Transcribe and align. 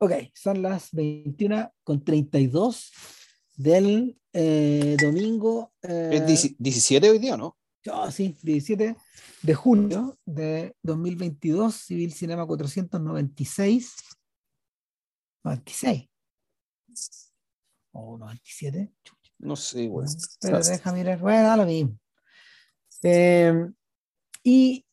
Ok, 0.00 0.12
son 0.32 0.62
las 0.62 0.92
21 0.92 1.72
con 1.82 2.04
32 2.04 2.92
del 3.56 4.16
eh, 4.32 4.96
domingo. 5.00 5.72
Eh, 5.82 6.24
¿Es 6.28 6.56
17 6.56 7.10
hoy 7.10 7.18
día, 7.18 7.36
no? 7.36 7.56
Oh, 7.90 8.08
sí, 8.10 8.36
17 8.42 8.96
de 9.42 9.54
junio 9.54 10.16
de 10.24 10.76
2022, 10.82 11.74
Civil 11.74 12.12
Cinema 12.12 12.46
496. 12.46 13.96
96. 15.42 16.08
O 17.92 18.18
97. 18.18 18.92
No 19.38 19.56
sé, 19.56 19.88
bueno. 19.88 20.10
Pero 20.40 20.62
deja 20.62 20.92
mirar, 20.92 21.18
bueno, 21.18 21.56
lo 21.56 21.66
mismo. 21.66 21.98
Eh, 23.02 23.68
y 24.44 24.86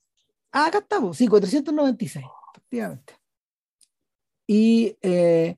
ah, 0.51 0.67
acá 0.67 0.79
estamos, 0.79 1.17
sí, 1.17 1.27
496, 1.27 2.25
efectivamente. 2.53 3.24
Y 4.47 4.97
eh, 5.01 5.57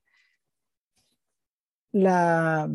la, 1.92 2.70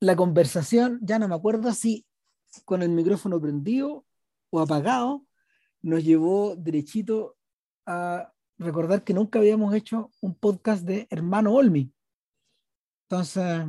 la 0.00 0.16
conversación, 0.16 1.00
ya 1.02 1.18
no 1.18 1.28
me 1.28 1.34
acuerdo 1.34 1.72
si 1.72 2.06
con 2.64 2.82
el 2.82 2.90
micrófono 2.90 3.40
prendido 3.40 4.04
o 4.50 4.60
apagado, 4.60 5.26
nos 5.82 6.04
llevó 6.04 6.56
derechito 6.56 7.36
a 7.86 8.32
recordar 8.58 9.04
que 9.04 9.14
nunca 9.14 9.38
habíamos 9.38 9.74
hecho 9.74 10.10
un 10.20 10.34
podcast 10.34 10.84
de 10.84 11.06
Hermano 11.10 11.54
Olmi. 11.54 11.92
Entonces, 13.04 13.66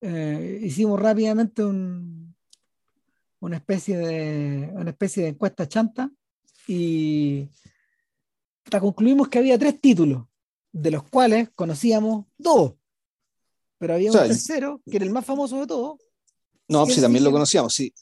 eh, 0.00 0.60
hicimos 0.62 1.00
rápidamente 1.00 1.64
un, 1.64 2.34
una, 3.40 3.56
especie 3.56 3.96
de, 3.98 4.70
una 4.74 4.90
especie 4.90 5.24
de 5.24 5.28
encuesta 5.30 5.68
chanta 5.68 6.10
y 6.66 7.48
concluimos 8.80 9.28
que 9.28 9.38
había 9.38 9.58
tres 9.58 9.80
títulos, 9.80 10.24
de 10.72 10.90
los 10.90 11.02
cuales 11.04 11.48
conocíamos 11.54 12.26
dos, 12.36 12.74
pero 13.78 13.94
había 13.94 14.10
un 14.10 14.18
tercero, 14.18 14.80
que 14.88 14.96
era 14.96 15.04
el 15.04 15.12
más 15.12 15.24
famoso 15.24 15.60
de 15.60 15.66
todos. 15.66 15.98
No, 16.68 16.84
sí, 16.86 17.00
también 17.00 17.24
lo 17.24 17.30
conocíamos, 17.30 17.72
sí. 17.74 17.94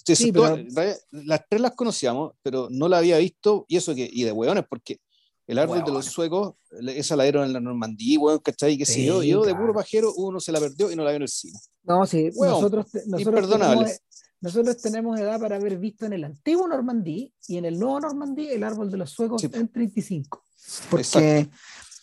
Las 1.11 1.43
tres 1.49 1.61
las 1.61 1.73
conocíamos, 1.73 2.33
pero 2.43 2.69
no 2.71 2.89
la 2.89 2.99
había 2.99 3.19
visto, 3.19 3.67
y 3.69 3.77
eso 3.77 3.95
que, 3.95 4.09
y 4.11 4.25
de 4.25 4.33
hueones, 4.33 4.65
porque 4.69 5.01
el 5.47 5.59
árbol 5.59 5.85
de 5.85 5.93
los 5.93 6.07
suecos, 6.07 6.55
esa 6.89 7.17
la 7.17 7.25
dieron 7.25 7.45
en 7.45 7.53
la 7.53 7.61
Normandía, 7.61 8.19
weón, 8.19 8.39
¿cachai? 8.39 8.79
Que 8.79 8.87
sí, 8.87 9.05
yo, 9.05 9.23
yo 9.23 9.43
de 9.43 9.55
puro 9.55 9.75
pajero, 9.75 10.15
uno 10.15 10.41
se 10.41 10.51
la 10.51 10.61
perdió 10.61 10.91
y 10.91 10.97
no 10.97 11.05
la 11.05 11.11
vio 11.11 11.17
en 11.17 11.23
el 11.23 11.29
cine. 11.29 11.59
No, 11.83 12.07
sí, 12.07 12.31
nosotros, 12.35 12.87
nosotros, 13.07 13.51
tenemos, 13.51 14.01
nosotros 14.45 14.77
tenemos 14.77 15.19
edad 15.19 15.41
para 15.41 15.57
haber 15.57 15.79
visto 15.79 16.05
en 16.05 16.13
el 16.13 16.23
antiguo 16.23 16.69
Normandía 16.69 17.31
y 17.49 17.57
en 17.57 17.65
el 17.65 17.79
nuevo 17.79 17.99
Normandía 17.99 18.53
el 18.53 18.63
árbol 18.63 18.91
de 18.91 18.99
los 18.99 19.09
suecos 19.09 19.43
en 19.43 19.69
35. 19.69 20.45
Porque 20.91 21.49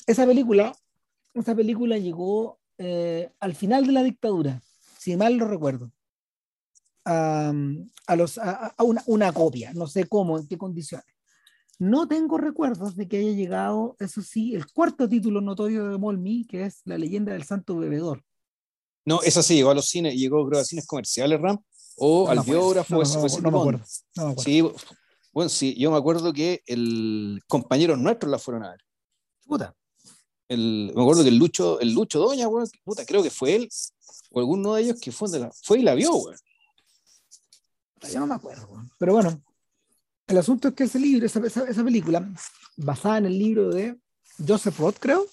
esa 0.08 0.26
película, 0.26 0.76
esa 1.36 1.54
película 1.54 2.00
llegó 2.00 2.60
eh, 2.80 3.30
al 3.40 3.54
final 3.54 3.86
de 3.86 3.92
la 3.92 4.02
dictadura, 4.02 4.60
si 4.98 5.16
mal 5.16 5.36
lo 5.36 5.48
recuerdo. 5.48 5.92
A, 7.06 7.54
los, 8.16 8.40
a, 8.40 8.74
una, 8.80 9.04
una, 9.06 9.32
copia, 9.32 9.72
no 9.74 9.86
sé 9.86 10.08
cómo, 10.08 10.40
en 10.40 10.48
qué 10.48 10.58
condiciones. 10.58 11.06
No 11.78 12.08
tengo 12.08 12.40
recuerdos 12.40 12.96
de 12.96 13.08
que 13.08 13.18
haya 13.18 13.34
llegado, 13.34 13.96
eso 14.00 14.24
sí, 14.24 14.56
el 14.56 14.66
cuarto 14.66 15.08
título 15.08 15.42
notorio 15.42 15.90
de 15.90 15.98
Molmi, 16.00 16.48
que 16.48 16.66
es 16.66 16.82
La 16.86 16.98
leyenda 16.98 17.34
del 17.34 17.44
santo 17.44 17.78
bebedor. 17.78 18.24
No, 19.06 19.22
esa 19.22 19.44
sí 19.44 19.56
llegó 19.56 19.70
a 19.70 19.76
los 19.76 19.90
cines, 19.90 20.16
llegó 20.16 20.48
creo 20.48 20.60
a 20.62 20.66
cines 20.66 20.88
comerciales, 20.88 21.40
Ram, 21.40 21.60
o 21.98 22.30
al 22.30 22.40
biógrafo. 22.42 22.96
No, 22.96 23.42
no, 23.42 23.52
me 23.52 23.58
acuerdo. 23.58 23.86
Sí, 24.38 24.64
bueno, 25.34 25.50
sí, 25.50 25.76
yo 25.76 25.92
me 25.92 25.98
acuerdo 25.98 26.34
que 26.34 26.62
el 26.66 27.42
compañero 27.48 27.96
nuestro 27.96 28.30
la 28.30 28.38
fueron 28.38 28.64
a 28.64 28.72
ver. 28.72 28.82
Puta. 29.46 29.76
El, 30.50 30.92
me 30.94 31.02
acuerdo 31.02 31.24
que 31.24 31.30
el 31.30 31.38
Lucho, 31.38 31.80
el 31.80 31.94
Lucho 31.94 32.20
Doña, 32.20 32.48
bueno, 32.48 32.68
puta, 32.84 33.06
creo 33.06 33.24
que 33.24 33.30
fue 33.30 33.56
él, 33.56 33.70
o 34.32 34.40
alguno 34.40 34.76
de 34.76 34.82
ellos 34.82 35.00
que 35.00 35.12
fue, 35.12 35.30
de 35.30 35.40
la, 35.40 35.52
fue 35.64 35.80
y 35.80 35.84
la 35.84 35.96
vio, 35.96 36.12
güey. 36.12 36.36
Yo 38.12 38.20
no 38.20 38.28
me 38.28 38.36
acuerdo, 38.36 38.68
pero 38.98 39.14
bueno, 39.14 39.42
el 40.28 40.38
asunto 40.38 40.68
es 40.68 40.74
que 40.74 40.84
ese 40.86 41.00
libro, 41.00 41.26
esa, 41.26 41.40
esa, 41.46 41.84
película, 41.84 42.28
basada 42.76 43.20
en 43.20 43.28
el 43.28 43.40
libro 43.40 43.70
de 43.70 43.98
Joseph 44.46 44.78
Roth, 44.80 44.98
creo. 45.00 45.26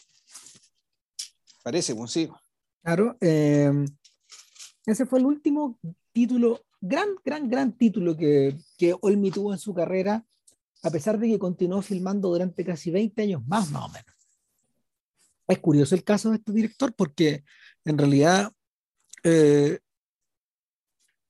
Parece, 1.64 1.94
pues 1.96 2.12
sí. 2.12 2.28
Claro, 2.82 3.16
eh, 3.20 3.72
ese 4.92 5.06
fue 5.06 5.18
el 5.18 5.26
último 5.26 5.78
título 6.12 6.64
gran, 6.80 7.08
gran, 7.24 7.48
gran 7.48 7.72
título 7.72 8.16
que, 8.16 8.56
que 8.76 8.94
Olmi 9.00 9.30
tuvo 9.30 9.52
en 9.52 9.58
su 9.58 9.74
carrera, 9.74 10.24
a 10.82 10.90
pesar 10.90 11.18
de 11.18 11.28
que 11.28 11.38
continuó 11.38 11.82
filmando 11.82 12.30
durante 12.30 12.64
casi 12.64 12.90
20 12.90 13.22
años 13.22 13.46
más, 13.46 13.70
más 13.70 13.84
o 13.84 13.88
menos. 13.88 14.14
Es 15.46 15.58
curioso 15.58 15.94
el 15.94 16.04
caso 16.04 16.30
de 16.30 16.36
este 16.36 16.52
director 16.52 16.94
porque 16.94 17.44
en 17.84 17.98
realidad 17.98 18.52
eh, 19.24 19.78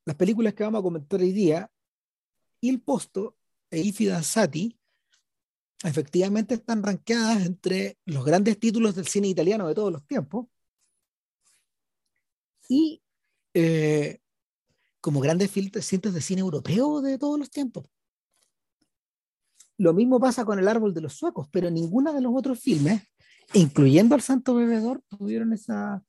las 0.05 0.17
películas 0.17 0.55
que 0.55 0.65
vamos 0.65 0.81
a 0.81 0.83
comentar 0.83 1.21
hoy 1.21 1.33
día, 1.33 1.71
Il 2.61 2.81
Posto 2.81 3.37
e 3.71 3.81
I 3.81 3.93
Fidanzati, 3.93 4.77
efectivamente 5.85 6.55
están 6.55 6.83
rankeadas 6.83 7.47
entre 7.47 7.99
los 8.05 8.25
grandes 8.25 8.59
títulos 8.59 8.95
del 8.95 9.07
cine 9.07 9.29
italiano 9.29 9.69
de 9.69 9.75
todos 9.75 9.93
los 9.93 10.05
tiempos. 10.07 10.47
Y 12.69 13.03
eh, 13.55 14.19
como 15.01 15.21
grandes 15.21 15.51
cintas 15.51 16.15
de 16.15 16.21
cine 16.21 16.41
europeo 16.41 17.01
de 17.01 17.19
todos 17.19 17.39
los 17.39 17.51
tiempos. 17.51 17.87
Lo 19.77 19.95
mismo 19.95 20.19
pasa 20.19 20.45
con 20.45 20.59
El 20.59 20.69
Árbol 20.69 20.93
de 20.93 21.01
los 21.01 21.15
Suecos, 21.15 21.49
pero 21.53 21.71
ninguna 21.71 22.13
de 22.13 22.21
los 22.21 22.33
otros 22.35 22.59
filmes, 22.59 23.03
incluyendo 23.55 24.17
El 24.17 24.23
Santo 24.23 24.55
Bebedor, 24.55 25.03
tuvieron 25.09 25.53
esa, 25.53 26.03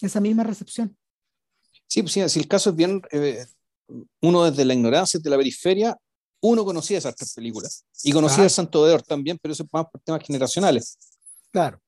esa 0.00 0.20
misma 0.20 0.42
recepción. 0.42 0.96
Sí, 1.86 2.02
pues 2.02 2.12
sí, 2.12 2.28
si 2.28 2.40
el 2.40 2.48
caso 2.48 2.70
es 2.70 2.76
bien, 2.76 3.02
eh, 3.10 3.44
uno 4.20 4.44
desde 4.44 4.64
la 4.64 4.74
ignorancia, 4.74 5.20
de 5.20 5.30
la 5.30 5.36
periferia, 5.36 5.96
uno 6.40 6.64
conocía 6.64 6.98
esas 6.98 7.14
tres 7.14 7.34
películas 7.34 7.84
y 8.02 8.12
conocía 8.12 8.44
El 8.44 8.50
Santo 8.50 8.80
Bebedor 8.82 9.02
también, 9.02 9.38
pero 9.40 9.52
eso 9.52 9.62
es 9.62 9.68
más 9.72 9.86
por 9.86 10.00
temas 10.00 10.22
generacionales. 10.24 10.98
Claro. 11.50 11.81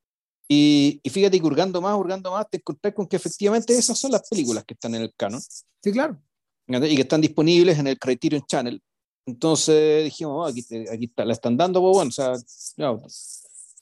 Y, 0.48 1.00
y, 1.02 1.10
fíjate 1.10 1.40
que 1.40 1.46
hurgando 1.46 1.80
más, 1.80 1.96
hurgando 1.96 2.30
más, 2.30 2.46
te 2.50 2.58
encontrás 2.58 2.92
con 2.92 3.06
que 3.06 3.16
efectivamente 3.16 3.76
esas 3.76 3.98
son 3.98 4.12
las 4.12 4.28
películas 4.28 4.64
que 4.64 4.74
están 4.74 4.94
en 4.94 5.02
el 5.02 5.14
canon. 5.16 5.40
Sí, 5.40 5.90
claro 5.90 6.20
y 6.66 6.96
que 6.96 7.02
están 7.02 7.20
disponibles 7.20 7.78
en 7.78 7.86
el 7.86 7.98
Criterion 7.98 8.44
Channel. 8.46 8.80
Entonces 9.26 10.04
dijimos, 10.04 10.34
oh, 10.36 10.44
aquí, 10.44 10.64
aquí 10.90 11.06
está, 11.06 11.24
la 11.24 11.32
están 11.32 11.56
dando, 11.56 11.80
pues 11.80 11.94
bueno, 11.94 12.08
o 12.08 12.12
sea, 12.12 12.32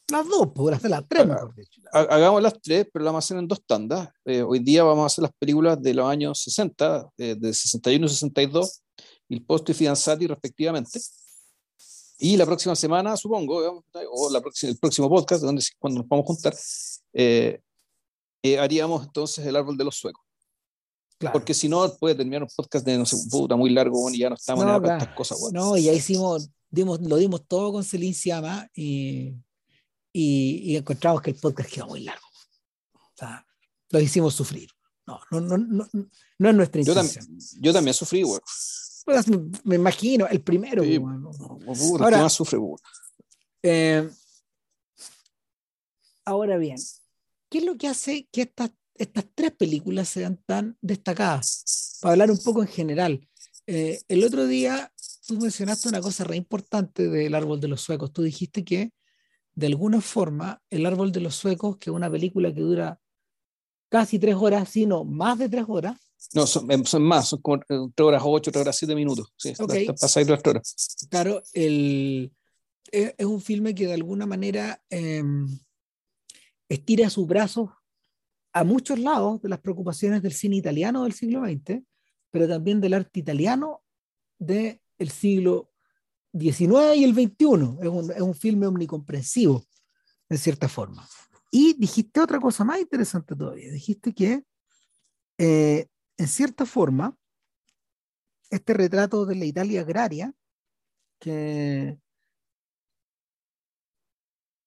las 0.08 0.28
dos, 0.28 0.48
por 0.54 0.74
hacer 0.74 0.90
las 0.90 1.08
tres, 1.08 1.26
Hagamos 1.92 2.42
las 2.42 2.60
tres, 2.60 2.86
pero 2.92 3.04
la 3.04 3.10
vamos 3.10 3.24
a 3.24 3.26
hacer 3.26 3.38
en 3.38 3.48
dos 3.48 3.64
tandas. 3.64 4.08
Eh, 4.24 4.42
hoy 4.42 4.58
día 4.58 4.84
vamos 4.84 5.04
a 5.04 5.06
hacer 5.06 5.22
las 5.22 5.32
películas 5.38 5.80
de 5.80 5.94
los 5.94 6.06
años 6.06 6.42
60, 6.42 7.10
eh, 7.18 7.36
de 7.38 7.54
61 7.54 8.06
y 8.06 8.08
62, 8.08 8.82
Il 9.28 9.44
Posto 9.44 9.72
y 9.72 9.74
Fidanzati 9.74 10.26
respectivamente. 10.26 11.00
Y 12.24 12.36
la 12.36 12.46
próxima 12.46 12.76
semana, 12.76 13.16
supongo, 13.16 13.84
o 14.12 14.30
la 14.30 14.40
próxima, 14.40 14.70
el 14.70 14.78
próximo 14.78 15.08
podcast, 15.08 15.42
donde, 15.42 15.60
cuando 15.76 16.00
nos 16.00 16.08
vamos 16.08 16.22
a 16.22 16.26
juntar, 16.28 16.54
eh, 17.14 17.60
haríamos 18.60 19.04
entonces 19.04 19.44
el 19.44 19.56
árbol 19.56 19.76
de 19.76 19.82
los 19.82 19.96
suecos. 19.96 20.24
Porque 21.32 21.52
si 21.52 21.68
no, 21.68 21.92
puede 21.96 22.14
terminar 22.14 22.44
un 22.44 22.48
podcast 22.54 22.86
de, 22.86 22.96
no 22.96 23.06
sé, 23.06 23.16
puta, 23.28 23.56
muy 23.56 23.70
largo, 23.70 24.08
y 24.08 24.18
ya 24.18 24.28
no 24.28 24.36
estamos 24.36 24.64
en 24.64 24.92
estas 24.92 25.16
cosas, 25.16 25.38
No, 25.52 25.76
y 25.76 25.82
ya 25.82 25.92
hicimos, 25.92 26.48
dimos, 26.70 27.00
lo 27.00 27.16
dimos 27.16 27.44
todo 27.48 27.72
con 27.72 27.82
Celine 27.82 28.14
Siama 28.14 28.68
y, 28.72 29.34
y, 30.12 30.76
encontramos 30.76 31.22
que 31.22 31.30
el 31.30 31.36
podcast 31.36 31.72
quedó 31.72 31.88
muy 31.88 32.04
largo. 32.04 32.26
O 32.94 33.16
sea, 33.16 33.44
lo 33.90 33.98
hicimos 33.98 34.32
sufrir. 34.32 34.68
No, 35.08 35.18
no, 35.32 35.40
no, 35.40 35.58
no, 35.58 35.88
no 36.38 36.48
es 36.48 36.54
nuestra 36.54 36.80
intención. 36.80 37.26
Yo, 37.60 37.72
también 37.72 37.94
sufrí, 37.94 38.22
güey. 38.22 38.38
Pues, 39.04 39.26
me 39.64 39.76
imagino, 39.76 40.26
el 40.28 40.40
primero. 40.40 40.82
Sí, 40.84 41.00
ahora, 42.00 42.22
más 42.22 42.32
sufre, 42.32 42.58
eh, 43.62 44.08
ahora 46.24 46.56
bien, 46.56 46.76
¿qué 47.48 47.58
es 47.58 47.64
lo 47.64 47.76
que 47.76 47.88
hace 47.88 48.28
que 48.30 48.42
estas 48.42 48.70
estas 48.94 49.24
tres 49.34 49.52
películas 49.52 50.08
sean 50.08 50.40
tan 50.46 50.76
destacadas. 50.80 51.98
Para 52.00 52.12
hablar 52.12 52.30
un 52.30 52.38
poco 52.38 52.62
en 52.62 52.68
general, 52.68 53.28
eh, 53.66 54.00
el 54.08 54.24
otro 54.24 54.46
día 54.46 54.92
tú 55.26 55.38
mencionaste 55.38 55.88
una 55.88 56.00
cosa 56.00 56.24
re 56.24 56.36
importante 56.36 57.08
del 57.08 57.34
Árbol 57.34 57.60
de 57.60 57.68
los 57.68 57.80
Suecos. 57.80 58.12
Tú 58.12 58.22
dijiste 58.22 58.64
que 58.64 58.92
de 59.54 59.66
alguna 59.66 60.00
forma 60.00 60.62
el 60.70 60.86
Árbol 60.86 61.12
de 61.12 61.20
los 61.20 61.34
Suecos, 61.34 61.76
que 61.78 61.90
es 61.90 61.96
una 61.96 62.10
película 62.10 62.52
que 62.52 62.60
dura 62.60 63.00
casi 63.88 64.18
tres 64.18 64.36
horas, 64.36 64.68
sino 64.68 65.04
más 65.04 65.38
de 65.38 65.48
tres 65.48 65.64
horas. 65.68 65.98
No, 66.34 66.46
son, 66.46 66.70
em, 66.70 66.82
más, 67.00 67.28
son 67.28 67.40
como 67.42 67.60
tres 67.60 68.06
horas 68.06 68.22
ocho, 68.24 68.50
tres 68.50 68.62
horas 68.62 68.76
siete 68.76 68.94
minutos. 68.94 69.32
Sí, 69.36 69.52
okay. 69.58 69.86
pasa 69.86 70.24
tres 70.24 70.40
horas. 70.44 71.06
Claro, 71.10 71.42
el, 71.52 72.32
es, 72.90 73.26
un 73.26 73.40
filme 73.40 73.74
que 73.74 73.86
de 73.86 73.94
alguna 73.94 74.26
manera 74.26 74.82
em, 74.90 75.48
estira 76.68 77.10
sus 77.10 77.26
brazos 77.26 77.70
a 78.52 78.64
muchos 78.64 78.98
lados 78.98 79.40
de 79.42 79.48
las 79.48 79.60
preocupaciones 79.60 80.22
del 80.22 80.32
cine 80.32 80.56
italiano 80.56 81.04
del 81.04 81.14
siglo 81.14 81.42
XX, 81.44 81.82
pero 82.30 82.48
también 82.48 82.80
del 82.80 82.94
arte 82.94 83.20
italiano 83.20 83.82
del 84.38 84.80
siglo 85.10 85.70
XIX 86.38 86.96
y 86.96 87.04
el 87.04 87.14
XXI. 87.14 87.78
Es 87.80 87.88
un, 87.88 88.12
es 88.12 88.20
un 88.20 88.34
filme 88.34 88.66
omnicomprensivo. 88.66 89.64
en 90.28 90.38
cierta 90.38 90.68
forma. 90.68 91.06
Y 91.50 91.74
dijiste 91.74 92.20
otra 92.20 92.40
cosa 92.40 92.64
más 92.64 92.80
interesante 92.80 93.36
todavía. 93.36 93.70
Dijiste 93.70 94.14
que, 94.14 94.42
eh, 95.36 95.86
en 96.22 96.28
cierta 96.28 96.66
forma, 96.66 97.18
este 98.48 98.74
retrato 98.74 99.26
de 99.26 99.34
la 99.34 99.44
Italia 99.44 99.80
agraria, 99.80 100.32
que, 101.18 101.98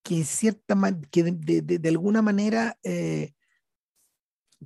que, 0.04 0.26
cierta, 0.26 0.76
que 1.10 1.24
de, 1.24 1.62
de, 1.62 1.80
de 1.80 1.90
alguna 1.90 2.22
manera 2.22 2.78
eh, 2.84 3.34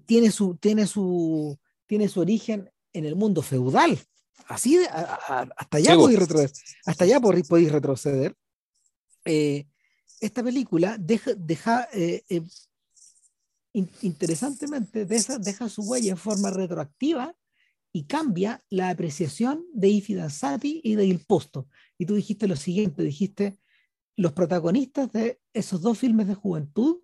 tiene, 0.07 0.31
su, 0.31 0.55
tiene, 0.55 0.87
su, 0.87 1.59
tiene 1.85 2.07
su 2.07 2.21
origen 2.21 2.71
en 2.91 3.05
el 3.05 3.15
mundo 3.15 3.43
feudal. 3.43 3.99
Así, 4.47 4.77
de, 4.77 4.87
a, 4.87 5.19
a, 5.27 5.49
hasta 5.57 5.77
allá 5.77 5.95
podéis 5.95 6.19
retroceder. 6.19 6.51
Hasta 6.85 7.03
allá 7.03 7.19
podéis 7.19 7.71
retroceder. 7.71 8.35
Eh, 9.25 9.67
esta 10.21 10.41
película 10.41 10.97
deja, 10.99 11.35
deja 11.35 11.87
eh, 11.93 12.23
in, 13.73 13.89
interesantemente, 14.01 15.05
deja, 15.05 15.69
su 15.69 15.83
huella 15.83 16.11
en 16.11 16.17
forma 16.17 16.49
retroactiva 16.49 17.35
y 17.91 18.05
cambia 18.05 18.63
la 18.69 18.89
apreciación 18.89 19.65
de 19.73 19.89
Ifi 19.89 20.13
Danzati 20.15 20.81
y 20.83 20.95
de 20.95 21.05
Il 21.05 21.25
Posto. 21.25 21.67
Y 21.97 22.05
tú 22.05 22.15
dijiste 22.15 22.47
lo 22.47 22.55
siguiente, 22.55 23.03
dijiste, 23.03 23.57
los 24.15 24.33
protagonistas 24.33 25.11
de 25.11 25.39
esos 25.53 25.81
dos 25.81 25.97
filmes 25.97 26.27
de 26.27 26.35
juventud 26.35 26.99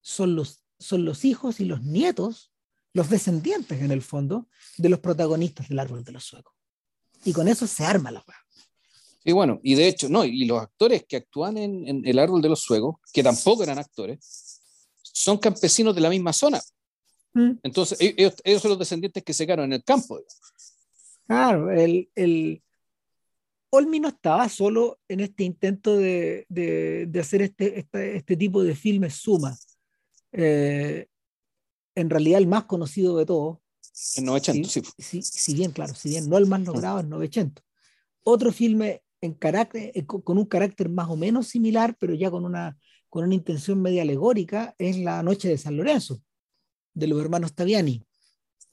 son 0.00 0.34
los, 0.34 0.64
son 0.78 1.04
los 1.04 1.24
hijos 1.24 1.60
y 1.60 1.64
los 1.64 1.82
nietos, 1.82 2.52
los 2.94 3.10
descendientes 3.10 3.82
en 3.82 3.90
el 3.90 4.02
fondo, 4.02 4.48
de 4.78 4.88
los 4.88 5.00
protagonistas 5.00 5.68
del 5.68 5.78
árbol 5.78 6.04
de 6.04 6.12
los 6.12 6.24
suecos. 6.24 6.54
Y 7.24 7.32
con 7.32 7.48
eso 7.48 7.66
se 7.66 7.84
arma 7.84 8.10
la 8.10 8.24
hueá. 8.26 8.38
Y 9.24 9.32
bueno, 9.32 9.60
y 9.62 9.74
de 9.74 9.88
hecho, 9.88 10.08
no, 10.08 10.24
y 10.24 10.46
los 10.46 10.60
actores 10.62 11.04
que 11.06 11.16
actúan 11.16 11.58
en, 11.58 11.86
en, 11.86 12.06
El 12.06 12.18
Árbol 12.18 12.40
de 12.40 12.48
los 12.48 12.62
Suegos, 12.62 12.96
que 13.12 13.22
tampoco 13.22 13.62
eran 13.62 13.78
actores, 13.78 14.47
son 15.18 15.38
campesinos 15.38 15.94
de 15.94 16.00
la 16.00 16.10
misma 16.10 16.32
zona. 16.32 16.60
Mm. 17.34 17.52
Entonces, 17.62 17.98
ellos, 18.00 18.34
ellos, 18.44 18.62
son 18.62 18.70
los 18.70 18.78
descendientes 18.78 19.22
que 19.24 19.34
se 19.34 19.46
quedaron 19.46 19.66
en 19.66 19.74
el 19.74 19.84
campo. 19.84 20.20
Claro, 21.26 21.70
el, 21.72 22.08
el 22.14 22.62
Olmi 23.70 24.00
no 24.00 24.08
estaba 24.08 24.48
solo 24.48 25.00
en 25.08 25.20
este 25.20 25.44
intento 25.44 25.96
de, 25.96 26.46
de, 26.48 27.06
de 27.06 27.20
hacer 27.20 27.42
este, 27.42 27.80
este, 27.80 28.16
este, 28.16 28.36
tipo 28.36 28.62
de 28.62 28.74
filmes 28.76 29.14
suma. 29.14 29.58
Eh, 30.32 31.06
en 31.96 32.10
realidad, 32.10 32.38
el 32.38 32.46
más 32.46 32.64
conocido 32.64 33.18
de 33.18 33.26
todos. 33.26 33.58
En 34.14 34.24
900, 34.24 34.70
sí. 34.70 34.82
Si, 34.98 35.22
si, 35.22 35.22
si, 35.22 35.54
bien, 35.54 35.72
claro, 35.72 35.94
si 35.94 36.10
bien 36.10 36.28
no 36.28 36.38
el 36.38 36.46
más 36.46 36.60
logrado, 36.60 37.00
en 37.00 37.08
900. 37.08 37.64
Otro 38.22 38.52
filme 38.52 39.02
en 39.20 39.34
carácter, 39.34 39.90
eh, 39.94 40.06
con 40.06 40.38
un 40.38 40.46
carácter 40.46 40.88
más 40.88 41.08
o 41.08 41.16
menos 41.16 41.48
similar, 41.48 41.96
pero 41.98 42.14
ya 42.14 42.30
con 42.30 42.44
una, 42.44 42.78
con 43.08 43.24
una 43.24 43.34
intención 43.34 43.80
media 43.80 44.02
alegórica, 44.02 44.74
es 44.78 44.98
La 44.98 45.22
Noche 45.22 45.48
de 45.48 45.58
San 45.58 45.76
Lorenzo, 45.76 46.22
de 46.94 47.06
los 47.06 47.20
hermanos 47.20 47.54
Taviani, 47.54 48.04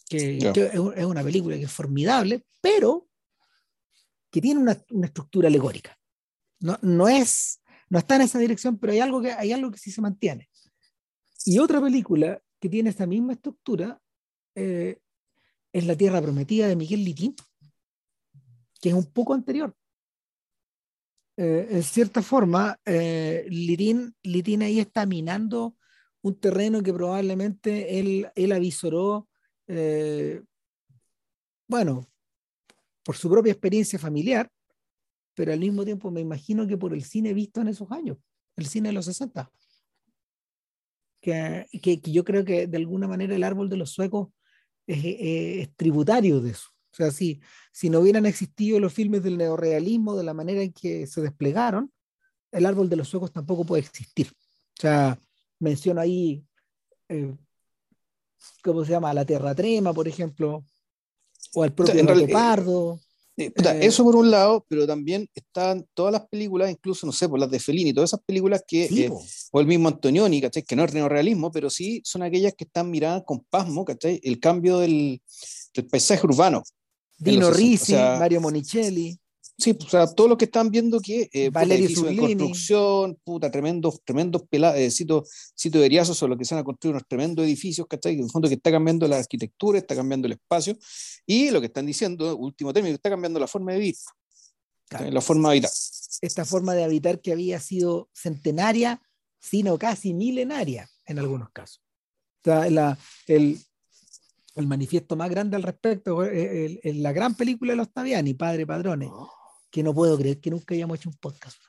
que, 0.10 0.40
yeah. 0.40 0.54
que 0.54 0.66
es, 0.66 0.74
es, 0.74 1.06
una 1.06 1.24
película 1.24 1.58
que 1.58 1.64
es 1.64 1.72
formidable, 1.72 2.46
pero 2.62 3.08
que 4.32 4.42
tiene 4.42 4.60
una, 4.60 4.78
una 4.92 5.08
estructura 5.08 5.48
alegórica. 5.48 5.98
No, 6.60 6.78
no, 6.82 7.08
es, 7.08 7.62
no 7.90 8.00
está 8.00 8.16
en 8.16 8.22
esa 8.22 8.40
dirección, 8.40 8.78
pero 8.78 8.94
hay 8.94 9.00
algo, 9.00 9.22
que, 9.22 9.32
hay 9.32 9.52
algo 9.52 9.72
que 9.72 9.78
sí 9.78 9.92
se 9.92 10.02
mantiene. 10.02 10.50
Y 11.46 11.60
otra 11.60 11.80
película 11.82 12.42
que 12.60 12.70
tiene 12.70 12.90
esta 12.90 13.06
misma 13.06 13.34
estructura 13.34 14.02
eh, 14.56 15.00
es 15.72 15.86
La 15.86 15.96
Tierra 15.96 16.22
Prometida 16.22 16.68
de 16.68 16.76
Miguel 16.76 17.04
Litín, 17.04 17.36
que 18.82 18.90
es 18.90 18.96
un 18.96 19.06
poco 19.06 19.34
anterior 19.34 19.76
eh, 21.38 21.68
en 21.70 21.84
cierta 21.84 22.22
forma, 22.22 22.80
eh, 22.86 23.46
Litín, 23.50 24.62
ahí 24.62 24.80
está 24.80 25.06
minando 25.06 25.76
un 26.22 26.40
terreno 26.40 26.82
que 26.82 26.94
probablemente 26.94 28.00
él, 28.00 28.30
él 28.36 28.52
avisoró, 28.54 29.28
eh, 29.68 30.42
bueno, 31.68 32.08
por 33.04 33.18
su 33.18 33.30
propia 33.30 33.52
experiencia 33.52 34.00
familiar, 34.00 34.50
pero 35.34 35.52
al 35.52 35.60
mismo 35.60 35.84
tiempo 35.84 36.10
me 36.10 36.22
imagino 36.22 36.66
que 36.68 36.78
por 36.78 36.94
el 36.94 37.04
cine 37.04 37.34
visto 37.34 37.60
en 37.60 37.68
esos 37.68 37.92
años, 37.92 38.18
el 38.56 38.66
cine 38.68 38.90
de 38.90 38.94
los 38.94 39.06
60. 39.06 39.52
Que, 41.22 41.66
que, 41.82 42.00
yo 42.00 42.24
creo 42.24 42.46
que 42.46 42.68
de 42.68 42.78
alguna 42.78 43.08
manera 43.08 43.36
el 43.36 43.44
árbol 43.44 43.68
de 43.68 43.78
los 43.78 43.92
suecos 43.92 44.30
es, 44.88 45.04
es 45.04 45.76
tributario 45.76 46.40
de 46.40 46.52
eso. 46.52 46.75
O 46.96 46.98
sea, 46.98 47.12
si, 47.12 47.42
si 47.74 47.90
no 47.90 48.00
hubieran 48.00 48.26
existido 48.26 48.80
los 48.80 48.94
filmes 48.94 49.22
del 49.22 49.38
neorealismo 49.38 50.16
de 50.16 50.24
la 50.24 50.34
manera 50.34 50.62
en 50.62 50.72
que 50.72 51.06
se 51.08 51.22
desplegaron, 51.22 51.92
el 52.54 52.66
árbol 52.66 52.88
de 52.90 52.96
los 52.96 53.10
suecos 53.10 53.34
tampoco 53.34 53.66
puede 53.66 53.84
existir. 53.84 54.28
O 54.30 54.82
sea, 54.82 55.20
menciono 55.60 56.00
ahí, 56.00 56.42
eh, 57.10 57.36
¿cómo 58.64 58.86
se 58.86 58.92
llama? 58.92 59.14
La 59.14 59.26
Tierra 59.26 59.54
Trema, 59.54 59.94
por 59.94 60.08
ejemplo, 60.08 60.64
o 61.54 61.64
al 61.64 61.74
propio 61.74 62.02
o 62.02 62.06
sea, 62.06 62.16
Leopardo. 62.16 63.02
Eh, 63.38 63.52
eh, 63.54 63.80
eso 63.82 64.04
por 64.06 64.16
un 64.16 64.32
lado, 64.32 64.66
pero 64.70 64.88
también 64.88 65.28
están 65.36 65.86
todas 65.94 66.14
las 66.14 66.26
películas, 66.30 66.72
incluso, 66.72 67.06
no 67.06 67.12
sé, 67.12 67.28
por 67.28 67.40
las 67.40 67.52
de 67.52 67.60
Fellini, 67.60 67.94
todas 67.94 68.12
esas 68.12 68.22
películas 68.26 68.64
que, 68.66 68.88
sí, 68.88 69.04
eh, 69.04 69.12
o 69.52 69.60
el 69.60 69.68
mismo 69.68 69.90
Antonioni, 69.90 70.40
¿cachai? 70.40 70.64
Que 70.64 70.78
no 70.78 70.86
es 70.86 70.94
neorealismo, 70.94 71.52
pero 71.52 71.70
sí 71.70 72.02
son 72.06 72.24
aquellas 72.24 72.54
que 72.54 72.64
están 72.64 72.90
miradas 72.90 73.24
con 73.26 73.42
pasmo, 73.50 73.84
¿cachai? 73.84 74.22
El 74.24 74.40
cambio 74.40 74.80
del, 74.80 75.22
del 75.74 75.88
paisaje 75.88 76.26
urbano. 76.26 76.64
Dino 77.18 77.50
Risi, 77.52 77.94
o 77.94 77.98
sea, 77.98 78.20
Mario 78.20 78.42
Monicelli. 78.42 79.18
Sí, 79.58 79.76
o 79.80 79.90
sea, 79.90 80.06
todos 80.08 80.30
los 80.30 80.38
que 80.38 80.46
están 80.46 80.70
viendo 80.70 81.00
que 81.00 81.30
eh, 81.32 81.50
Valerio 81.50 81.88
puta, 81.96 82.10
de 82.10 82.18
construcción, 82.18 83.18
puta, 83.24 83.50
tremendos, 83.50 84.02
tremendos 84.04 84.44
eh, 84.52 84.92
sitios 84.92 85.30
sitio 85.56 85.80
de 85.80 85.86
Eriazos 85.86 86.22
o 86.22 86.28
lo 86.28 86.38
que 86.38 86.44
se 86.44 86.56
van 86.56 86.62
a 86.62 86.66
construir 86.66 86.94
unos 86.96 87.08
tremendos 87.08 87.46
edificios, 87.46 87.88
¿cachai? 87.88 88.16
En 88.16 88.26
el 88.26 88.30
fondo 88.30 88.50
que 88.50 88.56
está 88.56 88.70
cambiando 88.70 89.08
la 89.08 89.18
arquitectura, 89.18 89.78
está 89.78 89.96
cambiando 89.96 90.26
el 90.26 90.34
espacio, 90.34 90.78
y 91.26 91.52
lo 91.52 91.62
que 91.62 91.68
están 91.68 91.86
diciendo, 91.86 92.36
último 92.36 92.74
término, 92.74 92.96
está 92.96 93.10
cambiando 93.10 93.40
la 93.40 93.48
forma 93.48 93.72
de 93.72 93.80
vivir, 93.80 93.96
claro. 94.90 95.10
la 95.10 95.22
forma 95.22 95.50
de 95.50 95.54
habitar. 95.54 95.72
Esta 96.22 96.44
forma 96.44 96.74
de 96.74 96.84
habitar 96.84 97.22
que 97.22 97.32
había 97.32 97.62
sido 97.62 98.10
centenaria, 98.14 99.02
sino 99.40 99.78
casi 99.78 100.14
milenaria 100.14 100.90
en 101.06 101.20
algunos 101.20 101.50
casos. 101.52 101.82
O 102.42 102.44
sea, 102.44 102.70
la, 102.70 102.98
el, 103.28 103.58
el 104.56 104.68
manifiesto 104.68 105.16
más 105.16 105.30
grande 105.30 105.58
al 105.58 105.64
respecto 105.64 106.24
es 106.24 106.96
la 106.96 107.12
gran 107.12 107.36
película 107.36 107.74
de 107.74 107.78
los 107.78 107.92
Taviani, 107.92 108.34
Padre 108.34 108.66
Padrones, 108.66 109.10
oh. 109.12 109.32
que 109.70 109.84
no 109.84 109.94
puedo 109.94 110.18
creer 110.18 110.40
que 110.40 110.50
nunca 110.50 110.74
hayamos 110.74 110.98
hecho 110.98 111.10
un 111.10 111.18
podcast. 111.18 111.62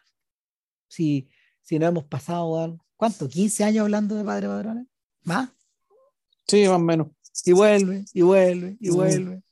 Si, 0.89 1.29
si 1.63 1.79
no 1.79 1.87
hemos 1.87 2.05
pasado, 2.05 2.79
¿cuánto? 2.97 3.29
¿15 3.29 3.65
años 3.65 3.83
hablando 3.83 4.15
de 4.15 4.25
Padre 4.25 4.47
Padrones? 4.47 4.87
¿Más? 5.25 5.51
Sí, 6.47 6.63
más 6.69 6.77
o 6.77 6.79
menos. 6.79 7.09
Y 7.45 7.53
vuelve, 7.53 8.05
y 8.13 8.23
vuelve, 8.23 8.77
y 8.81 8.89
vuelve. 8.91 9.43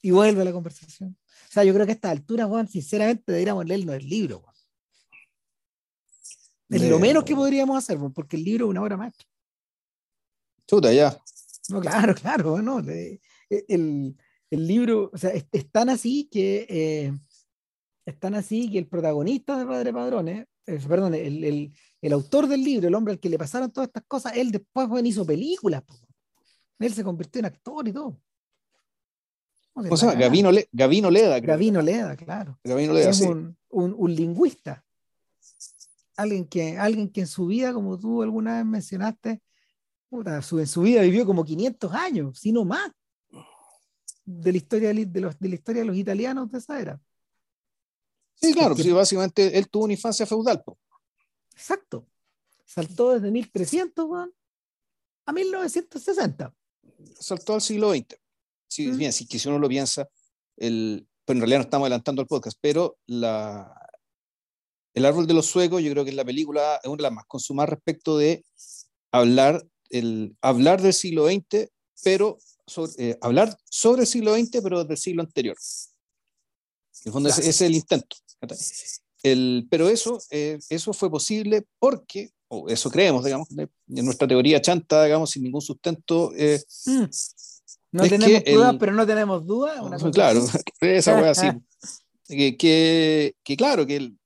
Y 0.00 0.10
vuelve 0.10 0.44
la 0.44 0.52
conversación. 0.52 1.16
O 1.48 1.52
sea, 1.52 1.64
yo 1.64 1.74
creo 1.74 1.84
que 1.84 1.92
a 1.92 1.94
esta 1.94 2.10
altura, 2.10 2.46
Juan, 2.46 2.68
sinceramente 2.68 3.32
deberíamos 3.32 3.66
leernos 3.66 3.96
el 3.96 4.08
libro. 4.08 4.40
Juan. 4.40 4.54
Es 6.70 6.82
lo 6.82 6.98
menos 6.98 7.24
que 7.24 7.34
podríamos 7.34 7.76
hacer, 7.76 7.98
porque 8.14 8.36
el 8.36 8.44
libro 8.44 8.66
es 8.66 8.70
una 8.70 8.82
hora 8.82 8.96
más. 8.96 9.14
Chuta, 10.66 10.92
ya. 10.92 11.18
No, 11.68 11.80
claro, 11.80 12.14
claro, 12.20 12.62
¿no? 12.62 12.80
El, 12.80 14.16
el 14.50 14.66
libro, 14.66 15.10
o 15.12 15.18
sea, 15.18 15.30
es, 15.30 15.46
es 15.52 15.70
tan 15.70 15.88
así 15.88 16.28
que 16.30 16.66
eh, 16.68 17.12
es 18.06 18.18
tan 18.18 18.34
así 18.34 18.70
que 18.70 18.78
el 18.78 18.86
protagonista 18.86 19.58
de 19.58 19.66
Padre 19.66 19.92
Padrones, 19.92 20.46
eh, 20.66 20.80
perdón, 20.88 21.14
el, 21.14 21.44
el, 21.44 21.74
el, 22.00 22.12
autor 22.12 22.46
del 22.48 22.64
libro, 22.64 22.88
el 22.88 22.94
hombre 22.94 23.12
al 23.12 23.20
que 23.20 23.28
le 23.28 23.38
pasaron 23.38 23.70
todas 23.70 23.88
estas 23.88 24.04
cosas, 24.08 24.36
él 24.36 24.50
después 24.50 24.88
bueno, 24.88 25.06
hizo 25.08 25.26
películas. 25.26 25.82
Po. 25.82 25.94
Él 26.78 26.94
se 26.94 27.04
convirtió 27.04 27.40
en 27.40 27.46
actor 27.46 27.86
y 27.86 27.92
todo. 27.92 28.18
¿Cómo 29.74 29.96
se 29.96 30.06
llama? 30.06 30.18
Gavino, 30.18 30.50
Le, 30.50 30.68
Gavino 30.72 31.10
Leda. 31.10 31.40
Creo. 31.40 31.54
Gavino 31.54 31.82
Leda, 31.82 32.16
claro. 32.16 32.58
Gavino 32.64 32.92
Leda, 32.92 33.10
es 33.10 33.18
sí. 33.18 33.24
un, 33.24 33.56
un, 33.68 33.94
un, 33.96 34.14
lingüista. 34.14 34.84
Alguien 36.16 36.46
que, 36.46 36.78
alguien 36.78 37.10
que 37.10 37.20
en 37.20 37.26
su 37.26 37.46
vida, 37.46 37.72
como 37.72 37.98
tú 37.98 38.22
alguna 38.22 38.56
vez 38.56 38.64
mencionaste, 38.66 39.40
puta, 40.08 40.40
su, 40.42 40.58
en 40.58 40.66
su 40.66 40.82
vida 40.82 41.02
vivió 41.02 41.26
como 41.26 41.44
500 41.44 41.92
años, 41.92 42.38
si 42.38 42.52
no 42.52 42.64
más, 42.64 42.90
de 44.24 44.52
la 44.52 44.58
historia 44.58 44.92
de, 44.92 45.20
los, 45.20 45.38
de 45.38 45.48
la 45.48 45.54
historia 45.54 45.82
de 45.82 45.86
los 45.86 45.96
italianos 45.96 46.50
de 46.50 46.58
esa 46.58 46.80
era. 46.80 47.00
Sí, 48.34 48.52
claro, 48.52 48.76
sí, 48.76 48.90
básicamente 48.92 49.58
él 49.58 49.68
tuvo 49.68 49.84
una 49.84 49.94
infancia 49.94 50.26
feudal. 50.26 50.62
Po. 50.62 50.78
Exacto. 51.52 52.06
Saltó 52.64 53.14
desde 53.14 53.30
1300 53.30 54.06
bueno, 54.06 54.32
a 55.26 55.32
1960. 55.32 56.54
Saltó 57.18 57.54
al 57.54 57.62
siglo 57.62 57.92
XX. 57.92 58.16
Sí, 58.68 58.88
mm. 58.88 58.96
bien, 58.96 59.12
si, 59.12 59.26
si 59.26 59.48
uno 59.48 59.58
lo 59.58 59.68
piensa, 59.68 60.08
el, 60.56 61.08
pero 61.24 61.36
en 61.36 61.40
realidad 61.40 61.58
no 61.58 61.64
estamos 61.64 61.86
adelantando 61.86 62.22
el 62.22 62.28
podcast, 62.28 62.58
pero 62.60 62.98
la, 63.06 63.74
el 64.94 65.04
árbol 65.04 65.26
de 65.26 65.34
los 65.34 65.46
suecos, 65.46 65.82
yo 65.82 65.90
creo 65.90 66.04
que 66.04 66.10
es 66.10 66.16
la 66.16 66.24
película, 66.24 66.76
es 66.82 66.88
una 66.88 66.96
de 66.96 67.02
las 67.04 67.12
más 67.12 67.24
consumadas 67.26 67.70
respecto 67.70 68.18
de 68.18 68.44
hablar 69.10 69.64
el 69.90 70.36
hablar 70.40 70.82
del 70.82 70.92
siglo 70.92 71.26
XX, 71.26 71.68
pero 72.02 72.38
sobre, 72.66 72.92
eh, 73.10 73.18
hablar 73.20 73.56
sobre 73.64 74.02
el 74.02 74.06
siglo 74.06 74.34
XX, 74.34 74.60
pero 74.62 74.84
del 74.84 74.96
siglo 74.96 75.22
anterior. 75.22 75.56
En 77.04 77.08
el 77.08 77.12
fondo, 77.12 77.28
ese, 77.28 77.48
es 77.48 77.60
el 77.60 77.74
intento. 77.74 78.16
el, 79.22 79.66
pero 79.70 79.88
eso, 79.88 80.20
eh, 80.30 80.58
eso 80.68 80.92
fue 80.92 81.10
posible 81.10 81.64
porque, 81.78 82.30
o 82.48 82.68
eso 82.68 82.90
creemos, 82.90 83.24
digamos, 83.24 83.48
en 83.50 84.04
nuestra 84.04 84.28
teoría 84.28 84.60
chanta, 84.60 85.04
digamos, 85.04 85.30
sin 85.30 85.42
ningún 85.42 85.62
sustento. 85.62 86.32
Eh, 86.36 86.60
mm. 86.86 87.04
No 87.92 88.02
tenemos 88.06 88.42
pruebas, 88.42 88.76
pero 88.78 88.92
no 88.92 89.06
tenemos 89.06 89.46
dudas. 89.46 89.80
Claro, 90.12 90.44
esa 90.80 91.18
fue 91.18 91.28
así. 91.28 91.46
que, 92.26 93.34
que, 93.44 93.56
claro, 93.56 93.86
que 93.86 93.96
el, 93.96 94.18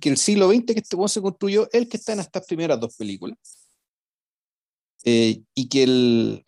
que 0.00 0.08
el 0.10 0.18
siglo 0.18 0.50
XX 0.50 0.66
que 0.66 0.80
este 0.80 0.96
se 1.08 1.22
construyó, 1.22 1.68
el 1.72 1.88
que 1.88 1.96
está 1.96 2.12
en 2.12 2.20
estas 2.20 2.44
primeras 2.46 2.78
dos 2.78 2.94
películas. 2.96 3.38
Eh, 5.10 5.42
y 5.54 5.68
que 5.68 5.82
el. 5.84 6.44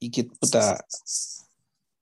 Y 0.00 0.10
que, 0.10 0.24
puta, 0.24 0.84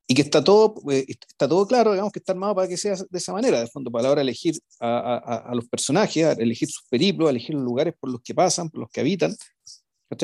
y 0.07 0.15
que 0.15 0.23
está 0.23 0.43
todo, 0.43 0.77
eh, 0.91 1.05
está 1.09 1.49
todo 1.49 1.67
claro, 1.67 1.91
digamos, 1.93 2.13
que 2.13 2.21
está 2.21 2.33
armado 2.33 2.55
para 2.55 2.69
que 2.69 2.77
sea 2.77 2.95
de 2.95 3.19
esa 3.19 3.33
manera, 3.33 3.61
de 3.61 3.67
fondo, 3.67 3.91
para 3.91 4.05
la 4.05 4.11
hora 4.13 4.21
de 4.21 4.23
elegir 4.23 4.55
a, 4.81 5.51
los 5.53 5.69
personajes, 5.69 6.25
a 6.25 6.33
elegir 6.33 6.71
sus 6.71 6.87
periplos, 6.89 7.27
a 7.27 7.31
elegir 7.31 7.57
los 7.57 7.65
lugares 7.65 7.95
por 7.99 8.11
los 8.11 8.23
que 8.23 8.35
pasan, 8.35 8.71
por 8.71 8.81
los 8.81 8.91
que 8.91 9.01
habitan, 9.01 9.37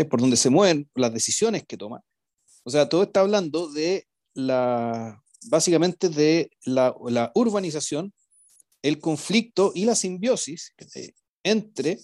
por 0.09 0.21
donde 0.21 0.37
se 0.37 0.51
mueven, 0.51 0.89
las 0.95 1.13
decisiones 1.13 1.65
que 1.67 1.77
toman. 1.77 2.01
O 2.63 2.71
sea, 2.71 2.89
todo 2.89 3.03
está 3.03 3.21
hablando 3.21 3.69
de 3.73 4.07
la, 4.35 5.21
básicamente 5.49 6.09
de 6.09 6.51
la, 6.65 6.95
la 7.09 7.33
urbanización, 7.35 8.15
el 8.83 9.01
conflicto 9.01 9.73
y 9.75 9.85
la 9.85 9.97
simbiosis 9.97 10.73
entre, 11.43 11.99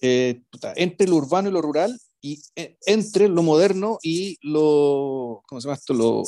eh, 0.00 0.42
entre 0.76 1.06
lo 1.06 1.16
urbano 1.16 1.50
y 1.50 1.52
lo 1.52 1.60
rural 1.60 2.00
y 2.20 2.40
eh, 2.56 2.76
entre 2.86 3.28
lo 3.28 3.42
moderno 3.42 3.98
y 4.02 4.38
lo, 4.42 5.42
¿cómo 5.46 5.60
se 5.60 5.66
llama 5.66 5.76
esto? 5.76 5.94
Lo, 5.94 6.22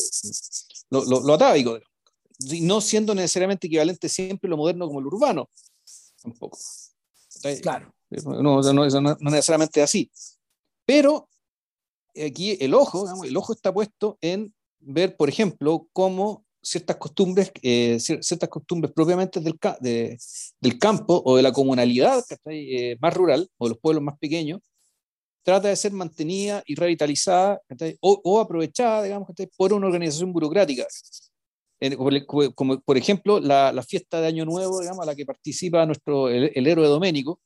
lo, 0.91 1.21
lo, 1.21 1.35
atávico, 1.35 1.79
no 2.61 2.81
siendo 2.81 3.15
necesariamente 3.15 3.67
equivalente 3.67 4.09
siempre 4.09 4.49
lo 4.49 4.57
moderno 4.57 4.87
como 4.87 5.01
lo 5.01 5.09
urbano, 5.09 5.49
tampoco. 6.23 6.59
Claro. 7.63 7.93
No, 8.11 8.63
no, 8.63 8.73
no, 8.73 8.91
no 8.91 9.31
necesariamente 9.31 9.83
así. 9.83 10.11
Pero 10.85 11.29
aquí 12.15 12.57
el 12.61 12.75
ojo, 12.75 13.25
el 13.25 13.37
ojo 13.37 13.53
está 13.53 13.73
puesto 13.73 14.19
en 14.21 14.55
ver, 14.81 15.17
por 15.17 15.29
ejemplo, 15.29 15.89
cómo 15.93 16.45
ciertas 16.63 16.97
costumbres, 16.97 17.51
eh, 17.63 17.99
ciertas 17.99 18.49
costumbres 18.49 18.93
propiamente 18.93 19.41
del, 19.41 19.59
del 20.61 20.79
campo 20.79 21.23
o 21.25 21.37
de 21.37 21.43
la 21.43 21.53
comunalidad 21.53 22.23
eh, 22.47 22.97
más 23.01 23.15
rural 23.15 23.51
o 23.59 23.67
de 23.67 23.71
los 23.71 23.79
pueblos 23.79 24.05
más 24.05 24.19
pequeños, 24.19 24.61
trata 25.43 25.69
de 25.69 25.77
ser 25.77 25.93
mantenida 25.93 26.63
y 26.67 26.75
revitalizada 26.75 27.61
o, 28.01 28.21
o, 28.25 28.41
aprovechada, 28.41 29.03
digamos, 29.03 29.29
por 29.57 29.73
una 29.73 29.87
organización 29.87 30.33
burocrática. 30.33 30.87
Como, 32.55 32.81
por 32.81 32.97
ejemplo 32.97 33.41
la, 33.41 33.73
la, 33.73 33.83
fiesta 33.83 34.21
de 34.21 34.29
Año 34.29 34.45
Nuevo, 34.45 34.81
digamos, 34.81 35.03
a 35.03 35.07
la 35.07 35.17
que 35.17 35.27
participa 35.27 35.85
nuestro, 35.85 36.29
el, 36.29 36.67
héroe 36.67 36.87
Doménico, 36.87 37.41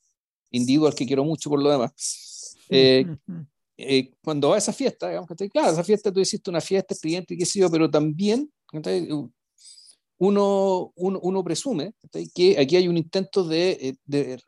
individuo 0.50 0.88
al 0.88 0.94
que 0.94 1.06
quiero 1.06 1.24
mucho 1.24 1.48
por 1.48 1.62
lo 1.62 1.70
demás. 1.70 2.56
Eh, 2.68 3.06
eh, 3.78 4.12
cuando 4.22 4.50
va 4.50 4.56
a 4.56 4.58
esa 4.58 4.74
fiesta, 4.74 5.08
digamos, 5.08 5.30
claro, 5.50 5.72
esa 5.72 5.84
fiesta 5.84 6.12
tú 6.12 6.20
hiciste 6.20 6.50
una 6.50 6.60
fiesta 6.60 6.92
estudiante 6.92 7.32
y 7.32 7.38
qué 7.38 7.46
sé 7.46 7.60
yo, 7.60 7.70
pero 7.70 7.90
también 7.90 8.50
uno, 10.18 10.92
uno, 10.94 11.20
uno, 11.22 11.44
presume 11.44 11.94
que 12.34 12.58
aquí 12.58 12.76
hay 12.76 12.88
un 12.88 12.98
intento 12.98 13.42
de, 13.42 13.70
eh, 13.70 13.96
de, 14.04 14.38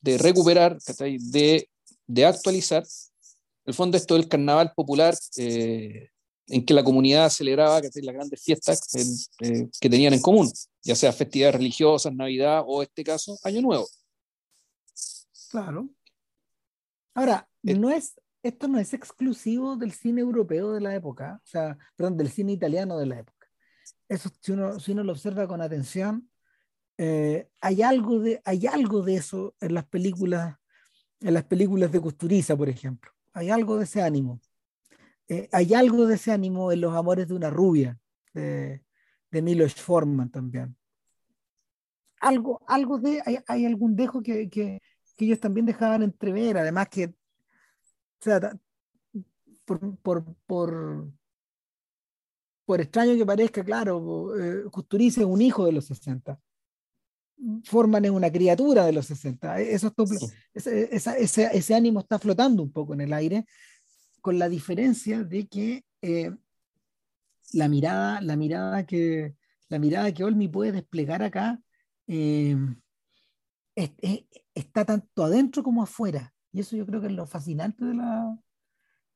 de 0.00 0.18
recuperar, 0.18 0.78
de 0.80 1.68
de 2.08 2.24
actualizar. 2.24 2.84
El 3.64 3.74
fondo 3.74 3.96
esto 3.96 4.14
del 4.14 4.28
carnaval 4.28 4.72
popular, 4.74 5.14
eh, 5.36 6.08
en 6.48 6.64
que 6.64 6.72
la 6.72 6.82
comunidad 6.82 7.28
celebraba 7.28 7.82
que 7.82 7.90
las 8.02 8.14
grandes 8.14 8.42
fiestas 8.42 8.80
eh, 9.40 9.68
que 9.78 9.90
tenían 9.90 10.14
en 10.14 10.22
común, 10.22 10.50
ya 10.82 10.96
sea 10.96 11.12
festividades 11.12 11.56
religiosas, 11.56 12.14
Navidad 12.14 12.64
o, 12.66 12.82
en 12.82 12.88
este 12.88 13.04
caso, 13.04 13.38
Año 13.44 13.60
Nuevo. 13.60 13.86
Claro. 15.50 15.90
Ahora, 17.14 17.46
eh, 17.62 17.74
no 17.74 17.90
es, 17.90 18.14
esto 18.42 18.68
no 18.68 18.78
es 18.78 18.94
exclusivo 18.94 19.76
del 19.76 19.92
cine 19.92 20.22
europeo 20.22 20.72
de 20.72 20.80
la 20.80 20.94
época, 20.94 21.42
o 21.44 21.46
sea, 21.46 21.76
perdón, 21.94 22.16
del 22.16 22.30
cine 22.30 22.52
italiano 22.52 22.98
de 22.98 23.06
la 23.06 23.18
época. 23.18 23.46
Eso, 24.08 24.30
si 24.40 24.52
uno, 24.52 24.80
si 24.80 24.92
uno 24.92 25.04
lo 25.04 25.12
observa 25.12 25.46
con 25.46 25.60
atención, 25.60 26.30
hay, 27.60 27.82
algo 27.82 28.18
de, 28.18 28.40
hay 28.44 28.66
algo 28.66 29.02
de 29.02 29.16
eso 29.16 29.54
en 29.60 29.74
las 29.74 29.86
películas 29.86 30.56
en 31.20 31.34
las 31.34 31.44
películas 31.44 31.90
de 31.92 32.00
Custuriza, 32.00 32.56
por 32.56 32.68
ejemplo. 32.68 33.10
Hay 33.32 33.50
algo 33.50 33.76
de 33.76 33.84
ese 33.84 34.02
ánimo. 34.02 34.40
Eh, 35.28 35.48
hay 35.52 35.74
algo 35.74 36.06
de 36.06 36.14
ese 36.14 36.32
ánimo 36.32 36.72
en 36.72 36.80
Los 36.80 36.94
Amores 36.94 37.28
de 37.28 37.34
una 37.34 37.50
Rubia, 37.50 37.98
de, 38.32 38.82
de 39.30 39.42
Milos 39.42 39.74
Forman 39.74 40.30
también. 40.30 40.76
Algo, 42.20 42.60
algo 42.66 42.98
de, 42.98 43.22
hay, 43.46 43.66
algún 43.66 43.94
dejo 43.94 44.22
que, 44.22 44.48
que, 44.48 44.80
ellos 45.18 45.40
también 45.40 45.66
dejaban 45.66 46.02
entrever, 46.02 46.56
además 46.58 46.88
que, 46.88 47.06
o 47.06 47.12
sea, 48.20 48.56
por, 49.64 49.96
por, 49.98 50.24
por, 50.46 51.08
por 52.64 52.80
extraño 52.80 53.16
que 53.16 53.26
parezca, 53.26 53.64
claro, 53.64 54.36
eh, 54.38 54.64
Custuriza 54.70 55.20
es 55.22 55.26
un 55.26 55.42
hijo 55.42 55.64
de 55.64 55.72
los 55.72 55.86
60 55.86 56.40
forman 57.64 58.04
es 58.04 58.10
una 58.10 58.30
criatura 58.30 58.84
de 58.84 58.92
los 58.92 59.06
60. 59.06 59.60
E, 59.60 59.74
eso 59.74 59.94
ese, 60.54 60.94
ese, 60.94 61.48
ese, 61.52 61.74
ánimo 61.74 62.00
está 62.00 62.18
flotando 62.18 62.62
un 62.62 62.72
poco 62.72 62.94
en 62.94 63.00
el 63.00 63.12
aire, 63.12 63.44
con 64.20 64.38
la 64.38 64.48
diferencia 64.48 65.22
de 65.22 65.46
que 65.46 65.84
eh, 66.02 66.32
la, 67.52 67.68
mirada, 67.68 68.20
la, 68.20 68.36
mirada 68.36 68.84
que, 68.86 69.34
la 69.68 69.78
mirada 69.78 70.12
que 70.12 70.24
Olmi 70.24 70.48
puede 70.48 70.72
desplegar 70.72 71.22
acá 71.22 71.60
eh, 72.06 72.56
está 74.54 74.84
tanto 74.84 75.24
adentro 75.24 75.62
como 75.62 75.82
afuera. 75.82 76.34
Y 76.52 76.60
eso 76.60 76.76
yo 76.76 76.86
creo 76.86 77.00
que 77.00 77.06
es 77.06 77.12
lo 77.12 77.26
fascinante 77.26 77.84
de 77.84 77.94
la, 77.94 78.36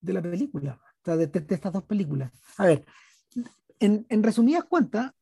de 0.01 0.13
la 0.13 0.23
película, 0.23 0.81
de, 1.05 1.27
de, 1.27 1.55
estas 1.55 1.73
dos 1.73 1.85
películas. 1.85 2.31
A 2.59 2.67
ver, 2.67 2.85
en, 3.81 4.07
en 4.09 4.23
resumidas 4.23 4.65
cuentas, 4.65 5.13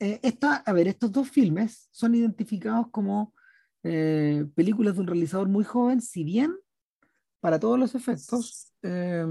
eh, 0.00 0.20
a 0.42 0.72
ver, 0.72 0.88
estos 0.88 1.12
dos 1.12 1.30
filmes 1.30 1.88
son 1.92 2.14
identificados 2.14 2.88
como 2.90 3.34
eh, 3.82 4.46
películas 4.54 4.94
de 4.94 5.00
un 5.00 5.06
realizador 5.06 5.48
muy 5.48 5.64
joven, 5.64 6.00
si 6.00 6.24
bien 6.24 6.56
para 7.40 7.60
todos 7.60 7.78
los 7.78 7.94
efectos, 7.94 8.72
eh, 8.82 9.24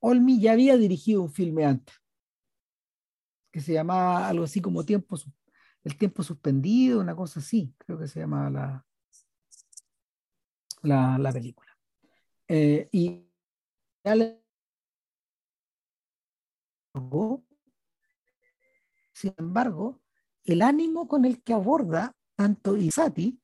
Olmi 0.00 0.40
ya 0.40 0.52
había 0.52 0.76
dirigido 0.76 1.22
un 1.22 1.32
filme 1.32 1.64
antes, 1.64 1.94
que 3.50 3.60
se 3.60 3.72
llamaba 3.72 4.28
algo 4.28 4.44
así 4.44 4.60
como 4.60 4.84
tiempo, 4.84 5.16
El 5.82 5.96
tiempo 5.96 6.22
suspendido, 6.22 7.00
una 7.00 7.16
cosa 7.16 7.40
así, 7.40 7.74
creo 7.78 7.98
que 7.98 8.08
se 8.08 8.20
llamaba 8.20 8.50
la, 8.50 8.86
la, 10.82 11.18
la 11.18 11.32
película. 11.32 11.76
y 12.48 13.26
sin 19.16 19.32
embargo, 19.38 20.02
el 20.44 20.60
ánimo 20.60 21.08
con 21.08 21.24
el 21.24 21.42
que 21.42 21.54
aborda 21.54 22.14
tanto 22.34 22.76
Isati 22.76 23.40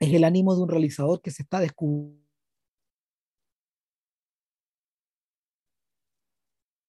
es 0.00 0.12
el 0.12 0.24
ánimo 0.24 0.56
de 0.56 0.62
un 0.62 0.68
realizador 0.68 1.22
que 1.22 1.30
se 1.30 1.44
está 1.44 1.60
descubriendo. 1.60 2.20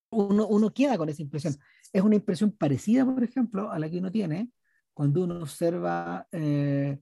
Uno, 0.09 0.73
queda 0.73 0.97
con 0.97 1.07
esa 1.09 1.21
impresión. 1.21 1.55
Es 1.91 2.01
una 2.01 2.15
impresión 2.15 2.51
parecida, 2.51 3.05
por 3.05 3.23
ejemplo, 3.23 3.71
a 3.71 3.77
la 3.77 3.87
que 3.91 3.99
uno 3.99 4.11
tiene 4.11 4.49
cuando 4.95 5.23
uno 5.23 5.39
observa, 5.39 6.27
eh, 6.31 6.99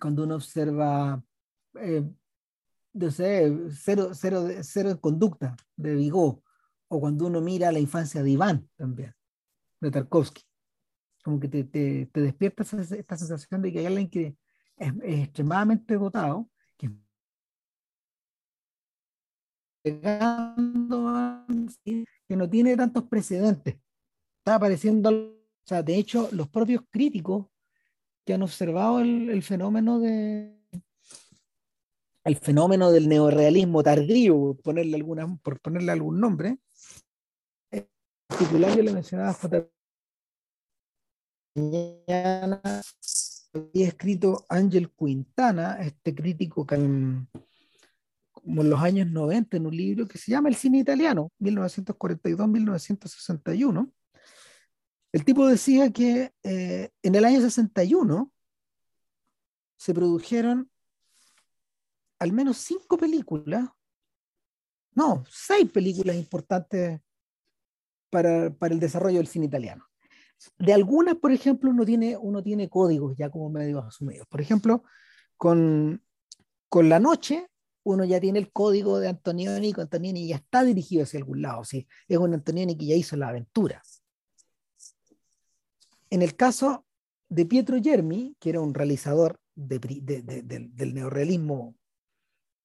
cuando 0.00 0.24
uno 0.24 0.34
observa, 0.34 1.22
eh, 1.74 2.02
no 2.94 3.10
sé, 3.12 3.56
cero, 3.70 4.10
cero, 4.12 4.48
cero 4.62 5.00
conducta 5.00 5.54
de 5.76 5.94
Vigo, 5.94 6.42
o 6.88 7.00
cuando 7.00 7.26
uno 7.26 7.40
mira 7.40 7.70
la 7.70 7.78
infancia 7.78 8.24
de 8.24 8.30
Iván 8.30 8.68
también 8.76 9.15
de 9.80 9.90
Tarkovsky. 9.90 10.42
Como 11.22 11.40
que 11.40 11.48
te, 11.48 11.64
te, 11.64 12.20
despierta 12.20 12.62
esta 12.62 13.16
sensación 13.16 13.62
de 13.62 13.72
que 13.72 13.80
hay 13.80 13.86
alguien 13.86 14.08
que 14.08 14.36
es, 14.76 14.92
extremadamente 15.02 15.94
dotado, 15.94 16.48
que 22.28 22.36
no 22.36 22.48
tiene 22.50 22.76
tantos 22.76 23.04
precedentes. 23.04 23.76
Está 24.38 24.56
apareciendo, 24.56 25.10
o 25.10 25.66
sea, 25.66 25.82
de 25.82 25.96
hecho, 25.96 26.28
los 26.32 26.48
propios 26.48 26.82
críticos 26.90 27.46
que 28.24 28.34
han 28.34 28.42
observado 28.42 29.00
el, 29.00 29.42
fenómeno 29.42 30.00
de 30.00 30.52
el 32.24 32.36
fenómeno 32.36 32.90
del 32.90 33.08
neorealismo 33.08 33.84
tardío, 33.84 34.58
ponerle, 34.64 34.96
alguna, 34.96 35.36
por 35.42 35.60
ponerle 35.60 35.92
algún 35.92 36.18
nombre, 36.18 36.58
particular 38.26 38.76
yo 38.76 38.82
le 38.82 38.92
mencionaba 38.92 39.30
a 39.30 39.34
había 43.56 43.88
escrito 43.88 44.44
Ángel 44.48 44.90
Quintana, 44.90 45.78
este 45.80 46.14
crítico 46.14 46.64
como 46.66 47.26
en 48.62 48.70
los 48.70 48.80
años 48.80 49.08
90 49.08 49.56
en 49.56 49.66
un 49.66 49.76
libro 49.76 50.06
que 50.06 50.18
se 50.18 50.30
llama 50.30 50.48
El 50.48 50.54
cine 50.54 50.78
italiano, 50.78 51.32
1942-1961. 51.40 53.92
El 55.12 55.24
tipo 55.24 55.46
decía 55.46 55.92
que 55.92 56.32
eh, 56.42 56.90
en 57.02 57.14
el 57.14 57.24
año 57.24 57.40
61 57.40 58.30
se 59.76 59.94
produjeron 59.94 60.70
al 62.18 62.32
menos 62.32 62.56
cinco 62.58 62.98
películas, 62.98 63.68
no, 64.94 65.24
seis 65.28 65.70
películas 65.70 66.16
importantes 66.16 67.00
para, 68.10 68.50
para 68.50 68.74
el 68.74 68.80
desarrollo 68.80 69.18
del 69.18 69.26
cine 69.26 69.46
italiano. 69.46 69.84
De 70.58 70.72
algunas, 70.72 71.16
por 71.16 71.32
ejemplo, 71.32 71.70
uno 71.70 71.84
tiene, 71.84 72.16
uno 72.16 72.42
tiene 72.42 72.68
códigos 72.68 73.16
ya 73.16 73.30
como 73.30 73.50
medios 73.50 73.84
asumidos. 73.84 74.26
Por 74.28 74.40
ejemplo, 74.40 74.84
con, 75.36 76.02
con 76.68 76.88
La 76.88 76.98
Noche, 76.98 77.46
uno 77.84 78.04
ya 78.04 78.20
tiene 78.20 78.38
el 78.38 78.50
código 78.52 78.98
de 78.98 79.08
Antonioni, 79.08 79.72
con 79.72 79.82
Antonioni 79.82 80.28
ya 80.28 80.36
está 80.36 80.64
dirigido 80.64 81.04
hacia 81.04 81.18
algún 81.18 81.42
lado, 81.42 81.64
¿sí? 81.64 81.86
es 82.08 82.18
un 82.18 82.34
Antonioni 82.34 82.76
que 82.76 82.86
ya 82.86 82.96
hizo 82.96 83.16
la 83.16 83.28
aventura. 83.28 83.82
En 86.10 86.22
el 86.22 86.36
caso 86.36 86.84
de 87.28 87.46
Pietro 87.46 87.80
Germi, 87.82 88.36
que 88.40 88.50
era 88.50 88.60
un 88.60 88.74
realizador 88.74 89.40
de, 89.54 89.78
de, 89.78 90.22
de, 90.22 90.42
del 90.42 90.94
neorrealismo, 90.94 91.76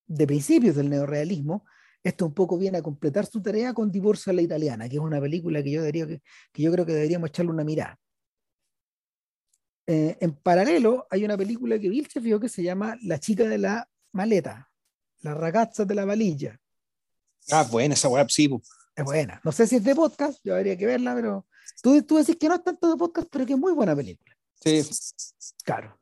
de 0.07 0.27
principios 0.27 0.75
del 0.75 0.89
neorrealismo, 0.89 1.65
esto 2.03 2.25
un 2.25 2.33
poco 2.33 2.57
viene 2.57 2.79
a 2.79 2.81
completar 2.81 3.25
su 3.25 3.41
tarea 3.41 3.73
con 3.73 3.91
Divorcio 3.91 4.31
a 4.31 4.33
la 4.33 4.41
Italiana, 4.41 4.89
que 4.89 4.95
es 4.95 5.01
una 5.01 5.21
película 5.21 5.61
que 5.61 5.71
yo, 5.71 5.83
diría 5.83 6.07
que, 6.07 6.21
que 6.51 6.63
yo 6.63 6.71
creo 6.71 6.85
que 6.85 6.93
deberíamos 6.93 7.29
echarle 7.29 7.51
una 7.51 7.63
mirada. 7.63 7.99
Eh, 9.87 10.17
en 10.21 10.33
paralelo, 10.33 11.07
hay 11.09 11.25
una 11.25 11.37
película 11.37 11.79
que 11.79 11.89
Vilche 11.89 12.19
vio 12.19 12.39
que 12.39 12.49
se 12.49 12.63
llama 12.63 12.97
La 13.03 13.19
chica 13.19 13.43
de 13.43 13.57
la 13.57 13.89
maleta, 14.13 14.71
La 15.19 15.33
ragazza 15.33 15.85
de 15.85 15.95
la 15.95 16.05
valilla. 16.05 16.59
Ah, 17.49 17.67
buena 17.69 17.93
esa 17.93 18.07
web, 18.07 18.29
sí. 18.29 18.49
Es 18.95 19.03
buena. 19.03 19.41
No 19.43 19.51
sé 19.51 19.67
si 19.67 19.77
es 19.77 19.83
de 19.83 19.95
podcast, 19.95 20.39
yo 20.43 20.55
habría 20.55 20.77
que 20.77 20.85
verla, 20.85 21.15
pero 21.15 21.45
tú, 21.81 22.01
tú 22.03 22.17
decís 22.17 22.37
que 22.37 22.47
no 22.47 22.55
es 22.55 22.63
tanto 22.63 22.89
de 22.89 22.97
podcast, 22.97 23.27
pero 23.31 23.45
que 23.45 23.53
es 23.53 23.59
muy 23.59 23.73
buena 23.73 23.95
película. 23.95 24.35
Sí. 24.63 24.81
Claro. 25.63 25.97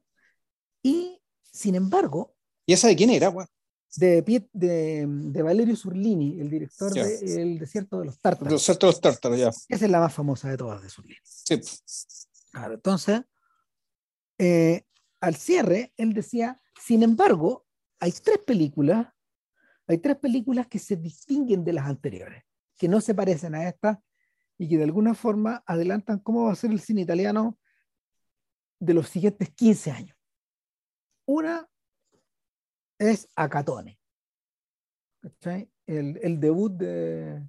Y, 0.84 1.22
sin 1.52 1.76
embargo... 1.76 2.36
¿Y 2.66 2.74
esa 2.74 2.88
de 2.88 2.96
quién 2.96 3.10
era, 3.10 3.30
güey? 3.30 3.48
De, 3.96 4.22
de, 4.54 5.06
de, 5.08 5.42
Valerio 5.42 5.76
Surlini, 5.76 6.40
el 6.40 6.50
director 6.50 6.94
yeah. 6.94 7.06
de 7.06 7.42
El 7.42 7.60
desierto 7.60 8.00
de 8.00 8.06
los 8.06 8.20
tártaros. 8.20 8.52
El 8.54 8.58
desierto 8.58 8.88
de 8.88 8.92
los 8.92 9.02
tártaros, 9.02 9.40
ya. 9.40 9.50
Esa 9.50 9.86
es 9.86 9.92
la 9.92 10.00
más 10.00 10.14
famosa 10.14 10.50
de 10.50 10.58
todas 10.58 10.82
de 10.82 10.90
Surlini. 10.90 11.20
Sí. 11.24 11.60
Claro, 12.52 12.76
entonces, 12.76 13.22
eh, 14.38 14.84
al 15.22 15.36
cierre, 15.36 15.94
él 15.98 16.14
decía, 16.14 16.62
sin 16.82 17.04
embargo, 17.04 17.66
hay 18.00 18.12
tres 18.12 18.40
películas, 18.40 19.08
hay 19.88 19.98
tres 19.98 20.18
películas 20.18 20.68
que 20.68 20.80
se 20.80 20.96
distinguen 20.96 21.64
de 21.64 21.74
las 21.74 21.86
anteriores, 21.88 22.44
que 22.78 22.88
no 22.88 23.02
se 23.02 23.14
parecen 23.14 23.56
a 23.56 23.68
estas 23.68 23.98
y 24.58 24.68
que 24.68 24.78
de 24.78 24.84
alguna 24.84 25.14
forma 25.14 25.64
adelantan 25.66 26.20
cómo 26.20 26.46
va 26.46 26.54
a 26.54 26.56
ser 26.56 26.72
el 26.72 26.80
cine 26.80 27.02
italiano 27.02 27.58
de 28.80 28.94
los 28.94 29.10
siguientes 29.10 29.50
15 29.50 29.92
años. 29.92 30.18
Una 31.26 31.69
es 33.00 33.28
Acatone. 33.36 34.00
El, 35.88 36.20
el, 36.22 36.40
debut 36.40 36.72
de 36.74 37.42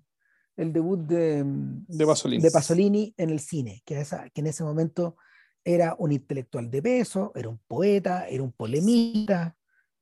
el 0.56 0.72
debut 0.72 0.98
de, 1.00 1.42
de, 1.44 2.06
Pasolini. 2.06 2.42
de 2.42 2.50
Pasolini 2.50 3.14
en 3.16 3.30
el 3.30 3.40
cine, 3.40 3.82
que, 3.84 4.00
esa, 4.00 4.28
que 4.30 4.40
en 4.40 4.48
ese 4.48 4.64
momento 4.64 5.16
era 5.64 5.94
un 5.98 6.12
intelectual 6.12 6.70
de 6.70 6.82
peso, 6.82 7.32
era 7.34 7.48
un 7.48 7.58
poeta, 7.58 8.26
era 8.28 8.42
un 8.42 8.52
polemista, 8.52 9.56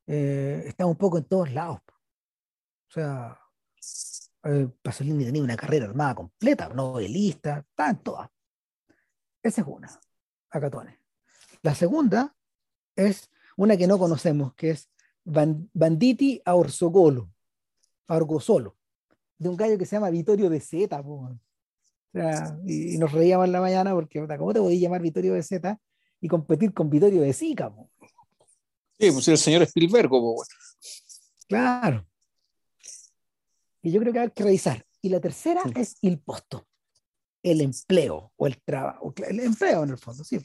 eh, 0.06 0.64
estaba 0.66 0.90
un 0.90 0.96
poco 0.96 1.18
en 1.18 1.24
todos 1.24 1.52
lados. 1.52 1.80
O 2.88 2.92
sea, 2.92 3.38
eh, 4.44 4.68
Pasolini 4.82 5.24
tenía 5.24 5.42
una 5.42 5.56
carrera 5.56 5.86
armada 5.86 6.14
completa, 6.14 6.68
novelista, 6.70 7.58
estaba 7.58 7.90
en 7.90 8.02
todas. 8.02 8.30
Esa 9.42 9.60
es 9.60 9.66
una, 9.66 10.00
Acatone. 10.50 11.00
La 11.62 11.74
segunda 11.74 12.34
es 12.96 13.30
una 13.56 13.76
que 13.76 13.86
no 13.86 13.98
conocemos, 13.98 14.54
que 14.54 14.70
es 14.70 14.90
Banditi 15.28 16.40
a 16.44 16.54
Orsogolo, 16.54 17.30
a 18.06 18.16
Orgosolo, 18.16 18.76
de 19.38 19.48
un 19.48 19.56
gallo 19.56 19.78
que 19.78 19.86
se 19.86 19.96
llama 19.96 20.10
Vittorio 20.10 20.48
de 20.48 20.60
Zeta. 20.60 21.00
O 21.00 21.38
sea, 22.12 22.58
y, 22.64 22.94
y, 22.94 22.98
nos 22.98 23.12
reíamos 23.12 23.46
en 23.46 23.52
la 23.52 23.60
mañana 23.60 23.92
porque, 23.92 24.26
¿cómo 24.38 24.52
te 24.52 24.60
podías 24.60 24.80
llamar 24.80 25.02
Vittorio 25.02 25.34
de 25.34 25.42
Zeta 25.42 25.78
y 26.20 26.28
competir 26.28 26.72
con 26.72 26.88
Vittorio 26.88 27.20
de 27.20 27.32
Sica? 27.32 27.70
Po? 27.70 27.90
Sí, 28.98 29.10
pues 29.12 29.28
el 29.28 29.38
señor 29.38 29.62
Spielberg. 29.62 30.08
Po. 30.08 30.42
Claro. 31.46 32.06
Y 33.82 33.92
yo 33.92 34.00
creo 34.00 34.12
que 34.12 34.18
hay 34.18 34.30
que 34.30 34.44
revisar. 34.44 34.84
Y 35.00 35.10
la 35.10 35.20
tercera 35.20 35.62
sí. 35.64 35.72
es 35.76 35.96
el 36.02 36.18
posto, 36.18 36.66
el 37.42 37.60
empleo 37.60 38.32
o 38.36 38.46
el 38.46 38.60
trabajo, 38.62 39.14
el 39.28 39.40
empleo 39.40 39.84
en 39.84 39.90
el 39.90 39.98
fondo, 39.98 40.24
sí. 40.24 40.40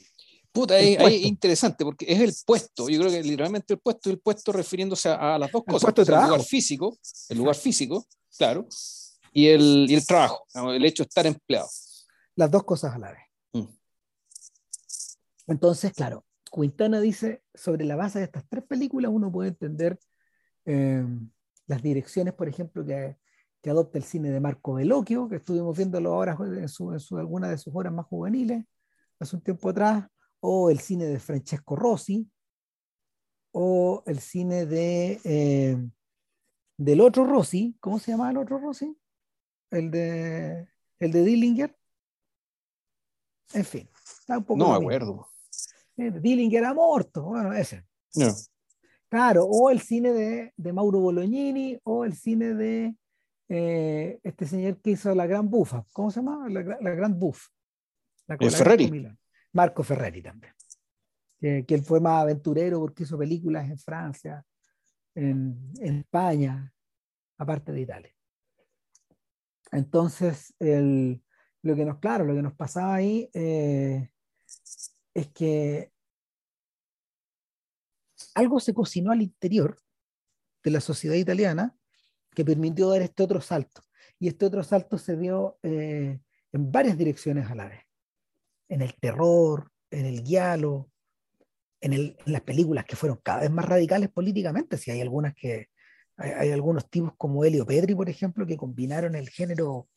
Puta, 0.54 0.78
es, 0.78 0.96
es, 1.00 1.22
interesante 1.24 1.84
porque 1.84 2.06
es 2.08 2.20
el 2.20 2.32
puesto. 2.46 2.88
Yo 2.88 3.00
creo 3.00 3.10
que 3.10 3.24
literalmente 3.24 3.74
el 3.74 3.80
puesto 3.80 4.08
el 4.08 4.20
puesto 4.20 4.52
refiriéndose 4.52 5.08
a, 5.08 5.34
a 5.34 5.38
las 5.40 5.50
dos 5.50 5.64
el 5.66 5.72
cosas. 5.72 5.92
El 5.98 6.14
lugar 6.14 6.42
físico, 6.42 6.96
el 7.28 7.38
lugar 7.38 7.56
físico, 7.56 8.06
claro, 8.38 8.68
y 9.32 9.48
el, 9.48 9.86
y 9.90 9.94
el 9.94 10.06
trabajo, 10.06 10.46
el 10.54 10.84
hecho 10.84 11.02
de 11.02 11.08
estar 11.08 11.26
empleado. 11.26 11.68
Las 12.36 12.52
dos 12.52 12.62
cosas 12.62 12.94
a 12.94 12.98
la 12.98 13.10
vez. 13.10 13.22
Mm. 13.52 13.74
Entonces, 15.48 15.92
claro, 15.92 16.24
Quintana 16.52 17.00
dice, 17.00 17.42
sobre 17.52 17.84
la 17.84 17.96
base 17.96 18.20
de 18.20 18.26
estas 18.26 18.44
tres 18.48 18.62
películas 18.62 19.10
uno 19.12 19.32
puede 19.32 19.48
entender 19.48 19.98
eh, 20.66 21.04
las 21.66 21.82
direcciones, 21.82 22.32
por 22.32 22.48
ejemplo, 22.48 22.86
que, 22.86 23.16
que, 23.60 23.70
adopta 23.70 23.98
el 23.98 24.04
cine 24.04 24.30
de 24.30 24.38
Marco 24.38 24.74
Bellocchio, 24.74 25.28
que 25.28 25.36
estuvimos 25.36 25.76
viéndolo 25.76 26.14
ahora 26.14 26.38
en, 26.40 26.68
su, 26.68 26.92
en 26.92 27.00
su, 27.00 27.18
alguna 27.18 27.48
de 27.48 27.58
sus 27.58 27.74
obras 27.74 27.92
más 27.92 28.06
juveniles, 28.06 28.64
hace 29.18 29.34
un 29.34 29.42
tiempo 29.42 29.68
atrás, 29.68 30.06
o 30.46 30.68
el 30.68 30.78
cine 30.78 31.06
de 31.06 31.18
Francesco 31.18 31.74
Rossi, 31.74 32.30
o 33.52 34.02
el 34.04 34.20
cine 34.20 34.66
de 34.66 35.18
eh, 35.24 35.76
del 36.76 37.00
otro 37.00 37.24
Rossi, 37.24 37.74
¿cómo 37.80 37.98
se 37.98 38.10
llama 38.10 38.30
el 38.30 38.36
otro 38.36 38.58
Rossi? 38.58 38.94
El 39.70 39.90
de 39.90 40.68
el 40.98 41.12
de 41.12 41.24
Dillinger. 41.24 41.74
En 43.54 43.64
fin, 43.64 43.88
está 43.94 44.36
un 44.36 44.44
poco. 44.44 44.58
No 44.58 44.70
me 44.70 44.76
acuerdo. 44.76 45.26
Dillinger 45.96 46.58
era 46.58 46.74
muerto, 46.74 47.22
bueno, 47.22 47.54
ese. 47.54 47.86
No. 48.14 48.26
Claro, 49.08 49.46
o 49.46 49.70
el 49.70 49.80
cine 49.80 50.12
de, 50.12 50.52
de 50.56 50.72
Mauro 50.74 51.00
Bolognini, 51.00 51.78
o 51.84 52.04
el 52.04 52.14
cine 52.14 52.52
de 52.52 52.94
eh, 53.48 54.20
este 54.22 54.46
señor 54.46 54.78
que 54.82 54.90
hizo 54.90 55.14
La 55.14 55.26
Gran 55.26 55.48
Bufa, 55.48 55.86
¿cómo 55.94 56.10
se 56.10 56.20
llama? 56.20 56.50
La, 56.50 56.62
la 56.62 56.90
Gran 56.90 57.18
Buff. 57.18 57.48
La, 58.26 58.36
la 58.38 58.50
Ferreri. 58.50 59.16
Marco 59.54 59.84
Ferreri 59.84 60.20
también, 60.20 60.52
que, 61.40 61.64
él 61.68 61.82
fue 61.82 62.00
más 62.00 62.22
aventurero 62.22 62.80
porque 62.80 63.04
hizo 63.04 63.16
películas 63.16 63.70
en 63.70 63.78
Francia, 63.78 64.44
en, 65.14 65.72
España, 65.80 66.72
aparte 67.38 67.72
de 67.72 67.80
Italia. 67.80 68.14
Entonces, 69.70 70.54
lo 70.58 71.76
que 71.76 71.84
nos, 71.84 71.98
claro, 71.98 72.24
lo 72.24 72.34
que 72.34 72.42
nos 72.42 72.54
pasaba 72.54 72.96
ahí 72.96 73.30
eh, 73.32 74.10
es 75.14 75.28
que 75.28 75.92
algo 78.34 78.58
se 78.58 78.74
cocinó 78.74 79.12
al 79.12 79.22
interior 79.22 79.78
de 80.64 80.70
la 80.72 80.80
sociedad 80.80 81.14
italiana 81.14 81.76
que 82.34 82.44
permitió 82.44 82.90
dar 82.90 83.02
este 83.02 83.22
otro 83.22 83.40
salto. 83.40 83.82
Y 84.18 84.28
este 84.28 84.46
otro 84.46 84.64
salto 84.64 84.98
se 84.98 85.16
dio 85.16 85.58
eh, 85.62 86.20
en 86.52 86.72
varias 86.72 86.98
direcciones 86.98 87.48
a 87.48 87.54
la 87.54 87.68
vez 87.68 87.83
en 88.74 88.82
el 88.82 88.96
terror, 88.96 89.70
en 89.88 90.04
el 90.04 90.24
guialo, 90.24 90.90
en, 91.80 92.16
las 92.26 92.40
películas 92.40 92.84
que 92.84 92.96
fueron 92.96 93.20
cada 93.22 93.42
vez 93.42 93.50
más 93.50 93.64
radicales 93.64 94.10
políticamente. 94.10 94.76
Si 94.76 94.90
hay 94.90 95.00
algunas 95.00 95.32
que 95.34 95.68
hay, 96.16 96.50
algunos 96.50 96.90
tipos 96.90 97.12
como 97.16 97.44
Helio 97.44 97.64
Pedri, 97.64 97.94
por 97.94 98.08
ejemplo, 98.08 98.44
que 98.44 98.56
combinaron 98.56 99.14
el 99.14 99.28
género, 99.28 99.88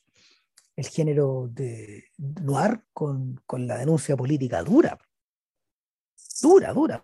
el 0.75 0.85
género 0.85 1.49
de 1.51 2.05
noir 2.17 2.83
con, 2.93 3.41
con 3.47 3.65
la 3.65 3.79
denuncia 3.79 4.15
política 4.15 4.61
dura. 4.61 4.95
Dura, 6.39 6.71
dura. 6.71 7.03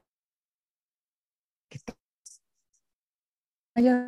Allá 3.73 4.05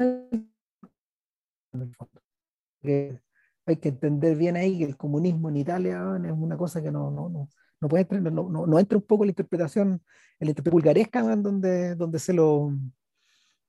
hay 3.65 3.77
que 3.77 3.89
entender 3.89 4.35
bien 4.37 4.55
ahí 4.55 4.77
que 4.77 4.85
el 4.85 4.97
comunismo 4.97 5.49
en 5.49 5.57
Italia 5.57 6.01
es 6.23 6.31
una 6.31 6.57
cosa 6.57 6.81
que 6.81 6.91
no, 6.91 7.09
no, 7.11 7.29
no, 7.29 7.49
no 7.81 7.87
puede 7.87 8.01
entrar, 8.03 8.21
no, 8.21 8.49
no, 8.49 8.67
no, 8.67 8.79
entra 8.79 8.97
un 8.97 9.03
poco 9.05 9.25
la 9.25 9.31
interpretación, 9.31 10.01
la 10.39 10.49
interpretación 10.49 10.71
vulgaresca 10.71 11.21
donde, 11.21 11.95
donde, 11.95 12.19
se 12.19 12.33
lo, 12.33 12.71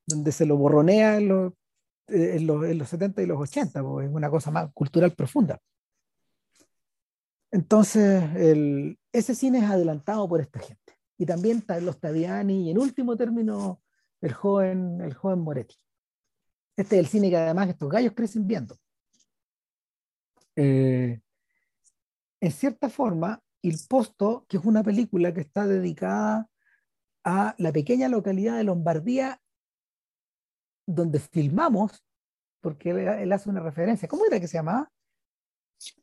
donde 0.06 0.32
se 0.32 0.46
lo 0.46 0.56
borronea 0.56 1.16
en 1.16 1.28
los, 1.28 1.52
en, 2.08 2.46
los, 2.46 2.64
en 2.64 2.78
los 2.78 2.88
70 2.88 3.22
y 3.22 3.26
los 3.26 3.40
80, 3.40 3.80
es 3.80 3.84
una 3.84 4.30
cosa 4.30 4.50
más 4.50 4.70
cultural 4.72 5.12
profunda. 5.12 5.58
Entonces, 7.50 8.22
el, 8.36 8.98
ese 9.12 9.34
cine 9.34 9.58
es 9.58 9.64
adelantado 9.64 10.28
por 10.28 10.40
esta 10.40 10.60
gente. 10.60 10.98
Y 11.16 11.24
también 11.24 11.64
los 11.80 11.98
Taviani 11.98 12.66
y 12.66 12.70
en 12.70 12.78
último 12.78 13.16
término 13.16 13.80
el 14.20 14.32
joven, 14.34 15.00
el 15.00 15.14
joven 15.14 15.38
Moretti. 15.38 15.76
Este 16.76 16.96
es 16.96 17.00
el 17.00 17.06
cine 17.06 17.30
que 17.30 17.36
además 17.38 17.70
estos 17.70 17.88
gallos 17.88 18.12
crecen 18.14 18.46
viendo. 18.46 18.76
Eh, 20.56 21.20
en 22.40 22.52
cierta 22.52 22.88
forma, 22.88 23.42
Il 23.62 23.78
Posto, 23.88 24.46
que 24.48 24.56
es 24.56 24.64
una 24.64 24.82
película 24.82 25.32
que 25.32 25.40
está 25.40 25.66
dedicada 25.66 26.48
a 27.24 27.54
la 27.58 27.72
pequeña 27.72 28.08
localidad 28.08 28.56
de 28.56 28.64
Lombardía 28.64 29.40
donde 30.86 31.18
filmamos, 31.18 32.04
porque 32.60 32.90
él, 32.90 33.32
hace 33.32 33.50
una 33.50 33.60
referencia. 33.60 34.08
¿Cómo 34.08 34.24
era 34.24 34.40
que 34.40 34.48
se 34.48 34.58
llamaba? 34.58 34.90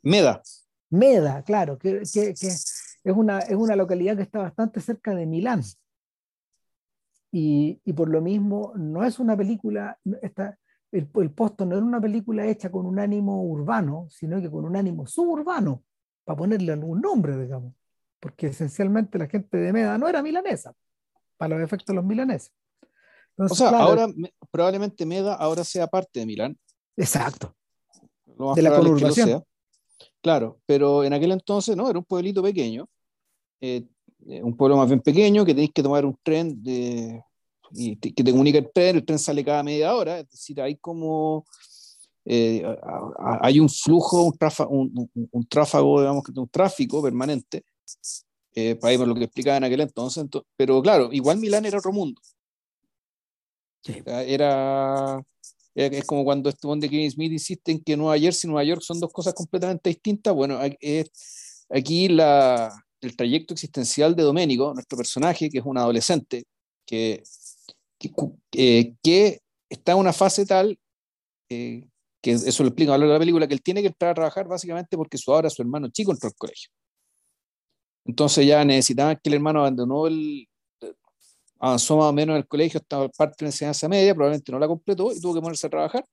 Meda. 0.02 0.42
Meda, 0.90 1.42
claro, 1.44 1.78
que, 1.78 2.02
es, 2.02 2.94
una, 3.06 3.40
es 3.40 3.56
una 3.56 3.76
localidad 3.76 4.18
que 4.18 4.24
está 4.24 4.40
bastante 4.40 4.82
cerca 4.82 5.16
de 5.16 5.26
Milán. 5.26 5.64
Y, 7.32 7.80
por 7.94 8.10
lo 8.10 8.22
mismo, 8.22 8.74
no 8.76 9.04
es 9.04 9.18
una 9.18 9.36
película, 9.36 9.98
está, 10.22 10.60
el, 10.94 11.10
el 11.16 11.32
posto 11.32 11.66
no 11.66 11.76
es 11.76 11.82
una 11.82 12.00
película 12.00 12.46
hecha 12.46 12.72
con 12.72 12.86
un 12.86 13.00
ánimo 13.00 13.44
urbano, 13.44 14.08
sino 14.10 14.40
que 14.40 14.50
con 14.50 14.64
un 14.64 14.76
ánimo 14.76 15.08
suburbano, 15.08 15.84
para 16.24 16.38
ponerle 16.38 16.72
algún 16.72 17.02
nombre, 17.02 17.36
digamos. 17.38 17.74
Porque 18.20 18.48
esencialmente 18.48 19.18
la 19.18 19.28
gente 19.28 19.58
de 19.58 19.74
Meda 19.74 19.98
no 19.98 20.08
era 20.08 20.22
milanesa, 20.22 20.74
para 21.36 21.56
los 21.56 21.66
efectos 21.66 21.88
de 21.88 21.96
los 21.96 22.06
milaneses. 22.06 22.54
o 23.38 23.50
sea, 23.50 23.70
ahora 23.70 24.08
probablemente 24.52 25.06
Meda 25.06 25.34
ahora 25.34 25.64
sea 25.64 25.88
parte 25.88 26.20
de 26.20 26.26
Milán. 26.28 26.58
Exacto. 26.96 27.56
de 28.56 28.62
la 28.62 28.78
conurbación. 28.78 29.44
Claro, 30.22 30.62
pero 30.66 31.04
en 31.04 31.14
aquel 31.14 31.32
entonces 31.32 31.76
no, 31.76 31.90
era 31.90 31.98
un 32.00 32.06
pueblito 32.06 32.42
pequeño, 32.42 32.88
eh, 33.60 33.84
eh, 34.28 34.44
un 34.44 34.56
pueblo 34.56 34.78
más 34.78 34.88
bien 34.88 35.02
pequeño 35.02 35.44
que 35.44 35.54
tenéis 35.54 35.72
que 35.74 35.84
tomar 35.84 36.06
un 36.06 36.16
tren 36.24 36.64
de, 36.64 37.22
y 37.74 37.96
que 37.98 38.24
te 38.24 38.32
comunica 38.32 38.60
el 38.60 38.72
tren, 38.72 38.98
el 38.98 39.06
tren 39.06 39.20
sale 39.20 39.44
cada 39.44 39.64
media 39.64 39.96
hora, 39.96 40.20
es 40.20 40.30
decir, 40.30 40.62
hay 40.62 40.76
como, 40.78 41.46
eh, 42.26 42.64
hay 43.42 43.60
un 43.60 43.70
flujo, 43.70 44.24
un, 44.24 44.38
tráfago, 44.38 44.72
un, 44.72 45.10
un, 45.32 45.48
tráfago, 45.48 46.00
digamos, 46.02 46.24
un 46.36 46.50
tráfico 46.50 47.02
permanente, 47.02 47.64
eh, 48.56 48.76
para 48.76 48.94
ir 48.94 49.00
por 49.00 49.08
lo 49.08 49.16
que 49.16 49.24
explicaba 49.24 49.58
en 49.58 49.64
aquel 49.64 49.82
entonces, 49.82 50.26
pero 50.56 50.82
claro, 50.82 51.10
igual 51.12 51.38
Milán 51.40 51.66
era 51.66 51.80
otro 51.80 51.92
mundo. 51.92 52.22
Era, 54.06 55.22
es 55.76 56.06
como 56.06 56.24
cuando 56.24 56.50
este 56.50 56.68
de 56.68 56.90
Kevin 56.90 57.12
Smith 57.12 57.32
insiste 57.34 57.72
en 57.72 57.84
que 57.84 57.98
Nueva 57.98 58.18
Jersey 58.18 58.48
y 58.48 58.52
Nueva 58.52 58.64
York 58.64 58.82
son 58.82 59.00
dos 59.00 59.12
cosas 59.12 59.34
completamente 59.34 59.90
distintas. 59.90 60.34
Bueno, 60.34 60.58
aquí 61.70 62.08
la, 62.08 62.72
el 63.02 63.16
trayecto 63.18 63.54
existencial 63.54 64.16
de 64.16 64.24
Doménico, 64.24 64.74
nuestro 64.74 64.98
personaje, 64.98 65.50
que 65.50 65.60
es 65.60 65.66
un 65.66 65.78
adolescente, 65.78 66.46
que 66.86 67.24
eh, 68.54 68.96
que, 69.04 69.40
está 69.70 69.94
en 69.94 69.98
una 69.98 70.14
fase 70.14 70.46
tal, 70.46 70.78
eh, 71.50 71.88
que 72.22 72.32
eso 72.32 72.64
lo 72.64 72.70
explica 72.70 72.94
a 72.94 72.98
lo 72.98 73.06
largo 73.06 73.14
de 73.14 73.20
la 73.20 73.20
película, 73.20 73.48
que 73.48 73.54
él 73.54 73.62
tiene 73.62 73.82
que 73.82 73.88
entrar 73.88 74.12
a 74.12 74.16
trabajar 74.16 74.48
básicamente 74.48 74.96
porque 74.96 75.18
su 75.18 75.34
ahora 75.34 75.50
su 75.50 75.62
hermano 75.62 75.90
chico 75.90 76.12
entró 76.12 76.28
al 76.28 76.36
colegio. 76.36 76.70
Entonces 78.06 78.46
ya 78.46 78.64
necesitaban 78.64 79.20
que 79.22 79.30
el 79.30 79.36
hermano 79.36 79.62
abandonó 79.62 80.08
el, 80.08 80.48
avanzó 81.60 81.98
más 81.98 82.08
o 82.08 82.14
menos 82.14 82.34
en 82.34 82.38
el 82.38 82.48
colegio 82.48 82.80
hasta 82.80 83.08
parte 83.10 83.36
de 83.40 83.46
la 83.46 83.50
enseñanza 83.50 83.88
media, 83.88 84.14
probablemente 84.14 84.52
no 84.52 84.60
la 84.60 84.68
completó 84.68 85.12
y 85.12 85.22
tuvo 85.22 85.36
que 85.36 85.42
ponerse 85.42 85.68
a 85.68 85.70
trabajar. 85.70 86.06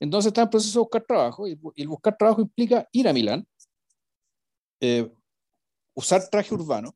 Entonces 0.00 0.28
está 0.28 0.42
en 0.42 0.50
proceso 0.50 0.78
de 0.78 0.82
buscar 0.82 1.04
trabajo 1.04 1.46
y, 1.46 1.58
el 1.76 1.88
buscar 1.88 2.16
trabajo 2.16 2.40
implica 2.40 2.88
ir 2.92 3.06
a 3.06 3.12
Milán, 3.12 3.46
eh, 4.80 5.10
usar 5.94 6.28
traje 6.30 6.54
urbano, 6.54 6.94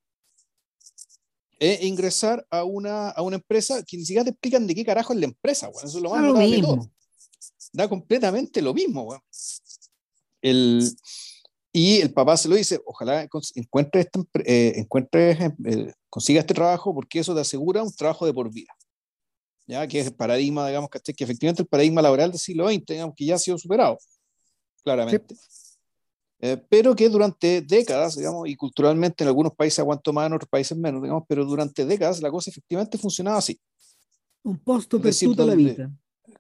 e 1.59 1.87
ingresar 1.87 2.47
a 2.51 2.65
una, 2.65 3.11
a 3.11 3.23
una 3.23 3.37
empresa 3.37 3.83
que 3.83 3.97
ni 3.97 4.05
siquiera 4.05 4.25
te 4.25 4.31
explican 4.31 4.67
de 4.67 4.75
qué 4.75 4.85
carajo 4.85 5.13
es 5.13 5.19
la 5.19 5.27
empresa, 5.27 5.69
bueno, 5.69 5.89
eso 5.89 5.99
es 5.99 6.03
lo 6.03 6.11
más 6.11 6.23
notable 6.23 6.57
de 6.57 6.63
todo. 6.63 6.91
Da 7.73 7.89
completamente 7.89 8.63
lo 8.63 8.73
mismo, 8.73 9.05
bueno. 9.05 9.23
El, 10.41 10.89
y 11.73 12.01
el 12.01 12.13
papá 12.13 12.37
se 12.37 12.49
lo 12.49 12.57
dice, 12.57 12.81
ojalá 12.87 13.29
encuentres, 13.55 14.07
este, 14.07 14.21
eh, 14.45 14.79
encuentres 14.79 15.39
eh, 15.65 15.93
consiga 16.09 16.41
este 16.41 16.55
trabajo 16.55 16.95
porque 16.95 17.19
eso 17.19 17.35
te 17.35 17.41
asegura 17.41 17.83
un 17.83 17.93
trabajo 17.93 18.25
de 18.25 18.33
por 18.33 18.53
vida. 18.53 18.73
¿ya? 19.67 19.87
Que 19.87 20.01
es 20.01 20.07
el 20.07 20.15
paradigma, 20.15 20.67
digamos, 20.67 20.91
que, 20.91 21.13
que 21.13 21.25
efectivamente 21.25 21.63
el 21.63 21.69
paradigma 21.69 22.03
laboral 22.03 22.31
del 22.31 22.41
siglo 22.41 22.69
XX, 22.69 22.85
digamos, 22.87 23.15
que 23.15 23.27
ya 23.27 23.35
ha 23.35 23.39
sido 23.39 23.59
superado, 23.59 23.99
claramente. 24.83 25.37
Eh, 26.41 26.57
pero 26.69 26.95
que 26.95 27.09
durante 27.09 27.63
décadas, 27.63 28.17
digamos, 28.17 28.49
y 28.49 28.55
culturalmente 28.55 29.25
en 29.25 29.29
algunos 29.29 29.55
países 29.55 29.81
aguantó 29.81 30.13
más, 30.13 30.27
en 30.29 30.35
otros 30.35 30.49
países 30.49 30.79
menos, 30.79 31.03
digamos, 31.03 31.25
pero 31.29 31.45
durante 31.45 31.85
décadas 31.85 32.23
la 32.23 32.31
cosa 32.31 32.51
efectivamente 32.51 32.97
funcionaba 32.97 33.39
así. 33.39 33.59
Un 34.45 34.59
posto 34.59 35.01
persuto 35.01 35.45
la 35.45 35.55
vida. 35.57 35.91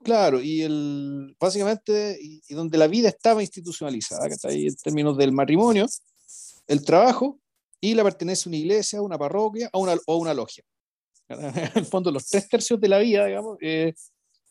Claro, 0.04 0.40
y 0.40 0.62
el, 0.62 1.36
básicamente, 1.40 2.16
y, 2.20 2.54
donde 2.54 2.78
la 2.78 2.86
vida 2.86 3.08
estaba 3.08 3.42
institucionalizada, 3.42 4.28
que 4.28 4.34
está 4.34 4.48
ahí 4.48 4.66
en 4.68 4.76
términos 4.76 5.16
del 5.16 5.32
matrimonio, 5.32 5.86
el 6.68 6.84
trabajo 6.84 7.40
y 7.80 7.94
la 7.94 8.04
pertenencia 8.04 8.48
a 8.48 8.50
una 8.50 8.56
iglesia, 8.56 8.98
a 9.00 9.02
una 9.02 9.18
parroquia 9.18 9.68
o 9.72 9.80
una, 9.80 9.96
o 10.06 10.16
una 10.16 10.34
logia. 10.34 10.64
En 11.28 11.72
el 11.74 11.84
fondo, 11.84 12.10
los 12.10 12.26
tres 12.26 12.48
tercios 12.48 12.80
de 12.80 12.88
la 12.88 12.98
vida, 12.98 13.26
digamos, 13.26 13.58
eh, 13.60 13.94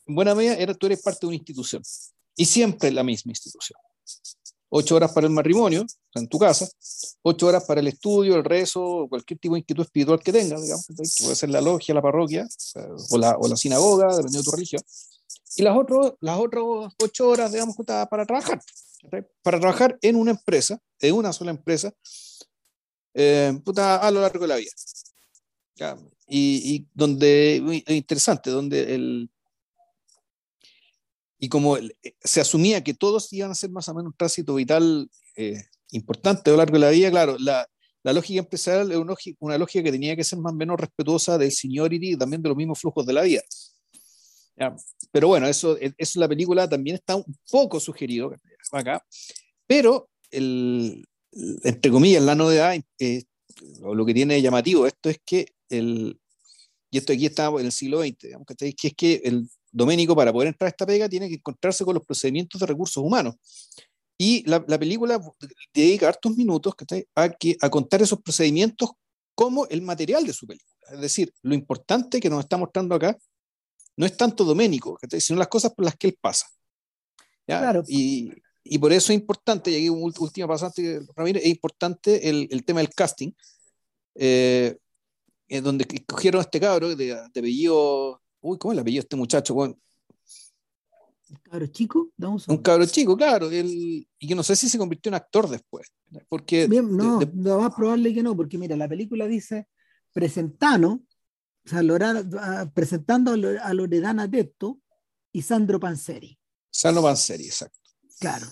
en 0.06 0.16
buena 0.16 0.36
medida, 0.36 0.56
era, 0.56 0.74
tú 0.74 0.88
eres 0.88 1.02
parte 1.02 1.20
de 1.22 1.28
una 1.28 1.36
institución. 1.36 1.82
Y 2.36 2.46
siempre 2.46 2.92
la 2.92 3.04
misma 3.04 3.32
institución 3.32 3.80
ocho 4.70 4.96
horas 4.96 5.12
para 5.14 5.28
el 5.28 5.34
matrimonio, 5.34 5.86
en 6.14 6.28
tu 6.28 6.38
casa, 6.40 6.68
ocho 7.22 7.48
horas 7.48 7.64
para 7.66 7.80
el 7.80 7.88
estudio, 7.88 8.36
el 8.36 8.44
rezo, 8.44 9.08
cualquier 9.10 9.40
tipo 9.40 9.56
de 9.56 9.60
inquietud 9.60 9.84
espiritual 9.84 10.20
que 10.20 10.32
tengas, 10.32 10.62
digamos, 10.62 10.86
puede 10.88 11.36
ser 11.36 11.50
la 11.50 11.62
logia, 11.62 11.94
la 11.94 12.02
parroquia 12.02 12.48
o 13.10 13.18
la, 13.18 13.38
o 13.38 13.48
la 13.48 13.56
sinagoga, 13.56 14.08
dependiendo 14.08 14.40
de 14.40 14.44
tu 14.44 14.52
religión, 14.52 14.82
y 15.56 15.64
las, 15.64 15.78
otras 15.78 16.14
las 16.20 16.40
otras 16.40 16.64
ocho 17.02 17.30
horas, 17.30 17.52
digamos, 17.52 17.76
para 17.76 18.26
trabajar, 18.26 18.62
para 19.42 19.60
trabajar 19.60 19.98
en 20.02 20.16
una 20.16 20.32
empresa, 20.32 20.80
en 21.00 21.16
una 21.16 21.34
sola 21.34 21.52
empresa, 21.52 21.94
eh, 23.14 23.60
a 23.76 24.12
lo 24.12 24.22
largo 24.22 24.40
de 24.40 24.48
la 24.48 24.56
vida. 24.58 24.72
Y, 26.28 26.76
y, 26.76 26.88
donde, 26.94 27.84
interesante, 27.88 28.50
donde 28.50 28.96
el, 28.96 29.30
y 31.40 31.50
como 31.50 31.78
eh, 31.78 31.92
se 32.24 32.42
asumía 32.42 32.84
que 32.84 32.94
todos 32.94 33.32
iban 33.34 33.52
a 33.52 33.56
ser 33.56 33.70
más 33.70 33.88
o 33.90 33.94
menos 33.94 34.12
un 34.12 34.18
tránsito 34.18 34.56
vital 34.56 35.10
eh, 35.36 35.64
importante 35.92 36.50
a 36.50 36.54
lo 36.54 36.58
largo 36.58 36.74
de 36.74 36.80
la 36.80 36.90
vida, 36.90 37.12
claro, 37.12 37.38
la, 37.40 37.68
la 38.04 38.14
lógica 38.14 38.40
empresarial 38.40 38.92
es 38.92 38.98
una, 39.40 39.58
lógica 39.58 39.84
que 39.84 39.92
tenía 39.92 40.16
que 40.16 40.24
ser 40.24 40.40
más 40.40 40.54
o 40.54 40.56
menos 40.56 40.80
respetuosa 40.80 41.38
del 41.38 41.52
seniority 41.52 42.14
y 42.14 42.18
también 42.18 42.42
de 42.42 42.50
los 42.50 42.58
mismos 42.58 42.80
flujos 42.80 43.06
de 43.06 43.14
la 43.14 43.22
vida. 43.24 43.42
Pero 45.12 45.28
bueno, 45.28 45.48
eso, 45.48 45.78
e, 45.78 45.94
eso 45.98 46.20
la 46.20 46.28
película 46.28 46.68
también 46.68 46.96
está 46.96 47.16
un 47.16 47.38
poco 47.52 47.80
sugerido 47.80 48.34
acá, 48.72 49.06
pero 49.68 50.10
el, 50.32 51.06
entre 51.64 51.92
comillas, 51.92 52.24
la 52.24 52.34
novedad, 52.34 52.76
eh, 53.00 53.24
lo 53.82 54.06
que 54.06 54.14
tiene 54.14 54.42
llamativo 54.42 54.88
esto 54.88 55.10
es 55.10 55.20
que 55.26 55.48
el, 55.70 56.20
y 56.90 56.98
esto 56.98 57.14
aquí 57.14 57.26
está 57.26 57.48
en 57.48 57.66
el 57.66 57.72
siglo 57.72 58.02
XX, 58.02 58.18
digamos, 58.20 58.48
que 58.48 58.76
es 58.82 58.94
que 58.96 59.22
el, 59.26 59.50
Doménico, 59.78 60.16
para 60.16 60.34
poder 60.34 60.48
entrar 60.48 60.68
a 60.68 60.70
esta 60.70 60.86
pega, 60.86 61.08
tiene 61.08 61.30
que 61.30 61.36
encontrarse 61.36 61.86
con 61.86 61.94
los 61.94 62.04
procedimientos 62.04 62.60
de 62.60 62.66
recursos 62.66 63.04
humanos. 63.04 63.36
Y 64.18 64.44
la, 64.50 64.66
película 64.66 65.22
dedica 65.72 66.08
hartos 66.08 66.36
minutos 66.36 66.74
a, 67.14 67.30
que, 67.30 67.56
a 67.62 67.70
contar 67.70 68.02
esos 68.02 68.20
procedimientos 68.20 68.90
como 69.36 69.68
el 69.68 69.84
material 69.84 70.26
de 70.26 70.34
su 70.34 70.48
película. 70.48 70.74
Es 70.92 71.00
decir, 71.00 71.32
lo 71.44 71.54
importante 71.54 72.20
que 72.20 72.30
nos 72.30 72.40
está 72.40 72.58
mostrando 72.58 72.96
acá 72.96 73.16
no 73.96 74.08
es 74.08 74.18
tanto 74.18 74.44
Doménico, 74.44 74.98
sino 75.20 75.38
las 75.38 75.48
cosas 75.48 75.74
por 75.74 75.86
las 75.86 75.96
que 75.96 76.08
él 76.08 76.18
pasa. 76.20 76.48
Claro. 77.46 77.84
Y, 77.88 78.32
y, 78.64 78.80
por 78.80 78.92
eso 78.92 79.14
es 79.14 79.20
importante, 79.20 79.70
y 79.70 79.76
aquí 79.76 79.90
un 79.90 80.12
última 80.20 80.48
pasante, 80.48 81.02
Ramírez, 81.16 81.44
es 81.44 81.50
importante 81.50 82.28
el, 82.28 82.48
el 82.50 82.66
tema 82.66 82.80
del 82.80 82.90
casting, 82.90 83.32
eh, 84.16 84.76
donde 85.62 85.86
escogieron 85.88 86.40
a 86.40 86.44
este 86.44 86.60
cabro 86.60 86.96
de, 86.96 87.06
de 87.06 87.14
apellido 87.14 88.22
Uy, 88.48 88.58
¿cómo 88.58 88.72
es 88.72 88.76
el 88.78 88.82
apellido 88.82 89.02
de 89.02 89.06
este 89.06 89.16
muchacho? 89.16 89.54
Bueno, 89.54 89.78
¿Un 91.30 91.38
cabro 91.44 91.68
chico? 91.68 92.10
un, 92.48 92.58
cabro 92.60 92.86
chico, 92.86 93.18
claro. 93.18 93.50
y 93.52 94.08
que 94.18 94.36
no 94.36 94.44
sé 94.44 94.56
si 94.56 94.70
se 94.70 94.78
convirtió 94.78 95.10
en 95.10 95.16
actor 95.16 95.50
después. 95.50 95.92
Porque 96.30 96.68
no, 96.68 97.20
lo 97.36 97.60
más 97.60 97.74
probable 97.76 98.14
que 98.14 98.24
no, 98.24 98.36
porque 98.36 98.58
mira, 98.58 98.78
la 98.78 98.88
película 98.88 99.28
dice 99.28 99.68
presentano, 100.14 101.04
o 101.66 101.70
sea, 101.70 101.82
ah, 102.40 102.72
presentando 102.74 103.32
a 103.32 103.74
Loredana 103.74 104.28
Detto 104.28 104.80
y 105.34 105.42
Sandro 105.42 105.80
Panzeri. 105.80 106.40
Sandro 106.70 107.04
Panzeri, 107.04 107.46
exacto. 107.46 107.90
Claro. 108.20 108.48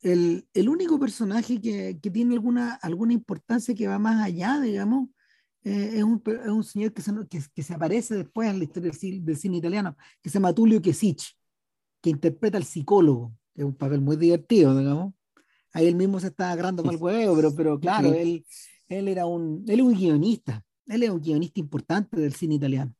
El, 0.00 0.48
el 0.52 0.68
único 0.68 0.98
personaje 0.98 1.60
que, 1.60 1.98
que, 2.02 2.10
tiene 2.10 2.34
alguna, 2.34 2.74
alguna 2.74 3.12
importancia 3.12 3.74
que 3.74 3.86
va 3.86 3.98
más 3.98 4.24
allá, 4.24 4.60
digamos, 4.60 5.08
eh, 5.66 5.96
es, 5.96 6.04
un, 6.04 6.22
es, 6.24 6.48
un, 6.48 6.62
señor 6.62 6.92
que 6.92 7.02
se, 7.02 7.12
que, 7.28 7.42
que 7.52 7.62
se, 7.64 7.74
aparece 7.74 8.14
después 8.14 8.48
en 8.48 8.58
la 8.58 8.64
historia 8.64 8.92
del 8.92 9.36
cine, 9.36 9.56
italiano, 9.56 9.96
que 10.22 10.30
se 10.30 10.34
llama 10.34 10.54
Tullio 10.54 10.80
Kesich, 10.80 11.36
que 12.00 12.10
interpreta 12.10 12.56
al 12.56 12.62
psicólogo, 12.62 13.34
que 13.52 13.62
es 13.62 13.66
un 13.66 13.74
papel 13.74 14.00
muy 14.00 14.16
divertido, 14.16 14.78
digamos. 14.78 15.12
Ahí 15.72 15.88
él 15.88 15.96
mismo 15.96 16.20
se 16.20 16.28
está 16.28 16.52
agarrando 16.52 16.84
mal 16.84 16.94
huevo, 16.94 17.34
pero, 17.34 17.52
pero 17.52 17.80
claro, 17.80 18.14
él, 18.14 18.46
él 18.86 19.08
era 19.08 19.26
un, 19.26 19.64
él 19.66 19.80
es 19.80 19.86
un 19.86 19.94
guionista, 19.94 20.64
él 20.86 21.02
es 21.02 21.10
un 21.10 21.20
guionista 21.20 21.58
importante 21.58 22.16
del 22.20 22.32
cine 22.32 22.54
italiano. 22.54 22.94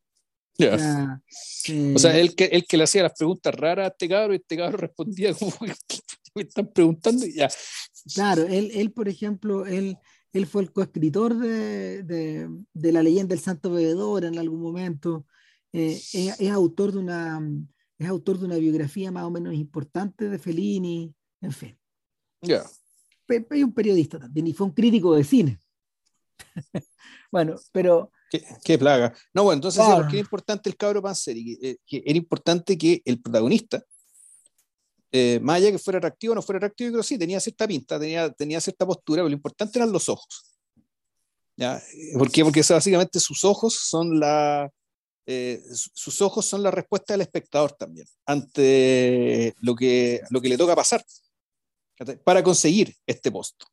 O 0.59 0.79
sea, 0.79 1.22
eh, 1.68 1.92
o 1.94 1.98
sea 2.00 2.18
él, 2.18 2.35
que, 2.35 2.46
él 2.46 2.66
que 2.66 2.76
le 2.76 2.83
hacía 2.83 3.05
las 3.05 3.12
preguntas 3.16 3.55
raras 3.55 3.85
a 3.85 3.88
este 3.92 4.09
cabro 4.09 4.33
y 4.33 4.38
este 4.38 4.57
cabro 4.57 4.76
respondía 4.79 5.33
como 5.35 5.52
me 6.35 6.42
están 6.42 6.66
preguntando 6.66 7.24
y 7.24 7.35
ya. 7.35 7.48
Claro, 8.12 8.42
él, 8.42 8.72
él 8.74 8.90
por 8.90 9.09
ejemplo, 9.09 9.66
él, 9.66 9.98
él 10.33 10.47
fue 10.47 10.62
el 10.62 10.73
coescritor 10.73 11.37
de, 11.37 12.03
de, 12.03 12.49
de, 12.73 12.93
La 12.93 13.03
leyenda 13.03 13.35
del 13.35 13.43
santo 13.43 13.71
bebedor 13.71 14.25
en 14.25 14.39
algún 14.39 14.61
momento. 14.61 15.27
Eh, 15.73 16.01
es, 16.12 16.41
es, 16.41 16.51
autor 16.51 16.93
de 16.93 16.99
una, 16.99 17.41
es 17.99 18.09
autor 18.09 18.39
de 18.39 18.47
una 18.47 18.57
biografía 18.57 19.11
más 19.11 19.25
o 19.25 19.31
menos 19.31 19.55
importante 19.55 20.29
de 20.29 20.39
Fellini, 20.39 21.15
en 21.41 21.53
fin. 21.53 21.79
Ya. 22.43 22.65
Yeah. 23.29 23.47
Hay 23.51 23.65
un 23.65 23.73
periodista 23.73 24.19
también 24.19 24.47
y 24.47 24.53
fue 24.53 24.67
un 24.67 24.73
crítico 24.73 25.15
de 25.15 25.25
cine. 25.25 25.59
bueno, 27.33 27.57
pero... 27.73 28.12
Qué, 28.31 28.43
qué, 28.65 28.79
plaga. 28.79 29.15
No, 29.33 29.45
bueno, 29.45 29.59
entonces, 29.59 29.83
ah. 29.85 29.97
¿por 29.97 30.09
qué 30.09 30.17
era 30.17 30.25
importante 30.25 30.69
el 30.69 30.77
cabro 30.77 31.03
Panzeri? 31.03 31.57
Que, 31.57 31.77
que 31.87 32.03
era 32.05 32.19
importante 32.19 32.77
que 32.77 33.03
el 33.05 33.21
protagonista, 33.21 33.85
eh, 35.12 35.38
más 35.42 35.57
allá 35.57 35.71
que 35.71 35.79
fuera 35.79 35.99
atractivo 35.99 36.33
o 36.33 36.35
no 36.35 36.42
fuera 36.42 36.59
atractivo, 36.59 36.90
creo 36.90 37.03
que 37.03 37.07
sí, 37.09 37.19
tenía 37.19 37.40
cierta 37.40 37.66
pinta, 37.66 37.99
tenía, 37.99 38.31
tenía 38.31 38.61
cierta 38.61 38.87
postura, 38.87 39.21
pero 39.21 39.29
lo 39.29 39.35
importante 39.35 39.79
eran 39.79 39.92
los 39.92 40.09
ojos. 40.09 40.57
¿ya? 41.57 41.83
¿Por 42.19 42.31
qué? 42.31 42.45
Porque 42.45 42.62
básicamente 42.69 43.21
sus 43.21 43.45
ojos 43.45 43.75
son 43.75 44.21
la, 44.21 44.71
eh, 45.27 45.61
sus 45.73 46.21
ojos 46.23 46.47
son 46.47 46.62
la 46.62 46.71
respuesta 46.71 47.14
del 47.14 47.23
espectador 47.23 47.73
también 47.73 48.07
ante 48.27 49.55
lo 49.61 49.75
que, 49.75 50.21
lo 50.31 50.40
que 50.40 50.49
le 50.49 50.57
toca 50.57 50.77
pasar 50.77 51.05
para 52.25 52.42
conseguir 52.42 52.95
este 53.07 53.31
puesto. 53.31 53.66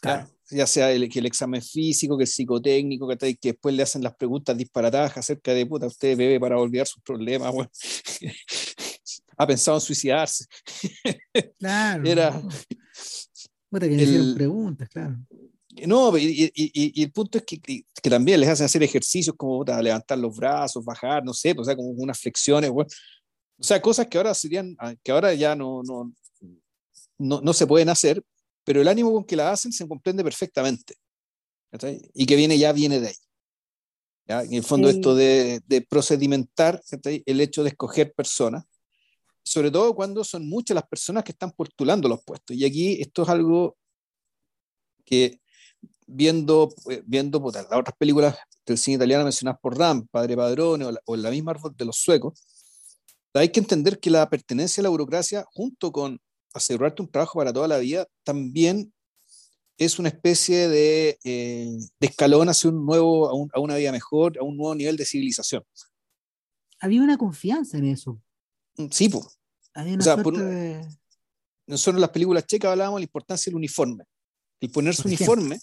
Claro. 0.00 0.28
Ya 0.50 0.66
sea 0.66 0.90
el, 0.90 1.08
que 1.10 1.18
el 1.18 1.26
examen 1.26 1.62
físico, 1.62 2.16
que 2.16 2.24
el 2.24 2.28
psicotécnico, 2.28 3.06
que, 3.08 3.36
que 3.36 3.52
después 3.52 3.74
le 3.74 3.82
hacen 3.82 4.02
las 4.02 4.16
preguntas 4.16 4.56
disparatadas 4.56 5.16
acerca 5.16 5.52
de 5.52 5.66
puta, 5.66 5.86
usted 5.86 6.16
bebe 6.16 6.40
para 6.40 6.58
olvidar 6.58 6.86
sus 6.86 7.02
problemas. 7.02 7.52
Bueno. 7.52 7.70
ha 9.38 9.46
pensado 9.46 9.76
en 9.76 9.80
suicidarse. 9.80 10.44
Claro. 11.58 12.04
Era. 12.08 12.42
Puta, 13.70 13.88
que 13.88 13.94
el, 13.94 14.34
preguntas, 14.34 14.88
claro. 14.88 15.16
No, 15.86 16.16
y, 16.18 16.50
y, 16.54 16.92
y, 17.00 17.02
el 17.02 17.12
punto 17.12 17.38
es 17.38 17.44
que, 17.44 17.60
que, 17.60 18.10
también 18.10 18.40
les 18.40 18.48
hacen 18.48 18.66
hacer 18.66 18.82
ejercicios 18.82 19.36
como 19.36 19.58
puta, 19.58 19.80
levantar 19.80 20.18
los 20.18 20.36
brazos, 20.36 20.84
bajar, 20.84 21.24
no 21.24 21.32
sé, 21.32 21.54
pues, 21.54 21.66
o 21.66 21.68
sea, 21.68 21.76
como 21.76 21.90
unas 21.90 22.18
flexiones, 22.18 22.70
bueno. 22.70 22.90
o 23.58 23.62
sea, 23.62 23.80
cosas 23.80 24.08
que 24.08 24.18
ahora 24.18 24.34
serían, 24.34 24.76
que 25.04 25.12
ahora 25.12 25.34
ya 25.34 25.54
no, 25.54 25.82
no, 25.84 26.12
no, 27.18 27.40
no 27.40 27.52
se 27.52 27.66
pueden 27.66 27.90
hacer, 27.90 28.22
pero 28.64 28.80
el 28.80 28.88
ánimo 28.88 29.12
con 29.12 29.24
que 29.24 29.36
la 29.36 29.52
hacen 29.52 29.72
se 29.72 29.86
comprende 29.86 30.24
perfectamente. 30.24 30.94
Y 32.14 32.26
que 32.26 32.34
viene 32.34 32.58
ya 32.58 32.72
viene 32.72 32.98
de 32.98 33.08
ahí. 33.08 33.14
¿ya? 34.26 34.42
En 34.42 34.54
el 34.54 34.64
fondo, 34.64 34.90
sí. 34.90 34.96
esto 34.96 35.14
de, 35.14 35.60
de 35.66 35.82
procedimentar 35.82 36.82
el 37.04 37.40
hecho 37.40 37.62
de 37.62 37.68
escoger 37.70 38.12
personas 38.14 38.64
sobre 39.48 39.70
todo 39.70 39.94
cuando 39.94 40.24
son 40.24 40.46
muchas 40.46 40.74
las 40.74 40.86
personas 40.86 41.24
que 41.24 41.32
están 41.32 41.52
postulando 41.52 42.06
los 42.08 42.22
puestos. 42.22 42.54
Y 42.54 42.66
aquí 42.66 43.00
esto 43.00 43.22
es 43.22 43.28
algo 43.30 43.78
que 45.06 45.40
viendo, 46.06 46.68
eh, 46.90 47.02
viendo 47.06 47.40
las 47.52 47.64
otras 47.72 47.96
películas 47.98 48.36
del 48.66 48.76
cine 48.76 48.96
italiano 48.96 49.24
mencionadas 49.24 49.58
por 49.62 49.78
Ram, 49.78 50.06
Padre 50.08 50.36
Padrone 50.36 50.84
o, 50.84 50.92
la, 50.92 51.00
o 51.06 51.16
la 51.16 51.30
misma 51.30 51.52
árbol 51.52 51.74
de 51.74 51.84
los 51.86 51.96
suecos, 51.96 52.42
hay 53.32 53.48
que 53.48 53.60
entender 53.60 53.98
que 54.00 54.10
la 54.10 54.28
pertenencia 54.28 54.82
a 54.82 54.84
la 54.84 54.88
burocracia, 54.90 55.46
junto 55.54 55.92
con 55.92 56.20
asegurarte 56.52 57.00
un 57.00 57.10
trabajo 57.10 57.38
para 57.38 57.52
toda 57.52 57.68
la 57.68 57.78
vida, 57.78 58.06
también 58.24 58.92
es 59.78 59.98
una 59.98 60.10
especie 60.10 60.68
de, 60.68 61.18
eh, 61.24 61.78
de 62.00 62.06
escalón 62.06 62.50
hacia 62.50 62.68
un 62.68 62.84
nuevo, 62.84 63.28
a, 63.28 63.34
un, 63.34 63.48
a, 63.54 63.60
una 63.60 63.76
vida 63.76 63.92
mejor, 63.92 64.36
a 64.38 64.42
un 64.42 64.56
nuevo 64.58 64.74
nivel 64.74 64.96
de 64.96 65.06
civilización. 65.06 65.62
Había 66.80 67.02
una 67.02 67.16
confianza 67.16 67.78
en 67.78 67.86
eso. 67.86 68.20
Sí, 68.90 69.08
pues. 69.08 69.37
O 69.74 70.02
sea, 70.02 70.16
por, 70.16 70.36
de... 70.36 70.84
nosotros 71.66 71.96
en 71.96 72.00
las 72.00 72.10
películas 72.10 72.46
checas 72.46 72.72
hablábamos 72.72 72.98
de 72.98 73.02
la 73.02 73.04
importancia 73.04 73.50
del 73.50 73.56
uniforme. 73.56 74.04
El 74.60 74.70
ponerse 74.70 75.02
por 75.02 75.08
uniforme, 75.10 75.58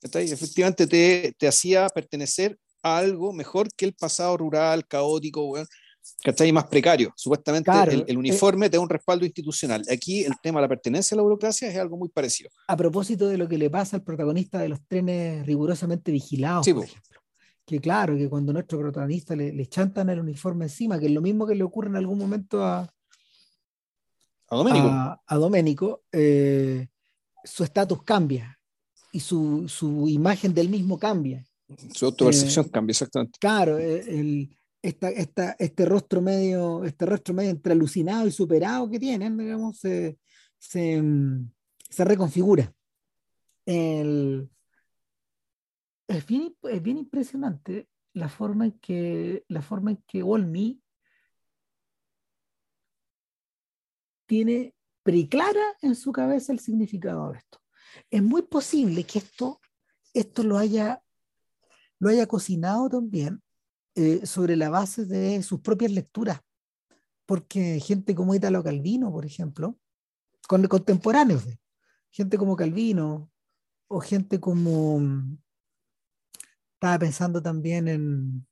efectivamente 0.00 0.86
te, 0.86 1.34
te, 1.36 1.48
hacía 1.48 1.88
pertenecer 1.88 2.58
a 2.82 2.98
algo 2.98 3.32
mejor 3.32 3.68
que 3.76 3.84
el 3.84 3.94
pasado 3.94 4.36
rural, 4.36 4.86
caótico, 4.86 5.46
bueno, 5.46 5.66
¿cachai? 6.22 6.52
Más 6.52 6.66
precario. 6.66 7.12
Supuestamente 7.16 7.70
claro, 7.70 7.90
el, 7.90 8.04
el, 8.06 8.18
uniforme 8.18 8.66
eh, 8.66 8.70
te 8.70 8.76
da 8.76 8.82
un 8.82 8.88
respaldo 8.88 9.24
institucional. 9.24 9.82
Aquí 9.90 10.24
el 10.24 10.34
tema 10.42 10.60
de 10.60 10.64
la 10.64 10.68
pertenencia 10.68 11.14
a 11.14 11.16
la 11.16 11.22
burocracia 11.22 11.68
es 11.68 11.76
algo 11.76 11.96
muy 11.96 12.08
parecido. 12.08 12.50
A 12.68 12.76
propósito 12.76 13.28
de 13.28 13.38
lo 13.38 13.48
que 13.48 13.58
le 13.58 13.70
pasa 13.70 13.96
al 13.96 14.02
protagonista 14.02 14.58
de 14.58 14.68
los 14.68 14.86
trenes 14.86 15.44
rigurosamente 15.46 16.12
vigilados, 16.12 16.64
sí, 16.64 16.72
por 16.72 16.84
ejemplo. 16.84 17.20
Que 17.64 17.80
claro, 17.80 18.16
que 18.16 18.28
cuando 18.28 18.52
nuestro 18.52 18.78
protagonista 18.78 19.34
le, 19.34 19.52
le 19.52 19.66
chantan 19.66 20.08
el 20.08 20.20
uniforme 20.20 20.66
encima, 20.66 21.00
que 21.00 21.06
es 21.06 21.12
lo 21.12 21.20
mismo 21.20 21.48
que 21.48 21.56
le 21.56 21.64
ocurre 21.64 21.88
en 21.88 21.96
algún 21.96 22.16
momento 22.16 22.64
a, 22.64 22.88
a 24.48 24.56
Doménico, 24.56 24.88
a, 24.88 25.22
a 25.26 25.36
Doménico 25.36 26.02
eh, 26.12 26.88
su 27.44 27.64
estatus 27.64 28.02
cambia 28.02 28.58
y 29.12 29.20
su, 29.20 29.68
su, 29.68 30.08
imagen 30.08 30.52
del 30.52 30.68
mismo 30.68 30.98
cambia. 30.98 31.44
Su 31.92 32.06
autopercepción 32.06 32.66
eh, 32.66 32.70
cambia, 32.70 32.92
exactamente. 32.92 33.38
Claro, 33.40 33.78
eh, 33.78 34.04
el, 34.06 34.56
esta, 34.82 35.10
esta, 35.10 35.56
este 35.58 35.84
rostro 35.84 36.20
medio, 36.20 36.84
este 36.84 37.06
rostro 37.06 37.34
medio 37.34 37.50
entre 37.50 37.72
alucinado 37.72 38.26
y 38.26 38.32
superado 38.32 38.90
que 38.90 39.00
tienen, 39.00 39.36
digamos, 39.36 39.78
se, 39.78 40.18
se, 40.58 41.02
se 41.88 42.04
reconfigura. 42.04 42.72
El, 43.64 44.48
es, 46.06 46.26
bien, 46.26 46.54
es 46.62 46.82
bien 46.82 46.98
impresionante 46.98 47.88
la 48.12 48.28
forma 48.28 48.66
en 48.66 48.72
que, 48.72 49.44
la 49.48 49.62
forma 49.62 49.92
en 49.92 50.02
que 50.06 50.22
Olmi 50.22 50.80
tiene 54.26 54.74
preclara 55.02 55.76
en 55.82 55.94
su 55.94 56.12
cabeza 56.12 56.52
el 56.52 56.58
significado 56.58 57.30
de 57.30 57.38
esto. 57.38 57.60
Es 58.10 58.22
muy 58.22 58.42
posible 58.42 59.04
que 59.04 59.20
esto, 59.20 59.60
esto 60.12 60.42
lo, 60.42 60.58
haya, 60.58 61.02
lo 61.98 62.10
haya 62.10 62.26
cocinado 62.26 62.88
también 62.88 63.40
eh, 63.94 64.26
sobre 64.26 64.56
la 64.56 64.68
base 64.68 65.06
de 65.06 65.42
sus 65.42 65.60
propias 65.60 65.92
lecturas, 65.92 66.40
porque 67.24 67.80
gente 67.80 68.14
como 68.14 68.34
Italo 68.34 68.62
Calvino, 68.62 69.10
por 69.10 69.24
ejemplo, 69.24 69.78
con 70.48 70.66
contemporáneos, 70.66 71.44
gente 72.10 72.36
como 72.36 72.56
Calvino, 72.56 73.30
o 73.88 74.00
gente 74.00 74.40
como, 74.40 75.00
estaba 76.74 76.98
pensando 76.98 77.40
también 77.40 77.88
en, 77.88 78.46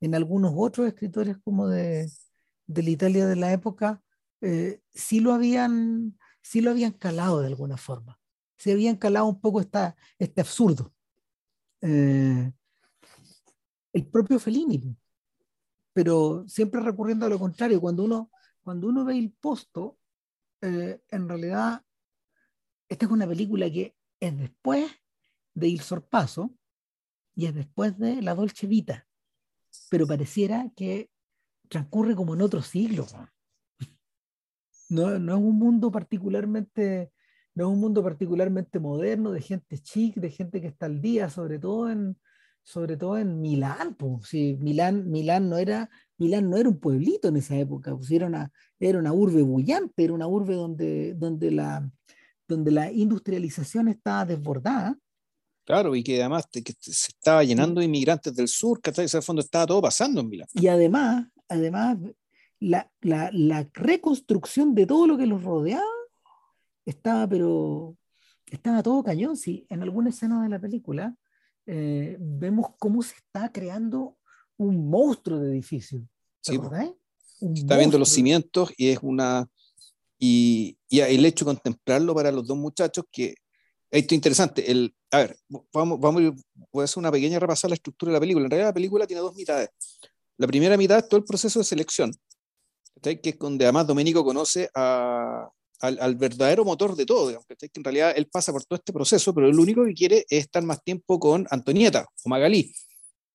en 0.00 0.14
algunos 0.14 0.52
otros 0.56 0.86
escritores 0.86 1.36
como 1.38 1.66
de, 1.68 2.08
de 2.66 2.82
la 2.82 2.90
Italia 2.90 3.26
de 3.26 3.36
la 3.36 3.52
época, 3.52 4.03
eh, 4.44 4.82
sí, 4.92 5.20
lo 5.20 5.32
habían, 5.32 6.18
sí 6.42 6.60
lo 6.60 6.70
habían 6.70 6.92
calado 6.92 7.40
de 7.40 7.46
alguna 7.46 7.78
forma. 7.78 8.20
Se 8.58 8.72
habían 8.72 8.96
calado 8.96 9.24
un 9.24 9.40
poco 9.40 9.60
esta, 9.60 9.96
este 10.18 10.42
absurdo. 10.42 10.92
Eh, 11.80 12.52
el 13.94 14.06
propio 14.06 14.38
Fellini, 14.38 14.94
pero 15.94 16.44
siempre 16.46 16.82
recurriendo 16.82 17.24
a 17.24 17.30
lo 17.30 17.38
contrario, 17.38 17.80
cuando 17.80 18.04
uno, 18.04 18.30
cuando 18.62 18.88
uno 18.88 19.04
ve 19.06 19.16
el 19.16 19.32
posto, 19.32 19.98
eh, 20.60 21.00
en 21.10 21.26
realidad, 21.26 21.82
esta 22.86 23.06
es 23.06 23.12
una 23.12 23.26
película 23.26 23.70
que 23.70 23.96
es 24.20 24.38
después 24.38 24.90
de 25.54 25.68
Il 25.68 25.80
Sorpaso 25.80 26.54
y 27.34 27.46
es 27.46 27.54
después 27.54 27.96
de 27.98 28.20
La 28.20 28.34
Dolce 28.34 28.66
Vita, 28.66 29.06
pero 29.88 30.06
pareciera 30.06 30.70
que 30.76 31.10
transcurre 31.68 32.14
como 32.14 32.34
en 32.34 32.42
otro 32.42 32.60
siglo. 32.60 33.06
No, 34.94 35.18
no 35.18 35.36
es 35.36 35.42
un 35.42 35.58
mundo 35.58 35.90
particularmente, 35.90 37.10
no 37.54 37.64
es 37.64 37.70
un 37.72 37.80
mundo 37.80 38.02
particularmente 38.02 38.78
moderno, 38.78 39.32
de 39.32 39.40
gente 39.40 39.78
chic, 39.78 40.14
de 40.14 40.30
gente 40.30 40.60
que 40.60 40.68
está 40.68 40.86
al 40.86 41.00
día, 41.00 41.28
sobre 41.28 41.58
todo 41.58 41.90
en, 41.90 42.16
sobre 42.62 42.96
todo 42.96 43.18
en 43.18 43.40
Milán. 43.40 43.96
Pues. 43.96 44.28
Sí, 44.28 44.56
Milán, 44.60 45.10
Milán, 45.10 45.50
no 45.50 45.58
era, 45.58 45.90
Milán 46.16 46.48
no 46.48 46.56
era 46.56 46.68
un 46.68 46.78
pueblito 46.78 47.26
en 47.26 47.36
esa 47.36 47.56
época, 47.56 47.96
pues 47.96 48.08
era, 48.12 48.26
una, 48.26 48.52
era 48.78 49.00
una 49.00 49.12
urbe 49.12 49.42
bullante, 49.42 50.04
era 50.04 50.12
una 50.12 50.28
urbe 50.28 50.54
donde, 50.54 51.14
donde, 51.14 51.50
la, 51.50 51.90
donde 52.46 52.70
la 52.70 52.92
industrialización 52.92 53.88
estaba 53.88 54.24
desbordada. 54.24 54.96
Claro, 55.66 55.96
y 55.96 56.04
que 56.04 56.20
además 56.20 56.46
que 56.52 56.62
se 56.78 57.08
estaba 57.08 57.42
llenando 57.42 57.80
de 57.80 57.86
inmigrantes 57.86 58.32
del 58.32 58.46
sur, 58.46 58.80
que 58.80 58.90
en 58.90 59.08
el 59.12 59.22
fondo 59.22 59.42
estaba 59.42 59.66
todo 59.66 59.82
pasando 59.82 60.20
en 60.20 60.28
Milán. 60.28 60.48
Y 60.52 60.68
además, 60.68 61.26
además 61.48 61.96
la, 62.64 62.90
la, 63.02 63.30
la, 63.32 63.68
reconstrucción 63.74 64.74
de 64.74 64.86
todo 64.86 65.06
lo 65.06 65.18
que 65.18 65.26
los 65.26 65.42
rodeaba 65.42 65.84
estaba, 66.86 67.28
pero 67.28 67.96
estaba 68.50 68.82
todo 68.82 69.02
cañón. 69.02 69.36
Sí, 69.36 69.66
en 69.68 69.82
alguna 69.82 70.10
escena 70.10 70.42
de 70.42 70.48
la 70.48 70.58
película 70.58 71.14
eh, 71.66 72.16
vemos 72.18 72.68
cómo 72.78 73.02
se 73.02 73.16
está 73.16 73.52
creando 73.52 74.16
un 74.56 74.88
monstruo 74.88 75.38
de 75.38 75.50
edificio. 75.50 76.06
Sí, 76.40 76.58
un 77.40 77.56
está 77.56 77.76
viendo 77.76 77.98
los 77.98 78.08
cimientos 78.08 78.72
y 78.76 78.88
es 78.88 78.98
una. 79.02 79.46
Y, 80.18 80.78
y, 80.88 81.00
el 81.00 81.24
hecho 81.26 81.44
de 81.44 81.50
contemplarlo 81.50 82.14
para 82.14 82.32
los 82.32 82.46
dos 82.46 82.56
muchachos, 82.56 83.04
que 83.10 83.34
esto 83.90 84.14
es 84.14 84.16
interesante. 84.16 84.70
El, 84.70 84.94
a 85.10 85.18
ver, 85.18 85.36
vamos, 85.72 86.00
vamos, 86.00 86.22
voy 86.72 86.82
a 86.82 86.84
hacer 86.84 86.98
una 86.98 87.12
pequeña 87.12 87.38
repasar 87.38 87.70
la 87.70 87.74
estructura 87.74 88.10
de 88.10 88.14
la 88.14 88.20
película. 88.20 88.46
En 88.46 88.50
realidad, 88.50 88.70
la 88.70 88.74
película 88.74 89.06
tiene 89.06 89.20
dos 89.20 89.34
mitades. 89.34 89.68
La 90.38 90.46
primera 90.46 90.76
mitad 90.76 90.98
es 90.98 91.08
todo 91.08 91.18
el 91.18 91.24
proceso 91.24 91.58
de 91.58 91.64
selección, 91.64 92.12
que 93.20 93.30
es 93.30 93.38
donde 93.38 93.64
además 93.64 93.86
Domenico 93.86 94.24
conoce 94.24 94.68
a, 94.74 95.48
al, 95.80 96.14
verdadero 96.16 96.64
motor 96.64 96.96
de 96.96 97.06
todo, 97.06 97.28
digamos, 97.28 97.46
que 97.46 97.68
en 97.74 97.84
realidad 97.84 98.14
él 98.16 98.26
pasa 98.26 98.52
por 98.52 98.64
todo 98.64 98.78
este 98.78 98.92
proceso, 98.92 99.34
pero 99.34 99.50
lo 99.52 99.62
único 99.62 99.84
que 99.84 99.94
quiere 99.94 100.18
es 100.28 100.44
estar 100.44 100.62
más 100.62 100.82
tiempo 100.82 101.18
con 101.18 101.46
Antonieta 101.50 102.06
o 102.24 102.28
Magalí. 102.28 102.72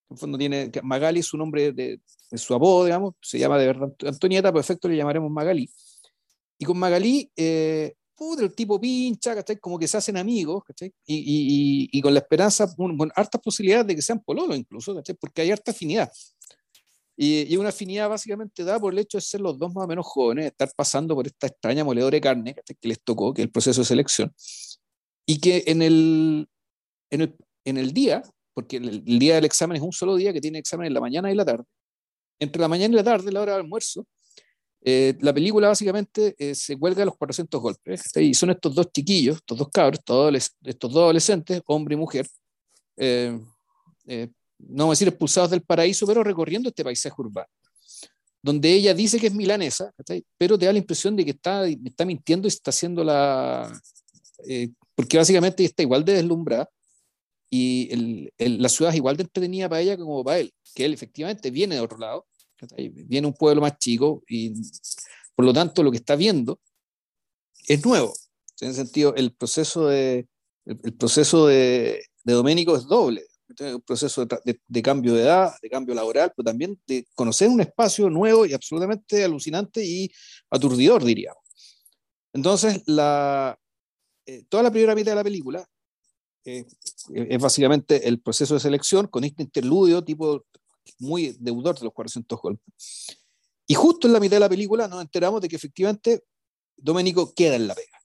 En 0.10 0.18
fondo 0.18 0.38
tiene, 0.38 0.72
Magali 0.82 1.20
es 1.20 1.28
su 1.28 1.38
nombre 1.38 1.72
de, 1.72 2.02
su 2.34 2.54
apodo, 2.56 2.86
digamos, 2.86 3.14
se 3.22 3.38
llama 3.38 3.58
de 3.60 3.68
verdad 3.68 3.94
Antonieta, 4.06 4.52
por 4.52 4.62
efecto 4.62 4.88
le 4.88 4.98
llamaremos 4.98 5.32
Magalí. 5.32 5.70
Y 6.58 6.66
con 6.66 6.78
Magalí, 6.78 7.32
eh, 7.36 7.94
el 8.40 8.54
tipo 8.54 8.80
pincha, 8.80 9.36
Como 9.62 9.80
que 9.80 9.88
se 9.88 9.98
hacen 9.98 10.18
amigos, 10.18 10.64
Y, 11.06 11.90
y, 11.92 12.02
con 12.02 12.14
la 12.14 12.20
esperanza, 12.20 12.68
con, 12.76 13.12
hartas 13.16 13.42
posibilidades 13.42 13.88
de 13.88 13.96
que 13.96 14.02
sean 14.02 14.20
pololo 14.20 14.56
incluso, 14.56 15.02
Porque 15.20 15.42
hay 15.42 15.52
harta 15.52 15.72
afinidad. 15.72 16.12
Y, 17.22 17.58
una 17.58 17.68
afinidad 17.68 18.08
básicamente 18.08 18.64
da 18.64 18.80
por 18.80 18.94
el 18.94 19.00
hecho 19.00 19.18
de 19.18 19.22
ser 19.22 19.42
los 19.42 19.60
dos 19.60 19.74
más 19.74 19.84
o 19.84 19.88
menos 19.88 20.06
jóvenes, 20.08 20.46
estar 20.46 20.72
pasando 20.74 21.14
por 21.16 21.28
esta 21.28 21.48
extraña 21.48 21.84
moledora 21.84 22.16
de 22.16 22.22
carne 22.22 22.56
que 22.56 22.88
les 22.88 23.02
tocó, 23.04 23.34
que 23.34 23.42
es 23.42 23.48
el 23.48 23.52
proceso 23.52 23.82
de 23.82 23.86
selección, 23.86 24.34
y 25.26 25.42
que 25.42 25.66
en 25.68 25.82
el, 25.82 26.48
en 27.10 27.22
el, 27.22 27.36
en 27.66 27.78
el 27.78 27.92
día, 27.92 28.24
porque 28.54 28.78
el, 28.78 29.04
día 29.04 29.36
del 29.36 29.44
examen 29.44 29.76
es 29.76 29.84
un 29.84 29.92
solo 29.92 30.16
día 30.16 30.32
que 30.32 30.40
tiene 30.40 30.60
examen 30.60 30.88
en 30.88 30.94
la 30.94 31.02
mañana 31.02 31.30
y 31.30 31.36
la 31.36 31.44
tarde, 31.44 31.66
entre 32.40 32.62
la 32.62 32.70
mañana 32.70 32.94
y 32.94 32.96
la 32.96 33.04
tarde, 33.04 33.34
la 33.34 33.42
hora 33.42 33.52
del 33.52 33.64
almuerzo, 33.64 34.08
eh, 34.82 35.18
la 35.20 35.34
película 35.34 35.68
básicamente 35.68 36.36
eh, 36.38 36.56
se 36.56 36.80
cuelga 36.80 37.04
a 37.04 37.08
los 37.08 37.18
400 37.18 37.60
golpes. 37.60 38.16
Y 38.16 38.34
son 38.34 38.52
estos 38.52 38.74
dos 38.74 38.94
chiquillos, 38.94 39.36
estos 39.36 39.58
dos 39.58 39.68
cabros, 39.74 40.00
estos, 40.64 40.94
dos 40.94 41.04
adolescentes, 41.04 41.62
hombre 41.66 41.96
y 41.96 41.98
mujer, 41.98 42.26
eh, 42.96 43.38
no 44.60 44.84
vamos 44.84 44.92
a 44.92 44.98
decir 44.98 45.08
expulsados 45.08 45.52
del 45.52 45.62
paraíso, 45.62 46.06
pero 46.06 46.24
recorriendo 46.24 46.70
este 46.70 46.84
paisaje 46.84 47.16
urbano, 47.18 47.50
donde 48.42 48.72
ella 48.72 48.94
dice 48.94 49.20
que 49.20 49.28
es 49.28 49.34
milanesa, 49.34 49.92
pero 50.38 50.58
te 50.58 50.66
da 50.66 50.74
la 50.74 50.80
impresión 50.80 51.16
de 51.16 51.26
que 51.26 51.32
está, 51.32 51.68
está 51.68 52.06
mintiendo 52.06 52.48
y 52.48 52.50
está 52.50 52.70
haciendo 52.72 53.04
la... 53.04 53.72
Eh, 54.48 54.70
porque 54.96 55.18
básicamente 55.18 55.64
está 55.64 55.84
igual 55.84 56.04
de 56.04 56.14
deslumbrada 56.14 56.70
y 57.50 58.30
la 58.38 58.70
ciudad 58.70 58.92
es 58.92 58.98
igual 58.98 59.18
de 59.18 59.24
entretenida 59.24 59.68
para 59.68 59.82
ella 59.82 59.98
como 59.98 60.24
para 60.24 60.40
él, 60.40 60.54
que 60.76 60.86
él 60.86 60.94
efectivamente 60.94 61.52
viene 61.52 61.76
de 61.76 61.82
otro 61.82 61.98
lado, 61.98 62.28
viene 62.78 63.28
un 63.28 63.34
pueblo 63.34 63.62
más 63.62 63.78
chico 63.78 64.24
y 64.28 64.54
por 65.36 65.46
lo 65.46 65.54
tanto 65.54 65.82
lo 65.84 65.92
que 65.92 65.98
está 65.98 66.16
viendo 66.16 66.60
es 67.68 67.84
nuevo. 67.86 68.14
En 68.62 68.70
ese 68.70 68.84
sentido, 68.84 69.16
el 69.16 69.32
proceso 69.34 69.88
de, 69.88 70.28
el, 70.66 70.94
proceso 70.94 71.48
de, 71.48 72.04
de 72.26 72.34
Doménico 72.34 72.76
es 72.76 72.86
doble 72.86 73.29
un 73.60 73.82
proceso 73.82 74.26
de, 74.26 74.82
cambio 74.82 75.14
de 75.14 75.24
edad, 75.24 75.54
de 75.62 75.70
cambio 75.70 75.96
laboral, 75.96 76.32
pero 76.36 76.46
también 76.46 76.80
de 76.88 77.06
conocer 77.16 77.50
un 77.50 77.62
espacio 77.62 78.10
nuevo 78.10 78.46
y 78.46 78.54
absolutamente 78.54 79.24
alucinante 79.24 79.84
y 79.86 80.12
aturdidor, 80.50 81.04
diríamos. 81.04 81.44
Entonces, 82.34 82.82
la, 82.86 83.58
eh, 84.26 84.44
toda 84.50 84.64
la 84.64 84.72
primera 84.72 84.96
mitad 84.96 85.12
de 85.12 85.16
la 85.16 85.24
película 85.24 85.68
eh, 86.46 86.66
es 87.14 87.42
básicamente 87.42 88.08
el 88.08 88.22
proceso 88.22 88.54
de 88.54 88.60
selección 88.60 89.08
con 89.08 89.24
este 89.24 89.44
interludio 89.44 90.04
tipo 90.04 90.46
muy 91.00 91.36
deudor 91.40 91.78
de 91.78 91.86
los 91.86 91.94
400 91.94 92.40
golpes. 92.40 93.18
Y 93.68 93.76
justo 93.76 94.08
en 94.08 94.14
la 94.14 94.20
mitad 94.20 94.38
de 94.38 94.42
la 94.42 94.50
película 94.50 94.88
nos 94.88 95.02
enteramos 95.02 95.42
de 95.42 95.50
que 95.50 95.56
efectivamente 95.56 96.24
Domenico 96.76 97.34
queda 97.34 97.56
en 97.56 97.68
la 97.68 97.76
pega. 97.76 98.00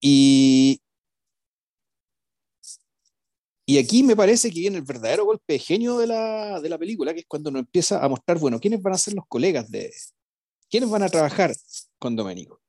Y, 0.00 0.80
y 3.70 3.76
aquí 3.76 4.02
me 4.02 4.16
parece 4.16 4.50
que 4.50 4.60
viene 4.60 4.78
el 4.78 4.82
verdadero 4.82 5.26
golpe 5.26 5.52
de 5.52 5.58
genio 5.58 5.98
de 5.98 6.06
la, 6.06 6.58
de 6.58 6.70
la 6.70 6.78
película, 6.78 7.12
que 7.12 7.20
es 7.20 7.26
cuando 7.26 7.50
nos 7.50 7.60
empieza 7.60 8.02
a 8.02 8.08
mostrar, 8.08 8.38
bueno, 8.38 8.58
quiénes 8.58 8.80
van 8.80 8.94
a 8.94 8.96
ser 8.98 9.12
los 9.12 9.26
colegas 9.26 9.70
de... 9.70 9.92
¿Quiénes 10.70 10.88
van 10.88 11.02
a 11.02 11.10
trabajar 11.10 11.52
con 11.98 12.16
Domenico? 12.16 12.62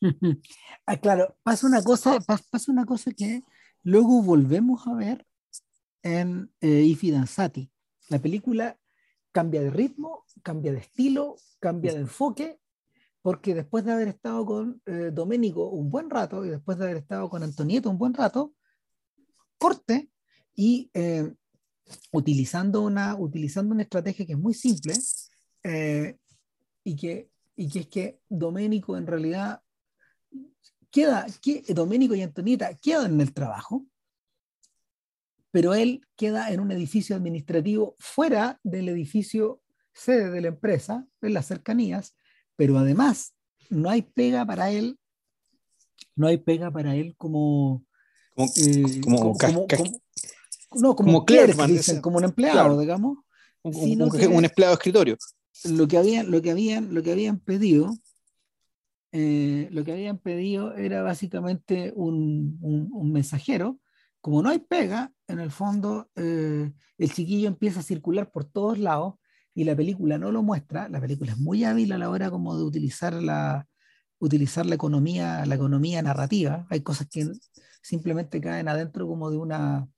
ah, 0.86 0.96
claro, 0.96 1.36
pasa 1.44 1.68
una 1.68 1.84
cosa, 1.84 2.18
pasa 2.18 2.72
una 2.72 2.84
cosa 2.84 3.12
que 3.12 3.44
luego 3.84 4.22
volvemos 4.22 4.84
a 4.88 4.94
ver 4.94 5.24
en 6.02 6.52
eh, 6.60 6.82
Ifi 6.82 7.12
Danzati. 7.12 7.70
La 8.08 8.18
película 8.18 8.76
cambia 9.30 9.62
de 9.62 9.70
ritmo, 9.70 10.24
cambia 10.42 10.72
de 10.72 10.78
estilo, 10.78 11.36
cambia 11.60 11.94
de 11.94 12.00
enfoque, 12.00 12.58
porque 13.22 13.54
después 13.54 13.84
de 13.84 13.92
haber 13.92 14.08
estado 14.08 14.44
con 14.44 14.82
eh, 14.86 15.10
Domenico 15.12 15.68
un 15.68 15.90
buen 15.90 16.10
rato 16.10 16.44
y 16.44 16.48
después 16.48 16.76
de 16.76 16.86
haber 16.86 16.96
estado 16.96 17.30
con 17.30 17.44
Antonieto 17.44 17.88
un 17.88 17.98
buen 17.98 18.14
rato, 18.14 18.52
corte 19.58 20.10
y 20.54 20.90
eh, 20.94 21.32
utilizando, 22.12 22.82
una, 22.82 23.16
utilizando 23.16 23.74
una 23.74 23.82
estrategia 23.82 24.26
que 24.26 24.32
es 24.32 24.38
muy 24.38 24.54
simple 24.54 24.94
eh, 25.62 26.16
y, 26.82 26.96
que, 26.96 27.30
y 27.56 27.68
que 27.68 27.80
es 27.80 27.86
que 27.88 28.20
Doménico 28.28 28.96
en 28.96 29.06
realidad 29.06 29.62
queda, 30.90 31.26
que, 31.42 31.62
Doménico 31.74 32.14
y 32.14 32.22
Antonita 32.22 32.74
quedan 32.74 33.14
en 33.14 33.20
el 33.20 33.32
trabajo, 33.32 33.84
pero 35.50 35.74
él 35.74 36.02
queda 36.16 36.52
en 36.52 36.60
un 36.60 36.72
edificio 36.72 37.16
administrativo 37.16 37.96
fuera 37.98 38.60
del 38.62 38.88
edificio 38.88 39.60
sede 39.92 40.30
de 40.30 40.40
la 40.40 40.48
empresa, 40.48 41.06
en 41.22 41.34
las 41.34 41.46
cercanías, 41.46 42.16
pero 42.56 42.78
además 42.78 43.34
no 43.70 43.88
hay 43.88 44.02
pega 44.02 44.44
para 44.44 44.70
él, 44.70 44.98
no 46.16 46.26
hay 46.26 46.38
pega 46.38 46.70
para 46.70 46.96
él 46.96 47.14
como, 47.16 47.84
como, 48.34 48.52
eh, 48.56 49.00
como, 49.02 49.36
no, 50.76 50.94
como, 50.94 51.24
como 51.24 51.66
dicen, 51.66 52.00
como 52.00 52.18
un 52.18 52.24
empleado, 52.24 52.78
digamos. 52.78 53.18
Un, 53.62 54.02
un, 54.02 54.44
empleado 54.44 54.72
de 54.72 54.74
escritorio. 54.74 55.16
Lo 55.64 55.88
que 55.88 55.96
habían, 55.96 56.30
lo 56.30 56.42
que 56.42 56.50
habían, 56.50 56.94
lo 56.94 57.02
que 57.02 57.12
habían 57.12 57.38
pedido, 57.38 57.94
eh, 59.12 59.68
lo 59.70 59.84
que 59.84 59.92
habían 59.92 60.18
pedido 60.18 60.74
era 60.74 61.02
básicamente 61.02 61.92
un, 61.96 62.58
un, 62.60 63.12
mensajero. 63.12 63.78
Como 64.20 64.42
no 64.42 64.50
hay 64.50 64.58
pega, 64.58 65.12
en 65.28 65.40
el 65.40 65.50
fondo 65.50 66.10
eh, 66.16 66.72
el 66.98 67.12
chiquillo 67.12 67.48
empieza 67.48 67.80
a 67.80 67.84
circular 67.84 68.30
por 68.30 68.44
todos 68.44 68.78
lados 68.78 69.14
y 69.54 69.64
la 69.64 69.76
película 69.76 70.18
no 70.18 70.32
lo 70.32 70.42
muestra. 70.42 70.88
La 70.88 71.00
película 71.00 71.32
es 71.32 71.38
muy 71.38 71.64
hábil 71.64 71.92
a 71.92 71.98
la 71.98 72.10
hora 72.10 72.30
como 72.30 72.56
de 72.56 72.64
utilizar 72.64 73.14
la, 73.14 73.66
utilizar 74.18 74.66
la 74.66 74.74
economía, 74.74 75.46
la 75.46 75.54
economía 75.54 76.02
narrativa. 76.02 76.66
Hay 76.70 76.80
cosas 76.80 77.06
que 77.08 77.26
simplemente 77.82 78.40
caen 78.40 78.68
adentro 78.68 79.06
como 79.06 79.30
de 79.30 79.36
una, 79.36 79.88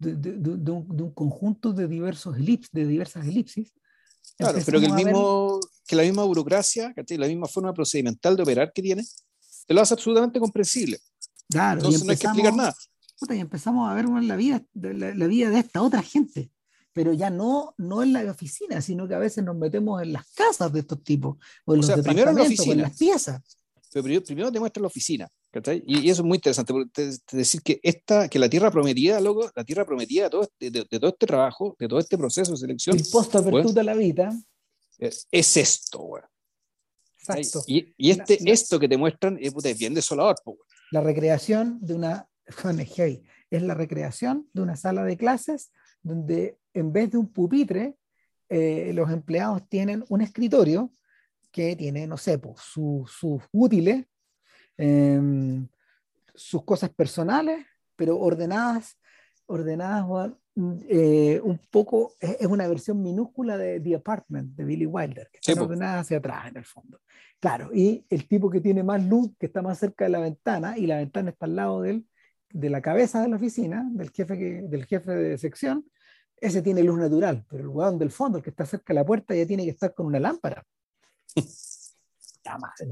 de, 0.00 0.70
un, 0.72 1.12
conjunto 1.14 1.72
de, 1.72 1.86
diversos 1.86 2.36
elips, 2.36 2.70
de 2.72 2.86
diversas 2.86 3.26
elipsis. 3.26 3.72
Claro, 4.36 4.58
pero 4.64 4.80
que, 4.80 4.86
el 4.86 4.92
mismo, 4.92 5.60
que 5.86 5.96
la 5.96 6.02
misma 6.02 6.24
burocracia, 6.24 6.94
la 6.96 7.26
misma 7.26 7.46
forma 7.46 7.74
procedimental 7.74 8.36
de 8.36 8.42
operar 8.42 8.72
que 8.72 8.82
tiene, 8.82 9.04
te 9.66 9.74
lo 9.74 9.80
hace 9.80 9.94
absolutamente 9.94 10.40
comprensible. 10.40 10.98
Claro, 11.48 11.80
Entonces 11.80 12.04
no 12.04 12.12
hay 12.12 12.18
que 12.18 12.26
explicar 12.26 12.54
nada. 12.54 12.74
y 13.28 13.38
empezamos 13.38 13.90
a 13.90 13.94
ver 13.94 14.06
la, 14.08 14.36
vida, 14.36 14.62
la, 14.74 15.26
vida 15.26 15.50
de 15.50 15.58
esta 15.58 15.82
otra 15.82 16.02
gente, 16.02 16.50
pero 16.92 17.12
ya 17.12 17.28
no, 17.28 17.74
no 17.76 18.02
en 18.02 18.12
la 18.12 18.22
oficina, 18.30 18.80
sino 18.80 19.06
que 19.06 19.14
a 19.14 19.18
veces 19.18 19.44
nos 19.44 19.56
metemos 19.56 20.02
en 20.02 20.12
las 20.12 20.26
casas 20.32 20.72
de 20.72 20.80
estos 20.80 21.02
tipos, 21.02 21.36
o 21.66 21.74
en 21.74 21.78
los 21.78 21.86
sea, 21.86 21.96
primero 21.98 22.30
en 22.30 22.36
la 22.36 22.42
oficina. 22.42 22.72
en 22.72 22.82
las 22.82 22.96
piezas. 22.96 23.42
Pero 23.92 24.22
primero 24.22 24.52
te 24.52 24.60
muestra 24.60 24.80
la 24.80 24.86
oficina, 24.86 25.28
y, 25.84 26.08
eso 26.10 26.22
es 26.22 26.26
muy 26.26 26.36
interesante, 26.36 26.72
porque 26.72 27.10
decir 27.32 27.62
que, 27.62 27.80
esta, 27.82 28.28
que 28.28 28.38
la 28.38 28.48
tierra 28.48 28.70
prometida, 28.70 29.20
loco, 29.20 29.50
la 29.54 29.64
tierra 29.64 29.84
prometida 29.84 30.24
de 30.24 30.30
todo, 30.30 30.42
este, 30.42 30.70
de, 30.70 30.84
todo 30.84 31.10
este 31.10 31.26
trabajo, 31.26 31.76
de 31.78 31.88
todo 31.88 31.98
este 31.98 32.16
proceso 32.16 32.52
de 32.52 32.58
selección. 32.58 32.96
El 32.96 33.04
post 33.10 33.34
apertura 33.34 33.82
la 33.82 33.94
vida. 33.94 34.32
Es, 34.98 35.26
esto, 35.32 35.98
güey. 35.98 36.22
Exacto. 37.18 37.64
Y, 37.66 37.92
y 37.96 38.10
este, 38.10 38.38
esto 38.50 38.78
que 38.78 38.88
te 38.88 38.96
muestran 38.96 39.38
es, 39.40 39.52
es 39.64 39.78
bien 39.78 39.94
desolador, 39.94 40.36
La 40.90 41.00
recreación 41.00 41.78
de 41.80 41.94
una. 41.94 42.26
Es 43.52 43.62
la 43.62 43.74
recreación 43.74 44.48
de 44.52 44.62
una 44.62 44.76
sala 44.76 45.02
de 45.02 45.16
clases 45.16 45.72
donde 46.02 46.60
en 46.72 46.92
vez 46.92 47.10
de 47.10 47.18
un 47.18 47.32
pupitre, 47.32 47.96
eh, 48.48 48.92
los 48.94 49.10
empleados 49.10 49.68
tienen 49.68 50.04
un 50.08 50.20
escritorio 50.20 50.92
que 51.50 51.74
tiene, 51.74 52.06
no 52.06 52.16
sé, 52.16 52.38
pues, 52.38 52.60
sus 52.60 53.42
útiles 53.52 54.06
Em, 54.80 55.68
sus 56.34 56.64
cosas 56.64 56.88
personales, 56.90 57.66
pero 57.96 58.18
ordenadas, 58.18 58.98
ordenadas 59.44 60.32
eh, 60.88 61.38
un 61.42 61.60
poco, 61.70 62.14
es, 62.18 62.46
una 62.46 62.66
versión 62.66 63.02
minúscula 63.02 63.58
de 63.58 63.78
The 63.78 63.96
Apartment 63.96 64.56
de 64.56 64.64
Billy 64.64 64.86
Wilder, 64.86 65.28
que 65.30 65.38
están 65.38 65.62
ordenadas 65.62 66.06
hacia 66.06 66.16
atrás 66.16 66.48
en 66.48 66.56
el 66.56 66.64
fondo. 66.64 67.00
Claro, 67.38 67.70
y 67.74 68.06
el 68.08 68.26
tipo 68.26 68.48
que 68.48 68.60
tiene 68.60 68.82
más 68.82 69.04
luz, 69.04 69.32
que 69.38 69.46
está 69.46 69.60
más 69.60 69.78
cerca 69.78 70.04
de 70.04 70.10
la 70.10 70.20
ventana, 70.20 70.78
y 70.78 70.86
la 70.86 70.96
ventana 70.96 71.30
está 71.30 71.44
al 71.44 71.56
lado 71.56 71.82
de 71.82 71.90
él, 71.90 72.06
de 72.50 72.70
la 72.70 72.80
cabeza 72.80 73.20
de 73.20 73.28
la 73.28 73.36
oficina, 73.36 73.86
del 73.92 74.10
jefe, 74.10 74.38
que, 74.38 74.62
del 74.62 74.86
jefe 74.86 75.12
de 75.12 75.38
sección, 75.38 75.84
ese 76.40 76.62
tiene 76.62 76.82
luz 76.82 76.98
natural, 76.98 77.44
pero 77.48 77.62
el 77.62 77.68
hueón 77.68 77.98
del 77.98 78.10
fondo, 78.10 78.38
el 78.38 78.44
que 78.44 78.50
está 78.50 78.64
cerca 78.64 78.94
de 78.94 79.00
la 79.00 79.04
puerta, 79.04 79.34
ya 79.34 79.46
tiene 79.46 79.64
que 79.64 79.70
estar 79.70 79.92
con 79.92 80.06
una 80.06 80.18
lámpara. 80.18 80.66
ya 82.44 82.56
madre, 82.56 82.86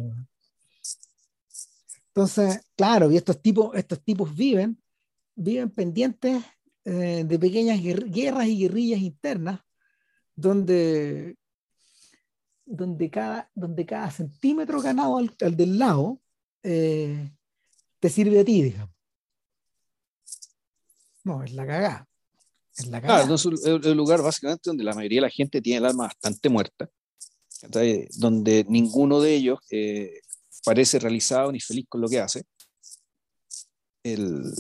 entonces, 2.19 2.61
claro, 2.75 3.13
y 3.13 3.17
estos 3.17 3.41
tipos, 3.41 3.73
estos 3.77 4.03
tipos 4.03 4.35
viven, 4.35 4.77
viven 5.37 5.71
pendientes 5.71 6.43
eh, 6.85 7.23
de 7.25 7.39
pequeñas 7.39 7.81
guerras 7.81 8.49
y 8.49 8.59
guerrillas 8.59 8.99
internas, 8.99 9.61
donde, 10.35 11.37
donde 12.67 13.09
cada, 13.09 13.49
donde 13.55 13.87
cada 13.87 14.11
centímetro 14.11 14.83
ganado 14.83 15.17
al, 15.17 15.57
del 15.57 15.79
lado 15.79 16.21
eh, 16.65 17.31
te 18.01 18.09
sirve 18.09 18.41
a 18.41 18.45
ti, 18.45 18.63
digamos. 18.65 18.97
No, 21.23 21.45
es 21.45 21.53
la 21.53 21.65
cagada. 21.69 22.09
Es 22.77 22.89
la 22.89 23.01
cagada. 23.01 23.33
es 23.33 23.45
un 23.45 23.97
lugar 23.97 24.23
básicamente 24.23 24.63
donde 24.65 24.83
la 24.83 24.93
mayoría 24.93 25.19
de 25.19 25.27
la 25.29 25.31
gente 25.31 25.63
tiene 25.63 25.79
el 25.79 25.87
alma 25.87 26.09
bastante 26.09 26.49
muerta, 26.49 26.91
donde 28.17 28.67
ninguno 28.69 29.21
de 29.21 29.35
ellos 29.37 29.61
eh, 29.71 30.21
parece 30.69 30.99
realizado 30.99 31.51
ni 31.51 31.61
feliz 31.61 31.87
con 31.89 32.03
lo 32.03 32.09
que 32.09 32.21
hace. 32.21 32.45
El, 34.03 34.53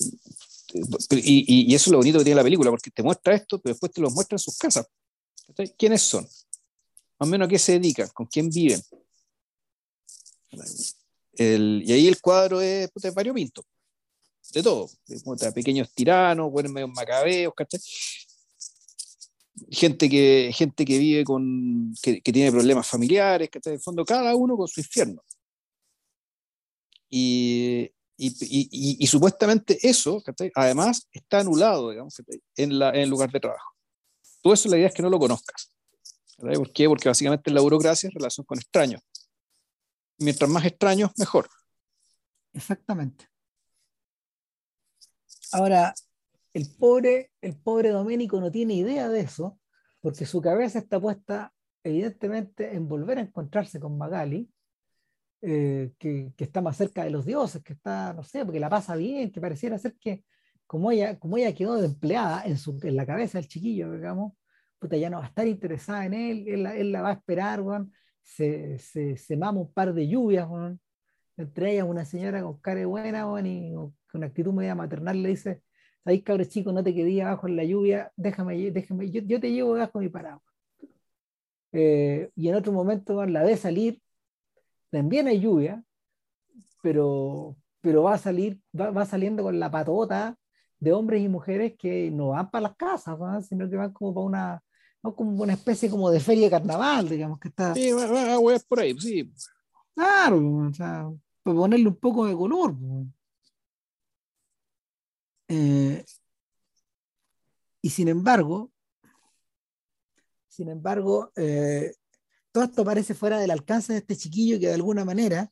y, 1.10 1.74
eso 1.74 1.90
es 1.90 1.92
lo 1.92 1.98
bonito 1.98 2.18
que 2.18 2.24
tiene 2.24 2.36
la 2.36 2.42
película, 2.42 2.70
porque 2.70 2.90
te 2.90 3.02
muestra 3.02 3.34
esto, 3.34 3.60
pero 3.60 3.74
después 3.74 3.92
te 3.92 4.00
lo 4.00 4.10
muestra 4.10 4.36
en 4.36 4.38
sus 4.38 4.56
casas. 4.56 4.86
¿Quiénes 5.76 6.00
son? 6.00 6.24
Más 6.24 7.26
o 7.28 7.30
menos 7.30 7.46
a 7.46 7.48
qué 7.50 7.58
se 7.58 7.72
dedican, 7.72 8.08
con 8.14 8.24
quién 8.26 8.48
viven. 8.48 8.80
El, 11.34 11.82
y 11.84 11.92
ahí 11.92 12.08
el 12.08 12.20
cuadro 12.22 12.62
es 12.62 12.90
de 12.94 13.10
variopinto, 13.10 13.62
de 14.52 14.62
todo, 14.62 14.88
de, 15.06 15.52
pequeños 15.52 15.92
tiranos, 15.92 16.50
buenos 16.50 16.72
medios 16.72 16.90
macabeos. 16.90 17.52
Gente 19.70 20.08
que, 20.08 20.50
gente 20.54 20.84
que 20.86 20.98
vive 20.98 21.24
con, 21.24 21.94
que, 22.02 22.20
tiene 22.20 22.50
problemas 22.50 22.86
familiares, 22.86 23.50
¿cachai? 23.50 23.74
En 23.74 23.80
fondo, 23.80 24.06
cada 24.06 24.34
uno 24.34 24.56
con 24.56 24.68
su 24.68 24.80
infierno. 24.80 25.22
Y, 27.10 27.90
supuestamente 29.06 29.78
eso, 29.82 30.22
además, 30.54 31.08
está 31.12 31.40
anulado, 31.40 31.90
digamos, 31.90 32.14
en, 32.56 32.72
el 32.72 33.08
lugar 33.08 33.30
de 33.30 33.40
trabajo. 33.40 33.74
Todo 34.42 34.54
eso 34.54 34.68
la 34.68 34.76
idea 34.76 34.88
es 34.88 34.94
que 34.94 35.02
no 35.02 35.10
lo 35.10 35.18
conozcas. 35.18 35.72
¿Por 36.36 36.72
qué? 36.72 36.88
Porque 36.88 37.08
básicamente 37.08 37.50
la 37.50 37.60
burocracia 37.60 38.08
es 38.08 38.14
relación 38.14 38.44
con 38.44 38.58
extraños. 38.58 39.02
Mientras 40.18 40.50
más 40.50 40.64
extraños, 40.64 41.10
mejor. 41.16 41.48
Exactamente. 42.52 43.28
Ahora, 45.52 45.94
el 46.52 46.68
pobre, 46.76 47.32
el 47.40 47.56
pobre 47.56 47.90
Doménico 47.90 48.40
no 48.40 48.50
tiene 48.50 48.74
idea 48.74 49.08
de 49.08 49.20
eso, 49.20 49.58
porque 50.00 50.26
su 50.26 50.40
cabeza 50.40 50.78
está 50.78 51.00
puesta 51.00 51.52
evidentemente 51.82 52.74
en 52.74 52.88
volver 52.88 53.18
a 53.18 53.22
encontrarse 53.22 53.80
con 53.80 53.96
Magali, 53.96 54.50
eh, 55.40 55.92
que, 55.98 56.32
está 56.38 56.60
más 56.60 56.76
cerca 56.76 57.04
de 57.04 57.10
los 57.10 57.24
dioses, 57.24 57.62
que 57.62 57.72
está, 57.74 58.12
no 58.12 58.24
sé, 58.24 58.44
porque 58.44 58.60
la 58.60 58.68
pasa 58.68 58.96
bien, 58.96 59.30
que 59.30 59.40
pareciera 59.40 59.78
ser 59.78 59.94
que 60.00 60.24
como 60.66 60.90
ella, 60.90 61.18
como 61.18 61.38
ella 61.38 61.54
quedó 61.54 61.76
de 61.76 61.86
empleada 61.86 62.44
en, 62.44 62.58
su, 62.58 62.78
en 62.82 62.96
la 62.96 63.06
cabeza 63.06 63.38
del 63.38 63.48
chiquillo, 63.48 63.92
digamos, 63.92 64.32
puta, 64.78 64.96
ya 64.96 65.10
no 65.10 65.18
va 65.18 65.24
a 65.24 65.28
estar 65.28 65.46
interesada 65.46 66.06
en 66.06 66.14
él, 66.14 66.48
él, 66.48 66.92
la 66.92 67.02
va 67.02 67.10
a 67.10 67.12
esperar, 67.14 67.62
se, 68.22 68.78
se, 68.78 69.16
se, 69.16 69.36
mama 69.36 69.60
un 69.60 69.72
par 69.72 69.94
de 69.94 70.08
lluvias, 70.08 70.48
entre 71.36 71.72
ellas 71.72 71.86
una 71.88 72.04
señora 72.04 72.42
con 72.42 72.58
cara 72.60 72.86
buena, 72.86 73.26
y 73.44 73.74
con 74.10 74.24
actitud 74.24 74.52
media 74.52 74.74
maternal 74.74 75.22
le 75.22 75.30
dice, 75.30 75.62
ahí 76.04 76.22
cabrón 76.22 76.48
chico, 76.48 76.72
no 76.72 76.82
te 76.82 76.94
quedé 76.94 77.22
abajo 77.22 77.48
en 77.48 77.56
la 77.56 77.64
lluvia, 77.64 78.12
déjame, 78.16 78.70
déjame 78.70 79.10
yo, 79.10 79.22
yo 79.22 79.40
te 79.40 79.52
llevo 79.52 79.74
debajo 79.74 79.98
de 80.00 80.04
mi 80.06 80.10
paraguas. 80.10 80.42
Eh, 81.72 82.30
y 82.34 82.48
en 82.48 82.54
otro 82.54 82.72
momento 82.72 83.24
la 83.26 83.42
ve 83.42 83.56
salir 83.56 84.00
también 84.90 85.28
hay 85.28 85.40
lluvia, 85.40 85.82
pero, 86.82 87.56
pero 87.80 88.02
va, 88.02 88.14
a 88.14 88.18
salir, 88.18 88.60
va, 88.78 89.04
saliendo 89.04 89.42
con 89.42 89.58
la 89.58 89.70
patota 89.70 90.36
de 90.78 90.92
hombres 90.92 91.22
y 91.22 91.28
mujeres 91.28 91.74
que 91.78 92.10
no 92.10 92.28
van 92.28 92.50
para 92.50 92.62
las 92.62 92.76
casas, 92.76 93.18
sino 93.46 93.68
que 93.68 93.76
van 93.76 93.92
como 93.92 94.14
para 94.14 94.26
una, 94.26 94.62
como 95.14 95.42
una 95.42 95.54
especie 95.54 95.90
como 95.90 96.10
de 96.10 96.20
feria 96.20 96.44
de 96.44 96.50
carnaval, 96.50 97.08
digamos, 97.08 97.38
que 97.38 97.48
está... 97.48 97.74
Sí, 97.74 97.92
va, 97.92 98.58
por 98.68 98.80
ahí, 98.80 98.98
sí. 98.98 99.32
Claro, 99.94 100.68
o 100.68 100.72
sea, 100.72 101.10
para 101.42 101.56
ponerle 101.56 101.88
un 101.88 101.96
poco 101.96 102.26
de 102.26 102.36
color. 102.36 102.74
Eh, 105.48 106.04
y 107.80 107.90
sin 107.90 108.08
embargo, 108.08 108.70
sin 110.48 110.68
embargo, 110.68 111.30
eh, 111.36 111.94
todo 112.58 112.64
esto 112.64 112.84
parece 112.84 113.14
fuera 113.14 113.38
del 113.38 113.52
alcance 113.52 113.92
de 113.92 114.00
este 114.00 114.16
chiquillo 114.16 114.58
que 114.58 114.66
de 114.66 114.74
alguna 114.74 115.04
manera 115.04 115.48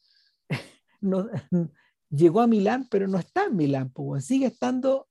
no, 1.01 1.29
llegó 2.11 2.41
a 2.41 2.49
Milán, 2.49 2.89
pero 2.91 3.07
no 3.07 3.17
está 3.17 3.45
en 3.45 3.55
Milán, 3.55 3.91
pues, 3.91 4.25
sigue 4.25 4.47
estando, 4.47 5.09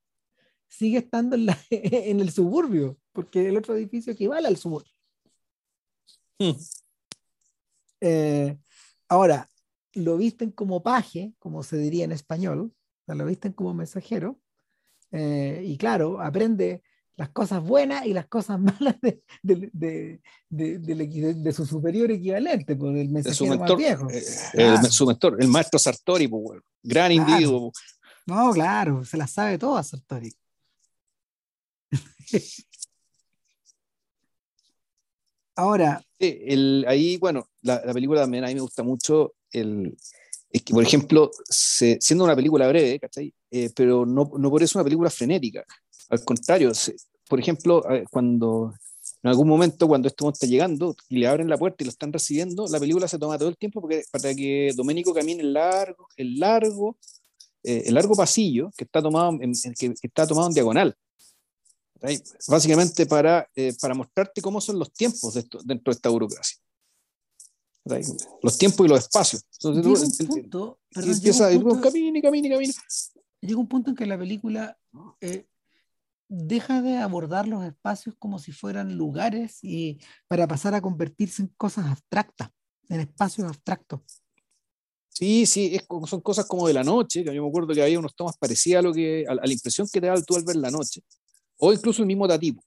sigue 0.68 0.98
estando 0.98 1.38
en, 1.38 1.48
en, 1.70 2.20
el 2.20 2.32
suburbio, 2.32 2.98
porque 3.14 3.48
el 3.48 3.56
otro 3.56 3.76
edificio 3.76 4.12
equivale 4.12 4.50
al 4.50 4.58
suburbio. 4.58 4.91
Eh, 8.02 8.58
ahora, 9.08 9.50
lo 9.93 10.18
visten 10.18 10.52
como 10.52 10.84
paje, 10.84 11.34
como 11.39 11.64
se 11.64 11.78
diría 11.78 12.04
en 12.04 12.12
español, 12.12 12.74
lo 13.08 13.26
visten 13.26 13.54
como 13.54 13.74
mensajero, 13.74 14.41
eh, 15.12 15.64
y 15.66 15.78
claro, 15.78 16.20
aprende 16.20 16.84
las 17.18 17.30
cosas 17.30 17.63
buenas 17.63 18.05
y 18.05 18.13
las 18.13 18.28
cosas 18.28 18.59
malas 18.80 18.95
de, 19.01 19.22
de, 19.41 20.20
de, 20.49 21.53
su 21.53 21.66
superior 21.66 22.11
equivalente, 22.11 22.76
por 22.76 22.91
pues, 22.91 23.01
el 23.01 23.09
mensajero 23.09 23.57
más 23.57 23.76
viejo. 23.76 24.09
Eh, 24.09 24.24
el, 24.53 24.84
su 24.91 25.05
mentor, 25.05 25.38
el 25.39 25.47
maestro 25.47 25.80
Sartori, 25.80 26.28
pues, 26.28 26.61
gran 26.84 27.11
individuo. 27.11 27.72
No, 28.26 28.51
claro, 28.51 29.05
se 29.05 29.18
las 29.18 29.32
sabe 29.32 29.57
todas 29.57 29.88
Sartori. 29.88 30.34
Ahora. 35.57 36.03
el, 36.20 36.84
ahí, 36.88 37.16
bueno, 37.18 37.47
la, 37.61 37.82
la, 37.86 37.93
película 37.93 38.22
también 38.22 38.43
a 38.43 38.47
mí 38.47 38.55
me 38.55 38.61
gusta 38.61 38.84
mucho 38.84 39.36
el, 39.51 39.95
es 40.55 40.61
que, 40.61 40.74
por 40.74 40.84
ejemplo, 40.84 41.32
siendo 41.49 42.24
una 42.24 42.34
película 42.34 42.66
breve, 42.70 42.97
¿cachai? 42.97 43.34
Eh, 43.51 43.70
pero 43.76 44.05
no, 44.05 44.32
no 44.38 44.49
por 44.49 44.63
eso 44.63 44.80
una 44.80 44.86
película 44.86 45.09
frenética. 45.09 45.66
Al 46.10 46.24
contrario, 46.24 46.72
por 47.28 47.39
ejemplo, 47.39 47.84
cuando 48.12 48.74
en 49.26 49.30
algún 49.30 49.47
momento 49.47 49.88
cuando 49.88 50.08
este 50.08 50.28
está 50.28 50.45
llegando 50.45 50.95
y 51.10 51.18
le 51.18 51.26
abren 51.26 51.49
la 51.49 51.58
puerta 51.58 51.78
y 51.80 51.86
lo 51.86 51.89
están 51.89 52.14
recibiendo, 52.14 52.68
la 52.68 52.80
película 52.80 53.08
se 53.08 53.18
toma 53.18 53.39
todo 53.39 53.49
el 53.49 53.58
tiempo 53.58 53.82
porque, 53.82 54.03
para 54.12 54.36
que 54.36 54.72
Doménico 54.76 55.16
camine 55.16 55.41
el 55.41 55.51
largo, 55.51 56.08
el 56.16 56.39
largo, 56.39 56.95
eh, 57.64 57.86
el 57.88 57.95
largo 57.95 58.14
pasillo 58.16 58.70
que 58.78 58.84
está 58.84 59.01
tomado 59.01 59.36
en, 59.41 59.53
que, 59.74 59.95
está 59.99 60.28
tomado 60.28 60.47
en 60.47 60.53
diagonal. 60.53 60.95
Básicamente 62.47 63.08
para, 63.08 63.49
eh, 63.56 63.74
para 63.82 63.95
mostrarte 63.95 64.43
cómo 64.43 64.62
son 64.62 64.78
los 64.78 64.93
tiempos 64.93 65.34
dentro 65.34 65.91
de 65.91 65.95
esta 65.95 66.10
burocracia. 66.10 66.60
Los 68.43 68.60
tiempos 68.60 68.86
y 68.86 68.89
los 68.89 68.99
espacios. 68.99 69.43
Entonces, 69.53 69.84
llega 69.84 70.30
un 70.30 70.41
punto, 70.41 70.80
empieza, 70.93 71.49
un 71.49 71.64
punto. 71.64 71.91
Llega 73.41 73.60
un 73.60 73.68
punto 73.68 73.89
en 73.89 73.95
que 73.95 74.06
la 74.06 74.20
película 74.20 74.78
eh, 75.20 75.47
deja 76.36 76.81
de 76.81 76.97
abordar 76.97 77.47
los 77.47 77.63
espacios 77.63 78.15
como 78.19 78.39
si 78.39 78.51
fueran 78.51 78.97
lugares 78.97 79.59
y 79.63 79.99
para 80.27 80.47
pasar 80.47 80.73
a 80.73 80.81
convertirse 80.81 81.41
en 81.41 81.47
cosas 81.55 81.86
abstractas, 81.86 82.49
en 82.89 82.99
espacios 82.99 83.47
abstractos. 83.47 84.01
Sí, 85.09 85.45
sí, 85.45 85.75
es, 85.75 85.86
son 86.09 86.19
cosas 86.19 86.45
como 86.45 86.67
de 86.67 86.73
la 86.73 86.83
noche, 86.83 87.23
que 87.23 87.33
yo 87.33 87.41
me 87.41 87.47
acuerdo 87.47 87.73
que 87.73 87.81
había 87.81 87.97
unos 87.97 88.15
tomas 88.15 88.38
parecidas 88.38 88.79
a, 88.79 88.81
lo 88.81 88.93
que, 88.93 89.25
a, 89.27 89.36
la 89.36 89.51
impresión 89.51 89.88
que 89.91 90.01
te 90.01 90.07
da 90.07 90.21
tú 90.21 90.36
al 90.36 90.43
ver 90.43 90.57
la 90.57 90.69
noche, 90.69 91.01
o 91.57 91.71
incluso 91.71 92.01
el 92.01 92.07
mismo 92.07 92.27
Tatipo. 92.27 92.61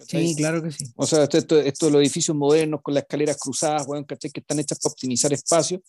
Sí, 0.00 0.34
claro 0.36 0.62
que 0.62 0.72
sí. 0.72 0.84
O 0.96 1.06
sea, 1.06 1.24
esto, 1.24 1.60
esto, 1.60 1.90
los 1.90 2.00
edificios 2.00 2.36
modernos 2.36 2.80
con 2.82 2.94
las 2.94 3.02
escaleras 3.02 3.36
cruzadas, 3.36 3.86
bueno, 3.86 4.04
que 4.06 4.14
están 4.14 4.58
hechas 4.58 4.78
para 4.80 4.92
optimizar 4.92 5.32
espacio, 5.32 5.80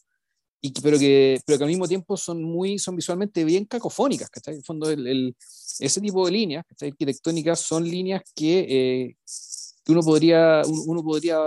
y 0.62 0.72
pero, 0.82 0.99
que, 0.99 1.39
pero 1.45 1.57
que 1.57 1.64
al 1.64 1.70
mismo 1.70 1.88
tiempo 1.88 2.18
son, 2.18 2.43
muy, 2.43 2.80
son 2.80 2.95
visualmente 2.95 3.43
bien 3.45 3.66
cacofónicas. 3.66 4.30
En 4.45 4.55
el 4.55 4.64
fondo, 4.64 4.89
el, 4.89 5.36
ese 5.80 6.01
tipo 6.01 6.26
de 6.26 6.32
líneas 6.32 6.66
arquitectónicas 6.82 7.62
son 7.62 7.89
líneas 7.89 8.24
que, 8.36 8.60
eh, 8.60 9.18
que 9.84 9.91
uno, 9.91 10.01
podría, 10.01 10.62
uno 10.86 11.01
podría 11.01 11.39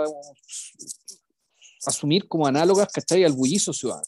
asumir 1.85 2.27
como 2.27 2.47
análogas 2.47 2.89
¿cachai? 2.91 3.23
al 3.23 3.33
bullizo 3.33 3.71
ciudadano. 3.71 4.07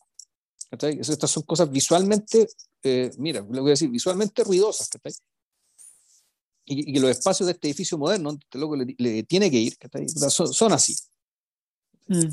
Estas 0.72 1.30
son 1.30 1.44
cosas 1.44 1.70
visualmente, 1.70 2.48
eh, 2.84 3.12
mira, 3.18 3.42
lo 3.42 3.62
voy 3.62 3.70
a 3.70 3.74
decir, 3.74 3.90
visualmente 3.90 4.44
ruidosas. 4.44 4.90
Y, 6.66 6.90
y, 6.90 6.94
que 6.94 7.00
los 7.00 7.12
espacios 7.12 7.46
de 7.46 7.54
este 7.54 7.68
edificio 7.68 7.98
moderno, 7.98 8.32
este 8.32 8.58
loco 8.58 8.76
le, 8.76 8.96
le 8.98 9.24
tiene 9.24 9.52
que 9.52 9.58
ir, 9.58 9.78
son, 10.30 10.52
son, 10.52 10.74
así. 10.74 10.96
Mm. 12.08 12.28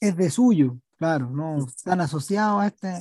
Es 0.00 0.16
de 0.16 0.30
suyo, 0.30 0.78
claro, 0.96 1.30
no 1.30 1.66
están 1.66 2.00
asociados 2.00 2.62
a 2.62 2.66
este, 2.68 2.98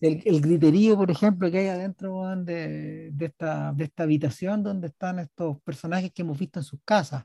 el, 0.00 0.22
el, 0.26 0.40
griterío, 0.40 0.96
por 0.96 1.10
ejemplo, 1.10 1.50
que 1.50 1.58
hay 1.58 1.68
adentro 1.68 2.36
de, 2.36 3.10
de, 3.12 3.26
esta, 3.26 3.72
de 3.72 3.84
esta 3.84 4.02
habitación 4.02 4.62
donde 4.62 4.88
están 4.88 5.18
estos 5.18 5.60
personajes 5.62 6.12
que 6.12 6.22
hemos 6.22 6.38
visto 6.38 6.60
en 6.60 6.64
sus 6.64 6.80
casas. 6.84 7.24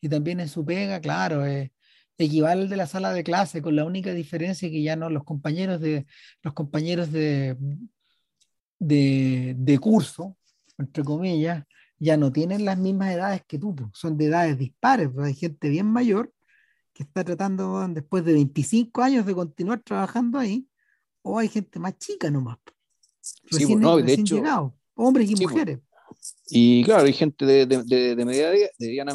Y 0.00 0.08
también 0.08 0.40
en 0.40 0.48
su 0.48 0.64
pega, 0.64 1.00
claro, 1.00 1.44
eh, 1.44 1.72
equivale 2.16 2.62
al 2.62 2.68
de 2.68 2.76
la 2.76 2.86
sala 2.86 3.12
de 3.12 3.24
clase, 3.24 3.62
con 3.62 3.76
la 3.76 3.84
única 3.84 4.12
diferencia 4.12 4.70
que 4.70 4.82
ya 4.82 4.96
no 4.96 5.10
los 5.10 5.24
compañeros 5.24 5.80
de, 5.80 6.06
los 6.42 6.54
compañeros 6.54 7.12
de, 7.12 7.56
de, 8.78 9.54
de 9.58 9.78
curso, 9.78 10.36
entre 10.78 11.04
comillas, 11.04 11.64
ya 11.98 12.16
no 12.16 12.32
tienen 12.32 12.64
las 12.64 12.78
mismas 12.78 13.12
edades 13.12 13.42
que 13.46 13.58
tú, 13.58 13.74
son 13.92 14.16
de 14.16 14.26
edades 14.26 14.58
dispares, 14.58 15.10
hay 15.18 15.34
gente 15.34 15.68
bien 15.68 15.86
mayor 15.86 16.32
que 16.98 17.04
está 17.04 17.22
tratando 17.22 17.86
después 17.90 18.24
de 18.24 18.32
25 18.32 19.00
años 19.00 19.24
de 19.24 19.32
continuar 19.32 19.80
trabajando 19.84 20.36
ahí, 20.36 20.68
o 21.22 21.38
hay 21.38 21.46
gente 21.46 21.78
más 21.78 21.96
chica 21.96 22.28
nomás. 22.28 22.58
Recién, 23.52 23.78
no, 23.78 23.98
de 23.98 24.14
hecho, 24.14 24.74
hombres 24.96 25.30
y 25.30 25.36
mujeres. 25.36 25.78
Y 26.48 26.82
claro, 26.82 27.04
hay 27.04 27.12
gente 27.12 27.46
de, 27.46 27.66
de, 27.66 27.84
de, 27.84 28.16
de 28.16 28.24
media, 28.24 28.50
de 28.50 28.68
mediana, 28.80 29.14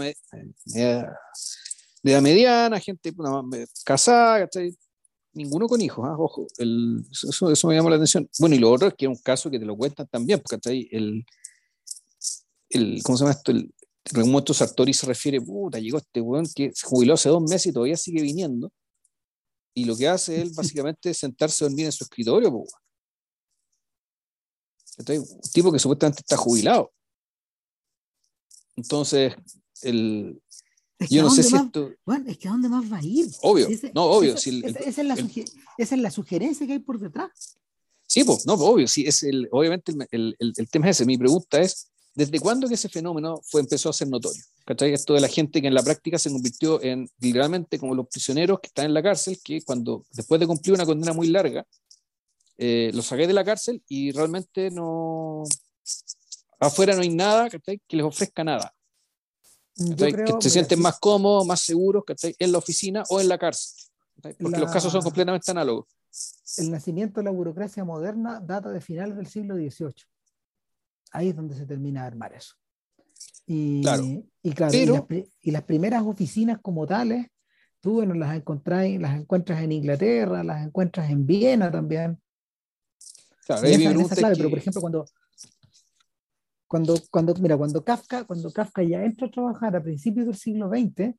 media, 2.22 2.80
gente 2.80 3.14
casada, 3.84 4.48
ninguno 5.34 5.68
con 5.68 5.82
hijos, 5.82 6.08
¿ah? 6.08 6.16
ojo, 6.18 6.48
el, 6.60 7.04
eso, 7.12 7.52
eso, 7.52 7.68
me 7.68 7.76
llamó 7.76 7.90
la 7.90 7.98
atención. 7.98 8.30
Bueno, 8.40 8.56
y 8.56 8.60
lo 8.60 8.72
otro 8.72 8.88
es 8.88 8.94
que 8.94 9.08
es 9.08 9.10
un 9.10 9.22
caso 9.22 9.52
que 9.52 9.60
te 9.60 9.66
lo 9.66 9.76
cuentan 9.76 10.08
también, 10.08 10.40
porque 10.40 10.88
el, 10.90 11.26
el, 12.70 13.04
¿cómo 13.04 13.18
se 13.18 13.26
llama 13.26 13.34
esto? 13.34 13.52
El, 13.52 13.74
Remoto 14.12 14.54
Sartori 14.54 14.94
se 14.94 15.06
refiere, 15.06 15.40
puta, 15.40 15.80
llegó 15.80 15.98
este 15.98 16.20
weón 16.20 16.46
que 16.54 16.72
se 16.74 16.86
jubiló 16.86 17.14
hace 17.14 17.30
dos 17.30 17.42
meses 17.44 17.68
y 17.68 17.74
todavía 17.74 17.98
sigue 17.98 18.22
viniendo. 18.22 18.72
Y 19.74 19.86
lo 19.86 19.96
que 19.96 20.08
hace 20.08 20.42
él 20.42 20.52
básicamente 20.56 21.10
es 21.10 21.18
sentarse 21.18 21.64
a 21.64 21.68
dormir 21.68 21.86
en 21.86 21.92
su 21.92 22.04
escritorio, 22.04 22.52
pues, 22.52 22.72
un 25.10 25.52
tipo 25.52 25.72
que 25.72 25.80
supuestamente 25.80 26.22
está 26.22 26.38
jubilado. 26.38 26.92
Entonces, 28.76 29.34
el, 29.82 30.40
yo 31.10 31.24
no 31.24 31.30
sé 31.30 31.44
si 31.44 31.56
esto... 31.56 31.92
Bueno, 32.06 32.30
es 32.30 32.38
que 32.38 32.48
¿a 32.48 32.52
dónde 32.52 32.70
más 32.70 32.92
va 32.92 32.98
a 32.98 33.04
ir? 33.04 33.28
Obvio, 33.42 33.68
no, 33.94 34.06
obvio. 34.06 34.36
Esa, 34.36 34.50
es 34.50 34.98
la 34.98 35.14
esa, 35.14 35.96
es 35.96 36.02
la 36.02 36.12
sugerencia 36.12 36.68
que 36.68 36.74
hay 36.74 36.80
por 36.80 37.00
detrás. 37.00 37.58
Sí, 38.08 38.24
pues, 38.24 38.46
no, 38.46 38.54
obvio, 38.54 38.88
sí, 38.88 39.06
es 39.08 39.24
el, 39.24 39.48
obviamente 39.52 39.92
el, 40.12 40.36
el, 40.40 40.54
el, 40.56 40.70
tema 40.70 40.90
es 40.90 40.98
ese. 40.98 41.06
Mi 41.06 41.18
pregunta 41.18 41.60
es, 41.60 41.92
¿desde 42.16 42.40
cuándo 42.40 42.68
que 42.68 42.76
ese 42.76 42.90
fenómeno 42.90 43.40
fue, 43.44 43.62
empezó 43.62 43.90
a 43.90 43.94
ser 43.94 44.08
notorio? 44.08 44.44
¿Cachai? 44.66 44.94
Esto 44.94 45.14
de 45.14 45.22
la 45.22 45.28
gente 45.28 45.62
que 45.62 45.68
en 45.68 45.74
la 45.74 45.84
práctica 45.84 46.18
se 46.18 46.32
convirtió 46.32 46.82
en, 46.82 47.10
literalmente, 47.20 47.80
como 47.80 47.96
los 47.96 48.08
prisioneros 48.08 48.60
que 48.60 48.68
están 48.68 48.86
en 48.86 48.94
la 48.94 49.04
cárcel, 49.04 49.40
que 49.44 49.62
cuando, 49.62 50.06
después 50.12 50.40
de 50.40 50.48
cumplir 50.48 50.74
una 50.74 50.86
condena 50.86 51.14
muy 51.14 51.28
larga, 51.28 51.66
eh, 52.58 52.92
los 52.94 53.08
saqué 53.08 53.28
de 53.28 53.34
la 53.34 53.44
cárcel 53.44 53.84
y 53.88 54.12
realmente 54.12 54.70
no, 54.70 55.44
afuera 56.60 56.96
no 56.96 57.02
hay 57.02 57.10
nada 57.10 57.50
¿cachai? 57.50 57.82
que 57.88 57.98
les 57.98 58.06
ofrezca 58.06 58.44
nada 58.44 58.74
que 59.76 60.34
se 60.40 60.50
sienten 60.50 60.80
más 60.82 61.00
cómodos, 61.00 61.46
más 61.46 61.62
seguros 61.62 62.04
en 62.22 62.52
la 62.52 62.58
oficina 62.58 63.04
o 63.10 63.20
en 63.20 63.28
la 63.28 63.38
cárcel. 63.38 63.90
Porque 64.22 64.60
los 64.60 64.72
casos 64.72 64.92
son 64.92 65.02
completamente 65.02 65.50
análogos. 65.52 65.88
El 66.58 66.72
nacimiento 66.72 67.20
de 67.20 67.26
la 67.26 67.32
burocracia 67.32 67.84
moderna 67.84 68.40
data 68.40 68.70
de 68.70 68.80
finales 68.80 69.18
del 69.18 69.28
siglo 69.28 69.56
XVIII. 69.56 69.94
Ahí 71.14 71.30
es 71.30 71.36
donde 71.36 71.56
se 71.56 71.66
termina 71.66 72.02
de 72.02 72.08
armar 72.08 72.34
eso. 72.34 72.56
Y 73.46 73.82
claro, 73.82 74.04
y, 74.42 74.52
claro, 74.54 75.08
y, 75.42 75.52
las, 75.52 75.64
primeras 75.64 76.02
oficinas 76.04 76.60
como 76.62 76.88
tales, 76.88 77.28
tú 77.82 77.94
bueno, 77.94 78.14
las, 78.16 78.36
encontrás, 78.36 78.90
las 79.00 79.20
encuentras 79.20 79.62
en 79.62 79.74
Inglaterra, 79.74 80.44
las 80.44 80.66
encuentras 80.66 81.10
en 81.10 81.26
Viena 81.26 81.72
también. 81.72 82.20
Claro, 83.46 83.62
pero 83.62 84.50
por 84.50 84.58
ejemplo, 84.58 84.82
cuando, 84.82 85.06
cuando, 86.68 86.96
cuando, 87.12 87.34
mira, 87.36 87.58
cuando 87.58 87.84
Kafka, 87.84 88.24
cuando 88.24 88.52
Kafka 88.52 88.82
ya 88.82 89.04
entra 89.04 89.28
a 89.28 89.32
trabajar 89.32 89.76
a 89.76 89.84
principios 89.84 90.26
del 90.26 90.36
siglo 90.36 90.70
XX, 90.70 91.14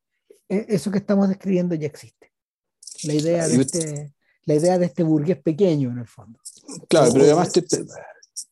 e, 0.49 0.66
eso 0.68 0.90
que 0.90 0.99
estamos 0.99 1.28
describiendo 1.28 1.74
ya 1.74 1.86
existe. 1.86 2.32
La 3.05 3.14
idea 3.14 3.47
de 3.47 3.61
este, 3.61 4.14
la 4.45 4.55
idea 4.55 4.78
de 4.78 4.86
este 4.86 5.03
burgués 5.03 5.40
pequeño, 5.40 5.90
en 5.90 5.99
el 5.99 6.09
fondo. 6.09 6.40
Claro, 6.88 7.12
pero 7.12 7.24
además, 7.26 7.53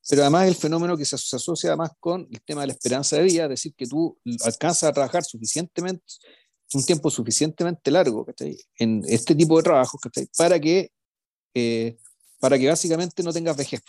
pero 0.08 0.22
además 0.22 0.48
el 0.48 0.54
fenómeno 0.54 0.96
que 0.96 1.04
se, 1.04 1.16
asocia 1.16 1.70
además 1.70 1.90
con 1.98 2.28
el 2.30 2.40
tema 2.42 2.62
de 2.62 2.68
la 2.68 2.72
esperanza 2.72 3.16
de 3.16 3.22
vida, 3.22 3.44
es 3.44 3.50
decir, 3.50 3.74
que 3.74 3.86
tú 3.86 4.18
alcanzas 4.44 4.84
a 4.84 4.92
trabajar 4.92 5.24
suficientemente, 5.24 6.04
un 6.74 6.84
tiempo 6.84 7.10
suficientemente 7.10 7.90
largo 7.90 8.26
en 8.78 9.02
este 9.06 9.34
tipo 9.34 9.56
de 9.56 9.62
trabajos 9.62 10.00
para 10.36 10.58
que 10.58 10.90
eh, 11.54 11.98
para 12.42 12.58
que 12.58 12.68
básicamente 12.68 13.22
no 13.22 13.32
tengas 13.32 13.56
vejez. 13.56 13.82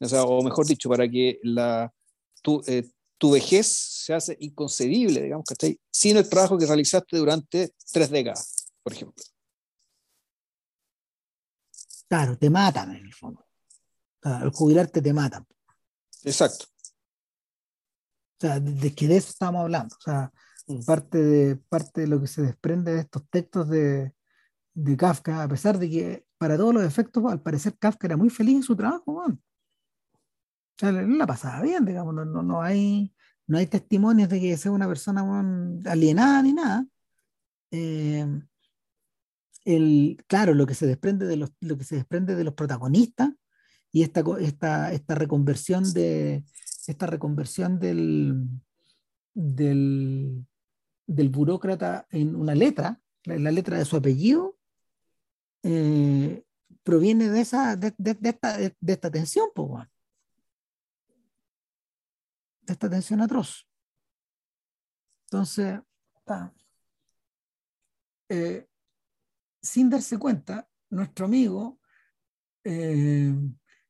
O, 0.00 0.08
sea, 0.08 0.24
o 0.24 0.42
mejor 0.42 0.66
dicho, 0.66 0.88
para 0.88 1.06
que 1.06 1.38
la, 1.42 1.92
tu, 2.40 2.62
eh, 2.66 2.88
tu 3.18 3.32
vejez 3.32 3.66
se 3.66 4.14
hace 4.14 4.36
inconcebible, 4.40 5.22
digamos, 5.22 5.44
¿cachai? 5.44 5.78
Sin 5.90 6.16
el 6.16 6.26
trabajo 6.26 6.56
que 6.56 6.64
realizaste 6.64 7.18
durante 7.18 7.74
tres 7.92 8.10
décadas, 8.10 8.66
por 8.82 8.94
ejemplo. 8.94 9.22
Claro, 12.08 12.38
te 12.38 12.48
matan 12.48 12.96
en 12.96 13.04
el 13.04 13.12
fondo. 13.12 13.45
Al 14.26 14.50
jubilarte 14.50 15.00
te 15.00 15.12
matan. 15.12 15.46
Exacto. 16.24 16.66
O 18.38 18.40
sea, 18.40 18.60
de, 18.60 18.94
que 18.94 19.08
de 19.08 19.16
eso 19.16 19.30
estamos 19.30 19.62
hablando. 19.62 19.94
O 19.96 20.00
sea, 20.00 20.32
mm. 20.66 20.84
parte, 20.84 21.22
de, 21.22 21.56
parte 21.56 22.02
de 22.02 22.06
lo 22.08 22.20
que 22.20 22.26
se 22.26 22.42
desprende 22.42 22.94
de 22.94 23.00
estos 23.00 23.28
textos 23.30 23.68
de, 23.68 24.12
de 24.74 24.96
Kafka, 24.96 25.42
a 25.42 25.48
pesar 25.48 25.78
de 25.78 25.88
que 25.88 26.26
para 26.38 26.56
todos 26.56 26.74
los 26.74 26.84
efectos, 26.84 27.24
al 27.26 27.40
parecer 27.40 27.78
Kafka 27.78 28.06
era 28.06 28.16
muy 28.16 28.28
feliz 28.28 28.56
en 28.56 28.62
su 28.62 28.76
trabajo, 28.76 29.24
o 29.24 29.38
sea, 30.78 30.92
la 30.92 31.26
pasaba 31.26 31.62
bien, 31.62 31.86
digamos, 31.86 32.12
no, 32.12 32.26
no, 32.26 32.42
no, 32.42 32.60
hay, 32.60 33.14
no 33.46 33.56
hay 33.56 33.66
testimonios 33.66 34.28
de 34.28 34.40
que 34.40 34.56
sea 34.58 34.72
una 34.72 34.86
persona 34.86 35.22
alienada 35.86 36.42
ni 36.42 36.52
nada. 36.52 36.86
Eh, 37.70 38.26
el, 39.64 40.22
claro, 40.26 40.52
lo 40.52 40.66
que 40.66 40.74
se 40.74 40.86
desprende 40.86 41.26
de 41.26 41.36
los, 41.36 41.50
lo 41.60 41.78
que 41.78 41.84
se 41.84 41.96
desprende 41.96 42.34
de 42.34 42.44
los 42.44 42.52
protagonistas 42.52 43.30
y 43.96 44.02
esta, 44.02 44.22
esta, 44.40 44.92
esta 44.92 45.14
reconversión 45.14 45.90
de 45.94 46.44
esta 46.86 47.06
reconversión 47.06 47.78
del, 47.78 48.46
del, 49.32 50.46
del 51.06 51.28
burócrata 51.30 52.06
en 52.10 52.36
una 52.36 52.54
letra, 52.54 53.00
la, 53.24 53.50
letra 53.50 53.78
de 53.78 53.86
su 53.86 53.96
apellido, 53.96 54.58
eh, 55.62 56.44
proviene 56.82 57.30
de 57.30 57.40
esa 57.40 57.74
de, 57.74 57.94
de, 57.96 58.18
esta, 58.28 58.58
de, 58.58 58.76
esta 58.86 59.10
tensión, 59.10 59.48
pues, 59.54 59.88
de 62.60 62.72
esta 62.74 62.90
tensión 62.90 63.22
atroz. 63.22 63.66
Entonces, 65.24 65.80
eh, 68.28 68.68
sin 69.62 69.88
darse 69.88 70.18
cuenta, 70.18 70.68
nuestro 70.90 71.24
amigo, 71.24 71.80
eh, 72.62 73.32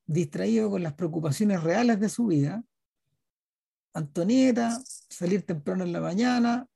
distraído 0.06 0.70
con 0.70 0.82
las 0.82 0.94
preocupaciones 0.94 1.62
reales 1.62 2.00
de 2.00 2.08
su 2.08 2.26
vida, 2.26 2.64
Antonieta, 3.92 4.78
salir 5.08 5.46
temprano 5.46 5.82
en 5.82 5.92
la 5.92 6.00
mañana, 6.00 6.68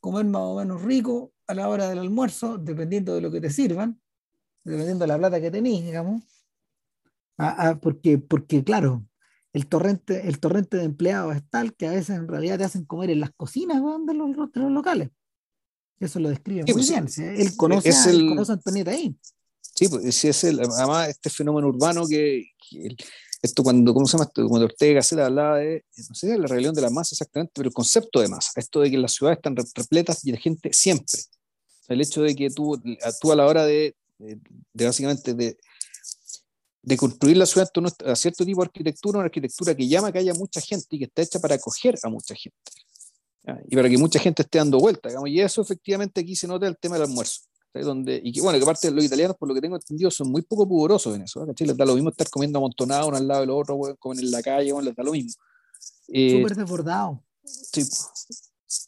comer 0.00 0.24
más 0.24 0.42
o 0.42 0.58
menos 0.58 0.82
rico 0.82 1.32
a 1.46 1.54
la 1.54 1.68
hora 1.68 1.88
del 1.88 1.98
almuerzo, 1.98 2.56
dependiendo 2.56 3.14
de 3.14 3.20
lo 3.20 3.30
que 3.30 3.40
te 3.40 3.50
sirvan, 3.50 4.00
dependiendo 4.64 5.02
de 5.04 5.08
la 5.08 5.18
plata 5.18 5.40
que 5.40 5.50
tenés, 5.50 5.84
digamos. 5.84 6.24
Ah, 7.36 7.54
ah, 7.58 7.78
porque, 7.80 8.18
porque, 8.18 8.64
claro, 8.64 9.04
el 9.52 9.66
torrente, 9.66 10.26
el 10.26 10.40
torrente 10.40 10.78
de 10.78 10.84
empleados 10.84 11.36
es 11.36 11.48
tal 11.50 11.74
que 11.74 11.86
a 11.86 11.90
veces 11.90 12.16
en 12.16 12.28
realidad 12.28 12.58
te 12.58 12.64
hacen 12.64 12.86
comer 12.86 13.10
en 13.10 13.20
las 13.20 13.32
cocinas 13.36 13.82
de 14.06 14.14
los, 14.14 14.52
de 14.52 14.60
los 14.60 14.70
locales. 14.70 15.10
Eso 16.00 16.18
lo 16.18 16.30
describe 16.30 16.64
muy 16.64 16.72
pues, 16.72 16.88
bien. 16.88 17.06
Él 17.36 17.56
conoce, 17.56 17.90
a, 17.90 18.10
el, 18.10 18.28
conoce 18.28 18.52
a 18.52 18.54
Antonieta 18.54 18.90
ahí. 18.90 19.16
Sí, 19.74 19.88
pues 19.88 20.14
sí 20.14 20.28
es 20.28 20.44
el, 20.44 20.60
además 20.60 21.08
este 21.08 21.30
fenómeno 21.30 21.68
urbano 21.68 22.06
que, 22.06 22.46
esto 23.40 23.62
cuando, 23.62 23.92
¿cómo 23.92 24.06
se 24.06 24.12
llama 24.12 24.24
esto? 24.24 24.46
Cuando 24.46 24.66
Ortega 24.66 24.94
Gasset 24.94 25.18
hablaba 25.18 25.58
de, 25.58 25.84
no 26.08 26.14
sé, 26.14 26.28
de 26.28 26.38
la 26.38 26.46
rebelión 26.46 26.74
de 26.74 26.82
la 26.82 26.90
masa 26.90 27.14
exactamente, 27.14 27.52
pero 27.54 27.68
el 27.68 27.74
concepto 27.74 28.20
de 28.20 28.28
masa, 28.28 28.52
esto 28.56 28.80
de 28.80 28.90
que 28.90 28.98
las 28.98 29.12
ciudades 29.12 29.38
están 29.38 29.56
repletas 29.56 30.24
y 30.24 30.32
la 30.32 30.38
gente 30.38 30.70
siempre. 30.72 31.18
El 31.88 32.00
hecho 32.00 32.22
de 32.22 32.36
que 32.36 32.50
tú, 32.50 32.80
tú 33.20 33.32
a 33.32 33.36
la 33.36 33.46
hora 33.46 33.64
de, 33.64 33.96
de, 34.18 34.38
de 34.72 34.84
básicamente 34.84 35.34
de 35.34 35.56
de 36.82 36.96
construir 36.96 37.36
la 37.36 37.46
ciudad 37.46 37.70
a 38.04 38.16
cierto 38.16 38.44
tipo 38.44 38.60
de 38.60 38.66
arquitectura, 38.66 39.18
una 39.18 39.26
arquitectura 39.26 39.74
que 39.74 39.86
llama 39.86 40.10
que 40.10 40.18
haya 40.18 40.34
mucha 40.34 40.60
gente 40.60 40.96
y 40.96 40.98
que 40.98 41.04
está 41.04 41.22
hecha 41.22 41.38
para 41.38 41.54
acoger 41.54 41.94
a 42.02 42.08
mucha 42.08 42.34
gente. 42.34 42.58
Y 43.68 43.76
para 43.76 43.88
que 43.88 43.98
mucha 43.98 44.18
gente 44.18 44.42
esté 44.42 44.58
dando 44.58 44.78
vuelta. 44.78 45.08
Digamos, 45.08 45.28
y 45.28 45.40
eso 45.40 45.62
efectivamente 45.62 46.20
aquí 46.20 46.36
se 46.36 46.46
nota 46.46 46.66
el 46.66 46.76
tema 46.76 46.96
del 46.96 47.08
almuerzo. 47.08 47.42
Donde, 47.74 48.20
y 48.22 48.32
que 48.32 48.42
bueno, 48.42 48.58
que 48.58 48.64
aparte 48.64 48.90
los 48.90 49.04
italianos, 49.04 49.36
por 49.36 49.48
lo 49.48 49.54
que 49.54 49.60
tengo 49.60 49.76
entendido, 49.76 50.10
son 50.10 50.30
muy 50.30 50.42
poco 50.42 50.68
pudorosos 50.68 51.16
en 51.16 51.22
eso. 51.22 51.46
Les 51.46 51.76
da 51.76 51.86
lo 51.86 51.94
mismo 51.94 52.10
estar 52.10 52.28
comiendo 52.28 52.58
amontonado 52.58 53.08
uno 53.08 53.16
al 53.16 53.26
lado 53.26 53.40
del 53.40 53.50
otro, 53.50 53.78
comen 53.98 54.18
en 54.18 54.30
la 54.30 54.42
calle, 54.42 54.72
les 54.82 54.94
da 54.94 55.02
lo 55.02 55.12
mismo. 55.12 55.42
Eh, 56.08 56.38
Súper 56.38 56.56
desbordado. 56.56 57.24
Sí. 57.44 57.82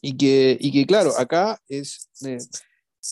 Y 0.02 0.16
que, 0.16 0.56
y 0.60 0.70
que 0.70 0.86
claro, 0.86 1.16
acá 1.18 1.58
es. 1.68 2.08
Eh, 2.24 2.38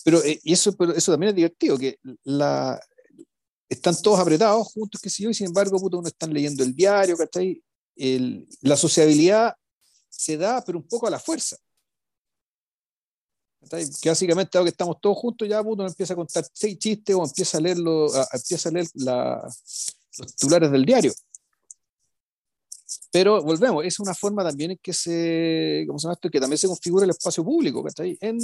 pero, 0.05 0.23
eh, 0.23 0.39
y 0.43 0.53
eso, 0.53 0.75
pero 0.75 0.93
eso 0.93 1.11
también 1.11 1.29
es 1.29 1.35
divertido, 1.35 1.77
que 1.77 1.99
la, 2.23 2.79
están 3.69 3.99
todos 4.01 4.19
apretados 4.19 4.67
juntos, 4.67 5.01
que 5.01 5.09
sé 5.09 5.23
yo, 5.23 5.29
y 5.29 5.33
sin 5.33 5.47
embargo, 5.47 5.79
puto, 5.79 5.99
uno 5.99 6.07
están 6.07 6.33
leyendo 6.33 6.63
el 6.63 6.73
diario, 6.73 7.17
¿cachai? 7.17 7.61
El, 7.95 8.47
la 8.61 8.75
sociabilidad 8.75 9.55
se 10.09 10.37
da, 10.37 10.63
pero 10.63 10.77
un 10.77 10.87
poco 10.87 11.07
a 11.07 11.09
la 11.11 11.19
fuerza. 11.19 11.57
Que 14.01 14.09
básicamente, 14.09 14.51
dado 14.53 14.65
que 14.65 14.71
estamos 14.71 14.99
todos 15.01 15.17
juntos, 15.17 15.47
ya 15.47 15.61
uno 15.61 15.87
empieza 15.87 16.13
a 16.13 16.15
contar 16.15 16.45
seis 16.51 16.77
chistes 16.77 17.15
o 17.15 17.23
empieza 17.23 17.57
a, 17.57 17.61
leerlo, 17.61 18.07
empieza 18.31 18.69
a 18.69 18.71
leer 18.71 18.87
los 18.93 20.35
titulares 20.35 20.71
del 20.71 20.85
diario. 20.85 21.13
pero 23.11 23.41
volvemos, 23.41 23.85
es 23.85 23.99
una 23.99 24.13
forma 24.13 24.43
también 24.43 24.71
en 24.71 24.77
que 24.81 24.93
se, 24.93 25.83
¿cómo 25.87 25.97
se 25.99 26.03
llama 26.03 26.13
esto? 26.13 26.29
Que 26.29 26.39
también 26.39 26.57
se 26.57 26.67
configura 26.67 27.05
el 27.05 27.11
espacio 27.11 27.43
público. 27.43 27.83
En, 27.97 28.37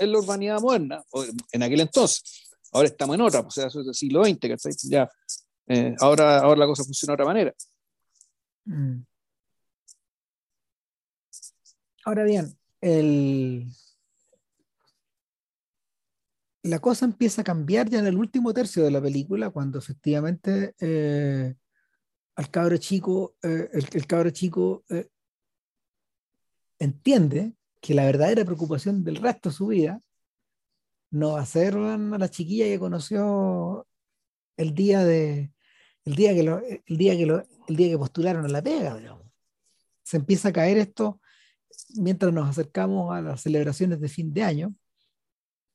en 0.00 0.12
la 0.12 0.18
urbanidad 0.18 0.60
moderna, 0.60 1.04
o 1.10 1.24
en 1.52 1.62
aquel 1.62 1.80
entonces. 1.80 2.50
Ahora 2.72 2.88
estamos 2.88 3.14
en 3.14 3.20
otra, 3.22 3.40
o 3.40 3.50
sea, 3.50 3.66
eso 3.66 3.80
es 3.80 3.86
del 3.86 3.94
siglo 3.94 4.24
XX. 4.24 4.88
Ya, 4.88 5.10
eh, 5.66 5.94
ahora, 6.00 6.38
ahora 6.38 6.60
la 6.60 6.66
cosa 6.66 6.84
funciona 6.84 7.12
de 7.12 7.14
otra 7.14 7.26
manera. 7.26 7.54
Mm. 8.64 9.02
Ahora 12.04 12.24
bien, 12.24 12.58
el... 12.80 13.66
la 16.62 16.78
cosa 16.78 17.06
empieza 17.06 17.42
a 17.42 17.44
cambiar 17.44 17.88
ya 17.88 17.98
en 17.98 18.06
el 18.06 18.16
último 18.16 18.52
tercio 18.52 18.84
de 18.84 18.90
la 18.90 19.00
película, 19.00 19.50
cuando 19.50 19.78
efectivamente 19.78 20.74
eh, 20.80 21.54
cabro 22.50 22.76
chico, 22.76 23.36
eh, 23.42 23.68
el, 23.72 23.86
el, 23.92 24.06
cabro 24.06 24.30
chico 24.30 24.84
eh, 24.88 25.08
entiende 26.78 27.54
que 27.80 27.94
la 27.94 28.04
verdadera 28.04 28.44
preocupación 28.44 29.04
del 29.04 29.16
resto 29.16 29.50
de 29.50 29.54
su 29.54 29.66
vida 29.68 30.02
no 31.10 31.32
va 31.32 31.40
a 31.40 31.46
ser 31.46 31.76
a 31.76 31.96
la 31.96 32.28
chiquilla 32.28 32.66
que 32.66 32.78
conoció 32.78 33.86
el 34.56 34.74
día 34.74 35.04
de 35.04 35.52
el 36.04 36.14
día 36.14 36.34
que 36.34 36.42
lo, 36.42 36.62
el 36.62 36.96
día 36.96 37.90
que 37.90 37.98
postularon 37.98 38.44
a 38.44 38.48
la 38.48 38.62
pega. 38.62 38.98
Se 40.02 40.16
empieza 40.16 40.48
a 40.48 40.52
caer 40.52 40.78
esto 40.78 41.20
mientras 41.96 42.32
nos 42.32 42.48
acercamos 42.48 43.14
a 43.14 43.20
las 43.20 43.42
celebraciones 43.42 44.00
de 44.00 44.08
fin 44.08 44.32
de 44.32 44.42
año. 44.42 44.74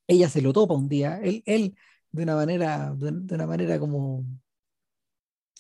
Ella 0.08 0.30
se 0.30 0.42
lo 0.42 0.54
topa 0.54 0.74
un 0.76 0.88
día, 0.88 1.20
él, 1.22 1.44
él 1.46 1.76
de 2.12 2.24
una 2.24 2.36
manera, 2.36 2.94
de, 2.96 3.36
una 3.36 3.48
manera 3.48 3.80
como 3.80 4.26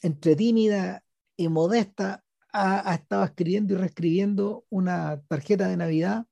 entre 0.01 0.35
tímida 0.35 1.03
y 1.35 1.47
modesta, 1.49 2.23
ha, 2.53 2.95
estado 2.95 3.25
escribiendo 3.25 3.73
y 3.73 3.77
reescribiendo 3.77 4.65
una 4.69 5.21
tarjeta 5.27 5.67
de 5.67 5.75
Navidad 5.75 6.25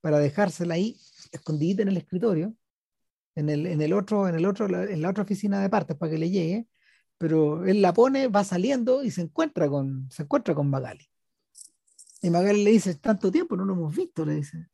para 0.00 0.18
dejársela 0.18 0.74
ahí 0.74 0.96
escondidita 1.32 1.82
en 1.82 1.88
el 1.88 1.98
escritorio, 1.98 2.54
en 3.34 3.50
el, 3.50 3.66
en 3.66 3.82
el 3.82 3.92
otro, 3.92 4.28
en 4.28 4.36
el 4.36 4.46
otro, 4.46 4.66
en 4.66 5.02
la 5.02 5.10
otra 5.10 5.24
oficina 5.24 5.60
de 5.60 5.68
partes 5.68 5.96
para 5.96 6.12
que 6.12 6.18
le 6.18 6.30
llegue, 6.30 6.66
pero 7.18 7.66
él 7.66 7.82
la 7.82 7.92
pone, 7.92 8.28
va 8.28 8.44
saliendo 8.44 9.02
y 9.04 9.10
se 9.10 9.22
encuentra 9.22 9.68
con, 9.68 10.10
se 10.10 10.22
encuentra 10.22 10.54
con 10.54 10.70
Magali. 10.70 11.06
Y 12.22 12.30
Magali 12.30 12.64
le 12.64 12.70
dice, 12.70 12.94
tanto 12.94 13.30
tiempo 13.30 13.56
no 13.56 13.66
lo 13.66 13.74
hemos 13.74 13.94
visto, 13.94 14.24
le 14.24 14.36
dice. 14.36 14.66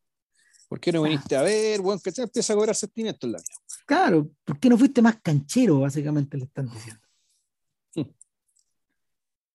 ¿Por 0.69 0.81
qué 0.81 0.93
no 0.93 1.03
viniste 1.03 1.37
a 1.37 1.43
ver? 1.43 1.81
Bueno, 1.81 2.01
que 2.03 2.13
empieza 2.21 2.53
a 2.53 2.57
cobrar 2.57 2.75
sentimientos 2.75 3.27
en 3.27 3.33
la 3.33 3.39
vida. 3.39 3.55
Claro, 3.87 4.31
¿por 4.45 4.59
qué 4.59 4.69
no 4.69 4.77
fuiste 4.77 5.01
más 5.01 5.21
canchero? 5.23 5.81
Básicamente 5.81 6.37
le 6.37 6.45
están 6.45 6.69
diciendo. 6.69 7.01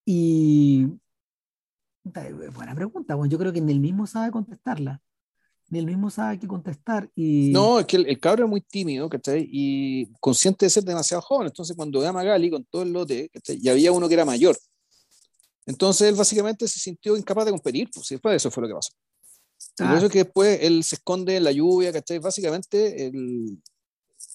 Y 0.06 0.88
buena 2.04 2.76
pregunta, 2.76 3.16
bueno, 3.16 3.32
yo 3.32 3.38
creo 3.38 3.54
que 3.54 3.62
ni 3.62 3.72
el 3.72 3.80
mismo 3.80 4.08
sabe 4.08 4.32
contestarla, 4.32 5.02
ni 5.70 5.80
el 5.80 5.86
mismo 5.86 6.10
sabe 6.10 6.40
qué 6.40 6.48
contestar. 6.48 7.10
Y... 7.16 7.52
No, 7.52 7.80
es 7.80 7.86
que 7.86 7.98
el, 7.98 8.08
el 8.08 8.20
cabro 8.20 8.46
es 8.46 8.50
muy 8.50 8.62
tímido, 8.62 9.08
¿cachai? 9.08 9.48
Y 9.50 10.12
consciente 10.20 10.66
de 10.66 10.70
ser 10.70 10.84
demasiado 10.84 11.22
joven, 11.22 11.48
entonces 11.48 11.76
cuando 11.76 12.00
ve 12.00 12.08
a 12.08 12.14
Magali 12.14 12.50
con 12.50 12.66
todo 12.66 12.82
el 12.82 12.92
lote, 12.92 13.30
¿cachai? 13.30 13.60
Y 13.62 13.70
había 13.70 13.92
uno 13.92 14.08
que 14.08 14.16
era 14.16 14.26
mayor. 14.26 14.58
Entonces 15.66 16.10
él 16.10 16.16
básicamente 16.16 16.68
se 16.68 16.80
sintió 16.80 17.16
incapaz 17.16 17.46
de 17.46 17.52
competir, 17.52 17.90
pues 17.94 18.08
después 18.10 18.32
de 18.32 18.38
eso 18.38 18.50
fue 18.50 18.64
lo 18.64 18.68
que 18.70 18.74
pasó. 18.74 18.92
Ah. 19.82 19.86
Y 19.86 19.88
por 19.88 19.98
eso 19.98 20.06
es 20.08 20.12
que 20.12 20.24
después 20.24 20.60
él 20.62 20.84
se 20.84 20.96
esconde 20.96 21.38
en 21.38 21.44
la 21.44 21.52
lluvia, 21.52 21.92
¿cachai? 21.92 22.20
Básicamente 22.20 23.08
el, 23.08 23.62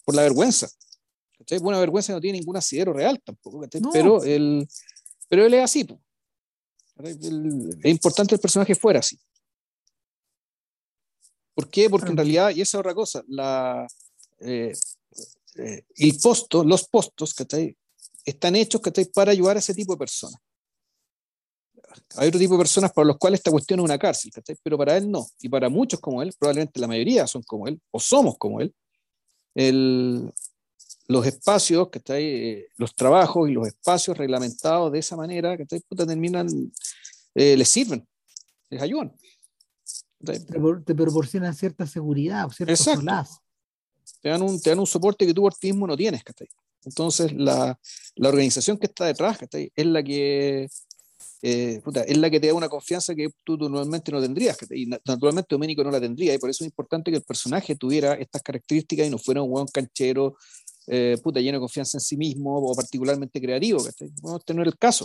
por 0.05 0.15
la 0.15 0.23
vergüenza. 0.23 0.69
¿cachai? 1.39 1.59
Una 1.63 1.79
vergüenza 1.79 2.13
no 2.13 2.21
tiene 2.21 2.39
ningún 2.39 2.57
asidero 2.57 2.93
real 2.93 3.21
tampoco, 3.25 3.61
¿cachai? 3.61 3.81
No. 3.81 3.91
Pero 3.93 4.23
él 4.25 4.67
pero 5.29 5.47
él 5.47 5.55
es 5.55 5.63
así. 5.63 5.87
Es 6.99 7.91
importante 7.91 8.35
el 8.35 8.41
personaje 8.41 8.75
fuera 8.75 9.01
así. 9.01 9.19
¿Por 11.55 11.69
qué? 11.71 11.89
Porque 11.91 12.11
en 12.11 12.17
realidad, 12.17 12.51
y 12.51 12.61
esa 12.61 12.77
es 12.77 12.81
otra 12.81 12.95
cosa, 12.95 13.23
la, 13.29 13.87
eh, 14.41 14.73
eh, 15.57 15.85
el 15.97 16.19
posto, 16.19 16.65
los 16.65 16.87
postos, 16.89 17.35
¿cachai? 17.35 17.77
Están 18.25 18.57
hechos, 18.57 18.81
¿cachai? 18.81 19.07
Para 19.07 19.33
ayudar 19.33 19.57
a 19.57 19.61
ese 19.61 19.75
tipo 19.75 19.95
de 19.95 19.99
personas. 19.99 20.41
Hay 22.17 22.29
otro 22.29 22.41
tipo 22.41 22.55
de 22.55 22.59
personas 22.59 22.93
para 22.93 23.07
los 23.07 23.19
cuales 23.19 23.41
esta 23.41 23.51
cuestión 23.51 23.81
es 23.81 23.85
una 23.85 23.99
cárcel, 23.99 24.31
¿cachai? 24.33 24.57
Pero 24.63 24.79
para 24.79 24.97
él 24.97 25.11
no. 25.11 25.27
Y 25.41 25.49
para 25.49 25.69
muchos 25.69 26.01
como 26.01 26.23
él, 26.23 26.33
probablemente 26.39 26.81
la 26.81 26.87
mayoría 26.87 27.27
son 27.27 27.43
como 27.43 27.67
él, 27.69 27.81
o 27.91 28.01
somos 28.01 28.37
como 28.39 28.61
él, 28.61 28.75
el, 29.55 30.33
los 31.09 31.27
espacios, 31.27 31.89
que 31.91 32.01
eh, 32.09 32.69
los 32.77 32.95
trabajos 32.95 33.49
y 33.49 33.53
los 33.53 33.67
espacios 33.67 34.17
reglamentados 34.17 34.93
de 34.93 34.99
esa 34.99 35.17
manera, 35.17 35.57
que 35.57 35.65
puta, 35.89 36.07
terminan, 36.07 36.49
eh, 37.35 37.57
les 37.57 37.69
sirven, 37.69 38.07
les 38.71 38.83
ayudan. 38.83 39.15
Te, 40.25 40.41
te, 40.41 40.95
proporcionan 40.95 41.55
cierta 41.55 41.87
seguridad, 41.87 42.49
cierto 42.51 42.73
Exacto. 42.73 43.05
Te 44.21 44.31
dan, 44.31 44.43
un, 44.43 44.61
te 44.61 44.71
dan 44.71 44.79
un 44.79 44.87
soporte 44.87 45.27
que 45.27 45.35
tú 45.35 45.43
por 45.43 45.55
ti 45.55 45.69
mismo 45.69 45.87
no 45.87 45.97
tienes. 45.97 46.25
¿cachai? 46.25 46.49
Entonces, 46.85 47.33
la, 47.33 47.79
la, 48.15 48.29
organización 48.29 48.79
que 48.79 48.87
está 48.87 49.05
detrás 49.05 49.39
¿cachai? 49.39 49.71
es 49.75 49.87
la 49.87 50.03
que 50.03 50.69
eh, 51.43 51.81
puta, 51.85 52.03
es 52.03 52.17
la 52.17 52.31
que 52.31 52.41
te 52.41 52.49
da 52.49 52.55
una 52.55 52.69
confianza 52.69 53.15
que 53.15 53.29
tú, 53.45 53.59
tú 53.59 53.69
normalmente 53.69 54.11
no 54.11 54.21
tendrías. 54.21 54.57
Y 54.71 54.87
naturalmente 54.87 55.49
Doménico 55.51 55.85
no 55.85 55.91
la 55.91 56.01
tendría, 56.01 56.35
y 56.35 56.39
por 56.39 56.51
eso 56.51 56.65
es 56.65 56.69
importante 56.69 57.11
que 57.11 57.19
el 57.19 57.25
personaje 57.25 57.77
tuviera 57.77 58.15
estas 58.15 58.43
características 58.43 59.07
y 59.07 59.11
no 59.11 59.19
fuera 59.19 59.43
un 59.43 59.53
hueón 59.53 59.69
canchero 59.73 60.37
eh, 60.87 61.19
puta, 61.23 61.41
lleno 61.41 61.57
de 61.57 61.61
confianza 61.61 61.97
en 61.97 62.01
sí 62.01 62.17
mismo 62.17 62.59
o 62.59 62.75
particularmente 62.75 63.41
creativo. 63.41 63.85
Bueno, 64.23 64.39
este 64.39 64.55
no 64.55 64.63
el 64.63 64.79
caso. 64.79 65.05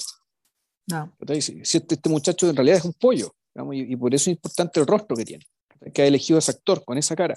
No. 0.87 1.15
Si, 1.27 1.41
si 1.41 1.77
este, 1.77 1.95
este, 1.95 2.09
muchacho 2.09 2.49
en 2.49 2.55
realidad 2.55 2.77
es 2.77 2.85
un 2.85 2.93
pollo, 2.93 3.33
digamos, 3.53 3.75
y, 3.75 3.93
y, 3.93 3.95
por 3.95 4.13
eso 4.13 4.29
es 4.29 4.35
importante 4.35 4.79
el 4.79 4.87
rostro 4.87 5.15
que 5.15 5.25
tiene, 5.25 5.45
que 5.93 6.01
ha 6.01 6.05
elegido 6.05 6.39
ese 6.39 6.51
actor 6.51 6.83
con 6.85 6.97
esa 6.97 7.15
cara, 7.15 7.35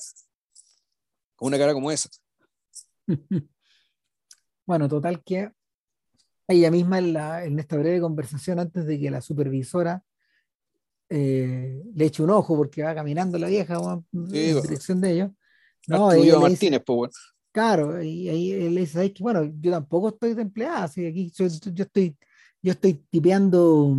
con 1.36 1.48
una 1.48 1.58
cara 1.58 1.72
como 1.72 1.90
esa. 1.90 2.10
bueno, 4.66 4.88
total 4.88 5.22
que 5.22 5.50
ella 6.48 6.70
misma 6.70 6.98
en, 6.98 7.12
la, 7.12 7.44
en 7.44 7.58
esta 7.58 7.76
breve 7.76 8.00
conversación 8.00 8.58
antes 8.58 8.86
de 8.86 9.00
que 9.00 9.10
la 9.10 9.20
supervisora 9.20 10.02
eh, 11.08 11.82
le 11.94 12.04
eche 12.04 12.22
un 12.22 12.30
ojo 12.30 12.56
porque 12.56 12.82
va 12.82 12.94
caminando 12.94 13.38
la 13.38 13.48
vieja 13.48 13.78
bueno, 13.78 14.04
sí, 14.30 14.50
en 14.50 14.62
dirección 14.62 15.00
de 15.00 15.12
ellos. 15.12 15.30
No, 15.86 16.12
ella 16.12 16.38
Martínez, 16.38 16.60
dice, 16.60 16.80
pues 16.80 16.96
bueno. 16.96 17.12
Claro, 17.52 18.02
y 18.02 18.28
ahí 18.28 18.50
él 18.52 18.74
dice, 18.74 19.12
que 19.12 19.22
bueno, 19.22 19.44
yo 19.60 19.70
tampoco 19.70 20.08
estoy 20.08 20.34
de 20.34 20.42
empleada, 20.42 20.84
así 20.84 21.06
aquí 21.06 21.30
yo, 21.30 21.46
yo, 21.46 21.84
estoy, 21.84 22.16
yo 22.60 22.72
estoy 22.72 22.94
tipeando, 23.10 23.96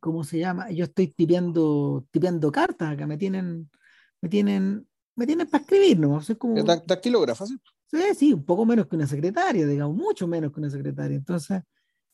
¿cómo 0.00 0.22
se 0.22 0.38
llama? 0.38 0.70
Yo 0.70 0.84
estoy 0.84 1.06
tipeando, 1.06 2.06
tipeando 2.10 2.52
cartas 2.52 2.92
acá, 2.92 3.06
me 3.06 3.16
tienen, 3.16 3.70
me 4.20 4.28
tienen, 4.28 4.86
me 5.16 5.26
tienen 5.26 5.48
para 5.48 5.62
escribir, 5.62 5.98
¿no? 5.98 6.20
Es 6.20 6.36
como, 6.36 6.62
Dactilógrafa, 6.62 7.46
¿sí? 7.46 7.56
Sí, 7.90 8.02
sí, 8.16 8.32
un 8.32 8.44
poco 8.44 8.64
menos 8.64 8.86
que 8.86 8.96
una 8.96 9.06
secretaria, 9.06 9.66
digamos, 9.66 9.96
mucho 9.96 10.26
menos 10.26 10.52
que 10.52 10.60
una 10.60 10.70
secretaria. 10.70 11.16
Entonces, 11.16 11.62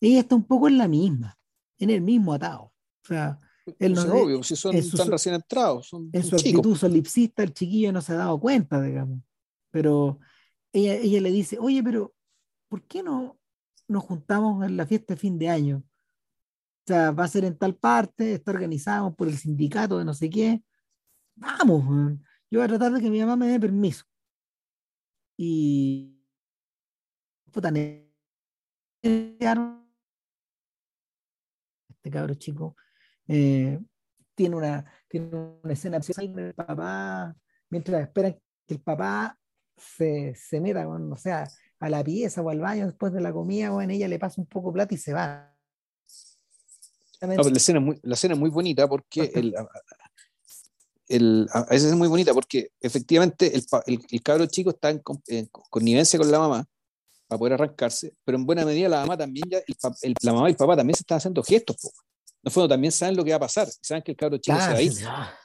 ella 0.01 0.21
está 0.21 0.35
un 0.35 0.45
poco 0.45 0.69
en 0.69 0.79
la 0.79 0.89
misma, 0.89 1.37
en 1.79 1.91
el 1.91 2.01
mismo 2.01 2.33
atado. 2.33 2.73
O 3.03 3.07
sea, 3.07 3.39
él 3.79 3.93
no, 3.93 4.03
es 4.03 4.09
obvio, 4.09 4.43
si 4.43 4.57
son 4.57 4.83
su, 4.83 4.97
tan 4.97 5.11
recién 5.11 5.35
entrados. 5.35 5.89
Son, 5.89 6.09
en 6.13 6.23
su 6.23 6.37
chicos. 6.37 6.45
actitud 6.45 6.77
solipsista, 6.77 7.43
el 7.43 7.53
chiquillo 7.53 7.93
no 7.93 8.01
se 8.01 8.13
ha 8.13 8.17
dado 8.17 8.41
cuenta, 8.41 8.81
digamos 8.81 9.21
pero 9.77 10.19
ella, 10.73 10.95
ella 10.95 11.21
le 11.21 11.31
dice, 11.31 11.59
oye, 11.59 11.83
pero 11.83 12.15
¿por 12.67 12.83
qué 12.85 13.03
no 13.03 13.39
nos 13.89 14.05
juntamos 14.05 14.65
en 14.65 14.79
la 14.79 14.87
fiesta 14.87 15.13
de 15.13 15.21
fin 15.21 15.39
de 15.39 15.51
año? 15.51 15.85
O 15.85 16.87
sea, 16.87 17.11
va 17.11 17.25
a 17.25 17.29
ser 17.29 17.45
en 17.45 17.59
tal 17.59 17.75
parte, 17.75 18.33
está 18.33 18.53
organizado 18.53 19.15
por 19.15 19.29
el 19.29 19.37
sindicato 19.37 19.99
de 19.99 20.07
no 20.07 20.15
sé 20.15 20.31
qué. 20.31 20.63
Vamos, 21.35 21.85
man. 21.85 22.25
yo 22.51 22.61
voy 22.61 22.65
a 22.65 22.69
tratar 22.69 22.91
de 22.91 23.03
que 23.03 23.11
mi 23.11 23.21
mamá 23.21 23.37
me 23.37 23.49
dé 23.49 23.61
permiso. 23.61 24.07
Y 25.37 26.19
puta, 27.53 27.71
este 31.89 32.11
cabro 32.11 32.35
chico 32.35 32.77
eh, 33.29 33.79
tiene 34.35 34.57
una 34.57 34.85
tiene 35.09 35.29
una 35.63 35.73
escena 35.73 35.99
del 35.99 36.55
papá 36.55 37.35
mientras 37.71 38.03
esperan 38.03 38.39
que 38.67 38.75
el 38.75 38.81
papá 38.81 39.39
se, 39.77 40.35
se 40.35 40.61
meta, 40.61 40.87
bueno, 40.87 41.15
o 41.15 41.17
sea, 41.17 41.47
a 41.79 41.89
la 41.89 42.03
pieza 42.03 42.43
o 42.43 42.51
al 42.51 42.61
baño 42.61 42.87
después 42.87 43.13
de 43.13 43.21
la 43.21 43.33
comida, 43.33 43.71
bueno, 43.71 43.93
ella 43.93 44.09
le 44.09 44.19
pasa 44.19 44.41
un 44.41 44.47
poco 44.47 44.73
plata 44.73 44.95
y 44.95 44.99
se 44.99 45.13
va. 45.13 45.53
La, 47.21 47.35
escena 47.35 47.79
es 47.79 47.85
muy, 47.85 48.01
la 48.03 48.15
escena 48.15 48.35
es 48.35 48.41
muy 48.41 48.51
bonita 48.51 48.89
porque 48.89 49.31
el, 49.35 49.55
el, 51.09 51.49
a 51.53 51.65
veces 51.65 51.91
es 51.91 51.97
muy 51.97 52.09
bonita 52.09 52.35
porque 52.35 52.71
efectivamente 52.81 53.55
el, 53.55 53.65
el, 53.87 54.01
el 54.11 54.23
cabro 54.23 54.47
chico 54.47 54.71
está 54.71 54.91
en, 54.91 55.03
en, 55.29 55.47
connivencia 55.71 56.19
con 56.19 56.31
la 56.31 56.39
mamá 56.39 56.67
para 57.29 57.39
poder 57.39 57.55
arrancarse, 57.55 58.15
pero 58.25 58.39
en 58.39 58.47
buena 58.47 58.65
medida 58.65 58.89
la 58.89 59.01
mamá 59.01 59.17
también 59.17 59.49
ya, 59.51 59.59
el, 60.03 60.15
la 60.23 60.33
mamá 60.33 60.49
y 60.49 60.53
el 60.53 60.57
papá 60.57 60.77
también 60.77 60.97
se 60.97 61.03
están 61.03 61.19
haciendo 61.19 61.43
gestos, 61.43 61.77
po. 61.81 61.91
no 62.43 62.51
fue, 62.51 62.69
también 62.69 62.93
saben 62.93 63.17
lo 63.17 63.25
que 63.25 63.31
va 63.31 63.37
a 63.37 63.41
pasar, 63.41 63.69
saben 63.81 64.03
que 64.03 64.13
el 64.13 64.17
cabro 64.17 64.39
chico 64.39 64.57
claro, 64.57 64.77
se 64.77 65.03
va 65.05 65.19
a 65.19 65.29
ir. 65.29 65.37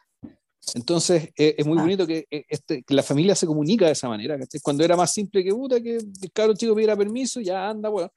Entonces, 0.76 1.30
eh, 1.36 1.56
es 1.58 1.66
muy 1.66 1.78
ah. 1.80 1.82
bonito 1.82 2.06
que, 2.06 2.28
eh, 2.30 2.46
este, 2.48 2.84
que, 2.84 2.94
la 2.94 3.04
familia 3.04 3.36
se 3.36 3.48
comunica 3.48 3.88
de 3.88 3.94
esa 3.94 4.08
manera. 4.08 4.38
Cuando 4.62 4.84
era 4.84 4.96
más 4.96 5.12
simple 5.12 5.44
que 5.44 5.52
puta, 5.52 5.82
que 5.82 5.96
el 5.96 6.32
cabro 6.32 6.54
chico 6.54 6.76
pidiera 6.76 6.96
permiso, 6.96 7.42
ya 7.42 7.70
anda, 7.70 7.90
bueno. 7.90 8.12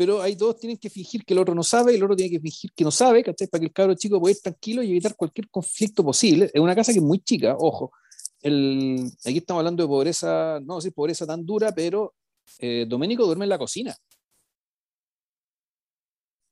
Pero 0.00 0.22
hay 0.22 0.34
dos 0.34 0.58
tienen 0.58 0.78
que 0.78 0.88
fingir 0.88 1.26
que 1.26 1.34
el 1.34 1.40
otro 1.40 1.54
no 1.54 1.62
sabe 1.62 1.92
y 1.92 1.96
el 1.96 2.02
otro 2.02 2.16
tiene 2.16 2.30
que 2.30 2.40
fingir 2.40 2.72
que 2.72 2.84
no 2.84 2.90
sabe, 2.90 3.22
¿cachai? 3.22 3.48
Para 3.48 3.60
que 3.60 3.66
el 3.66 3.72
cabro 3.74 3.94
chico 3.94 4.18
pueda 4.18 4.34
ir 4.34 4.40
tranquilo 4.40 4.82
y 4.82 4.92
evitar 4.92 5.14
cualquier 5.14 5.50
conflicto 5.50 6.02
posible. 6.02 6.50
Es 6.54 6.58
una 6.58 6.74
casa 6.74 6.90
que 6.90 7.00
es 7.00 7.04
muy 7.04 7.18
chica, 7.18 7.54
ojo. 7.58 7.92
El, 8.40 9.12
aquí 9.22 9.36
estamos 9.36 9.60
hablando 9.60 9.82
de 9.82 9.88
pobreza, 9.88 10.58
no 10.64 10.80
sé, 10.80 10.90
pobreza 10.90 11.26
tan 11.26 11.44
dura, 11.44 11.74
pero 11.74 12.14
eh, 12.60 12.86
Doménico 12.88 13.26
duerme 13.26 13.44
en 13.44 13.50
la 13.50 13.58
cocina. 13.58 13.94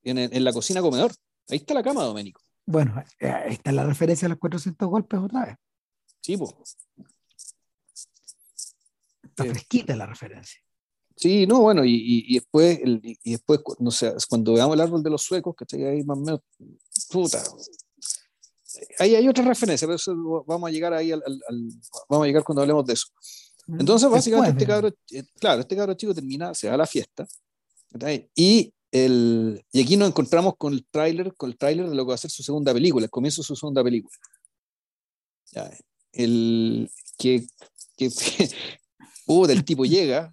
En, 0.02 0.18
en, 0.18 0.44
la 0.44 0.52
cocina 0.52 0.82
comedor. 0.82 1.12
Ahí 1.48 1.56
está 1.56 1.72
la 1.72 1.82
cama, 1.82 2.04
Doménico. 2.04 2.42
Bueno, 2.66 3.02
eh, 3.18 3.30
ahí 3.30 3.54
está 3.54 3.72
la 3.72 3.86
referencia 3.86 4.26
a 4.26 4.28
los 4.28 4.38
400 4.38 4.86
golpes 4.90 5.20
otra 5.20 5.46
vez. 5.46 5.56
Sí, 6.20 6.36
pues. 6.36 6.52
Está 9.22 9.44
fresquita 9.46 9.96
la 9.96 10.04
referencia. 10.04 10.60
Sí, 11.18 11.48
no, 11.48 11.62
bueno, 11.62 11.84
y, 11.84 12.24
y, 12.28 12.34
después, 12.34 12.78
el, 12.80 13.00
y 13.02 13.32
después, 13.32 13.58
no 13.80 13.90
sé, 13.90 14.14
cuando 14.28 14.52
veamos 14.52 14.74
el 14.74 14.80
árbol 14.80 15.02
de 15.02 15.10
los 15.10 15.22
suecos, 15.22 15.56
que 15.56 15.84
ahí 15.84 16.04
más 16.04 16.16
o 16.16 16.20
menos, 16.20 16.40
puta, 17.10 17.42
ahí 19.00 19.16
hay 19.16 19.26
otra 19.26 19.44
referencia, 19.44 19.88
pero 19.88 19.96
eso 19.96 20.14
vamos 20.46 20.68
a 20.68 20.72
llegar 20.72 20.94
ahí 20.94 21.10
al, 21.10 21.20
al, 21.26 21.40
al, 21.48 21.68
vamos 22.08 22.24
a 22.24 22.26
llegar 22.28 22.44
cuando 22.44 22.62
hablemos 22.62 22.86
de 22.86 22.92
eso. 22.92 23.08
Entonces, 23.66 24.08
básicamente, 24.08 24.50
este 24.50 24.66
cabro, 24.66 24.94
eh, 25.10 25.24
claro, 25.40 25.60
este 25.62 25.74
cabro 25.74 25.94
chico 25.94 26.14
termina, 26.14 26.54
se 26.54 26.68
va 26.68 26.74
a 26.74 26.78
la 26.78 26.86
fiesta, 26.86 27.26
y, 28.36 28.72
el, 28.92 29.60
y 29.72 29.82
aquí 29.82 29.96
nos 29.96 30.10
encontramos 30.10 30.54
con 30.56 30.72
el 30.72 30.86
tráiler, 30.86 31.34
con 31.34 31.50
el 31.50 31.58
tráiler 31.58 31.88
de 31.88 31.96
lo 31.96 32.04
que 32.04 32.10
va 32.10 32.14
a 32.14 32.18
ser 32.18 32.30
su 32.30 32.44
segunda 32.44 32.72
película, 32.72 33.06
el 33.06 33.10
comienzo 33.10 33.42
de 33.42 33.46
su 33.46 33.56
segunda 33.56 33.82
película. 33.82 34.16
El 36.12 36.88
que, 37.18 37.44
que 37.96 38.08
uh, 39.26 39.46
del 39.46 39.64
tipo 39.64 39.84
llega, 39.84 40.32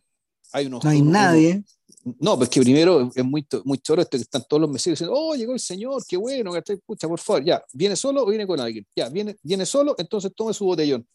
hay 0.55 0.67
unos, 0.67 0.83
no 0.83 0.89
hay 0.89 1.01
nadie. 1.01 1.53
Unos, 1.53 1.75
no, 2.19 2.37
pues 2.37 2.49
que 2.49 2.61
primero 2.61 3.11
es 3.15 3.25
muy, 3.25 3.45
muy 3.63 3.79
choro 3.79 4.01
esto 4.01 4.17
que 4.17 4.23
están 4.23 4.43
todos 4.47 4.61
los 4.61 4.69
meseros 4.69 4.99
diciendo, 4.99 5.17
oh, 5.17 5.35
llegó 5.35 5.53
el 5.53 5.59
señor, 5.59 6.03
qué 6.07 6.17
bueno, 6.17 6.53
que 6.53 6.77
pucha, 6.77 7.07
por 7.07 7.19
favor, 7.19 7.43
ya, 7.43 7.63
¿viene 7.73 7.95
solo 7.95 8.23
o 8.23 8.27
viene 8.27 8.45
con 8.45 8.59
alguien? 8.59 8.85
Ya, 8.95 9.09
viene, 9.09 9.35
viene 9.41 9.65
solo, 9.65 9.95
entonces 9.97 10.31
tome 10.35 10.53
su 10.53 10.65
botellón. 10.65 11.07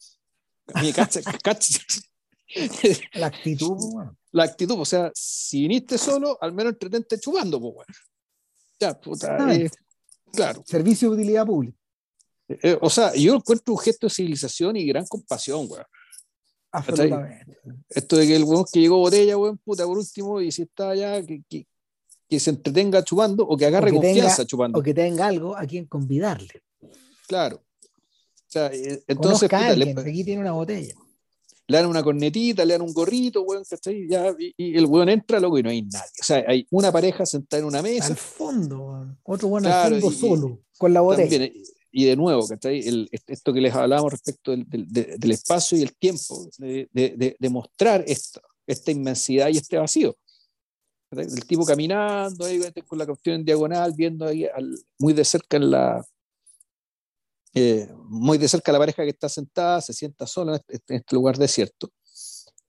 Cacha, 0.93 1.21
cacha. 1.43 1.79
La 3.13 3.27
actitud, 3.27 3.77
bueno. 3.93 4.17
La 4.33 4.43
actitud, 4.43 4.75
o 4.79 4.85
sea, 4.85 5.11
si 5.15 5.61
viniste 5.61 5.97
solo, 5.97 6.37
al 6.41 6.51
menos 6.51 6.73
entretente 6.73 7.17
chupando, 7.19 7.59
pues, 7.59 7.73
bueno. 7.73 7.93
Ya, 8.79 8.99
puta, 8.99 9.53
eh, 9.53 9.69
claro. 10.33 10.61
Servicio 10.65 11.09
de 11.09 11.15
utilidad 11.15 11.45
pública. 11.45 11.77
Eh, 12.49 12.77
o 12.81 12.89
sea, 12.89 13.13
yo 13.13 13.35
encuentro 13.35 13.73
un 13.73 13.79
gesto 13.79 14.07
de 14.07 14.13
civilización 14.13 14.75
y 14.75 14.85
gran 14.85 15.05
compasión, 15.05 15.67
weón. 15.69 15.85
Absolutamente. 16.71 17.57
Esto 17.89 18.17
de 18.17 18.27
que 18.27 18.35
el 18.35 18.43
weón 18.43 18.65
que 18.71 18.79
llegó 18.79 18.97
botella, 18.97 19.37
weón, 19.37 19.57
puta, 19.57 19.85
por 19.85 19.97
último, 19.97 20.39
y 20.41 20.51
si 20.51 20.63
está 20.63 20.91
allá, 20.91 21.25
que, 21.25 21.43
que, 21.49 21.67
que 22.29 22.39
se 22.39 22.51
entretenga 22.51 23.03
chupando 23.03 23.45
o 23.45 23.57
que 23.57 23.65
agarre 23.65 23.91
o 23.91 23.93
que 23.93 24.07
confianza 24.07 24.37
tenga, 24.37 24.47
chupando. 24.47 24.79
O 24.79 24.83
que 24.83 24.93
tenga 24.93 25.27
algo 25.27 25.55
a 25.55 25.65
quien 25.65 25.85
convidarle. 25.85 26.63
Claro. 27.27 27.57
O 27.57 28.47
sea, 28.47 28.67
eh, 28.67 29.03
entonces. 29.07 29.49
Puta, 29.49 29.67
alguien, 29.67 29.95
le, 29.95 30.01
aquí 30.01 30.23
tiene 30.23 30.41
una 30.41 30.53
botella. 30.53 30.95
Le 31.67 31.77
dan 31.77 31.85
una 31.85 32.03
cornetita, 32.03 32.65
le 32.65 32.73
dan 32.73 32.81
un 32.81 32.93
gorrito, 32.93 33.43
weón, 33.43 33.63
¿cachai? 33.69 34.07
Ya, 34.07 34.33
y, 34.37 34.53
y, 34.57 34.77
el 34.77 34.85
weón 34.85 35.09
entra, 35.09 35.39
loco, 35.39 35.57
y 35.57 35.63
no 35.63 35.69
hay 35.69 35.81
nadie. 35.83 36.09
O 36.19 36.23
sea, 36.23 36.43
hay 36.47 36.65
una 36.71 36.91
pareja 36.91 37.25
sentada 37.25 37.61
en 37.61 37.67
una 37.67 37.81
mesa. 37.81 38.07
Al 38.07 38.17
fondo, 38.17 38.79
weón. 38.79 39.19
Otro 39.23 39.47
weón 39.49 39.63
Claro, 39.63 39.95
al 39.95 40.01
fondo 40.01 40.15
y- 40.15 40.19
solo, 40.19 40.59
con 40.77 40.93
la 40.93 41.01
botella. 41.01 41.29
También, 41.29 41.63
y 41.91 42.05
de 42.05 42.15
nuevo. 42.15 42.47
El, 42.63 43.09
esto 43.27 43.53
que 43.53 43.61
les 43.61 43.73
hablábamos 43.73 44.11
respecto 44.13 44.51
del, 44.51 44.67
del- 44.69 44.87
de- 44.87 45.15
del 45.17 45.31
espacio 45.31 45.77
y 45.77 45.81
el 45.81 45.95
tiempo, 45.97 46.47
de, 46.57 46.87
mostrar 47.49 48.03
esto, 48.07 48.41
esta 48.65 48.91
inmensidad 48.91 49.49
y 49.49 49.57
este 49.57 49.77
vacío. 49.77 50.15
El 51.11 51.45
tipo 51.45 51.65
caminando 51.65 52.45
ahí 52.45 52.61
con 52.87 52.97
la 52.97 53.05
cuestión 53.05 53.35
en 53.35 53.45
diagonal, 53.45 53.93
viendo 53.95 54.25
ahí 54.25 54.47
muy 54.97 55.11
de 55.13 55.25
cerca 55.25 55.59
la. 55.59 56.05
eh, 57.53 57.89
muy 58.05 58.37
de 58.37 58.47
cerca 58.47 58.71
la 58.71 58.79
pareja 58.79 59.03
que 59.03 59.09
está 59.09 59.27
sentada, 59.27 59.81
se 59.81 59.91
sienta 59.93 60.25
sola 60.25 60.53
en 60.53 60.59
este, 60.77 60.93
en 60.93 60.99
este 61.01 61.15
lugar 61.15 61.37
desierto. 61.37 61.91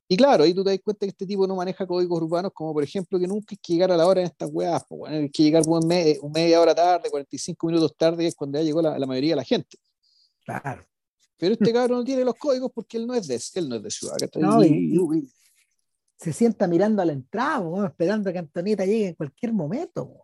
Y 0.09 0.17
claro, 0.17 0.45
ahí 0.45 0.53
tú 0.53 0.63
te 0.63 0.71
das 0.71 0.81
cuenta 0.85 1.07
que 1.07 1.11
este 1.11 1.27
tipo 1.27 1.47
no 1.47 1.57
maneja 1.57 1.87
códigos 1.87 2.21
urbanos, 2.23 2.53
como 2.53 2.73
por 2.75 2.83
ejemplo 2.83 3.19
que 3.19 3.27
nunca 3.27 3.47
hay 3.53 3.57
que 3.63 3.73
llegar 3.73 3.93
a 3.93 3.97
la 3.97 4.07
hora 4.07 4.21
en 4.21 4.27
estas 4.27 4.51
weas, 4.53 4.83
pues, 4.89 4.99
bueno, 4.99 5.17
hay 5.17 5.31
que 5.31 5.43
llegar 5.43 5.63
un 5.67 5.87
me- 5.87 6.19
media 6.35 6.61
hora 6.61 6.75
tarde, 6.75 7.09
45 7.11 7.67
minutos 7.67 7.95
tarde, 7.97 8.27
es 8.27 8.35
cuando 8.35 8.59
ya 8.59 8.65
llegó 8.65 8.83
la, 8.83 8.99
la 8.99 9.07
mayoría 9.07 9.31
de 9.33 9.37
la 9.37 9.45
gente. 9.45 9.79
Claro. 10.45 10.85
Pero 11.39 11.55
este 11.55 11.73
cabrón 11.73 11.99
no 12.01 12.05
tiene 12.05 12.25
los 12.25 12.35
códigos 12.35 12.71
porque 12.75 12.99
él 12.99 13.07
no 13.07 13.15
es 13.15 13.27
de, 13.27 13.41
él 13.55 13.69
no 13.69 13.77
es 13.77 13.83
de 13.83 13.91
ciudad. 13.91 14.17
No, 14.37 14.63
y- 14.63 14.67
Y- 14.69 15.19
y- 15.19 15.33
Se 16.19 16.33
sienta 16.33 16.69
mirando 16.69 17.03
a 17.03 17.05
la 17.05 17.13
entrada, 17.15 17.61
weón, 17.61 17.87
esperando 17.87 18.33
que 18.33 18.39
Antonieta 18.39 18.85
llegue 18.85 19.09
en 19.09 19.15
cualquier 19.15 19.53
momento. 19.53 20.05
weón. 20.05 20.23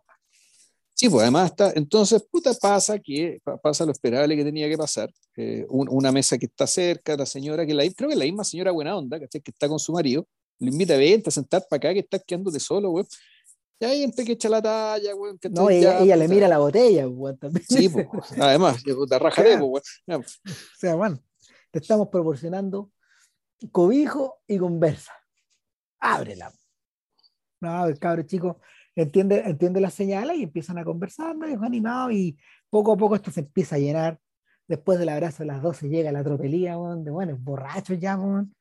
Sí, 0.99 1.07
pues 1.09 1.21
además 1.23 1.51
está, 1.51 1.71
entonces, 1.75 2.21
puta, 2.29 2.51
pasa 2.61 2.99
que 2.99 3.39
pa- 3.43 3.55
pasa 3.57 3.85
lo 3.85 3.91
esperable 3.93 4.35
que 4.35 4.43
tenía 4.43 4.67
que 4.67 4.77
pasar. 4.77 5.09
eh, 5.37 5.65
un- 5.69 5.87
una 5.89 6.11
mesa 6.11 6.37
que 6.37 6.47
está 6.47 6.67
cerca, 6.67 7.15
la 7.15 7.25
señora, 7.25 7.65
que 7.65 7.73
la, 7.73 7.83
creo 7.95 8.09
que 8.09 8.13
es 8.13 8.19
la 8.19 8.25
misma 8.25 8.43
señora 8.43 8.71
buena 8.71 8.97
onda, 8.97 9.17
¿cachai? 9.17 9.39
que 9.41 9.51
está 9.51 9.69
con 9.69 9.79
su 9.79 9.93
marido, 9.93 10.27
lo 10.59 10.67
invita 10.69 10.95
a 10.95 10.97
vente 10.97 11.29
a 11.29 11.31
sentar 11.31 11.65
para 11.69 11.77
acá, 11.77 11.93
que 11.93 11.99
estás 12.01 12.21
quedándote 12.27 12.59
solo, 12.59 12.89
güey. 12.89 13.05
Y 13.79 13.85
hay 13.85 14.01
gente 14.01 14.25
que 14.25 14.33
echa 14.33 14.49
la 14.49 14.61
talla, 14.61 15.13
güey. 15.13 15.35
No, 15.51 15.69
ella, 15.69 15.93
Ya, 15.93 15.99
ella 16.03 16.15
le 16.17 16.27
mira 16.27 16.49
la 16.49 16.57
botella, 16.57 17.07
weón, 17.07 17.37
también. 17.37 17.63
Sí, 17.69 17.87
pues, 17.87 18.05
además, 18.51 18.83
rájale, 19.09 19.49
Claro. 19.51 19.69
pues, 19.71 19.71
güey. 19.71 19.81
Ya, 20.07 20.17
O 20.17 20.23
sea, 20.77 20.95
bueno, 20.95 21.17
te 21.71 21.79
estamos 21.79 22.09
proporcionando 22.09 22.91
cobijo 23.71 24.41
y 24.47 24.57
conversa. 24.57 25.13
Ábrela. 26.01 26.51
No, 27.61 27.85
el 27.85 27.97
cabro 27.99 28.23
chico 28.23 28.59
entiende, 29.03 29.41
entiende 29.45 29.81
las 29.81 29.93
señales 29.93 30.37
y 30.37 30.43
empiezan 30.43 30.77
a 30.77 30.83
conversar, 30.85 31.35
¿no? 31.35 31.47
Y 31.49 31.53
es 31.53 31.61
animado 31.61 32.11
y 32.11 32.37
poco 32.69 32.93
a 32.93 32.97
poco 32.97 33.15
esto 33.15 33.31
se 33.31 33.41
empieza 33.41 33.75
a 33.75 33.79
llenar. 33.79 34.19
Después 34.67 34.99
del 34.99 35.09
abrazo 35.09 35.43
de 35.43 35.47
las 35.47 35.61
12 35.61 35.89
llega 35.89 36.11
la 36.11 36.23
tropelía, 36.23 36.77
weón, 36.77 37.03
de 37.03 37.11
bueno, 37.11 37.37
borrachos 37.39 37.99
ya, 37.99 38.17
weón. 38.17 38.53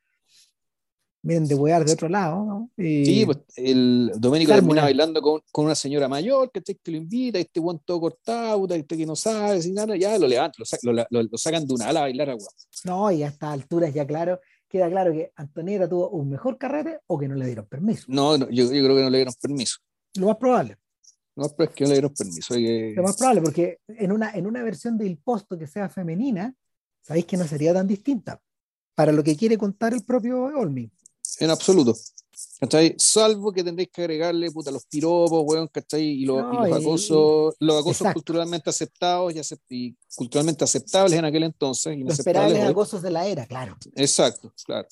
Vienen 1.21 1.49
de 1.49 1.55
huear 1.57 1.85
de 1.85 1.93
otro 1.93 2.09
lado, 2.09 2.45
¿no? 2.45 2.71
Y- 2.77 3.05
Sí, 3.05 3.27
pues 3.27 3.39
el 3.57 4.13
Doménico 4.19 4.53
termina 4.55 4.83
bailando 4.83 5.21
con, 5.21 5.41
con 5.51 5.65
una 5.65 5.75
señora 5.75 6.09
mayor 6.09 6.51
que, 6.53 6.63
que 6.63 6.91
lo 6.93 6.97
invita, 6.97 7.39
este 7.41 7.59
guan 7.59 7.81
todo 7.85 8.01
cortado, 8.01 8.67
este 8.73 8.97
que 8.97 9.05
no 9.05 9.17
sabe, 9.17 9.61
sin 9.61 9.75
nada, 9.75 9.97
ya 9.97 10.17
lo 10.17 10.29
levantan, 10.29 10.65
lo, 10.83 10.93
lo, 10.93 11.07
lo- 11.11 11.23
lo 11.25 11.37
sacan 11.39 11.67
de 11.67 11.75
una 11.75 11.89
ala 11.89 12.01
a 12.01 12.03
bailar 12.05 12.31
a 12.31 12.35
weón. 12.37 12.49
No, 12.85 13.11
y 13.11 13.25
a 13.25 13.29
estas 13.29 13.51
alturas 13.53 13.93
ya 13.93 14.07
claro, 14.07 14.39
queda 14.69 14.89
claro 14.89 15.13
que 15.13 15.33
Antonieta 15.35 15.89
tuvo 15.89 16.09
un 16.11 16.31
mejor 16.31 16.57
carrete 16.57 17.01
o 17.09 17.19
que 17.19 17.27
no 17.27 17.35
le 17.35 17.47
dieron 17.47 17.67
permiso. 17.67 18.05
No, 18.07 18.39
no, 18.39 18.49
yo, 18.49 18.65
yo 18.73 18.85
creo 18.85 18.95
que 18.97 19.03
no 19.03 19.11
le 19.11 19.19
dieron 19.19 19.35
permiso. 19.43 19.79
Lo 20.19 20.27
más 20.27 20.37
probable. 20.37 20.77
No, 21.37 21.49
pero 21.57 21.71
es 21.71 21.77
que 21.77 21.85
no 21.85 21.89
le 21.91 21.95
dieron 21.95 22.15
permiso. 22.15 22.55
que- 22.55 22.93
Lo 22.97 23.03
más 23.05 23.17
probable, 23.17 23.43
porque 23.43 23.79
en 23.89 24.11
una, 24.13 24.33
en 24.33 24.47
una 24.47 24.63
versión 24.63 24.99
del 24.99 25.19
posto 25.19 25.57
que 25.57 25.67
sea 25.67 25.89
femenina, 25.89 26.53
sabéis 27.01 27.27
que 27.27 27.37
no 27.37 27.47
sería 27.47 27.73
tan 27.73 27.87
distinta 27.87 28.41
para 28.95 29.13
lo 29.13 29.23
que 29.23 29.37
quiere 29.37 29.57
contar 29.57 29.95
el 29.95 30.05
propio 30.05 30.43
Olmi. 30.45 30.91
En 31.41 31.51
absoluto. 31.51 31.95
¿Cachai? 32.61 32.95
Salvo 32.99 33.53
que 33.53 33.63
tendréis 33.63 33.91
que 33.93 34.01
agregarle 34.03 34.51
puta, 34.51 34.71
los 34.73 34.85
piropos, 34.87 35.43
weón, 35.47 35.69
¿cachai? 35.69 36.03
Y, 36.05 36.25
los- 36.25 36.43
No, 36.43 36.67
y 36.67 36.71
los 36.71 36.81
y- 36.81 36.83
acosos, 36.83 37.55
los 37.61 37.77
acosos 37.81 38.01
Exacto. 38.01 38.15
culturalmente 38.15 38.71
aceptados 38.71 39.33
y, 39.35 39.39
acep- 39.39 39.61
y 39.69 39.97
culturalmente 40.17 40.65
aceptables 40.65 41.13
en 41.19 41.25
aquel 41.25 41.45
entonces. 41.45 41.95
Lo 41.97 42.01
inaceptables 42.03 42.19
esperable 42.47 42.65
hoy. 42.67 42.71
acosos 42.73 43.03
de 43.03 43.11
la 43.11 43.27
era, 43.27 43.47
claro. 43.47 43.77
Exacto, 43.95 44.53
claro. 44.65 44.89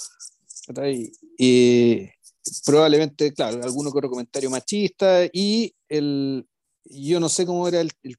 ¿Cachai? 0.68 1.10
Y 1.38 2.08
probablemente, 2.64 3.32
claro, 3.32 3.62
alguno 3.62 3.90
que 3.92 3.98
otro 3.98 4.10
comentario 4.10 4.50
machista 4.50 5.24
y 5.32 5.74
el, 5.88 6.46
yo 6.84 7.20
no 7.20 7.28
sé 7.28 7.44
cómo 7.46 7.66
era 7.68 7.80
el, 7.80 7.90
el, 8.02 8.16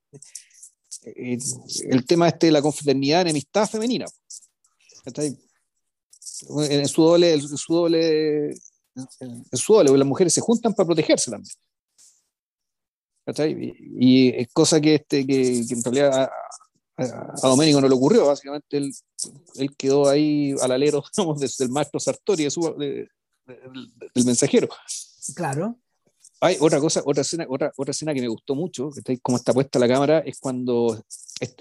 el- 1.04 1.42
el 1.90 2.06
tema 2.06 2.28
este 2.28 2.48
de 2.48 2.52
la 2.54 2.62
confraternidad, 2.62 3.22
enemistad 3.22 3.68
femenina. 3.70 4.06
En, 6.60 6.88
su 6.88 7.02
doble, 7.04 7.34
en 7.34 7.48
su 7.48 7.74
doble, 7.74 8.50
en 8.52 9.58
su 9.58 9.74
doble, 9.74 9.98
las 9.98 10.08
mujeres 10.08 10.34
se 10.34 10.42
juntan 10.42 10.74
para 10.74 10.86
protegerse 10.88 11.32
también. 11.32 11.54
Y, 14.00 14.30
es 14.30 14.48
cosa 14.54 14.80
que, 14.80 14.96
este, 14.96 15.26
que, 15.26 15.64
que 15.68 15.74
en 15.74 15.84
realidad 15.84 16.14
a, 16.24 16.32
a, 16.98 17.34
a 17.44 17.48
Doménico 17.48 17.82
no 17.82 17.88
le 17.90 17.96
ocurrió, 17.96 18.26
básicamente 18.28 18.78
él 18.78 18.92
él 19.56 19.76
quedó 19.76 20.08
ahí 20.08 20.54
al 20.62 20.72
alero 20.72 21.04
digamos, 21.18 21.40
desde 21.40 21.66
el 21.66 21.72
maestro 21.72 22.00
Sartori, 22.00 22.46
de 22.46 22.52
su- 22.52 22.76
de- 22.78 23.08
del 23.48 24.26
mensajero. 24.26 24.68
Claro. 25.36 25.78
Hay 26.40 26.58
otra 26.60 26.80
cosa, 26.80 27.02
otra 27.06 27.22
escena, 27.22 27.46
otra, 27.50 27.72
otra 27.78 27.92
escena 27.92 28.14
que 28.14 28.22
me 28.22 28.28
gustó 28.28 28.54
mucho, 28.54 28.92
que 28.92 29.00
está 29.00 29.12
ahí, 29.12 29.18
como 29.20 29.38
está 29.38 29.54
puesta 29.54 29.80
la 29.80 29.88
cámara, 29.88 30.20
es 30.20 30.40
cuando, 30.40 31.04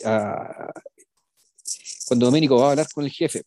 ah, 0.04 0.70
cuando 2.06 2.26
Doménico 2.26 2.56
va 2.56 2.68
a 2.68 2.70
hablar 2.72 2.86
con 2.92 3.04
el 3.04 3.10
jefe. 3.10 3.42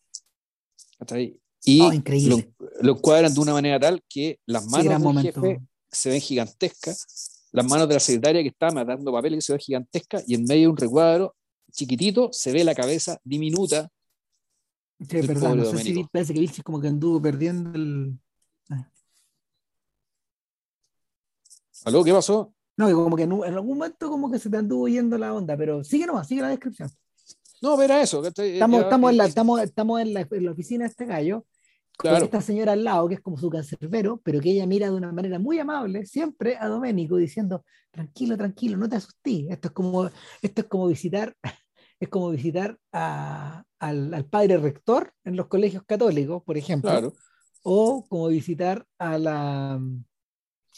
¿Está 1.00 1.16
ahí? 1.16 1.40
Y 1.66 1.82
Oh, 1.82 1.92
lo, 1.92 2.38
lo 2.82 2.92
encuadran 2.94 3.34
de 3.34 3.40
una 3.40 3.54
manera 3.54 3.80
tal 3.80 4.02
que 4.10 4.40
las 4.46 4.66
manos 4.66 4.88
del 4.94 5.00
momento. 5.00 5.42
jefe 5.42 5.62
se 5.92 6.10
ven 6.10 6.22
gigantescas, 6.22 7.46
las 7.52 7.66
manos 7.66 7.88
de 7.88 7.96
la 7.96 8.00
secretaria 8.00 8.42
que 8.42 8.50
está 8.50 8.72
matando 8.72 9.12
papeles 9.12 9.44
se 9.46 9.54
ven 9.54 9.60
gigantescas, 9.60 10.24
y 10.28 10.36
en 10.36 10.46
medio 10.46 10.62
de 10.64 10.68
un 10.70 10.78
recuadro 10.78 11.36
chiquitito 11.72 12.30
se 12.32 12.52
ve 12.52 12.64
la 12.64 12.74
cabeza 12.74 13.20
diminuta 13.24 13.90
Sí, 15.00 15.06
es 15.18 15.22
el 15.22 15.28
verdad. 15.28 15.50
pobre 15.50 15.62
No 15.62 15.66
sé 15.66 15.72
si 15.78 15.84
Domenico. 15.84 16.10
parece 16.12 16.34
que 16.34 16.40
Vilches 16.42 16.64
como 16.64 16.82
que 16.82 16.88
anduvo 16.90 17.22
perdiendo 17.22 17.72
el. 17.74 18.20
¿Aló? 21.86 22.04
¿Qué 22.04 22.12
pasó? 22.14 22.54
No, 22.78 22.88
que 22.88 22.94
como 22.94 23.16
que 23.16 23.24
en, 23.24 23.32
algún 23.34 23.78
momento 23.78 24.10
como 24.10 24.32
que 24.32 24.40
se 24.40 24.50
te 24.50 24.58
anduvo 24.58 24.88
yendo 24.88 25.18
la 25.18 25.34
onda, 25.34 25.58
pero 25.58 25.84
sigue 25.84 26.06
nomás, 26.06 26.28
sigue 26.28 26.42
la 26.42 26.50
descripción. 26.50 26.90
No, 27.62 27.76
verá 27.76 28.02
eso. 28.02 28.22
que 28.22 28.32
te- 28.32 28.54
Estamos, 28.54 28.80
ya- 28.80 28.84
estamos, 28.86 29.12
en, 29.12 29.18
la, 29.18 29.26
eh, 29.26 29.28
estamos, 29.28 29.62
estamos 29.62 30.02
en, 30.02 30.14
la, 30.14 30.28
en 30.32 30.46
la 30.46 30.52
oficina 30.52 30.86
de 30.86 30.90
este 30.92 31.06
gallo, 31.06 31.46
con 31.98 32.12
Claro. 32.12 32.24
esta 32.26 32.40
señora 32.42 32.72
al 32.72 32.84
lado, 32.86 33.10
que 33.10 33.16
es 33.16 33.22
como 33.22 33.38
su 33.38 33.50
cancerbero, 33.50 34.22
pero 34.24 34.40
que 34.40 34.52
ella 34.52 34.66
mira 34.66 34.90
de 34.90 34.96
una 34.96 35.12
manera 35.12 35.38
muy 35.40 35.60
amable, 35.60 36.06
siempre 36.06 36.56
a 36.58 36.68
Doménico, 36.70 37.18
diciendo, 37.18 37.66
tranquilo, 37.92 38.38
tranquilo, 38.38 38.78
no 38.78 38.88
te 38.88 38.96
asustes. 38.96 39.46
Esto 39.50 39.68
es 39.68 39.74
como, 39.74 40.06
esto 40.42 40.62
es 40.62 40.68
como 40.68 40.88
visitar, 40.88 41.36
es 42.00 42.08
como 42.08 42.30
visitar 42.30 42.78
a- 42.94 43.64
al, 43.80 44.14
al 44.14 44.26
padre 44.26 44.58
rector 44.58 45.12
en 45.26 45.36
los 45.36 45.48
colegios 45.48 45.84
católicos, 45.86 46.42
por 46.46 46.58
ejemplo, 46.58 46.90
Claro. 46.92 47.14
o 47.64 48.06
como 48.08 48.28
visitar 48.30 48.86
a 48.98 49.18
la, 49.18 49.82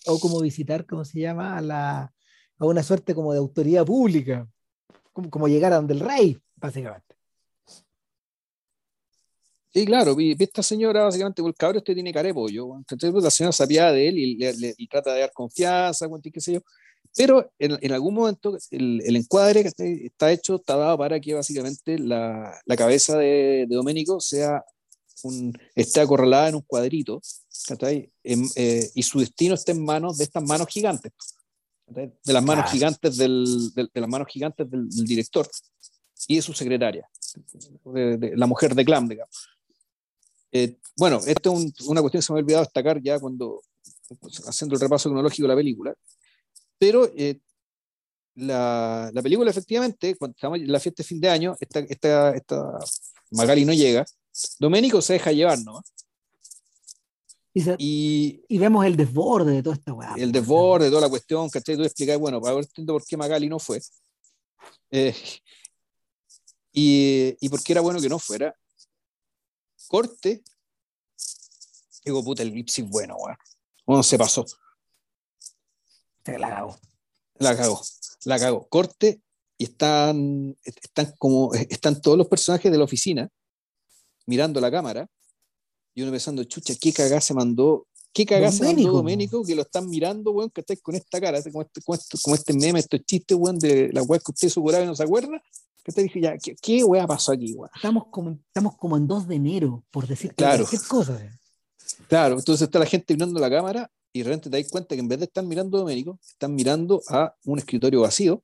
o 0.07 0.19
como 0.19 0.39
visitar, 0.41 0.85
¿cómo 0.85 1.05
se 1.05 1.19
llama? 1.19 1.57
A 1.57 1.61
la, 1.61 2.13
a 2.57 2.65
una 2.65 2.83
suerte 2.83 3.13
como 3.15 3.33
de 3.33 3.39
autoridad 3.39 3.85
pública, 3.85 4.47
como, 5.13 5.29
como 5.29 5.47
llegar 5.47 5.73
a 5.73 5.77
donde 5.77 5.93
el 5.93 5.99
rey, 5.99 6.37
básicamente. 6.55 7.15
Sí, 9.73 9.85
claro, 9.85 10.19
y 10.19 10.35
y 10.37 10.43
esta 10.43 10.61
señora, 10.61 11.03
básicamente, 11.05 11.41
el 11.41 11.55
cabrón 11.55 11.77
este 11.77 11.93
tiene 11.93 12.33
pollo, 12.33 12.65
weón, 12.65 12.83
¿cachai? 12.83 13.09
Pues 13.11 13.23
la 13.23 13.31
señora 13.31 13.53
se 13.53 13.63
apiada 13.63 13.93
de 13.93 14.07
él 14.09 14.17
y, 14.17 14.35
le, 14.35 14.53
le- 14.57 14.73
y 14.77 14.87
trata 14.87 15.13
de 15.13 15.21
dar 15.21 15.31
confianza, 15.31 16.07
qué 16.33 16.41
sé 16.41 16.53
yo. 16.55 16.59
Pero 17.15 17.51
en, 17.57 17.77
en 17.81 17.91
algún 17.93 18.13
momento 18.13 18.57
el, 18.69 19.01
el 19.05 19.15
encuadre 19.15 19.63
¿cachai? 19.63 20.05
está 20.05 20.31
hecho, 20.31 20.55
está 20.55 20.75
dado 20.75 20.97
para 20.97 21.19
que 21.19 21.33
básicamente 21.33 21.97
la, 21.99 22.53
la 22.65 22.75
cabeza 22.77 23.17
de, 23.17 23.65
de 23.67 23.75
Doménico 23.75 24.19
sea 24.19 24.63
un, 25.23 25.53
esté 25.75 26.01
acorralada 26.01 26.49
en 26.49 26.55
un 26.55 26.61
cuadrito, 26.61 27.21
eh, 28.55 28.91
y 28.95 29.03
su 29.03 29.19
destino 29.19 29.53
está 29.55 29.71
en 29.71 29.83
manos 29.83 30.17
de 30.17 30.23
estas 30.25 30.43
manos 30.43 30.67
gigantes, 30.67 31.11
¿cachai? 31.87 32.13
de 32.23 32.33
las 32.33 32.43
manos 32.43 32.63
Claro. 32.65 32.71
gigantes 32.77 33.17
del, 33.17 33.71
del- 33.73 33.91
de 33.93 34.01
las 34.01 34.09
manos 34.09 34.27
gigantes 34.29 34.69
del, 34.69 34.89
del 34.89 35.05
director 35.05 35.47
y 36.27 36.35
de 36.37 36.41
su 36.41 36.53
secretaria, 36.53 37.09
de- 37.85 38.17
de- 38.17 38.37
la 38.37 38.47
mujer 38.47 38.73
de 38.75 38.85
Clam, 38.85 39.07
digamos. 39.07 39.47
Eh, 40.51 40.77
bueno, 40.97 41.19
esto 41.25 41.53
es 41.53 41.59
un- 41.59 41.73
una 41.89 42.01
cuestión 42.01 42.19
que 42.21 42.25
se 42.25 42.33
me 42.33 42.39
ha 42.39 42.43
olvidado 42.43 42.63
destacar 42.63 43.01
ya 43.01 43.19
cuando 43.19 43.61
haciendo 44.47 44.75
el 44.75 44.81
repaso 44.81 45.09
cronológico 45.09 45.43
de 45.43 45.47
la 45.47 45.55
película. 45.55 45.95
Pero 46.77 47.09
eh, 47.15 47.39
la, 48.35 49.09
la 49.13 49.21
película, 49.21 49.49
efectivamente, 49.51 50.15
cuando 50.15 50.35
estamos 50.35 50.59
en 50.59 50.71
la 50.71 50.79
fiesta 50.79 51.03
de 51.03 51.07
fin 51.07 51.19
de 51.21 51.29
año, 51.29 51.55
esta, 51.59 51.79
esta, 51.79 52.31
esta 52.35 52.79
Magali 53.31 53.65
no 53.65 53.73
llega. 53.73 54.05
Doménico 54.59 55.01
se 55.01 55.13
deja 55.13 55.31
llevar, 55.31 55.59
¿no? 55.59 55.81
Y, 57.53 57.63
Y 57.77 58.45
y 58.47 58.57
vemos 58.57 58.85
el 58.85 58.95
desborde 58.95 59.53
de 59.53 59.63
toda 59.63 59.75
esta 59.75 59.93
weá. 59.93 60.13
el 60.15 60.31
desborde, 60.31 60.89
toda 60.89 61.01
la 61.01 61.09
cuestión, 61.09 61.49
¿cachai? 61.49 61.75
Tú 61.75 61.83
explicas, 61.83 62.17
bueno, 62.17 62.39
para 62.41 62.55
ver 62.55 62.63
entiendo 62.63 62.93
por 62.93 63.05
qué 63.05 63.17
Magali 63.17 63.49
no 63.49 63.59
fue. 63.59 63.81
Eh, 64.89 65.15
y, 66.71 67.35
y 67.39 67.49
por 67.49 67.61
qué 67.63 67.73
era 67.73 67.81
bueno 67.81 67.99
que 67.99 68.09
no 68.09 68.19
fuera. 68.19 68.55
Corte. 69.87 70.43
Digo, 72.05 72.23
puta, 72.23 72.43
el 72.43 72.53
Lipsy 72.53 72.81
bueno, 72.83 73.15
weón. 73.17 73.37
Bueno, 73.85 74.03
se 74.03 74.17
pasó. 74.17 74.45
Se 76.25 76.39
la 76.39 76.49
cagó. 76.49 76.79
La 77.39 77.57
cagó. 77.57 77.81
La 78.25 78.39
cagó. 78.39 78.67
Corte 78.69 79.21
y 79.57 79.65
están, 79.65 80.57
están 80.63 81.13
como, 81.17 81.53
están 81.53 82.01
todos 82.01 82.17
los 82.17 82.27
personajes 82.27 82.71
de 82.71 82.77
la 82.77 82.83
oficina 82.83 83.29
mirando 84.25 84.61
la 84.61 84.71
cámara 84.71 85.09
y 85.93 86.01
uno 86.01 86.11
pensando, 86.11 86.43
chucha, 86.43 86.73
qué 86.79 86.93
cagá 86.93 87.19
se 87.21 87.33
mandó, 87.33 87.87
qué 88.13 88.25
cagá 88.25 88.51
se 88.51 88.63
mandó. 88.63 88.91
Doménico 88.91 89.43
que 89.43 89.55
lo 89.55 89.63
están 89.63 89.89
mirando, 89.89 90.31
weón, 90.31 90.49
que 90.49 90.61
estáis 90.61 90.81
con 90.81 90.95
esta 90.95 91.19
cara, 91.19 91.41
como 91.43 91.61
este, 91.61 91.81
este, 91.93 92.33
este 92.33 92.53
meme, 92.53 92.79
estos 92.79 93.01
chistes, 93.05 93.37
weón, 93.37 93.59
de 93.59 93.89
la 93.93 94.03
weá 94.03 94.19
que 94.19 94.31
usted 94.31 94.49
su 94.49 94.61
curado 94.61 94.83
y 94.83 94.87
no 94.87 94.95
se 94.95 95.03
acuerda, 95.03 95.41
que 95.83 95.91
te 95.91 96.03
dije, 96.03 96.21
ya, 96.21 96.37
¿qué, 96.37 96.55
qué 96.61 96.83
weá 96.83 97.07
pasó 97.07 97.31
aquí, 97.31 97.53
weón? 97.53 97.69
Estamos 97.75 98.05
como, 98.11 98.31
estamos 98.31 98.77
como 98.77 98.97
en 98.97 99.07
2 99.07 99.27
de 99.27 99.35
enero, 99.35 99.83
por 99.91 100.07
decir 100.07 100.33
Claro. 100.35 100.63
cualquier 100.65 100.81
cosa. 100.87 101.37
Claro, 102.07 102.37
entonces 102.37 102.63
está 102.63 102.79
la 102.79 102.85
gente 102.85 103.13
mirando 103.13 103.39
la 103.39 103.49
cámara 103.49 103.91
y 104.13 104.19
de 104.19 104.25
repente 104.25 104.49
te 104.49 104.61
das 104.61 104.71
cuenta 104.71 104.95
que 104.95 105.01
en 105.01 105.07
vez 105.07 105.19
de 105.19 105.25
estar 105.25 105.43
mirando 105.43 105.77
a 105.77 105.81
Doménico, 105.81 106.19
están 106.27 106.53
mirando 106.53 107.01
a 107.07 107.33
un 107.45 107.59
escritorio 107.59 108.01
vacío 108.01 108.43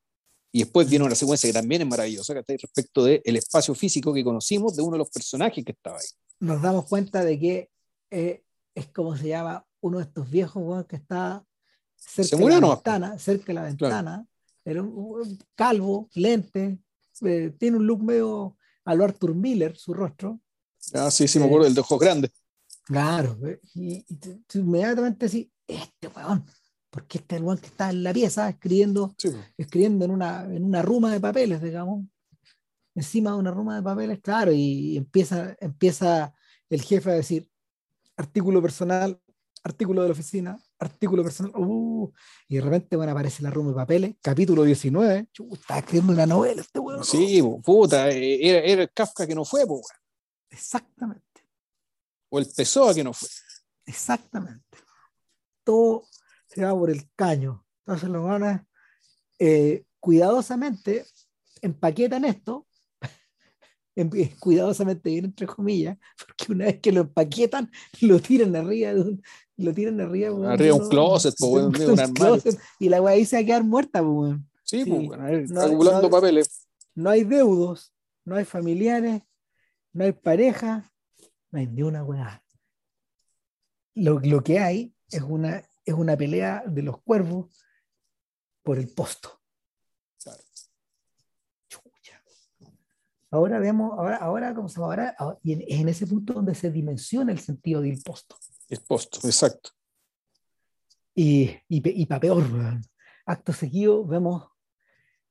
y 0.51 0.59
después 0.59 0.89
viene 0.89 1.05
una 1.05 1.15
secuencia 1.15 1.47
que 1.49 1.53
también 1.53 1.81
es 1.81 1.87
maravillosa, 1.87 2.33
que 2.33 2.39
está 2.39 2.53
ahí 2.53 2.57
respecto 2.57 3.03
del 3.03 3.35
espacio 3.35 3.75
físico 3.75 4.13
que 4.13 4.23
conocimos 4.23 4.75
de 4.75 4.81
uno 4.81 4.93
de 4.93 4.99
los 4.99 5.09
personajes 5.09 5.63
que 5.63 5.71
estaba 5.73 5.97
ahí. 5.97 6.07
Nos 6.39 6.61
damos 6.61 6.85
cuenta 6.85 7.23
de 7.23 7.39
que 7.39 7.69
eh, 8.11 8.43
es 8.73 8.87
como 8.89 9.15
se 9.17 9.27
llama 9.27 9.65
uno 9.81 9.97
de 9.99 10.05
estos 10.05 10.29
viejos 10.29 10.61
weón, 10.63 10.83
que 10.85 10.95
está 10.95 11.43
cerca 11.95 12.37
de 12.37 12.45
la 12.45 12.59
nomás, 12.61 12.77
ventana, 12.77 13.19
cerca 13.19 13.45
de 13.47 13.53
la 13.53 13.61
Claro. 13.61 13.69
ventana, 13.77 14.27
era 14.63 14.81
un, 14.81 14.89
un 14.89 15.39
calvo, 15.55 16.09
lente, 16.13 16.77
eh, 17.21 17.53
tiene 17.57 17.77
un 17.77 17.87
look 17.87 18.03
medio 18.03 18.55
a 18.85 18.95
lo 18.95 19.03
Arthur 19.03 19.35
Miller, 19.35 19.75
su 19.77 19.93
rostro. 19.93 20.39
Ah, 20.93 21.11
sí, 21.11 21.27
sí, 21.27 21.39
me 21.39 21.45
Eh, 21.45 21.47
acuerdo 21.47 21.65
del 21.65 21.73
de 21.75 21.81
ojos 21.81 21.99
grandes. 21.99 22.31
Claro, 22.85 23.37
eh, 23.45 23.59
y, 23.73 24.05
y 24.07 24.07
inmediatamente 24.53 25.25
decís, 25.27 25.47
este 25.67 26.07
weón, 26.07 26.45
porque 26.97 27.19
este 27.19 27.35
es 27.35 27.41
el 27.41 27.45
weón 27.45 27.59
que 27.59 27.67
está 27.67 27.91
en 27.91 28.01
la 28.01 28.11
pieza 28.11 28.49
escribiendo 28.49 29.13
Sí, 29.19 29.29
escribiendo 29.55 30.03
en 30.03 30.09
una, 30.09 30.45
en 30.45 30.63
una 30.63 30.81
ruma 30.81 31.13
de 31.13 31.19
papeles, 31.19 31.61
digamos, 31.61 32.05
encima 32.95 33.33
de 33.33 33.37
una 33.37 33.51
ruma 33.51 33.75
de 33.75 33.83
papeles, 33.83 34.19
claro, 34.19 34.51
y 34.51 34.97
empieza, 34.97 35.55
empieza 35.59 36.33
el 36.71 36.81
jefe 36.81 37.11
a 37.11 37.13
decir 37.13 37.51
artículo 38.15 38.63
personal, 38.63 39.21
artículo 39.63 40.01
de 40.01 40.07
la 40.07 40.13
oficina, 40.13 40.59
artículo 40.79 41.21
personal, 41.21 41.51
uh, 41.55 42.11
y 42.47 42.55
de 42.55 42.61
repente, 42.61 42.95
bueno, 42.95 43.11
aparece 43.11 43.43
la 43.43 43.51
ruma 43.51 43.69
de 43.69 43.75
papeles, 43.75 44.15
capítulo 44.19 44.63
19, 44.63 45.27
chu, 45.31 45.49
está 45.53 45.77
escribiendo 45.77 46.13
una 46.13 46.25
novela 46.25 46.61
este 46.61 46.79
weón. 46.79 47.03
Sí, 47.03 47.43
puta, 47.63 48.09
eh, 48.09 48.39
era, 48.41 48.59
era 48.61 48.81
el 48.81 48.91
Kafka 48.91 49.27
que 49.27 49.35
no 49.35 49.45
fue, 49.45 49.67
po. 49.67 49.81
Exactamente, 50.49 51.43
o 52.29 52.39
el 52.39 52.47
Pessoa 52.47 52.91
que 52.95 53.03
no 53.03 53.13
fue. 53.13 53.29
exactamente. 53.85 54.63
Todo 55.63 56.06
se 56.57 56.65
va 56.65 56.73
por 56.73 56.89
el 56.89 57.07
caño. 57.15 57.63
Entonces 57.85 58.09
los 58.09 58.23
van 58.23 58.67
eh, 59.39 59.85
cuidadosamente 59.99 61.05
empaquetan 61.61 62.25
esto, 62.25 62.67
cuidadosamente 64.39 65.09
bien 65.11 65.25
entre 65.25 65.45
comillas, 65.45 65.97
porque 66.17 66.51
una 66.51 66.65
vez 66.65 66.79
que 66.79 66.91
lo 66.91 67.01
empaquetan, 67.01 67.71
lo 68.01 68.19
tiran 68.19 68.55
arriba 68.55 68.93
de 68.93 69.01
un, 69.01 69.23
lo 69.57 69.73
tiran 69.73 70.01
arriba, 70.01 70.31
weón, 70.33 70.51
Arriba 70.51 70.75
de 70.75 70.81
un 70.81 70.89
closet, 70.89 71.35
po, 71.37 71.47
un 71.47 71.71
closet, 72.15 72.59
y 72.79 72.89
la 72.89 73.01
weá 73.01 73.13
ahí 73.13 73.25
se 73.25 73.35
va 73.35 73.41
a 73.41 73.45
quedar 73.45 73.63
muerta, 73.63 74.01
po, 74.01 74.11
weón. 74.11 74.49
Sí, 74.63 74.83
Sí, 74.83 74.89
po, 74.89 75.13
acumulando 75.13 76.01
no- 76.01 76.09
papeles. 76.09 76.67
No 76.95 77.11
hay 77.11 77.23
deudos, 77.23 77.93
no 78.25 78.35
hay 78.35 78.45
familiares, 78.45 79.21
no 79.93 80.03
hay 80.05 80.11
pareja, 80.11 80.91
no 81.51 81.59
hay 81.59 81.67
ni 81.67 81.83
una 81.83 82.03
weá. 82.03 82.43
Lo, 83.93 84.19
lo 84.19 84.43
que 84.43 84.57
hay 84.57 84.95
es 85.11 85.21
una, 85.21 85.63
es 85.87 85.93
una 85.93 86.17
pelea 86.17 86.63
de 86.67 86.81
los 86.83 87.01
cuervos 87.01 87.45
por 88.61 88.77
el 88.77 88.89
posto. 88.89 89.39
Claro. 90.21 90.43
Chucha. 91.69 92.21
Ahora 93.31 93.59
vemos, 93.59 93.93
ahora, 93.97 94.17
ahora, 94.17 94.53
¿cómo 94.53 94.67
se 94.69 94.75
llama? 94.75 94.87
Ahora, 94.87 95.15
ahora- 95.17 95.39
y 95.43 95.53
en- 95.53 95.61
es 95.61 95.79
en 95.79 95.89
ese 95.89 96.05
punto 96.07 96.33
donde 96.33 96.53
se 96.55 96.69
dimensiona 96.71 97.31
el 97.31 97.39
sentido 97.39 97.81
del 97.81 98.01
posto. 98.01 98.35
El 98.69 98.81
posto, 98.81 99.19
exacto. 99.25 99.69
Y, 101.15 101.43
y, 101.69 102.01
y 102.01 102.05
pa' 102.05 102.19
peor, 102.19 102.43
acto 103.25 103.53
seguido 103.53 104.05
vemos, 104.05 104.43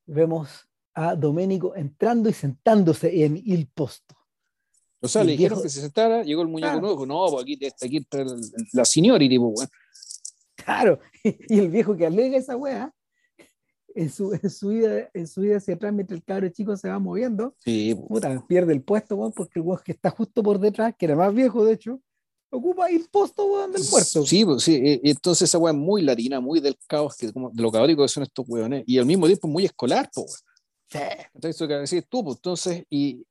vemos 0.06 0.68
a 0.94 1.14
Doménico 1.14 1.76
entrando 1.76 2.28
y 2.28 2.32
sentándose 2.32 3.24
en 3.24 3.42
el 3.46 3.68
posto. 3.68 4.16
O 5.02 5.08
sea, 5.08 5.22
Y 5.22 5.26
le 5.26 5.32
el 5.32 5.38
dijeron 5.38 5.56
viejo- 5.58 5.62
que 5.64 5.68
se 5.68 5.80
sentara, 5.82 6.22
llegó 6.24 6.40
el 6.42 6.48
muñeco 6.48 6.68
Claro. 6.68 6.80
nuevo, 6.80 6.94
dijo, 6.96 7.06
no, 7.06 7.30
pues 7.30 7.42
aquí, 7.42 7.58
aquí 7.82 7.96
está 7.98 8.22
el- 8.22 8.40
la 8.72 8.84
seniority, 8.86 9.38
po, 9.38 9.48
weón. 9.48 9.68
Claro, 10.66 10.98
y 11.48 11.58
el 11.60 11.70
viejo 11.70 11.96
que 11.96 12.06
alega 12.06 12.36
esa 12.36 12.56
wea, 12.56 12.92
en 13.94 14.10
su, 14.10 14.32
en 14.34 14.50
su, 14.50 14.68
vida, 14.68 15.08
en 15.14 15.26
su 15.28 15.40
vida 15.40 15.58
hacia 15.58 15.74
atrás, 15.74 15.92
mientras 15.92 16.18
el 16.18 16.24
cabro 16.24 16.48
chico 16.48 16.76
se 16.76 16.88
va 16.88 16.98
moviendo, 16.98 17.54
Sí, 17.64 17.94
po. 17.94 18.08
puta, 18.08 18.44
pierde 18.46 18.72
el 18.72 18.82
puesto, 18.82 19.14
weón, 19.14 19.32
porque 19.32 19.60
el 19.60 19.64
weón 19.64 19.80
que 19.84 19.92
está 19.92 20.10
justo 20.10 20.42
por 20.42 20.58
detrás, 20.58 20.92
que 20.98 21.06
era 21.06 21.14
más 21.14 21.32
viejo 21.32 21.64
de 21.64 21.74
hecho, 21.74 22.00
ocupa 22.50 22.88
el 22.88 23.06
puesto 23.10 23.46
weón, 23.46 23.72
del 23.72 23.82
muerto. 23.90 24.26
Sí, 24.26 24.44
pues, 24.44 24.64
sí. 24.64 25.00
Entonces 25.04 25.48
esa 25.48 25.56
weá 25.58 25.72
es 25.72 25.78
muy 25.78 26.02
latina, 26.02 26.40
muy 26.40 26.58
del 26.58 26.76
caos, 26.88 27.16
que, 27.16 27.32
como, 27.32 27.50
de 27.50 27.62
lo 27.62 27.70
caótico 27.70 28.02
que 28.02 28.08
son 28.08 28.24
estos 28.24 28.44
weones, 28.48 28.82
y 28.86 28.98
al 28.98 29.06
mismo 29.06 29.26
tiempo 29.26 29.46
muy 29.46 29.64
escolar, 29.64 30.10
weón. 30.16 30.28
Sí. 30.90 30.98
Entonces, 31.34 31.56
eso 31.56 31.68
que 31.68 31.74
decís 31.74 32.04
tú, 32.08 32.24
pues, 32.24 32.36
entonces, 32.36 32.84
y 32.90 33.24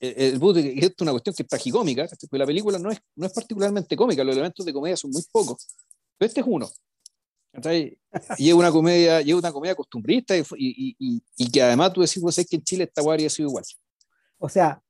el, 0.00 0.14
el 0.16 0.40
puto, 0.40 0.60
que 0.60 0.78
esto 0.78 0.94
es 0.96 1.02
una 1.02 1.12
cuestión 1.12 1.34
que 1.36 1.42
es 1.42 1.48
tragicómica, 1.48 2.08
la 2.32 2.46
película 2.46 2.78
no 2.78 2.90
es, 2.90 2.98
no 3.14 3.26
es 3.26 3.32
particularmente 3.32 3.94
cómica, 3.96 4.24
los 4.24 4.34
elementos 4.34 4.64
de 4.64 4.72
comedia 4.72 4.96
son 4.96 5.10
muy 5.10 5.22
pocos, 5.30 5.66
este 6.24 6.40
es 6.40 6.46
uno. 6.48 6.70
¿cachai? 7.52 7.98
Y 8.38 8.48
es 8.48 8.54
una 8.54 8.70
comedia, 8.70 9.20
y 9.22 9.30
es 9.30 9.36
una 9.36 9.52
comedia 9.52 9.74
costumbrista 9.74 10.36
y, 10.36 10.42
y, 10.56 10.96
y, 10.98 11.22
y 11.36 11.50
que 11.50 11.62
además 11.62 11.92
tú 11.92 12.00
decís, 12.00 12.20
pues 12.20 12.38
es 12.38 12.46
que 12.46 12.56
en 12.56 12.62
Chile 12.62 12.84
esta 12.84 13.02
weá 13.02 13.14
habría 13.14 13.30
sido 13.30 13.48
igual. 13.48 13.64
O 14.38 14.48
sea, 14.48 14.82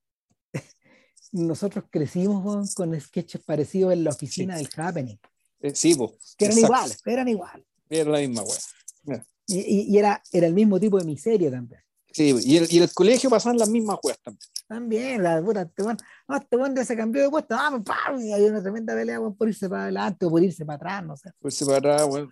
nosotros 1.32 1.84
crecimos 1.90 2.74
con 2.74 2.98
sketches 3.00 3.42
parecidos 3.42 3.92
en 3.92 4.04
la 4.04 4.10
oficina 4.10 4.56
del 4.56 4.68
Happening, 4.76 5.18
Eh, 5.60 5.72
sí, 5.74 5.94
pues. 5.94 6.34
que 6.36 6.46
eran 6.46 6.58
exacto. 6.58 6.74
iguales, 6.74 7.02
eran 7.06 7.28
iguales. 7.28 7.66
Era 7.88 8.10
la 8.10 8.18
misma 8.18 8.42
weá. 8.42 9.24
Y, 9.46 9.92
y, 9.92 9.98
era, 9.98 10.22
era 10.30 10.46
el 10.46 10.54
mismo 10.54 10.78
tipo 10.78 10.98
de 10.98 11.04
miseria 11.04 11.50
también. 11.50 11.80
Sí, 12.12 12.34
y 12.44 12.56
el, 12.56 12.72
y 12.72 12.78
el 12.78 12.92
colegio 12.92 13.28
pasaban 13.30 13.58
las 13.58 13.68
mismas 13.68 13.98
weas 14.02 14.18
también. 14.20 14.48
También, 14.70 15.20
la 15.24 15.42
puta, 15.42 15.62
este 15.62 15.82
weón, 15.82 15.96
no, 16.28 16.36
este 16.36 16.56
weón 16.56 16.84
se 16.86 16.96
cambió 16.96 17.22
de 17.22 17.28
puesto, 17.28 17.56
ah, 17.58 17.82
pa, 17.84 18.14
y 18.22 18.32
hay 18.32 18.44
una 18.44 18.62
tremenda 18.62 18.94
pelea 18.94 19.18
weón, 19.18 19.34
por 19.34 19.48
irse 19.48 19.68
para 19.68 19.82
adelante 19.82 20.26
o 20.26 20.30
por 20.30 20.40
irse 20.44 20.64
para 20.64 20.76
atrás, 20.76 21.04
no 21.04 21.16
sé. 21.16 21.30
Por 21.40 21.50
irse 21.50 21.66
para 21.66 21.78
atrás, 21.78 22.06
weón. 22.08 22.30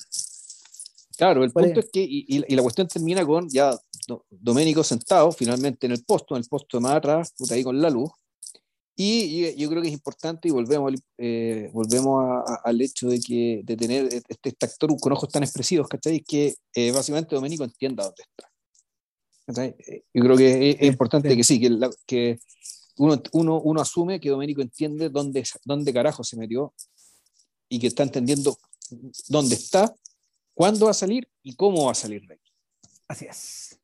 Claro, 1.16 1.43
el 1.43 1.51
punto 1.51 1.80
es 1.80 1.91
que, 1.93 2.01
y, 2.01 2.26
y- 2.28 2.55
la 2.55 2.62
cuestión 2.62 2.86
termina 2.86 3.26
con 3.26 3.49
ya 3.49 3.76
Do- 4.07 4.24
Doménico 4.30 4.84
sentado 4.84 5.32
finalmente 5.32 5.86
en 5.86 5.93
el 5.93 6.05
posto, 6.05 6.36
en 6.36 6.43
el 6.45 6.49
posto 6.49 6.76
de 6.76 6.82
más 6.82 6.95
atrás, 6.95 7.34
puta, 7.36 7.55
ahí 7.55 7.64
con 7.64 7.82
la 7.82 7.91
luz. 7.91 8.09
Y, 8.95 9.45
y 9.49 9.57
yo 9.57 9.68
creo 9.68 9.82
que 9.82 9.89
es 9.89 9.95
importante 9.95 10.47
y 10.47 10.53
volvemos, 10.53 10.93
eh, 11.18 11.70
volvemos 11.72 12.22
a- 12.24 12.53
a- 12.53 12.61
al 12.64 12.80
hecho 12.80 13.09
de 13.09 13.18
que 13.18 13.62
de 13.64 13.76
tener 13.76 14.05
este, 14.14 14.49
este 14.51 14.64
actor 14.66 14.91
con 15.01 15.12
ojos 15.12 15.28
tan 15.28 15.43
expresivos, 15.43 15.89
¿cachai? 15.89 16.20
Que 16.20 16.55
eh, 16.72 16.93
básicamente 16.93 17.34
Doménico 17.34 17.64
entienda 17.64 18.05
dónde 18.05 18.22
está. 18.22 18.49
Eh, 19.57 20.05
Yo 20.13 20.23
creo 20.23 20.37
que 20.37 20.71
es, 20.71 20.83
importante 20.83 21.35
que 21.37 21.43
sí, 21.45 21.59
que, 21.59 21.71
la- 21.71 21.91
que 22.07 22.39
uno, 22.99 23.23
uno, 23.33 23.61
uno 23.61 23.81
asume 23.81 24.21
que 24.21 24.29
Doménico 24.29 24.61
entiende 24.61 25.09
dónde, 25.09 25.45
dónde 25.65 25.93
carajo 25.93 26.23
se 26.23 26.37
metió 26.37 26.75
y 27.69 27.79
que 27.79 27.87
está 27.87 28.03
entendiendo 28.03 28.59
dónde 29.29 29.55
está, 29.55 29.95
cuándo 30.55 30.87
va 30.87 30.91
a 30.91 30.95
salir 30.95 31.29
y 31.43 31.55
cómo 31.55 31.87
va 31.87 31.93
a 31.93 31.95
salir 31.95 32.27
de 32.27 32.35
ahí. 32.35 32.41
Así 33.07 33.27
es. 33.27 33.79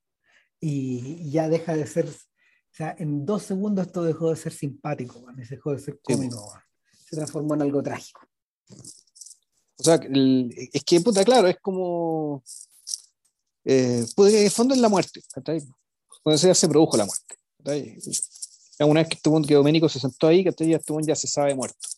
Y 0.60 1.30
ya 1.30 1.48
deja 1.48 1.74
de 1.74 1.86
ser, 1.86 2.08
o 2.08 2.74
sea, 2.76 2.94
en 2.98 3.24
dos 3.24 3.42
segundos 3.44 3.86
esto 3.86 4.02
dejó 4.02 4.30
de 4.30 4.36
ser 4.36 4.52
simpático, 4.52 5.24
y 5.36 5.46
dejó 5.48 5.72
de 5.72 5.78
ser 5.78 6.00
cómico, 6.02 6.36
weón. 6.46 6.60
se 7.06 7.16
transformó 7.16 7.54
en 7.54 7.62
algo 7.62 7.82
trágico. 7.82 8.20
O 9.76 9.82
sea, 9.82 9.94
el- 9.96 10.54
es 10.72 10.84
que, 10.84 11.00
puta, 11.00 11.24
claro, 11.24 11.48
es 11.48 11.58
como. 11.60 12.42
Eh, 13.64 14.04
que 14.16 14.22
en 14.40 14.44
el 14.44 14.50
fondo 14.50 14.74
es 14.74 14.80
la 14.80 14.88
muerte. 14.88 15.22
Cuando 16.22 16.38
se, 16.38 16.54
se 16.54 16.68
produjo 16.68 16.96
la 16.96 17.06
muerte. 17.06 17.36
¿cachai? 17.58 17.98
Una 18.80 19.02
vez 19.02 19.08
que, 19.08 19.30
weón- 19.30 19.46
que 19.46 19.54
Doménico 19.54 19.88
se 19.88 20.00
sentó 20.00 20.26
ahí, 20.26 20.44
¿cachai? 20.44 20.68
ya 20.68 20.80
weón 20.88 21.04
ya 21.04 21.14
se 21.14 21.26
sabe 21.26 21.54
muerto. 21.54 21.88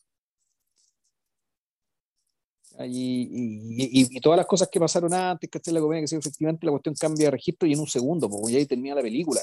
Y, 2.79 2.85
y, 3.23 4.03
y- 4.03 4.17
y 4.17 4.21
todas 4.21 4.37
las 4.37 4.47
cosas 4.47 4.69
que 4.71 4.79
pasaron 4.79 5.13
antes, 5.15 5.49
¿cachai? 5.49 5.73
La 5.73 5.81
comedia, 5.81 6.03
que 6.03 6.09
sí, 6.09 6.17
efectivamente 6.17 6.67
la 6.67 6.73
cuestión 6.73 6.95
cambia 6.95 7.27
de 7.27 7.31
registro 7.31 7.67
y 7.67 7.73
en 7.73 7.81
un 7.81 7.87
segundo, 7.87 8.29
porque 8.29 8.53
ya 8.53 8.59
ahí 8.59 8.67
termina 8.67 8.95
la 8.95 9.03
película. 9.03 9.41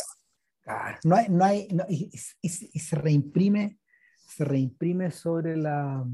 Claro, 0.62 1.00
no 1.04 1.16
hay, 1.16 1.30
no 1.30 1.44
hay, 1.44 1.68
no- 1.72 1.86
y, 1.90 2.10
se 2.80 2.96
reimprime, 2.96 3.80
se 4.28 4.46
reimprime 4.46 5.12
sobre 5.12 5.58
la, 5.58 6.06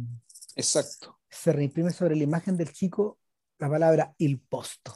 Exacto. 0.55 1.19
se 1.29 1.51
reimprime 1.51 1.91
sobre 1.91 2.15
la 2.15 2.23
imagen 2.23 2.55
del 2.57 2.71
chico 2.71 3.19
la 3.59 3.69
palabra 3.69 4.15
il 4.19 4.39
posto. 4.39 4.95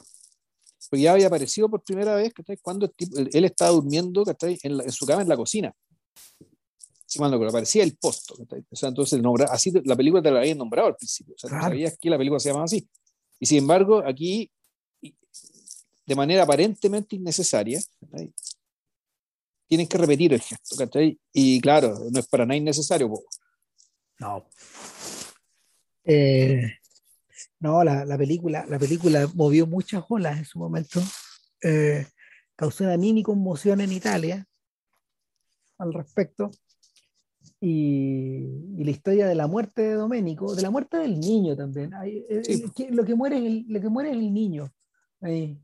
Porque 0.94 1.02
ya 1.02 1.12
había 1.12 1.26
aparecido 1.26 1.68
por 1.68 1.82
primera 1.82 2.14
vez, 2.14 2.32
¿cachai? 2.32 2.56
Cuando 2.58 2.86
el 2.86 2.92
tipo- 2.92 3.18
él, 3.18 3.28
él 3.32 3.44
estaba 3.46 3.72
durmiendo, 3.72 4.24
¿cachai? 4.24 4.56
En, 4.62 4.76
la- 4.76 4.84
en 4.84 4.92
su 4.92 5.04
cama 5.04 5.22
en 5.22 5.28
la 5.28 5.36
cocina. 5.36 5.74
No 7.18 7.28
recuerdo, 7.30 7.48
aparecía 7.48 7.82
el 7.82 7.96
posto, 7.96 8.36
¿cachai? 8.36 8.64
O 8.70 8.76
sea, 8.76 8.90
entonces 8.90 9.20
nombra, 9.20 9.46
así 9.50 9.72
la 9.84 9.96
película 9.96 10.22
te 10.22 10.30
la 10.30 10.38
habían 10.38 10.56
nombrado 10.58 10.86
al 10.86 10.94
principio. 10.96 11.34
O 11.34 11.38
sea, 11.38 11.50
Claro. 11.50 11.64
sabías 11.64 11.98
que 11.98 12.08
la 12.10 12.16
película 12.16 12.38
se 12.38 12.48
llamaba 12.50 12.66
así. 12.66 12.88
Y 13.40 13.46
sin 13.46 13.58
embargo, 13.58 14.04
aquí, 14.06 14.48
de 16.06 16.14
manera 16.14 16.44
aparentemente 16.44 17.16
innecesaria, 17.16 17.80
¿cachai? 18.08 18.32
tienen 19.66 19.88
que 19.88 19.98
repetir 19.98 20.32
el 20.32 20.40
gesto, 20.42 20.76
¿cachai? 20.76 21.18
Y 21.32 21.60
claro, 21.60 21.98
no 22.12 22.20
es 22.20 22.28
para 22.28 22.46
nada 22.46 22.56
innecesario. 22.56 23.10
No. 24.20 24.46
Eh, 26.04 26.62
no, 27.64 27.82
la, 27.82 28.04
la 28.04 28.16
película, 28.18 28.64
la 28.68 28.78
película 28.78 29.26
movió 29.34 29.66
muchas 29.66 30.04
olas 30.08 30.38
en 30.38 30.44
su 30.44 30.58
momento. 30.58 31.00
Eh, 31.62 32.06
causó 32.56 32.84
una 32.84 32.96
mini 32.98 33.22
conmoción 33.22 33.80
en 33.80 33.90
Italia 33.92 34.46
al 35.78 35.92
respecto. 35.94 36.50
Y, 37.60 38.42
y 38.78 38.84
la 38.84 38.90
historia 38.90 39.26
de 39.26 39.34
la 39.34 39.46
muerte 39.46 39.80
de 39.82 39.94
Doménico, 39.94 40.54
de 40.54 40.60
la 40.62 40.70
muerte 40.70 40.98
del 40.98 41.18
niño 41.18 41.56
también. 41.56 41.94
Hay- 41.94 42.24
Sí. 42.42 42.70
que 42.76 42.90
lo, 42.90 43.04
que 43.04 43.14
muere 43.14 43.38
es 43.38 43.44
el, 43.44 43.64
lo 43.68 43.80
que 43.80 43.88
muere 43.88 44.10
es 44.10 44.16
el 44.16 44.32
niño. 44.34 44.70
Ahí. 45.22 45.58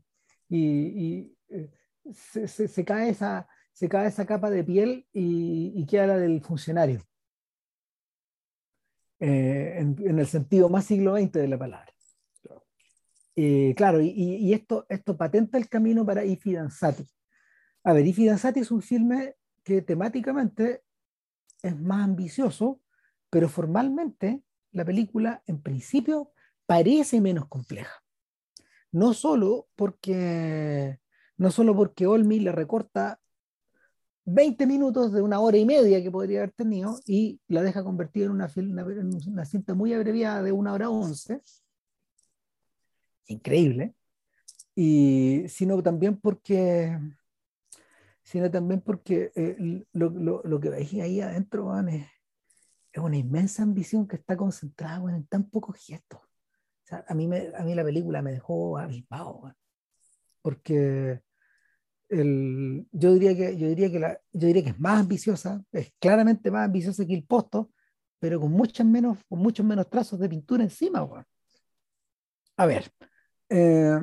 Y, 0.49 0.59
y, 0.59 1.37
eh, 1.49 1.69
se, 2.13 2.47
se- 2.47 2.67
se 2.67 2.83
cae 2.83 3.09
esa, 3.09 3.47
se 3.73 3.87
cae 3.87 4.07
esa 4.07 4.25
capa 4.25 4.49
de 4.49 4.63
piel 4.63 5.05
y, 5.13 5.73
y 5.75 5.85
queda 5.85 6.07
la 6.07 6.17
del 6.17 6.41
funcionario 6.41 7.01
eh, 9.19 9.75
en, 9.77 9.95
en 10.03 10.19
el 10.19 10.25
sentido 10.27 10.67
más 10.69 10.85
siglo 10.85 11.15
XX 11.15 11.31
de 11.33 11.47
la 11.47 11.57
palabra. 11.59 11.90
Eh, 13.35 13.73
claro, 13.75 14.01
y, 14.01 14.53
esto, 14.53 14.85
esto 14.89 15.15
patenta 15.17 15.57
el 15.57 15.69
camino 15.69 16.05
para 16.05 16.25
I 16.25 16.35
Fidanzati. 16.35 17.07
A 17.83 17.93
ver, 17.93 18.05
I 18.05 18.13
Fidanzati 18.13 18.59
es 18.59 18.71
un 18.71 18.81
filme 18.81 19.35
que 19.63 19.81
temáticamente 19.81 20.83
es 21.63 21.79
más 21.79 22.03
ambicioso, 22.03 22.81
pero 23.29 23.47
formalmente 23.47 24.43
la 24.71 24.85
película 24.85 25.43
en 25.47 25.61
principio 25.61 26.31
parece 26.65 27.21
menos 27.21 27.47
compleja. 27.47 28.03
No 28.91 29.13
solo 29.13 29.67
porque, 29.75 30.99
no 31.37 31.51
solo 31.51 31.75
porque 31.75 32.07
Olmi 32.07 32.39
le 32.39 32.51
recorta 32.51 33.21
20 34.25 34.67
minutos 34.67 35.11
de 35.11 35.21
una 35.21 35.39
hora 35.39 35.57
y 35.57 35.65
media 35.65 36.01
que 36.01 36.11
podría 36.11 36.39
haber 36.39 36.51
tenido 36.51 36.99
y 37.05 37.39
la 37.47 37.61
deja 37.61 37.83
convertida 37.83 38.25
en 38.25 38.31
una, 38.31 38.49
una, 39.27 39.45
cinta 39.45 39.73
muy 39.73 39.93
abreviada 39.93 40.43
de 40.43 40.51
una 40.51 40.73
hora 40.73 40.89
once. 40.89 41.41
Increíble. 43.31 43.95
Y 44.75 45.43
sino 45.47 45.81
también 45.83 46.17
porque 46.17 46.97
sino 48.23 48.49
también 48.49 48.81
porque 48.81 49.31
eh, 49.35 49.85
lo, 49.91 50.09
lo, 50.09 50.41
lo 50.43 50.59
que 50.59 50.69
veis 50.69 50.93
ahí 50.93 51.19
adentro 51.21 51.65
weón, 51.65 51.89
es, 51.89 52.07
es 52.93 53.03
una 53.03 53.17
inmensa 53.17 53.63
ambición 53.63 54.07
que 54.07 54.15
está 54.15 54.37
concentrada 54.37 55.01
weón, 55.01 55.17
en 55.17 55.25
tan 55.25 55.49
pocos 55.49 55.77
gestos. 55.77 56.21
O 56.21 56.85
sea, 56.85 57.03
a, 57.07 57.13
mí 57.13 57.27
me, 57.27 57.49
a 57.55 57.63
mí 57.63 57.75
la 57.75 57.83
película 57.83 58.21
me 58.21 58.31
dejó 58.31 58.77
avispado, 58.77 59.37
weón. 59.37 59.55
porque 60.41 61.21
el, 62.09 62.87
yo, 62.91 63.13
diría 63.13 63.35
que, 63.35 63.57
yo, 63.57 63.67
diría 63.67 63.91
que 63.91 63.99
la, 63.99 64.21
yo 64.31 64.47
diría 64.47 64.63
que 64.63 64.69
es 64.69 64.79
más 64.79 65.01
ambiciosa, 65.01 65.63
es 65.71 65.93
claramente 65.99 66.51
más 66.51 66.65
ambiciosa 66.65 67.05
que 67.05 67.15
el 67.15 67.25
posto, 67.25 67.71
pero 68.19 68.39
con, 68.39 68.51
muchas 68.51 68.85
menos, 68.85 69.17
con 69.27 69.39
muchos 69.39 69.65
menos 69.65 69.89
trazos 69.89 70.19
de 70.19 70.29
pintura 70.29 70.63
encima. 70.63 71.25
A 72.57 72.65
ver, 72.65 72.91
eh, 73.51 73.99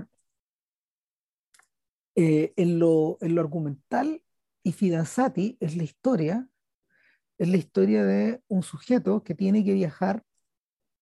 eh, 2.15 2.53
en, 2.57 2.79
lo, 2.79 3.19
en 3.21 3.35
lo 3.35 3.41
argumental, 3.41 4.23
y 4.63 4.73
Fidanzati 4.73 5.57
es 5.61 5.77
la 5.77 5.85
historia, 5.85 6.49
es 7.39 7.49
la 7.49 7.57
historia 7.57 8.05
de 8.05 8.43
un 8.49 8.63
sujeto 8.63 9.23
que 9.23 9.35
tiene 9.35 9.65
que 9.65 9.73
viajar, 9.73 10.25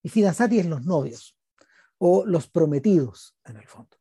y 0.03 0.09
Fidanzati 0.09 0.59
es 0.59 0.67
los 0.67 0.85
novios, 0.85 1.37
o 1.99 2.25
los 2.27 2.49
prometidos, 2.49 3.37
en 3.45 3.57
el 3.57 3.67
fondo, 3.67 3.97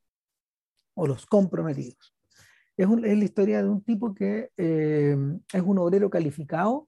o 0.93 1.07
los 1.07 1.25
comprometidos. 1.25 2.13
Es, 2.77 2.87
un- 2.87 3.05
es 3.05 3.17
la 3.17 3.23
historia 3.23 3.63
de 3.63 3.69
un 3.69 3.81
tipo 3.81 4.13
que 4.13 4.51
eh, 4.57 5.17
es 5.53 5.61
un 5.61 5.77
obrero 5.79 6.09
calificado, 6.09 6.87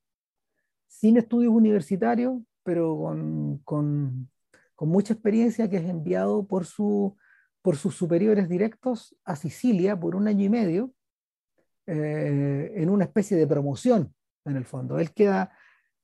sin 0.87 1.17
estudios 1.17 1.53
universitarios, 1.53 2.41
pero 2.63 2.97
con, 2.97 3.59
con, 3.63 4.29
con 4.75 4.89
mucha 4.89 5.13
experiencia, 5.13 5.69
que 5.69 5.77
es 5.77 5.85
enviado 5.85 6.45
por, 6.45 6.65
su, 6.65 7.15
por 7.67 7.75
sus 7.75 7.95
superiores 7.95 8.47
directos 8.47 9.13
a 9.25 9.35
Sicilia 9.35 9.99
por 9.99 10.15
un 10.15 10.25
año 10.29 10.45
y 10.45 10.47
medio, 10.47 10.93
eh, 11.85 12.71
en 12.77 12.89
una 12.89 13.03
especie 13.03 13.35
de 13.35 13.45
promoción, 13.45 14.13
en 14.45 14.55
el 14.55 14.63
fondo. 14.63 14.99
Él 14.99 15.11
queda, 15.11 15.51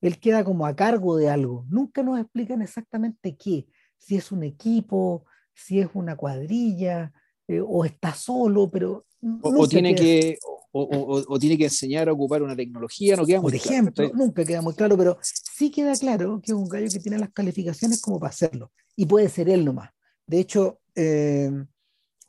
él 0.02 0.20
queda 0.20 0.44
como 0.44 0.66
a 0.66 0.76
cargo 0.76 1.16
de 1.16 1.30
algo. 1.30 1.66
Nunca 1.70 2.04
nos 2.04 2.20
explican 2.20 2.62
exactamente 2.62 3.38
qué, 3.38 3.66
si 3.98 4.18
es 4.18 4.30
un 4.34 4.44
equipo, 4.44 5.26
si 5.54 5.80
es 5.80 5.88
una 5.94 6.18
cuadrilla, 6.18 7.14
eh, 7.48 7.62
o 7.66 7.86
está 7.86 8.14
solo, 8.14 8.70
pero... 8.70 9.06
O, 9.42 9.62
o 9.62 9.66
tiene 9.66 9.96
queda- 9.96 10.04
que, 10.04 10.38
o, 10.74 10.82
o- 10.84 11.24
o- 11.34 11.40
tiene 11.40 11.58
que 11.58 11.64
enseñar 11.64 12.10
a 12.10 12.12
ocupar 12.12 12.44
una 12.44 12.58
tecnología, 12.58 13.16
no 13.16 13.26
queda 13.26 13.40
muy 13.40 13.54
por 13.54 13.62
claro, 13.62 13.72
ejemplo, 13.78 14.04
¿cachai? 14.04 14.18
nunca 14.20 14.44
queda 14.44 14.62
muy 14.62 14.74
claro, 14.74 14.98
pero 14.98 15.18
sí 15.22 15.72
queda 15.72 15.96
claro 15.96 16.42
que 16.44 16.52
es 16.52 16.58
un 16.58 16.68
gallo 16.68 16.90
que 16.92 17.00
tiene 17.00 17.18
las 17.20 17.32
calificaciones 17.32 18.02
como 18.02 18.20
para 18.20 18.32
hacerlo. 18.32 18.74
Y 18.98 19.06
puede 19.06 19.30
ser 19.30 19.48
él 19.48 19.64
nomás. 19.64 19.92
De 20.28 20.40
hecho, 20.42 20.82
eh, 20.96 21.52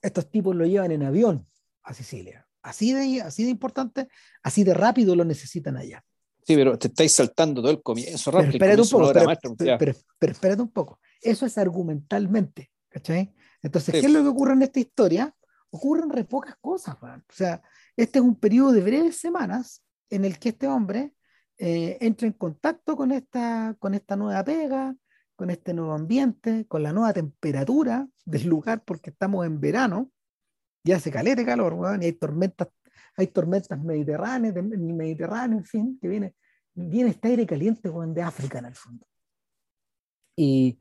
estos 0.03 0.31
tipos 0.31 0.55
lo 0.55 0.67
llevan 0.67 0.93
en 0.93 1.03
avión 1.03 1.47
a 1.83 1.95
Sicilia. 1.95 2.47
Así 2.63 2.93
de, 2.93 3.21
así 3.23 3.45
de 3.45 3.51
importante, 3.51 4.09
así 4.43 4.65
de 4.65 4.73
rápido 4.75 5.15
lo 5.15 5.25
necesitan 5.25 5.77
allá. 5.77 6.03
Sí, 6.47 6.55
pero 6.57 6.79
te 6.79 6.89
estáis 6.89 7.13
saltando 7.13 7.61
todo 7.63 7.71
el 7.71 7.83
comienzo, 7.83 8.31
Pero 8.31 8.43
rápido, 8.43 8.49
el 8.51 8.55
espérate 8.57 8.83
un 8.83 8.89
poco, 8.91 9.13
pero, 9.13 9.25
maestra, 9.27 9.51
pero- 9.57 9.79
pero- 9.79 9.99
pero 10.19 10.33
espérate 10.33 10.63
un 10.63 10.71
poco. 10.71 11.01
Eso 11.21 11.47
es 11.47 11.57
argumentalmente, 11.59 12.71
¿cachai? 12.89 13.35
Entonces, 13.63 13.95
Sí. 13.95 14.01
¿qué 14.01 14.07
es 14.07 14.13
lo 14.13 14.23
que 14.23 14.29
ocurre 14.29 14.53
en 14.55 14.63
esta 14.63 14.81
historia? 14.81 15.35
Ocurren 15.71 16.11
re 16.11 16.25
pocas 16.25 16.55
cosas, 16.61 16.97
weón. 17.03 17.21
O 17.29 17.33
sea, 17.33 17.63
este 17.97 18.19
es 18.19 18.25
un 18.25 18.37
periodo 18.39 18.73
de 18.73 18.83
breves 18.83 19.19
semanas 19.19 19.83
en 20.11 20.25
el 20.25 20.39
que 20.39 20.51
este 20.51 20.67
hombre 20.69 21.15
eh, 21.57 21.99
entra 22.01 22.27
en 22.27 22.33
contacto 22.35 22.97
con 22.97 23.13
esta, 23.13 23.77
con 23.79 23.95
esta 23.95 24.17
nueva 24.17 24.43
pega, 24.45 24.95
con 25.37 25.51
este 25.51 25.75
nuevo 25.75 25.93
ambiente, 25.93 26.67
con 26.67 26.83
la 26.83 26.93
nueva 26.93 27.13
temperatura 27.13 28.09
del 28.25 28.47
lugar, 28.49 28.85
porque 28.85 29.11
estamos 29.11 29.47
en 29.47 29.61
verano, 29.61 30.11
ya 30.85 30.97
hace 30.97 31.11
calete 31.11 31.45
calor, 31.45 31.77
y 32.01 32.05
hay 32.05 32.13
tormentas, 32.13 32.69
hay 33.17 33.29
tormentas 33.29 33.83
mediterráneas, 33.83 34.55
Mediterráneo, 34.55 35.59
en 35.59 35.65
fin, 35.65 35.99
que 36.01 36.09
viene, 36.09 36.35
viene 36.75 37.11
este 37.11 37.29
aire 37.29 37.47
caliente 37.47 37.91
de 37.91 38.23
África 38.23 38.59
en 38.59 38.67
el 38.67 38.75
fondo. 38.75 39.07
Y, 40.37 40.79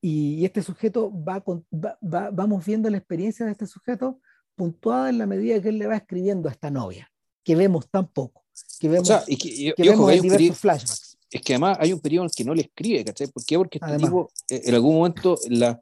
y 0.00 0.44
este 0.44 0.62
sujeto 0.62 1.12
va, 1.12 1.40
con, 1.40 1.66
va, 1.72 1.98
vamos 2.30 2.64
viendo 2.64 2.88
la 2.90 2.98
experiencia 2.98 3.46
de 3.46 3.52
este 3.52 3.66
sujeto 3.66 4.20
puntuada 4.54 5.08
en 5.08 5.18
la 5.18 5.26
medida 5.26 5.60
que 5.60 5.70
él 5.70 5.78
le 5.78 5.86
va 5.86 5.96
escribiendo 5.96 6.48
a 6.48 6.52
esta 6.52 6.70
novia, 6.70 7.10
que 7.42 7.56
vemos 7.56 7.88
tan 7.90 8.06
poco, 8.08 8.44
que 8.78 8.88
vemos, 8.88 9.08
que, 9.26 9.74
vemos 9.78 10.12
en 10.12 10.22
diversos 10.22 10.58
flashbacks. 10.58 11.09
Es 11.30 11.42
que 11.42 11.54
además 11.54 11.78
hay 11.80 11.92
un 11.92 12.00
periodo 12.00 12.24
en 12.24 12.30
el 12.30 12.34
que 12.34 12.44
no 12.44 12.54
le 12.54 12.62
escribe, 12.62 13.04
¿cachai? 13.04 13.28
¿Por 13.28 13.44
qué? 13.44 13.56
Porque 13.56 13.78
este 13.80 13.98
tipo, 13.98 14.30
eh, 14.48 14.62
en 14.64 14.74
algún 14.74 14.96
momento, 14.96 15.38
la, 15.48 15.80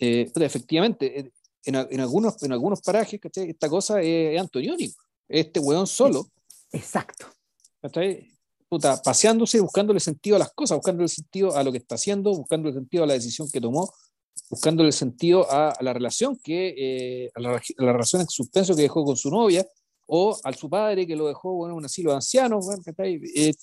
eh, 0.00 0.30
efectivamente, 0.34 1.20
eh, 1.20 1.32
en, 1.64 1.76
en, 1.76 2.00
algunos, 2.00 2.42
en 2.42 2.52
algunos 2.52 2.80
parajes, 2.80 3.20
¿cachai? 3.20 3.50
Esta 3.50 3.68
cosa 3.68 4.00
es, 4.02 4.40
antoniónico. 4.40 5.02
Este 5.28 5.60
weón 5.60 5.86
solo. 5.86 6.28
Exacto. 6.72 7.26
¿cachai? 7.80 8.32
Puta, 8.68 9.00
paseándose, 9.00 9.60
buscándole 9.60 10.00
sentido 10.00 10.36
a 10.36 10.40
las 10.40 10.52
cosas, 10.52 10.76
buscándole 10.78 11.08
sentido 11.08 11.56
a 11.56 11.62
lo 11.62 11.70
que 11.70 11.78
está 11.78 11.94
haciendo, 11.94 12.32
buscándole 12.32 12.74
sentido 12.74 13.04
a 13.04 13.06
la 13.06 13.14
decisión 13.14 13.48
que 13.50 13.60
tomó, 13.60 13.92
buscándole 14.50 14.90
sentido 14.90 15.50
a, 15.50 15.76
la 15.80 15.92
relación 15.92 16.36
que, 16.42 16.74
eh, 16.76 17.30
a, 17.34 17.40
la, 17.40 17.60
relación 17.78 18.22
en 18.22 18.28
suspenso 18.28 18.74
que 18.74 18.82
dejó 18.82 19.04
con 19.04 19.16
su 19.16 19.30
novia, 19.30 19.64
o 20.06 20.36
al 20.44 20.54
su 20.54 20.68
padre 20.68 21.06
que 21.06 21.16
lo 21.16 21.28
dejó 21.28 21.54
bueno, 21.54 21.74
en 21.74 21.78
un 21.78 21.84
asilo 21.84 22.10
de 22.10 22.16
ancianos, 22.16 22.66
eh, 22.98 23.54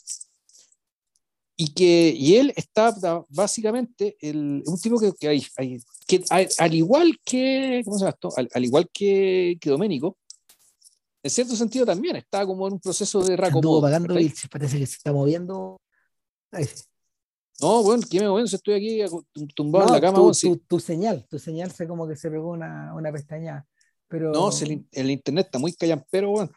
y 1.56 1.74
que 1.74 2.14
y 2.16 2.36
él 2.36 2.54
está 2.56 2.96
básicamente 3.30 4.18
el, 4.20 4.64
un 4.66 4.80
tipo 4.80 5.00
que, 5.00 5.14
que 5.14 5.28
hay, 5.28 5.46
hay 5.58 5.78
que 6.08 6.24
al, 6.30 6.74
igual 6.74 7.20
que 7.24 7.82
¿cómo 7.86 7.98
se 7.98 8.06
llama 8.06 8.16
esto? 8.16 8.30
Al, 8.36 8.66
igual 8.66 8.90
que, 8.92 9.58
que 9.62 9.70
Doménico 9.70 10.18
en 11.22 11.30
cierto 11.30 11.56
sentido 11.56 11.86
también 11.86 12.16
está 12.16 12.46
como 12.46 12.68
en 12.68 12.74
un 12.74 12.80
proceso 12.80 13.24
de 13.24 13.38
racomodo 13.38 13.82
pagando 13.82 14.20
y 14.20 14.34
parece 14.50 14.80
que 14.80 14.88
se 14.88 14.96
está 14.96 15.14
moviendo 15.14 15.80
Ahí. 16.54 16.68
No, 17.62 17.84
bueno, 17.84 18.04
¿qué 18.10 18.20
me 18.20 18.30
moviendo? 18.30 18.56
Estoy 18.56 18.74
aquí 18.76 19.02
tumbado 19.56 19.88
en 19.88 19.94
la 19.94 20.02
cama. 20.02 20.32
Tu, 20.32 20.58
tu, 20.58 20.80
señal, 20.80 21.26
tu 21.28 21.40
señal 21.40 21.72
fue 21.72 21.88
como 21.88 22.08
que 22.08 22.16
se 22.16 22.30
pegó 22.30 22.52
una, 22.52 22.94
una 22.96 23.12
pestaña. 23.12 23.66
Pero... 24.08 24.32
No, 24.32 24.50
el, 24.92 25.10
internet 25.12 25.48
está 25.48 25.60
muy 25.60 25.74
callampero, 25.74 26.30
bueno. 26.30 26.52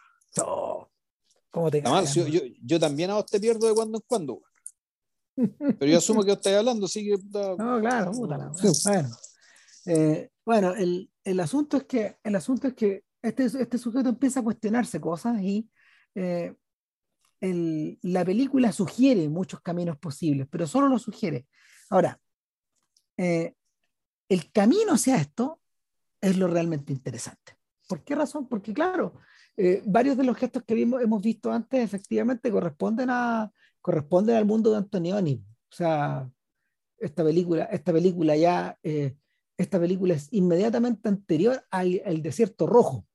¿Cómo 1.51 1.70
te 1.70 1.80
mal, 1.80 2.07
yo, 2.07 2.26
yo, 2.26 2.40
yo, 2.62 2.78
también 2.78 3.11
a 3.11 3.14
vos 3.14 3.26
te 3.26 3.40
pierdo 3.40 3.66
de 3.66 3.74
cuando 3.74 3.97
en 3.97 4.05
cuando. 4.07 4.42
Pero 5.37 5.87
yo 5.93 5.99
asumo 5.99 6.24
que 6.24 6.32
estáis 6.32 6.57
hablando, 6.57 6.87
así 6.87 7.05
que. 7.05 7.16
No, 7.59 7.80
claro, 7.80 8.12
puta 8.12 8.51
Bueno, 8.84 9.11
eh, 9.87 10.30
bueno 10.45 10.74
el, 10.74 11.11
el, 11.24 11.41
asunto 11.41 11.76
es 11.76 11.84
que, 11.84 12.16
el 12.24 12.37
asunto 12.37 12.68
es 12.68 12.74
que 12.74 13.05
este, 13.22 13.45
este 13.45 13.78
sujeto 13.78 14.09
empieza 14.09 14.41
a 14.41 14.45
cuestionarse 14.45 15.01
cosas 15.01 15.41
y 15.43 15.68
eh, 16.14 16.55
la 17.41 18.24
película 18.24 18.72
sugiere 18.72 19.28
muchos 19.28 19.61
caminos 19.61 19.99
posibles, 19.99 20.49
pero 20.51 20.66
solo 20.66 20.89
lo 20.89 20.99
sugiere. 20.99 21.47
Ahora, 21.91 22.18
eh, 23.16 23.55
el 24.28 24.51
camino 24.53 24.95
hacia 24.95 25.16
esto 25.16 25.61
es 26.20 26.37
lo 26.37 26.49
realmente 26.49 26.93
interesante. 26.93 27.57
¿Por 27.89 28.03
qué 28.03 28.14
razón? 28.14 28.49
Porque 28.49 28.72
claro, 28.72 29.14
eh, 29.57 29.82
varios 29.87 30.16
de 30.16 30.24
los 30.24 30.37
gestos 30.37 30.64
que 30.64 30.74
vimos, 30.74 31.03
hemos 31.03 31.22
visto 31.22 31.53
antes 31.53 31.80
efectivamente 31.80 32.51
corresponden, 32.51 33.11
a, 33.11 33.53
corresponden 33.87 34.34
al 34.34 34.45
mundo 34.45 34.72
de 34.72 34.78
Antonioni. 34.78 35.45
O 35.70 35.72
sea, 35.72 36.28
esta 36.99 37.22
película, 37.22 37.66
esta 37.66 37.93
película 37.93 38.37
ya, 38.37 38.76
eh, 38.82 39.14
esta 39.57 39.78
película 39.78 40.14
es 40.14 40.26
inmediatamente 40.32 41.09
anterior 41.09 41.64
al, 41.70 42.03
al 42.05 42.20
Desierto 42.20 42.66
Rojo. 42.66 43.07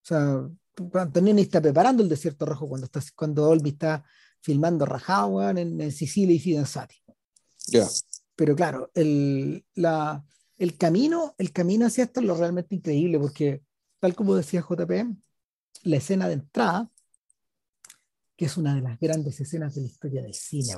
O 0.00 0.06
sea, 0.06 0.48
Antonioni 0.92 1.42
está 1.42 1.60
preparando 1.60 2.04
el 2.04 2.08
desierto 2.08 2.46
rojo 2.46 2.68
cuando, 2.68 2.84
está, 2.84 3.00
cuando 3.16 3.48
Olmi 3.48 3.70
está 3.70 4.04
filmando 4.40 4.86
Rajao 4.86 5.42
en, 5.48 5.90
Sicilia 5.90 6.36
y 6.36 6.38
Fidanzati. 6.38 6.96
Ya. 7.66 7.88
Pero 8.36 8.54
claro, 8.54 8.92
el, 8.94 9.64
la, 9.74 10.24
el, 10.56 10.76
camino, 10.76 11.34
el 11.38 11.52
camino 11.52 11.86
hacia 11.86 12.04
esto 12.04 12.20
es 12.20 12.26
lo 12.26 12.36
realmente 12.36 12.76
increíble, 12.76 13.18
porque 13.18 13.62
tal 13.98 14.14
como 14.14 14.36
decía 14.36 14.60
JP, 14.60 15.16
la 15.82 15.96
escena 15.96 16.28
de 16.28 16.34
entrada, 16.34 16.90
que 18.44 18.48
es 18.48 18.58
una 18.58 18.74
de 18.74 18.82
las 18.82 19.00
grandes 19.00 19.40
escenas 19.40 19.74
de 19.74 19.80
la 19.80 19.86
historia 19.86 20.22
del 20.22 20.34
cine, 20.34 20.74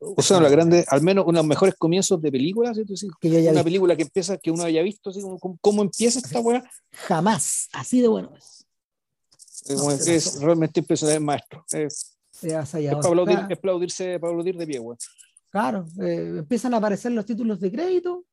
O 0.00 0.20
sea, 0.20 0.40
la 0.40 0.48
grande, 0.48 0.84
al 0.88 1.00
menos 1.00 1.22
uno 1.28 1.38
de 1.38 1.44
los 1.44 1.48
mejores 1.48 1.76
comienzos 1.76 2.20
de 2.20 2.32
películas, 2.32 2.76
que 3.20 3.44
yo 3.44 3.50
una 3.52 3.62
película 3.62 3.94
que 3.94 4.02
empieza, 4.02 4.36
que 4.36 4.50
uno 4.50 4.64
haya 4.64 4.82
visto, 4.82 5.10
así 5.10 5.20
como, 5.20 5.38
cómo 5.60 5.82
empieza 5.82 6.18
esta 6.18 6.40
weá. 6.40 6.68
Jamás, 6.90 7.68
así 7.72 8.00
de 8.00 8.08
bueno 8.08 8.32
es 8.34 8.66
es 10.08 10.40
realmente 10.40 10.80
impresionante, 10.80 11.20
maestro. 11.20 11.64
Es, 11.70 12.18
es, 12.42 12.52
para, 12.52 13.42
aplaudirse, 13.52 14.14
aplaudir 14.14 14.56
de 14.56 14.66
pie, 14.66 14.82
Claro, 15.50 15.86
eh, 16.02 16.34
empiezan 16.38 16.74
a 16.74 16.78
aparecer 16.78 17.12
los 17.12 17.24
títulos 17.24 17.60
de 17.60 17.70
crédito. 17.70 18.24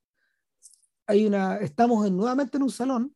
Hay 1.06 1.28
una, 1.28 1.58
estamos 1.58 2.10
nuevamente 2.10 2.58
en 2.58 2.64
un 2.64 2.72
salón. 2.72 3.16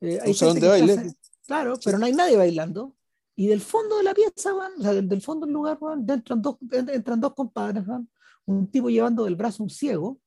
Eh, 0.00 0.18
un 0.26 0.34
salón 0.34 0.58
de 0.58 0.66
baile. 0.66 1.14
claro, 1.46 1.78
pero 1.84 1.98
no 1.98 2.06
hay 2.06 2.14
nadie 2.14 2.36
bailando. 2.36 2.96
Y 3.34 3.46
del 3.46 3.60
fondo 3.60 3.96
de 3.96 4.02
la 4.02 4.14
pieza, 4.14 4.52
van, 4.52 4.72
o 4.78 4.82
sea, 4.82 4.92
del, 4.92 5.22
fondo 5.22 5.46
del 5.46 5.54
lugar, 5.54 5.78
van, 5.80 6.04
entran, 6.08 6.42
dos, 6.42 6.56
entran 6.70 7.20
dos 7.20 7.34
compadres, 7.34 7.86
van, 7.86 8.08
un 8.44 8.70
tipo 8.70 8.90
llevando 8.90 9.24
del 9.24 9.36
brazo 9.36 9.62
un 9.62 9.70
ciego 9.70 10.18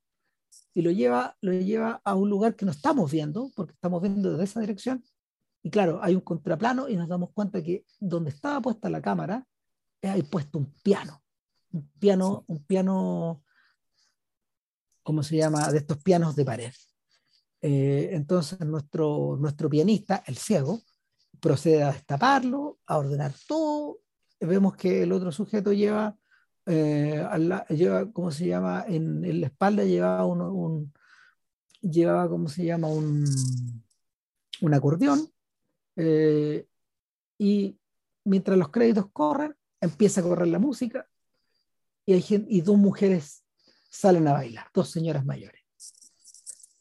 y 0.74 0.82
lo 0.82 0.90
lleva, 0.90 1.36
lo 1.40 1.52
lleva 1.52 2.00
a 2.04 2.14
un 2.14 2.28
lugar 2.28 2.56
que 2.56 2.64
no 2.64 2.72
estamos 2.72 3.10
viendo, 3.10 3.50
porque 3.54 3.72
estamos 3.72 4.02
viendo 4.02 4.32
desde 4.32 4.44
esa 4.44 4.60
dirección, 4.60 5.04
y 5.66 5.70
claro, 5.70 5.98
hay 6.00 6.14
un 6.14 6.20
contraplano 6.20 6.88
y 6.88 6.96
nos 6.96 7.08
damos 7.08 7.32
cuenta 7.32 7.60
que 7.60 7.84
donde 7.98 8.30
estaba 8.30 8.60
puesta 8.60 8.88
la 8.88 9.02
cámara, 9.02 9.44
hay 10.00 10.22
puesto 10.22 10.58
un 10.58 10.72
piano. 10.82 11.22
Un 11.72 11.90
piano, 11.98 12.44
un 12.46 12.64
piano, 12.64 13.42
¿cómo 15.02 15.24
se 15.24 15.36
llama? 15.36 15.72
De 15.72 15.78
estos 15.78 15.98
pianos 15.98 16.36
de 16.36 16.44
pared. 16.44 16.72
Eh, 17.60 18.10
entonces 18.12 18.60
nuestro, 18.60 19.36
nuestro 19.40 19.68
pianista, 19.68 20.22
el 20.26 20.36
ciego, 20.36 20.82
procede 21.40 21.82
a 21.82 21.92
destaparlo, 21.92 22.78
a 22.86 22.98
ordenar 22.98 23.32
todo. 23.46 24.00
Vemos 24.40 24.76
que 24.76 25.02
el 25.02 25.12
otro 25.12 25.32
sujeto 25.32 25.72
lleva, 25.72 26.16
eh, 26.66 27.26
lleva 27.70 28.12
¿cómo 28.12 28.30
se 28.30 28.46
llama? 28.46 28.84
En, 28.86 29.40
la 29.40 29.46
espalda 29.46 29.84
llevaba 29.84 30.26
un, 30.26 30.40
un, 30.42 30.92
llevaba, 31.80 32.28
¿cómo 32.28 32.48
se 32.48 32.64
llama? 32.64 32.88
Un, 32.88 33.24
un 34.60 34.74
acordeón 34.74 35.30
eh, 35.96 36.66
y 37.38 37.78
mientras 38.24 38.58
los 38.58 38.70
créditos 38.70 39.10
corren, 39.12 39.54
empieza 39.80 40.20
a 40.20 40.24
correr 40.24 40.48
la 40.48 40.58
música 40.58 41.08
y, 42.04 42.12
hay 42.12 42.24
y 42.28 42.60
dos 42.60 42.76
mujeres 42.76 43.44
salen 43.90 44.28
a 44.28 44.32
bailar, 44.32 44.68
dos 44.74 44.90
señoras 44.90 45.24
mayores. 45.24 45.62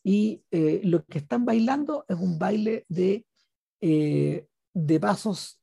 Y 0.03 0.43
eh, 0.51 0.81
lo 0.83 1.03
que 1.05 1.17
están 1.17 1.45
bailando 1.45 2.05
es 2.07 2.17
un 2.17 2.37
baile 2.37 2.85
de, 2.89 3.25
eh, 3.81 4.47
de 4.75 4.99
pasos 4.99 5.59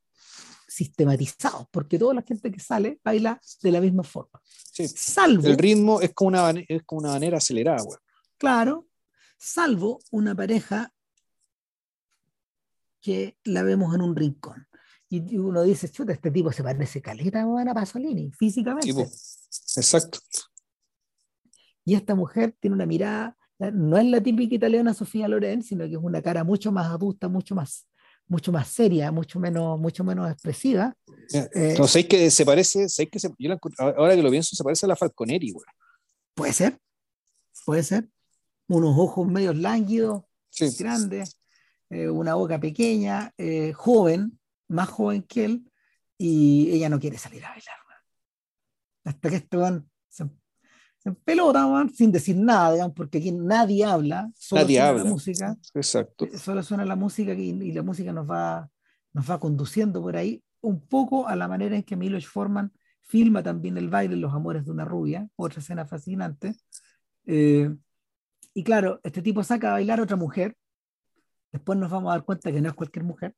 sistematizados, 0.67 1.67
porque 1.71 1.99
toda 1.99 2.15
la 2.15 2.23
gente 2.23 2.51
que 2.51 2.59
sale 2.59 2.99
baila 3.03 3.39
de 3.61 3.71
la 3.71 3.79
misma 3.79 4.03
forma. 4.03 4.41
salvo, 4.95 5.47
el 5.47 5.57
ritmo 5.57 6.01
es 6.01 6.13
como 6.13 6.29
una, 6.29 6.49
es 6.67 6.83
como 6.83 7.01
una 7.01 7.11
manera 7.11 7.37
acelerada. 7.37 7.83
Claro, 8.37 8.87
salvo 9.37 9.99
una 10.09 10.35
pareja 10.35 10.91
que 12.99 13.37
la 13.43 13.61
vemos 13.61 13.93
en 13.93 14.01
un 14.01 14.15
rincón. 14.15 14.67
Y 15.09 15.37
uno 15.37 15.61
dice, 15.61 15.89
chuta, 15.89 16.11
este 16.11 16.31
tipo 16.31 16.51
se 16.51 16.63
parece 16.63 16.99
caleta 16.99 17.43
a 17.43 17.73
Pasolini, 17.73 18.31
físicamente. 18.31 18.89
Exacto. 18.89 20.17
Y 21.85 21.93
esta 21.93 22.15
mujer 22.15 22.55
tiene 22.59 22.73
una 22.73 22.87
mirada, 22.87 23.37
no 23.59 23.97
es 23.97 24.05
la 24.05 24.21
típica 24.23 24.55
italiana 24.55 24.93
Sofía 24.95 25.27
Loren, 25.27 25.61
sino 25.61 25.85
que 25.85 25.91
es 25.91 26.01
una 26.01 26.21
cara 26.23 26.43
mucho 26.43 26.71
más 26.71 26.87
adusta, 26.87 27.27
mucho 27.27 27.53
más, 27.53 27.87
mucho 28.27 28.51
más 28.51 28.67
seria, 28.67 29.11
mucho 29.11 29.39
menos, 29.39 29.79
mucho 29.79 30.03
menos 30.03 30.31
expresiva. 30.31 30.95
Eh, 31.33 31.75
no, 31.77 31.87
sé 31.87 32.07
que 32.07 32.31
se 32.31 32.45
parece, 32.45 32.89
sé 32.89 33.07
que 33.07 33.19
ahora 33.77 34.15
que 34.15 34.23
lo 34.23 34.29
pienso, 34.31 34.55
se 34.55 34.63
parece 34.63 34.85
a 34.85 34.89
la 34.89 34.95
Falconeri, 34.95 35.51
güey. 35.51 35.65
Puede 36.33 36.53
ser, 36.53 36.77
puede 37.65 37.83
ser. 37.83 38.07
Unos 38.67 38.97
ojos 38.97 39.27
medios 39.27 39.57
lánguidos, 39.57 40.23
grandes. 40.79 41.37
Eh, 41.89 42.09
una 42.09 42.33
boca 42.35 42.59
pequeña, 42.59 43.31
eh, 43.37 43.71
joven, 43.73 44.39
más 44.67 44.89
joven 44.89 45.21
que 45.23 45.45
él, 45.45 45.71
y 46.17 46.71
ella 46.71 46.89
no 46.89 46.99
quiere 46.99 47.17
salir 47.17 47.45
a 47.45 47.49
bailar. 47.49 47.83
Hasta 49.05 49.29
que 49.29 49.35
este 49.35 49.57
se, 50.09 50.25
se 51.03 51.11
pelota, 51.11 51.85
sin 51.93 52.11
decir 52.11 52.37
nada, 52.37 52.87
porque 52.93 53.17
aquí 53.17 53.31
nadie 53.31 53.83
habla, 53.83 54.31
solo 54.35 54.61
nadie 54.61 54.77
suena 54.77 54.89
habla. 54.89 55.03
la 55.03 55.09
música. 55.09 55.57
Exacto. 55.73 56.25
Eh, 56.25 56.37
solo 56.37 56.63
suena 56.63 56.85
la 56.85 56.95
música 56.95 57.33
y, 57.33 57.71
la 57.73 57.83
música 57.83 58.13
nos 58.13 58.29
va, 58.29 58.69
nos 59.11 59.29
va 59.29 59.39
conduciendo 59.39 60.01
por 60.01 60.15
ahí 60.15 60.41
un 60.61 60.79
poco 60.79 61.27
a 61.27 61.35
la 61.35 61.49
manera 61.49 61.75
en 61.75 61.83
que 61.83 61.97
Milos 61.97 62.25
Forman 62.25 62.71
filma 63.01 63.43
también 63.43 63.77
el 63.77 63.89
baile 63.89 64.15
Los 64.15 64.33
Amores 64.33 64.63
de 64.63 64.71
una 64.71 64.85
Rubia, 64.85 65.27
otra 65.35 65.59
escena 65.59 65.85
fascinante. 65.85 66.55
Eh, 67.25 67.69
y 68.53 68.63
claro, 68.63 69.01
este 69.03 69.21
tipo 69.21 69.43
saca 69.43 69.69
a 69.69 69.73
bailar 69.73 69.99
a 69.99 70.03
otra 70.03 70.15
mujer, 70.15 70.55
después 71.51 71.77
nos 71.77 71.91
vamos 71.91 72.11
a 72.11 72.15
dar 72.15 72.23
cuenta 72.23 72.49
que 72.49 72.61
no 72.61 72.69
es 72.69 72.75
cualquier 72.75 73.03
mujer 73.03 73.35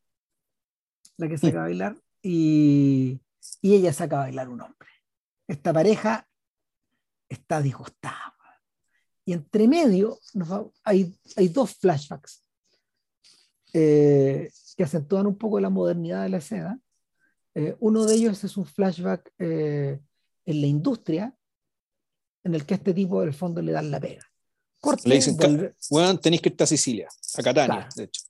la 1.17 1.27
que 1.27 1.37
saca 1.37 1.59
a 1.59 1.63
bailar, 1.63 1.95
y, 2.21 3.21
y 3.61 3.73
ella 3.73 3.91
saca 3.93 4.17
a 4.17 4.25
bailar 4.25 4.49
un 4.49 4.61
hombre. 4.61 4.89
Esta 5.47 5.71
pareja 5.73 6.27
está 7.35 7.61
disgustada. 7.61 8.35
Y 9.25 9.33
entre 9.33 9.67
medio 9.67 10.19
hay, 10.83 11.17
hay 11.35 11.47
dos 11.47 11.75
flashbacks 11.75 12.43
eh, 13.73 14.49
que 14.77 14.83
acentúan 14.83 15.25
un 15.25 15.37
poco 15.37 15.59
la 15.59 15.69
modernidad 15.69 16.23
de 16.23 16.29
la 16.29 16.37
escena. 16.37 16.79
Eh, 17.55 17.75
uno 17.79 18.05
de 18.05 18.15
ellos 18.15 18.43
es 18.43 18.55
un 18.55 18.65
flashback 18.65 19.33
eh, 19.39 19.99
en 20.45 20.61
la 20.61 20.67
industria, 20.67 21.35
en 22.43 22.53
el 22.53 22.65
que 22.65 22.75
a 22.75 22.77
este 22.77 22.93
tipo 22.93 23.21
del 23.21 23.33
fondo 23.33 23.61
le 23.61 23.71
dan 23.71 23.89
la 23.89 23.99
pega. 23.99 24.23
Corte, 24.79 25.09
le 25.09 25.15
dicen, 25.15 25.35
bueno, 25.89 26.19
tenéis 26.19 26.41
que 26.41 26.49
irte 26.49 26.63
a 26.63 26.67
Sicilia, 26.67 27.09
a 27.37 27.41
Catania, 27.41 27.89
de 27.95 28.03
hecho. 28.03 28.21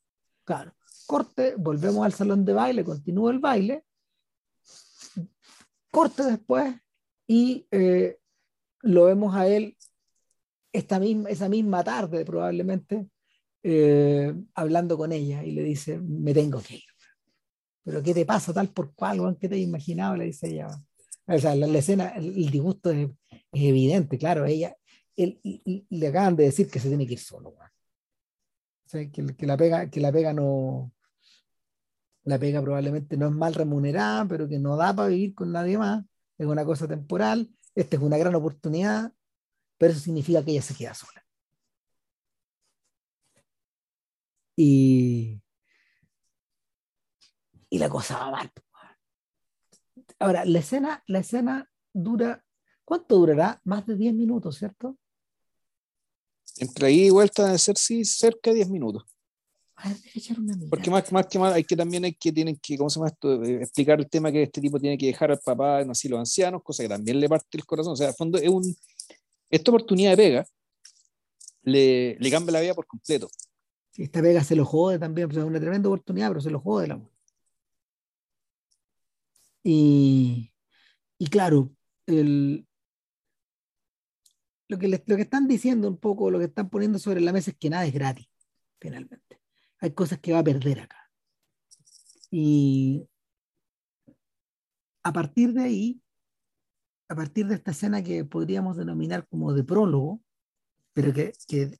Claro. 0.46 0.74
Corte, 1.06 1.56
volvemos 1.58 2.06
al 2.06 2.14
salón 2.14 2.46
de 2.46 2.54
baile, 2.54 2.86
continúa 2.86 3.32
el 3.32 3.40
baile. 3.40 3.84
Corte 5.92 6.24
después 6.24 6.74
y 7.28 7.68
lo 8.86 9.06
vemos 9.06 9.36
a 9.36 9.48
él 9.48 9.76
esta 10.72 11.00
misma, 11.00 11.30
esa 11.30 11.50
misma 11.50 11.84
tarde 11.84 12.24
probablemente 12.24 13.08
eh, 13.64 14.34
hablando 14.54 14.98
con 14.98 15.12
ella 15.12 15.44
y 15.44 15.52
le 15.52 15.64
dice, 15.64 16.00
me 16.00 16.34
tengo 16.34 16.62
que 16.62 16.76
ir. 16.76 16.84
Pero 17.84 18.04
¿qué 18.04 18.14
te 18.14 18.26
pasa 18.26 18.54
tal 18.54 18.70
por 18.70 18.94
cual? 18.94 19.38
¿Qué 19.40 19.50
te 19.50 19.56
has 19.56 19.62
imaginado? 19.62 20.16
Le 20.16 20.26
dice 20.26 20.48
ella. 20.48 20.68
O 21.28 21.40
sea, 21.40 21.56
la, 21.56 21.66
escena, 21.78 22.10
el, 22.10 22.52
disgusto 22.52 22.92
es, 22.92 23.10
evidente, 23.52 24.20
claro, 24.20 24.46
ella, 24.46 24.76
él, 25.16 25.40
le 25.90 26.08
acaban 26.08 26.36
de 26.36 26.44
decir 26.44 26.70
que 26.70 26.80
se 26.80 26.90
tiene 26.90 27.08
que 27.08 27.14
ir 27.14 27.20
solo. 27.20 27.50
O 27.50 27.58
sea, 28.86 29.10
que, 29.10 29.36
que, 29.36 29.48
la 29.48 29.58
pega, 29.58 29.90
que 29.90 30.00
la 30.00 30.12
pega 30.12 30.32
no, 30.32 30.92
la 32.24 32.38
pega 32.38 32.62
probablemente 32.62 33.18
no 33.18 33.28
es 33.30 33.34
mal 33.34 33.56
remunerada, 33.56 34.28
pero 34.28 34.48
que 34.48 34.60
no 34.60 34.76
da 34.78 34.96
para 34.96 35.10
vivir 35.10 35.34
con 35.34 35.52
nadie 35.52 35.80
más, 35.80 36.06
es 36.38 36.46
una 36.46 36.66
cosa 36.66 36.88
temporal, 36.88 37.55
esta 37.76 37.98
es 37.98 38.02
una 38.02 38.18
gran 38.18 38.34
oportunidad, 38.36 39.14
pero 39.78 39.92
eso 39.92 40.02
significa 40.02 40.44
que 40.44 40.52
ella 40.52 40.62
se 40.62 40.76
queda 40.76 40.94
sola. 40.94 41.26
Y, 44.56 45.42
y 47.70 47.78
la 47.78 47.90
cosa 47.90 48.18
va 48.18 48.32
mal. 48.32 48.52
Ahora, 50.20 50.46
la 50.46 50.60
escena, 50.60 51.04
la 51.08 51.20
escena 51.20 51.70
dura, 51.92 52.44
¿cuánto 52.86 53.18
durará? 53.18 53.60
Más 53.66 53.86
de 53.86 53.98
10 53.98 54.14
minutos, 54.14 54.58
¿cierto? 54.58 54.98
Entre 56.58 56.88
ahí 56.88 57.08
y 57.08 57.10
vuelta 57.10 57.52
de 57.52 57.60
ser, 57.60 57.78
sí, 57.78 58.06
cerca 58.06 58.52
de 58.52 58.58
10 58.58 58.70
minutos. 58.70 59.04
Porque 60.70 60.90
más, 60.90 61.12
más 61.12 61.28
que 61.28 61.38
más 61.38 61.54
hay 61.54 61.64
que 61.64 61.76
también 61.76 62.06
hay 62.06 62.14
que 62.14 62.32
tienen 62.32 62.58
que, 62.62 62.78
¿cómo 62.78 62.90
se 62.90 63.00
llama 63.00 63.10
esto? 63.10 63.44
Eh, 63.44 63.62
explicar 63.62 64.00
el 64.00 64.10
tema 64.10 64.32
que 64.32 64.44
este 64.44 64.62
tipo 64.62 64.80
tiene 64.80 64.98
que 64.98 65.08
dejar 65.08 65.32
al 65.32 65.40
papá 65.40 65.82
en 65.82 65.92
así 65.92 66.08
los 66.08 66.20
ancianos, 66.20 66.64
cosa 66.64 66.84
que 66.84 66.90
también 66.90 67.20
le 67.20 67.28
parte 67.28 67.58
el 67.58 67.66
corazón. 67.66 67.94
O 67.94 67.96
sea, 67.96 68.10
al 68.10 68.14
fondo 68.14 68.38
es 68.38 68.50
un, 68.50 68.76
esta 69.50 69.72
oportunidad 69.72 70.12
de 70.12 70.18
pega 70.18 70.46
le, 71.64 72.16
le 72.20 72.32
cambia 72.32 72.54
la 72.54 72.62
vida 72.62 72.74
por 72.74 72.88
completo. 72.88 73.30
esta 73.98 74.22
pega 74.22 74.44
se 74.44 74.56
lo 74.56 74.66
jode 74.66 75.00
también, 75.00 75.28
pues, 75.28 75.38
es 75.38 75.44
una 75.44 75.60
tremenda 75.60 75.90
oportunidad, 75.90 76.30
pero 76.30 76.42
se 76.42 76.52
lo 76.52 76.60
jode 76.60 76.86
el 76.86 76.92
amor. 76.92 77.12
Y, 79.64 80.54
y 81.18 81.28
claro, 81.28 81.72
el, 82.06 82.68
lo, 84.68 84.78
que 84.78 84.88
lo 84.88 85.16
que 85.16 85.22
están 85.22 85.48
diciendo 85.48 85.88
un 85.88 85.98
poco, 85.98 86.30
lo 86.30 86.40
que 86.40 86.46
están 86.46 86.70
poniendo 86.70 87.00
sobre 87.00 87.22
la 87.22 87.34
mesa 87.34 87.52
es 87.52 87.58
que 87.58 87.70
nada 87.70 87.86
es 87.86 87.94
gratis, 87.94 88.28
finalmente. 88.80 89.40
Hay 89.80 89.92
cosas 89.92 90.20
que 90.20 90.34
va 90.34 90.40
a 90.40 90.44
perder 90.44 90.80
acá. 90.82 90.98
Y 92.32 93.08
a 95.04 95.14
partir 95.14 95.54
de 95.54 95.64
ahí, 95.64 96.02
a 97.08 97.16
partir 97.16 97.48
de 97.48 97.56
esta 97.56 97.72
escena 97.72 98.04
que 98.04 98.26
podríamos 98.26 98.78
denominar 98.78 99.28
como 99.28 99.54
de 99.54 99.64
prólogo, 99.64 100.22
pero 100.94 101.14
que, 101.14 101.34
que, 101.48 101.80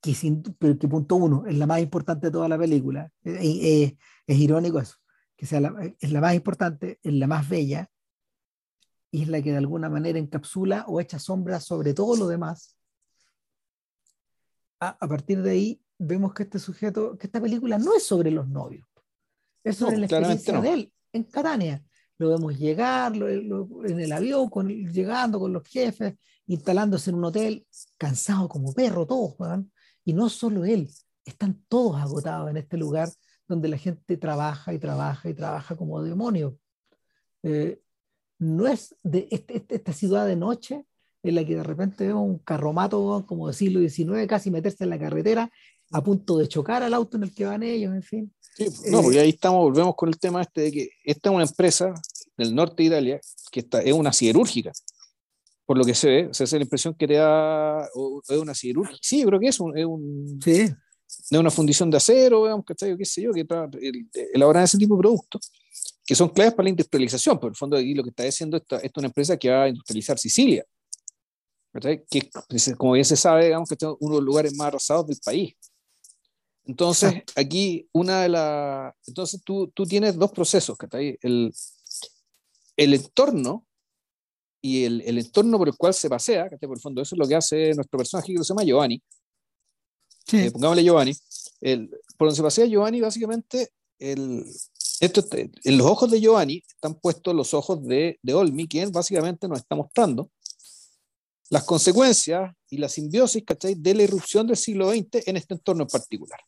que, 0.00 0.14
sin, 0.14 0.42
que 0.42 0.88
punto 0.88 1.16
uno 1.16 1.46
es 1.46 1.56
la 1.56 1.66
más 1.66 1.80
importante 1.80 2.26
de 2.26 2.32
toda 2.32 2.48
la 2.48 2.58
película, 2.58 3.12
es, 3.22 3.94
es 4.26 4.38
irónico 4.38 4.80
eso, 4.80 4.96
que 5.36 5.46
sea 5.46 5.60
la, 5.60 5.94
es 5.98 6.10
la 6.10 6.20
más 6.20 6.34
importante, 6.34 6.98
es 7.02 7.14
la 7.14 7.26
más 7.26 7.48
bella, 7.48 7.88
y 9.10 9.22
es 9.22 9.28
la 9.28 9.42
que 9.42 9.50
de 9.52 9.58
alguna 9.58 9.88
manera 9.88 10.18
encapsula 10.18 10.84
o 10.86 11.00
echa 11.00 11.18
sombra 11.18 11.60
sobre 11.60 11.94
todo 11.94 12.16
lo 12.16 12.28
demás. 12.28 12.76
A 14.78 15.08
partir 15.08 15.42
de 15.42 15.50
ahí 15.50 15.82
vemos 16.00 16.32
que 16.32 16.44
este 16.44 16.58
sujeto, 16.58 17.16
que 17.18 17.26
esta 17.26 17.40
película 17.40 17.78
no 17.78 17.94
es 17.94 18.04
sobre 18.04 18.30
los 18.30 18.48
novios, 18.48 18.86
es 19.62 19.76
sobre 19.76 19.98
la 19.98 20.06
experiencia 20.06 20.60
de 20.60 20.72
él 20.72 20.92
en 21.12 21.24
Catania. 21.24 21.84
Lo 22.18 22.30
vemos 22.30 22.58
llegar 22.58 23.14
en 23.14 24.00
el 24.00 24.12
avión, 24.12 24.48
con, 24.48 24.68
llegando 24.68 25.38
con 25.38 25.52
los 25.52 25.62
jefes, 25.66 26.14
instalándose 26.46 27.10
en 27.10 27.16
un 27.16 27.24
hotel, 27.24 27.66
cansado 27.96 28.48
como 28.48 28.72
perro, 28.72 29.06
todos, 29.06 29.36
y 30.04 30.12
no 30.12 30.28
solo 30.28 30.64
él, 30.64 30.90
están 31.24 31.62
todos 31.68 32.00
agotados 32.00 32.50
en 32.50 32.56
este 32.56 32.76
lugar 32.76 33.10
donde 33.46 33.68
la 33.68 33.76
gente 33.76 34.16
trabaja 34.16 34.72
y 34.72 34.78
trabaja 34.78 35.28
y 35.28 35.34
trabaja 35.34 35.76
como 35.76 36.02
demonio. 36.02 36.58
Eh, 37.42 37.80
no 38.38 38.66
es 38.66 38.96
de 39.02 39.28
este, 39.30 39.56
este, 39.56 39.74
esta 39.76 39.92
ciudad 39.92 40.26
de 40.26 40.36
noche 40.36 40.86
en 41.22 41.34
la 41.34 41.44
que 41.44 41.56
de 41.56 41.62
repente 41.62 42.06
vemos 42.06 42.26
un 42.26 42.38
carromato 42.38 43.24
como 43.26 43.46
del 43.46 43.54
siglo 43.54 43.80
XIX 43.80 44.26
casi 44.26 44.50
meterse 44.50 44.84
en 44.84 44.90
la 44.90 44.98
carretera 44.98 45.50
a 45.90 46.02
punto 46.02 46.38
de 46.38 46.48
chocar 46.48 46.82
al 46.82 46.94
auto 46.94 47.16
en 47.16 47.24
el 47.24 47.34
que 47.34 47.44
van 47.44 47.62
ellos, 47.62 47.94
en 47.94 48.02
fin. 48.02 48.34
Sí, 48.56 48.68
no, 48.90 49.02
porque 49.02 49.20
ahí 49.20 49.30
estamos, 49.30 49.62
volvemos 49.62 49.94
con 49.94 50.08
el 50.08 50.18
tema 50.18 50.42
este 50.42 50.62
de 50.62 50.72
que 50.72 50.90
esta 51.04 51.30
es 51.30 51.34
una 51.34 51.44
empresa 51.44 51.94
del 52.36 52.54
norte 52.54 52.82
de 52.82 52.88
Italia 52.88 53.20
que 53.50 53.60
está, 53.60 53.80
es 53.80 53.92
una 53.92 54.12
siderúrgica. 54.12 54.72
Por 55.66 55.78
lo 55.78 55.84
que 55.84 55.94
se 55.94 56.08
ve, 56.08 56.28
se 56.32 56.44
hace 56.44 56.56
la 56.56 56.64
impresión 56.64 56.94
que 56.94 57.06
te 57.06 57.14
da, 57.14 57.84
es 58.28 58.38
una 58.38 58.54
siderúrgica. 58.54 58.98
Sí, 59.00 59.24
creo 59.24 59.38
que 59.38 59.48
es 59.48 59.60
un, 59.60 59.76
es 59.76 59.86
un 59.86 60.40
sí. 60.42 60.68
de 61.30 61.38
una 61.38 61.50
fundición 61.50 61.90
de 61.90 61.96
acero, 61.96 62.42
digamos, 62.42 62.64
que 62.64 62.96
qué 62.96 63.04
sé 63.04 63.22
yo, 63.22 63.32
que 63.32 63.46
elaboran 64.34 64.64
ese 64.64 64.78
tipo 64.78 64.96
de 64.96 65.00
productos 65.00 65.50
que 66.10 66.16
son 66.16 66.28
claves 66.30 66.54
para 66.54 66.64
la 66.64 66.70
industrialización. 66.70 67.38
Por 67.38 67.50
el 67.50 67.56
fondo, 67.56 67.76
aquí 67.76 67.94
lo 67.94 68.02
que 68.02 68.10
está 68.10 68.24
diciendo 68.24 68.56
esta, 68.56 68.78
es 68.78 68.90
una 68.96 69.06
empresa 69.06 69.36
que 69.36 69.48
va 69.48 69.62
a 69.62 69.68
industrializar 69.68 70.18
Sicilia, 70.18 70.64
que 72.10 72.28
como 72.76 72.94
bien 72.94 73.04
se 73.04 73.14
sabe, 73.14 73.44
digamos 73.44 73.68
que 73.68 73.76
es 73.76 73.80
uno 74.00 74.16
de 74.16 74.20
los 74.20 74.24
lugares 74.24 74.52
más 74.56 74.66
arrasados 74.66 75.06
del 75.06 75.18
país. 75.24 75.54
Entonces, 76.70 77.24
aquí 77.34 77.88
una 77.92 78.22
de 78.22 78.28
las... 78.28 78.94
Entonces, 79.08 79.42
tú, 79.44 79.72
tú 79.74 79.84
tienes 79.86 80.16
dos 80.16 80.30
procesos, 80.30 80.78
que 80.78 81.18
el, 81.20 81.52
el 82.76 82.94
entorno 82.94 83.66
y 84.62 84.84
el, 84.84 85.00
el, 85.00 85.18
entorno 85.18 85.58
por 85.58 85.66
el 85.66 85.76
cual 85.76 85.94
se 85.94 86.08
pasea, 86.08 86.48
que 86.48 86.68
por 86.68 86.76
el 86.76 86.80
fondo 86.80 87.02
eso 87.02 87.16
es 87.16 87.18
lo 87.18 87.26
que 87.26 87.34
hace 87.34 87.74
nuestro 87.74 87.98
personaje 87.98 88.32
que 88.32 88.38
se 88.38 88.44
llama 88.44 88.62
Giovanni. 88.62 89.02
Sí. 90.26 90.36
Eh, 90.36 90.50
pongámosle 90.52 90.84
Giovanni. 90.84 91.12
El, 91.60 91.90
por 92.16 92.28
donde 92.28 92.36
se 92.36 92.42
pasea 92.42 92.66
Giovanni, 92.66 93.00
básicamente, 93.00 93.70
el, 93.98 94.44
esto, 95.00 95.24
en 95.34 95.76
los 95.76 95.86
ojos 95.88 96.08
de 96.08 96.20
Giovanni 96.20 96.62
están 96.68 96.94
puestos 96.94 97.34
los 97.34 97.52
ojos 97.52 97.84
de, 97.84 98.20
de 98.22 98.32
Olmi, 98.34 98.68
quien 98.68 98.92
básicamente 98.92 99.48
nos 99.48 99.58
está 99.58 99.74
mostrando 99.74 100.30
las 101.48 101.64
consecuencias 101.64 102.52
y 102.68 102.78
la 102.78 102.88
simbiosis 102.88 103.44
¿cachai? 103.44 103.74
de 103.74 103.94
la 103.94 104.04
irrupción 104.04 104.46
del 104.46 104.56
siglo 104.56 104.90
XX 104.90 105.26
en 105.26 105.36
este 105.36 105.54
entorno 105.54 105.82
en 105.82 105.88
particular. 105.88 106.38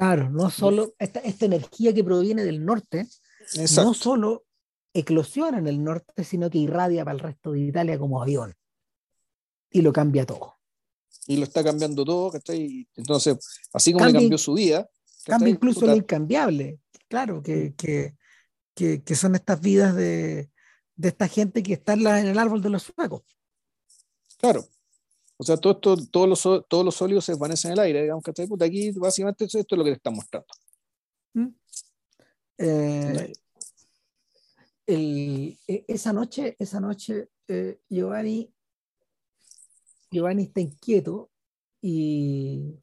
Claro, 0.00 0.30
no 0.30 0.48
solo 0.48 0.94
esta, 0.98 1.20
esta 1.20 1.44
energía 1.44 1.92
que 1.92 2.02
proviene 2.02 2.42
del 2.42 2.64
norte, 2.64 3.06
Exacto. 3.54 3.84
no 3.90 3.92
solo 3.92 4.46
eclosiona 4.94 5.58
en 5.58 5.66
el 5.66 5.84
norte, 5.84 6.24
sino 6.24 6.48
que 6.48 6.56
irradia 6.56 7.04
para 7.04 7.16
el 7.16 7.20
resto 7.20 7.52
de 7.52 7.60
Italia 7.60 7.98
como 7.98 8.22
avión. 8.22 8.54
Y 9.70 9.82
lo 9.82 9.92
cambia 9.92 10.24
todo. 10.24 10.54
Y 11.26 11.36
lo 11.36 11.44
está 11.44 11.62
cambiando 11.62 12.02
todo, 12.02 12.30
¿cachai? 12.30 12.88
Entonces, 12.96 13.36
así 13.74 13.92
como 13.92 14.06
cambia, 14.06 14.20
le 14.20 14.24
cambió 14.24 14.38
su 14.38 14.54
vida. 14.54 14.88
Cambia 15.26 15.50
incluso 15.50 15.84
lo 15.84 15.94
incambiable, 15.94 16.80
claro, 17.06 17.42
que, 17.42 17.74
que, 17.76 18.16
que, 18.72 19.02
que, 19.02 19.14
son 19.14 19.34
estas 19.34 19.60
vidas 19.60 19.94
de, 19.94 20.50
de 20.96 21.08
esta 21.08 21.28
gente 21.28 21.62
que 21.62 21.74
está 21.74 21.92
en, 21.92 22.04
la, 22.04 22.20
en 22.20 22.26
el 22.26 22.38
árbol 22.38 22.62
de 22.62 22.70
los 22.70 22.84
suecos. 22.84 23.20
Claro, 24.38 24.66
o 25.40 25.42
sea, 25.42 25.56
todo 25.56 25.72
esto, 25.72 25.96
todos, 26.10 26.28
los, 26.28 26.68
todos 26.68 26.84
los 26.84 26.94
sólidos 26.94 27.24
se 27.24 27.32
desvanecen 27.32 27.70
en 27.70 27.78
el 27.78 27.84
aire, 27.84 28.02
digamos, 28.02 28.22
que 28.22 28.30
aquí 28.62 28.90
básicamente 28.90 29.46
esto 29.46 29.58
es 29.58 29.66
lo 29.70 29.84
que 29.84 29.92
te 29.92 29.96
están 29.96 30.14
mostrando. 30.14 30.46
¿Mm? 31.32 31.48
Eh, 32.58 33.32
el, 34.84 35.58
e, 35.66 35.84
esa 35.88 36.12
noche, 36.12 36.56
esa 36.58 36.78
noche 36.78 37.30
eh, 37.48 37.80
Giovanni, 37.88 38.52
Giovanni 40.10 40.42
está 40.42 40.60
inquieto 40.60 41.30
y 41.80 42.78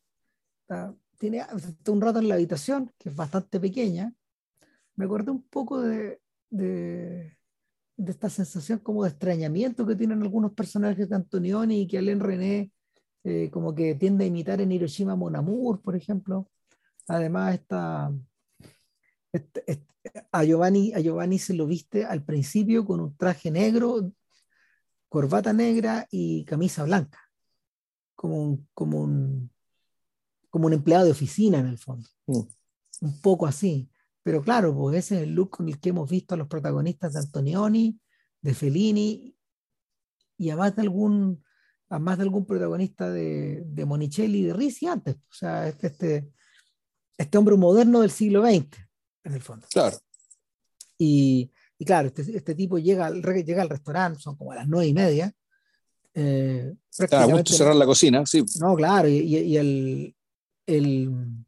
está, 0.61 0.95
tiene 1.19 1.45
está 1.55 1.91
un 1.91 2.01
rato 2.01 2.17
en 2.17 2.27
la 2.27 2.33
habitación, 2.33 2.91
que 2.97 3.09
es 3.09 3.15
bastante 3.15 3.59
pequeña. 3.59 4.11
Me 4.95 5.05
acordé 5.05 5.29
un 5.29 5.43
poco 5.43 5.79
de, 5.79 6.21
de, 6.49 7.36
de 7.97 8.11
esta 8.11 8.29
sensación 8.29 8.79
como 8.79 9.03
de 9.03 9.09
extrañamiento 9.09 9.85
que 9.85 9.95
tienen 9.95 10.21
algunos 10.21 10.53
personajes 10.53 11.09
de 11.09 11.15
Antonioni 11.15 11.81
y 11.81 11.87
que 11.87 11.97
Alain 11.97 12.19
René 12.19 12.71
eh, 13.23 13.49
como 13.51 13.75
que 13.75 13.95
tiende 13.95 14.23
a 14.23 14.27
imitar 14.27 14.61
en 14.61 14.71
Hiroshima 14.71 15.15
Mon 15.15 15.35
Amour, 15.35 15.81
por 15.81 15.95
ejemplo. 15.95 16.49
Además, 17.07 17.55
esta, 17.55 18.13
este, 19.33 19.63
este, 19.67 20.25
a, 20.31 20.43
Giovanni, 20.43 20.93
a 20.93 20.99
Giovanni 20.99 21.39
se 21.39 21.53
lo 21.53 21.65
viste 21.65 22.05
al 22.05 22.23
principio 22.23 22.85
con 22.85 23.01
un 23.01 23.17
traje 23.17 23.51
negro, 23.51 24.11
corbata 25.09 25.51
negra 25.51 26.07
y 26.11 26.45
camisa 26.45 26.83
blanca, 26.83 27.19
como 28.15 28.41
un, 28.43 28.69
como 28.73 29.01
un, 29.01 29.51
como 30.49 30.67
un 30.67 30.73
empleado 30.73 31.05
de 31.05 31.11
oficina 31.11 31.59
en 31.59 31.67
el 31.67 31.77
fondo. 31.77 32.07
Mm. 32.27 32.41
Un 33.01 33.21
poco 33.21 33.45
así. 33.45 33.89
Pero 34.27 34.41
claro, 34.41 34.75
pues 34.75 34.97
ese 34.97 35.15
es 35.15 35.21
el 35.21 35.35
look 35.35 35.51
con 35.51 35.69
el 35.69 35.79
que 35.79 35.87
hemos 35.87 36.09
visto 36.09 36.35
a 36.35 36.37
los 36.37 36.49
protagonistas 36.49 37.13
de 37.13 37.19
Antonioni, 37.19 37.97
de 38.41 38.53
Fellini 38.53 39.33
y 40.37 40.49
a 40.49 40.57
más 40.57 40.75
de 40.75 40.81
algún, 40.81 41.41
a 41.87 41.97
más 41.97 42.17
de 42.17 42.23
algún 42.23 42.45
protagonista 42.45 43.09
de, 43.09 43.63
de 43.65 43.85
Monicelli 43.85 44.39
y 44.39 44.43
de 44.43 44.53
Risi 44.53 44.85
antes. 44.85 45.15
O 45.15 45.33
sea, 45.33 45.69
este, 45.69 45.87
este, 45.87 46.29
este 47.17 47.37
hombre 47.37 47.55
moderno 47.55 48.01
del 48.01 48.11
siglo 48.11 48.45
XX, 48.45 48.67
en 49.23 49.33
el 49.33 49.41
fondo. 49.41 49.65
Claro. 49.71 49.97
Y, 50.97 51.49
y 51.77 51.85
claro, 51.85 52.09
este, 52.09 52.23
este, 52.35 52.53
tipo 52.53 52.77
llega 52.79 53.05
al, 53.05 53.21
llega 53.23 53.61
al 53.61 53.69
restaurante, 53.69 54.19
son 54.19 54.35
como 54.35 54.51
a 54.51 54.55
las 54.55 54.67
nueve 54.67 54.87
y 54.87 54.93
media. 54.93 55.33
Eh, 56.13 56.75
Está 56.91 57.23
a 57.23 57.27
gusto 57.27 57.53
cerrar 57.53 57.77
la 57.77 57.85
cocina, 57.85 58.25
sí. 58.25 58.43
No, 58.59 58.75
claro, 58.75 59.07
y, 59.07 59.19
y 59.19 59.55
el, 59.55 60.15
el, 60.65 61.45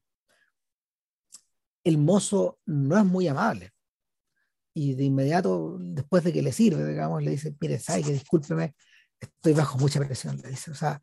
el 1.84 1.98
mozo 1.98 2.60
no 2.66 2.98
es 2.98 3.06
muy 3.06 3.28
amable. 3.28 3.72
Y 4.74 4.96
de 4.96 5.04
inmediato, 5.04 5.78
después 5.80 6.24
de 6.24 6.32
que 6.32 6.42
le 6.42 6.52
sirve, 6.52 6.88
digamos, 6.88 7.24
le 7.24 7.32
dice, 7.32 7.56
mire, 7.60 7.80
sabe 7.80 8.04
que 8.04 8.14
discúlpeme, 8.14 8.76
estoy 9.20 9.54
bajo 9.54 9.78
mucha 9.78 10.00
presión, 10.00 10.38
le 10.38 10.50
dice. 10.50 10.72
O 10.72 10.76
sea, 10.76 11.02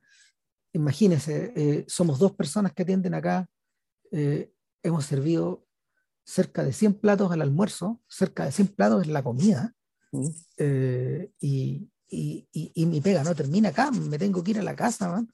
imagínese, 0.73 1.53
eh, 1.57 1.85
somos 1.89 2.19
dos 2.19 2.33
personas 2.33 2.73
que 2.73 2.83
atienden 2.83 3.15
acá, 3.15 3.49
eh, 4.13 4.53
hemos 4.83 5.05
servido 5.05 5.67
cerca 6.25 6.65
de 6.65 6.73
100 6.73 6.95
platos 6.95 7.31
al 7.33 7.43
almuerzo, 7.43 8.01
cerca 8.09 8.45
de 8.45 8.53
100 8.53 8.69
platos 8.69 9.05
en 9.05 9.13
la 9.13 9.23
comida, 9.23 9.75
mm. 10.13 10.27
eh, 10.59 11.31
y, 11.41 11.89
y, 12.09 12.49
y, 12.53 12.87
mi 12.87 13.01
pega 13.01 13.23
no 13.25 13.35
termina 13.35 13.71
acá, 13.71 13.91
me 13.91 14.19
tengo 14.19 14.43
que 14.43 14.53
ir 14.53 14.59
a 14.59 14.63
la 14.63 14.77
casa, 14.77 15.25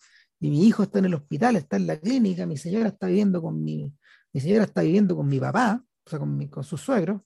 y 0.41 0.51
mi 0.51 0.67
hijo 0.67 0.83
está 0.83 0.99
en 0.99 1.07
el 1.07 1.15
hospital, 1.15 1.57
está 1.57 1.77
en 1.77 1.87
la 1.87 1.99
clínica, 1.99 2.47
mi 2.47 2.57
señora 2.57 2.89
está 2.89 3.07
viviendo 3.07 3.41
con 3.41 3.63
mi, 3.63 3.93
mi 4.33 4.41
señora 4.41 4.65
está 4.65 4.83
viviendo 4.83 5.17
con 5.17 5.29
mi 5.29 5.39
papá, 5.39 5.85
o 6.05 6.11
sea, 6.11 6.19
con, 6.19 6.37
mi, 6.37 6.49
con 6.49 6.65
sus 6.65 6.81
suegros, 6.81 7.21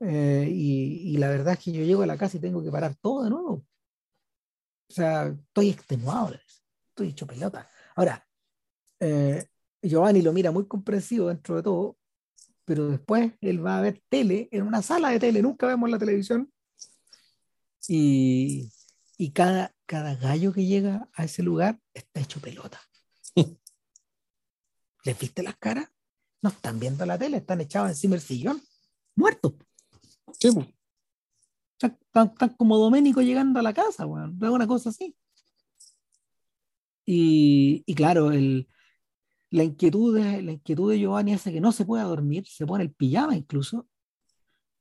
eh, 0.00 0.48
y, 0.48 1.14
y, 1.14 1.16
la 1.18 1.28
verdad 1.28 1.54
es 1.54 1.60
que 1.64 1.72
yo 1.72 1.82
llego 1.82 2.02
a 2.02 2.06
la 2.06 2.16
casa 2.16 2.36
y 2.36 2.40
tengo 2.40 2.62
que 2.62 2.70
parar 2.70 2.94
todo 3.00 3.24
de 3.24 3.30
nuevo. 3.30 3.66
O 4.88 4.92
sea, 4.92 5.26
estoy 5.26 5.70
extenuado, 5.70 6.34
estoy 6.88 7.08
hecho 7.08 7.26
pelota. 7.26 7.68
Ahora, 7.96 8.26
eh, 9.00 9.44
Giovanni 9.82 10.22
lo 10.22 10.32
mira 10.32 10.50
muy 10.50 10.66
comprensivo 10.66 11.28
dentro 11.28 11.56
de 11.56 11.62
todo, 11.62 11.98
pero 12.64 12.88
después 12.88 13.32
él 13.40 13.64
va 13.64 13.78
a 13.78 13.82
ver 13.82 14.02
tele 14.08 14.48
en 14.52 14.62
una 14.62 14.82
sala 14.82 15.10
de 15.10 15.18
tele, 15.18 15.42
nunca 15.42 15.66
vemos 15.66 15.90
la 15.90 15.98
televisión, 15.98 16.52
y, 17.88 18.70
y 19.16 19.30
cada, 19.32 19.74
cada 19.86 20.14
gallo 20.14 20.52
que 20.52 20.66
llega 20.66 21.08
a 21.14 21.24
ese 21.24 21.42
lugar 21.42 21.80
está 21.94 22.20
hecho 22.20 22.40
pelota. 22.40 22.80
¿Les 25.04 25.18
viste 25.18 25.42
las 25.42 25.56
caras? 25.56 25.90
No 26.42 26.50
están 26.50 26.78
viendo 26.78 27.04
la 27.04 27.18
tele, 27.18 27.38
están 27.38 27.60
echados 27.60 27.90
encima 27.90 28.12
del 28.12 28.22
sillón, 28.22 28.62
muertos. 29.16 29.54
Sí, 30.38 30.50
Están, 31.80 32.28
como 32.56 32.78
Doménico 32.78 33.22
llegando 33.22 33.58
a 33.58 33.62
la 33.62 33.74
casa, 33.74 34.04
bueno, 34.04 34.32
una 34.52 34.66
cosa 34.66 34.90
así. 34.90 35.16
Y, 37.04 37.82
y 37.86 37.94
claro, 37.94 38.30
el, 38.30 38.68
la, 39.50 39.64
inquietud 39.64 40.14
de, 40.14 40.42
la 40.42 40.52
inquietud 40.52 40.90
de 40.90 40.98
Giovanni 40.98 41.32
hace 41.32 41.52
que 41.52 41.60
no 41.60 41.72
se 41.72 41.84
pueda 41.84 42.04
dormir, 42.04 42.46
se 42.46 42.66
pone 42.66 42.84
el 42.84 42.92
pijama 42.92 43.34
incluso, 43.34 43.88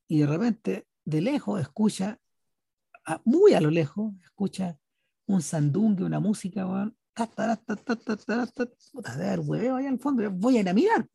y 0.07 0.19
de 0.19 0.27
repente, 0.27 0.87
de 1.05 1.21
lejos, 1.21 1.61
escucha, 1.61 2.19
muy 3.23 3.53
a 3.53 3.61
lo 3.61 3.71
lejos, 3.71 4.13
escucha 4.23 4.77
un 5.25 5.41
sandungue, 5.41 6.03
una 6.03 6.19
música, 6.19 6.65
bueno, 6.65 6.93
de 7.15 9.17
ver 9.17 9.39
huevo 9.39 9.77
allá 9.77 9.89
al 9.89 9.99
fondo, 9.99 10.29
voy 10.31 10.57
a 10.57 10.61
ir 10.61 10.69
a 10.69 10.73
mirar 10.73 11.07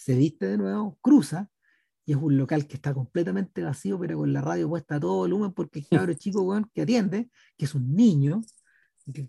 se 0.00 0.14
viste 0.14 0.46
de 0.46 0.56
nuevo, 0.56 0.98
cruza, 1.02 1.50
y 2.06 2.12
es 2.12 2.18
un 2.18 2.38
local 2.38 2.66
que 2.66 2.74
está 2.74 2.94
completamente 2.94 3.62
vacío, 3.62 3.98
pero 3.98 4.16
con 4.16 4.32
la 4.32 4.40
radio 4.40 4.66
puesta 4.68 4.96
a 4.96 5.00
todo 5.00 5.16
volumen, 5.16 5.52
porque 5.52 5.80
el 5.80 5.88
cabro 5.88 6.14
chico 6.18 6.62
que 6.72 6.82
atiende, 6.82 7.30
que 7.58 7.66
es 7.66 7.74
un 7.74 7.94
niño, 7.94 8.40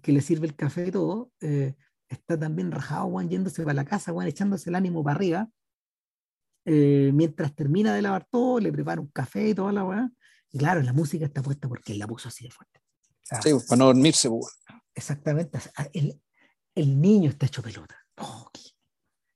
que, 0.02 0.12
le 0.12 0.22
sirve 0.22 0.48
el 0.48 0.56
café 0.56 0.88
y 0.88 0.92
todo, 0.92 1.32
eh, 1.42 1.76
está 2.08 2.40
también 2.40 2.72
rajado, 2.72 3.10
Juan, 3.10 3.30
yéndose 3.30 3.64
para 3.64 3.74
la 3.74 3.86
casa, 3.86 4.14
Juan, 4.14 4.28
echándose 4.28 4.70
el 4.70 4.76
ánimo 4.76 5.04
para 5.04 5.16
arriba. 5.16 5.50
Eh, 6.64 7.12
mientras 7.14 7.54
termina 7.54 7.94
de 7.94 8.02
lavar 8.02 8.26
todo, 8.32 8.60
le 8.60 8.72
prepara 8.72 9.02
un 9.02 9.08
café 9.08 9.50
y 9.50 9.54
toda 9.54 9.74
la 9.74 9.84
weá. 9.84 10.10
Y 10.52 10.58
claro, 10.58 10.82
la 10.82 10.94
música 10.94 11.26
está 11.26 11.42
puesta 11.42 11.68
porque 11.68 11.94
él 11.94 12.00
la 12.00 12.08
puso 12.08 12.30
así 12.30 12.46
de 12.46 12.52
fuerte. 12.52 12.80
sí, 13.44 13.52
para 13.68 13.80
no 13.80 13.86
dormirse, 13.88 14.30
pues, 14.30 14.46
Exactamente. 14.96 15.60
El, 15.94 16.22
el, 16.76 17.02
niño 17.02 17.30
está 17.30 17.46
hecho 17.46 17.62
pelota. 17.62 17.96
Oh, 18.18 18.50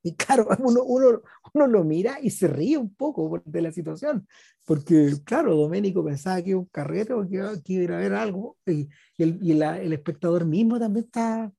y 0.06 0.16
claro, 0.16 0.48
uno, 0.60 0.84
uno, 0.84 1.22
uno, 1.54 1.68
lo 1.68 1.84
mira 1.84 2.20
y 2.22 2.30
se 2.30 2.48
ríe 2.48 2.78
un 2.78 2.94
poco 2.94 3.42
de 3.44 3.62
la 3.62 3.72
situación, 3.72 4.28
porque 4.64 5.14
claro, 5.26 5.56
Doménico 5.56 6.06
pensaba 6.06 6.42
que 6.44 6.52
iba 6.52 6.60
un 6.60 6.68
carrete 6.68 7.14
o 7.14 7.28
que, 7.28 7.74
iba 7.74 7.96
a 7.96 7.98
haber 7.98 8.14
algo, 8.14 8.56
y, 8.68 8.88
el, 9.18 9.40
y 9.42 9.52
el, 9.54 9.94
espectador 9.94 10.46
mismo 10.46 10.80
también 10.80 11.06
está, 11.06 11.52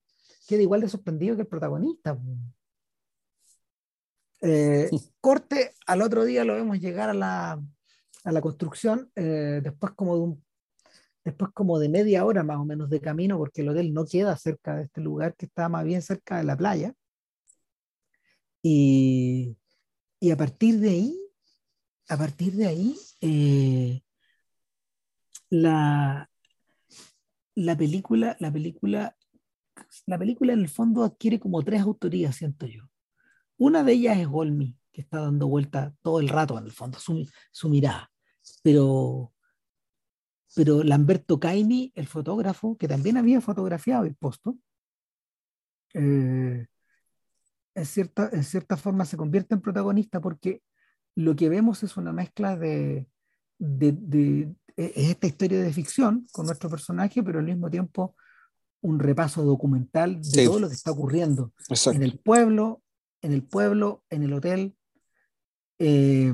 queda 0.47 0.63
igual 0.63 0.81
de 0.81 0.89
sorprendido 0.89 1.35
que 1.35 1.43
el 1.43 1.49
protagonista. 1.49 2.17
Eh, 4.43 4.91
corte, 5.21 5.75
al 5.89 6.03
otro 6.03 6.25
día 6.25 6.45
lo 6.45 6.55
vemos 6.55 6.79
llegar 6.79 7.11
a 7.11 7.15
la, 7.15 7.61
a 8.23 8.33
la 8.33 8.41
construcción, 8.41 9.11
eh, 9.17 9.61
después 9.61 9.93
como 9.95 10.15
de 10.15 10.21
un 10.23 10.47
después 11.25 11.51
como 11.53 11.81
de 11.81 11.89
media 11.89 12.25
hora 12.25 12.45
más 12.45 12.59
o 12.59 12.65
menos 12.65 12.89
de 12.89 13.01
camino, 13.01 13.37
porque 13.39 13.63
el 13.63 13.71
hotel 13.71 13.93
no 13.93 14.05
queda 14.05 14.37
cerca 14.37 14.77
de 14.77 14.85
este 14.85 15.01
lugar, 15.01 15.35
que 15.35 15.47
está 15.47 15.69
más 15.69 15.85
bien 15.85 16.01
cerca 16.01 16.37
de 16.37 16.45
la 16.45 16.57
playa. 16.57 16.95
Y, 18.63 19.57
y 20.21 20.31
a 20.31 20.37
partir 20.37 20.81
de 20.81 20.91
ahí, 20.91 21.21
a 22.09 22.17
partir 22.17 22.55
de 22.55 22.67
ahí, 22.67 22.97
eh, 23.21 24.03
la, 25.51 26.31
la 27.55 27.77
película, 27.77 28.37
la 28.41 28.53
película, 28.53 29.17
la 30.07 30.19
película 30.19 30.53
en 30.53 30.61
el 30.61 30.69
fondo 30.69 31.05
adquiere 31.05 31.41
como 31.41 31.63
tres 31.63 31.83
autorías, 31.83 32.37
siento 32.37 32.67
yo. 32.67 32.85
Una 33.59 33.83
de 33.83 33.93
ellas 33.93 34.19
es 34.19 34.29
Olmi, 34.31 34.77
que 34.93 35.01
está 35.01 35.21
dando 35.21 35.49
vuelta 35.49 35.95
todo 36.03 36.21
el 36.21 36.29
rato 36.29 36.59
en 36.59 36.65
el 36.65 36.73
fondo, 36.73 36.99
su, 36.99 37.29
su 37.51 37.69
mirada. 37.69 38.11
Pero, 38.63 39.33
pero 40.55 40.83
Lamberto 40.83 41.41
Caini, 41.41 41.93
el 41.95 42.07
fotógrafo, 42.07 42.77
que 42.77 42.89
también 42.89 43.17
había 43.17 43.41
fotografiado 43.41 44.05
el 44.05 44.15
posto, 44.15 44.59
eh, 45.95 46.67
en 47.77 47.85
cierta, 47.85 48.31
en 48.33 48.43
cierta 48.43 48.77
forma 48.77 49.05
se 49.05 49.17
convierte 49.17 49.55
en 49.55 49.61
protagonista 49.61 50.21
porque 50.21 50.63
lo 51.15 51.37
que 51.37 51.49
vemos 51.49 51.83
es 51.83 51.97
una 51.97 52.13
mezcla 52.13 52.57
de, 52.57 53.07
de, 53.59 53.93
de, 53.93 54.55
esta 54.77 55.27
historia 55.27 55.61
de 55.61 55.73
ficción 55.73 56.27
con 56.33 56.47
nuestro 56.47 56.69
personaje, 56.71 57.23
pero 57.23 57.39
al 57.39 57.45
mismo 57.45 57.71
tiempo 57.71 58.17
un 58.81 58.99
repaso 58.99 59.43
documental 59.43 60.21
de 60.23 60.45
todo 60.47 60.61
lo 60.61 60.69
que 60.69 60.75
está 60.75 60.91
ocurriendo 60.91 61.53
en 61.93 62.03
el 62.03 62.19
pueblo, 62.19 62.83
en 63.21 63.33
el 63.33 63.43
pueblo, 63.43 64.05
en 64.11 64.23
el 64.23 64.33
hotel, 64.33 64.77
eh, 65.79 66.33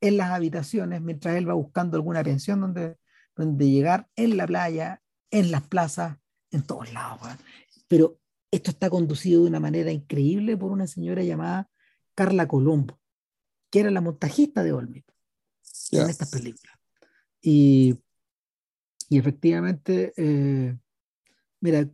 en 0.00 0.16
las 0.16 0.30
habitaciones, 0.30 1.00
mientras 1.02 1.36
él 1.36 1.48
va 1.48 1.54
buscando 1.54 1.96
alguna 1.96 2.24
pensión 2.24 2.60
donde, 2.60 2.96
donde 3.36 3.70
llegar, 3.70 4.08
en 4.16 4.36
la 4.36 4.46
playa, 4.46 5.02
en 5.30 5.50
las 5.50 5.62
plazas, 5.62 6.16
en 6.50 6.62
todos 6.62 6.92
lados. 6.92 7.20
Pero 7.86 8.18
esto 8.50 8.70
está 8.70 8.90
conducido 8.90 9.42
de 9.42 9.48
una 9.48 9.60
manera 9.60 9.92
increíble 9.92 10.56
por 10.56 10.72
una 10.72 10.86
señora 10.86 11.22
llamada 11.22 11.70
Carla 12.14 12.48
Colombo, 12.48 13.00
que 13.70 13.80
era 13.80 13.90
la 13.90 14.00
montajista 14.00 14.62
de 14.62 14.72
Olmi 14.72 15.04
en 15.92 16.10
estas 16.10 16.30
películas. 16.30 16.74
Y, 17.40 17.98
y 19.08 19.18
efectivamente, 19.18 20.12
eh, 20.16 20.76
mira, 21.60 21.88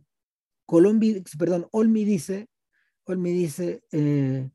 Colombi, 0.65 1.23
perdón, 1.37 1.67
Olmi 1.71 2.03
dice, 2.03 2.49
Olmi 3.05 3.31
dice, 3.31 3.83
eh, 3.91 4.49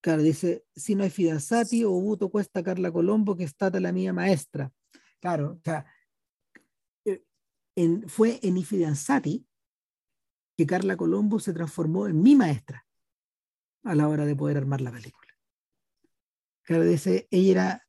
claro, 0.00 0.22
dice, 0.22 0.64
si 0.76 0.94
no 0.94 1.02
hay 1.02 1.10
Fidanzati 1.10 1.84
o 1.84 1.90
Buto 1.90 2.30
cuesta 2.30 2.62
Carla 2.62 2.92
Colombo, 2.92 3.36
que 3.36 3.44
está 3.44 3.70
la 3.70 3.90
mía 3.90 4.12
maestra. 4.12 4.70
Claro, 5.20 5.58
o 5.58 5.60
sea, 5.64 5.86
eh, 7.06 7.24
en, 7.74 8.08
fue 8.08 8.38
en 8.42 8.62
Fidanzati 8.62 9.44
que 10.56 10.66
Carla 10.66 10.96
Colombo 10.96 11.40
se 11.40 11.52
transformó 11.52 12.06
en 12.06 12.22
mi 12.22 12.36
maestra 12.36 12.86
a 13.82 13.94
la 13.94 14.08
hora 14.08 14.24
de 14.24 14.36
poder 14.36 14.56
armar 14.56 14.80
la 14.80 14.92
película. 14.92 15.32
Claro, 16.62 16.84
ella 16.84 17.26
era, 17.30 17.88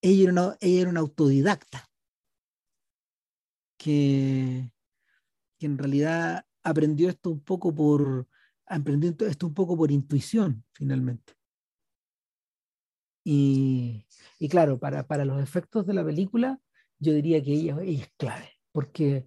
ella 0.00 0.22
era 0.22 0.32
una, 0.32 0.56
ella 0.60 0.80
era 0.80 0.90
una 0.90 1.00
autodidacta 1.00 1.88
que, 3.76 4.72
que 5.58 5.66
en 5.66 5.76
realidad 5.76 6.46
aprendió 6.62 7.08
esto 7.08 7.30
un 7.30 7.40
poco 7.40 7.74
por 7.74 8.28
aprendió 8.64 9.14
esto 9.26 9.48
un 9.48 9.54
poco 9.54 9.76
por 9.76 9.90
intuición 9.90 10.64
finalmente 10.72 11.34
y, 13.24 14.06
y 14.38 14.48
claro 14.48 14.78
para, 14.78 15.06
para, 15.06 15.24
los 15.24 15.42
efectos 15.42 15.84
de 15.86 15.94
la 15.94 16.04
película 16.04 16.60
yo 16.98 17.12
diría 17.12 17.42
que 17.42 17.52
ella, 17.52 17.76
ella 17.82 18.04
es 18.04 18.12
clave 18.16 18.50
porque 18.70 19.26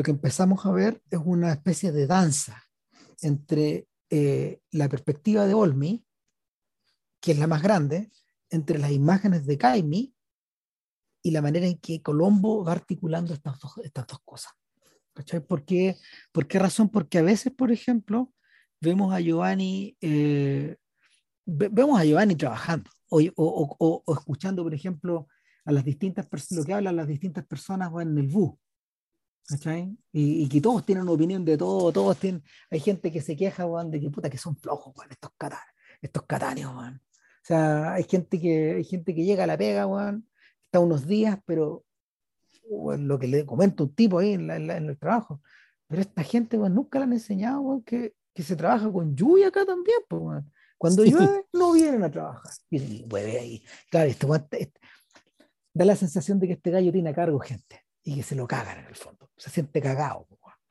lo 0.00 0.02
que 0.02 0.12
empezamos 0.12 0.64
a 0.64 0.72
ver 0.72 1.02
es 1.10 1.20
una 1.22 1.52
especie 1.52 1.92
de 1.92 2.06
danza 2.06 2.64
entre 3.20 3.86
eh, 4.08 4.62
la 4.70 4.88
perspectiva 4.88 5.44
de 5.44 5.52
Olmi, 5.52 6.02
que 7.20 7.32
es 7.32 7.38
la 7.38 7.46
más 7.46 7.62
grande, 7.62 8.10
entre 8.48 8.78
las 8.78 8.92
imágenes 8.92 9.44
de 9.44 9.58
Caimi 9.58 10.14
y 11.22 11.32
la 11.32 11.42
manera 11.42 11.66
en 11.66 11.76
que 11.76 12.00
Colombo 12.00 12.64
va 12.64 12.72
articulando 12.72 13.34
estas 13.34 13.60
dos, 13.60 13.72
estas 13.84 14.06
dos 14.06 14.20
cosas. 14.24 14.54
¿Por 15.46 15.66
qué? 15.66 15.98
¿Por 16.32 16.48
qué 16.48 16.58
razón? 16.58 16.88
Porque 16.88 17.18
a 17.18 17.22
veces, 17.22 17.52
por 17.52 17.70
ejemplo, 17.70 18.32
vemos 18.80 19.12
a 19.12 19.20
Giovanni, 19.20 19.98
eh, 20.00 20.78
vemos 21.44 22.00
a 22.00 22.06
Giovanni 22.06 22.36
trabajando 22.36 22.90
o, 23.10 23.20
o, 23.36 24.02
o, 24.06 24.14
escuchando, 24.14 24.62
por 24.62 24.72
ejemplo, 24.72 25.28
a 25.66 25.72
las 25.72 25.84
distintas 25.84 26.26
lo 26.52 26.64
que 26.64 26.72
hablan 26.72 26.96
las 26.96 27.06
distintas 27.06 27.44
personas 27.44 27.92
en 28.00 28.16
el 28.16 28.28
bus. 28.28 28.54
Y, 30.12 30.44
y, 30.44 30.48
que 30.48 30.60
todos 30.60 30.84
tienen 30.84 31.02
una 31.02 31.12
opinión 31.12 31.44
de 31.44 31.56
todo, 31.56 31.92
todos 31.92 32.16
tienen, 32.18 32.42
hay 32.70 32.80
gente 32.80 33.10
que 33.10 33.20
se 33.20 33.36
queja, 33.36 33.66
de 33.84 34.00
que 34.00 34.10
puta 34.10 34.30
que 34.30 34.38
son 34.38 34.56
flojos, 34.56 34.94
estos, 35.10 35.30
cata, 35.36 35.60
estos 36.00 36.24
catáneos, 36.24 36.72
O 36.72 36.98
sea, 37.42 37.94
hay 37.94 38.04
gente 38.04 38.40
que, 38.40 38.74
hay 38.76 38.84
gente 38.84 39.14
que 39.14 39.24
llega 39.24 39.44
a 39.44 39.46
la 39.46 39.58
pega, 39.58 39.86
está 40.64 40.80
unos 40.80 41.06
días, 41.06 41.38
pero 41.46 41.84
lo 42.70 43.18
que 43.18 43.26
le 43.26 43.44
comento 43.44 43.84
un 43.84 43.94
tipo 43.94 44.18
ahí 44.18 44.34
en, 44.34 44.50
el 44.50 44.98
trabajo, 44.98 45.40
pero 45.88 46.02
esta 46.02 46.22
gente, 46.22 46.56
nunca 46.56 46.98
le 46.98 47.04
han 47.04 47.12
enseñado, 47.12 47.82
que, 47.84 48.14
que, 48.32 48.42
se 48.42 48.56
trabaja 48.56 48.90
con 48.92 49.16
lluvia 49.16 49.48
acá 49.48 49.64
también, 49.66 49.98
pues, 50.08 50.44
Cuando 50.78 51.04
llueve, 51.04 51.46
no 51.52 51.72
vienen 51.72 52.04
a 52.04 52.10
trabajar. 52.10 52.52
Y 52.70 52.78
llueve 52.78 53.38
ahí. 53.38 53.64
Claro, 53.90 54.08
este, 54.08 54.26
este, 54.52 54.80
da 55.74 55.84
la 55.84 55.96
sensación 55.96 56.38
de 56.38 56.46
que 56.46 56.52
este 56.54 56.70
gallo 56.70 56.92
tiene 56.92 57.10
a 57.10 57.14
cargo 57.14 57.38
gente 57.40 57.84
y 58.02 58.16
que 58.16 58.22
se 58.22 58.34
lo 58.34 58.46
cagan 58.46 58.78
en 58.78 58.86
el 58.86 58.96
fondo. 58.96 59.29
Se 59.40 59.50
siente 59.50 59.80
cagado, 59.80 60.26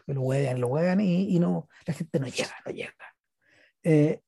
que 0.06 0.14
lo 0.14 0.22
huevan, 0.22 0.60
lo 0.60 0.68
huevan 0.68 1.02
y, 1.02 1.36
y, 1.36 1.40
no, 1.40 1.68
la 1.86 1.94
gente 1.94 2.20
no 2.20 2.28
llega, 2.28 2.56
no 2.66 2.72
llega. 2.72 2.94
Eh, 3.84 4.22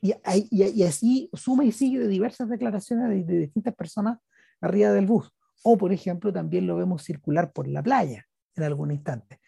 y, 0.00 0.14
y, 0.50 0.82
así 0.84 1.30
suma 1.32 1.64
y 1.64 1.72
sigue 1.72 1.98
de 1.98 2.08
diversas 2.08 2.48
declaraciones 2.48 3.08
de, 3.08 3.24
de, 3.24 3.40
distintas 3.40 3.74
personas 3.74 4.18
arriba 4.60 4.92
del 4.92 5.06
bus. 5.06 5.32
O, 5.62 5.76
por 5.76 5.92
ejemplo, 5.92 6.32
también 6.32 6.66
lo 6.66 6.76
vemos 6.76 7.02
circular 7.02 7.52
por 7.52 7.66
la 7.68 7.82
playa 7.82 8.26
en 8.56 8.64
algún 8.64 8.90
instante. 8.90 9.40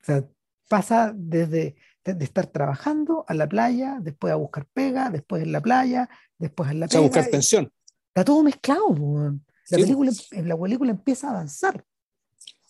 O 0.00 0.04
sea, 0.04 0.24
pasa 0.68 1.12
desde 1.14 1.76
de, 2.04 2.24
estar 2.24 2.46
trabajando 2.46 3.24
a 3.28 3.34
la 3.34 3.48
playa, 3.48 3.98
después 4.00 4.32
a 4.32 4.36
buscar 4.36 4.66
pega, 4.72 5.10
después 5.10 5.42
en 5.42 5.52
la 5.52 5.60
playa, 5.60 6.08
después 6.38 6.70
en 6.70 6.80
la 6.80 6.88
pega. 6.88 7.00
a 7.00 7.02
buscar 7.02 7.30
pensión. 7.30 7.70
Está 8.08 8.24
todo 8.24 8.42
mezclado. 8.42 8.94
La, 9.70 9.78
película, 9.78 10.12
la 10.30 10.56
película 10.56 10.90
empieza 10.90 11.28
a 11.28 11.30
avanzar. 11.30 11.84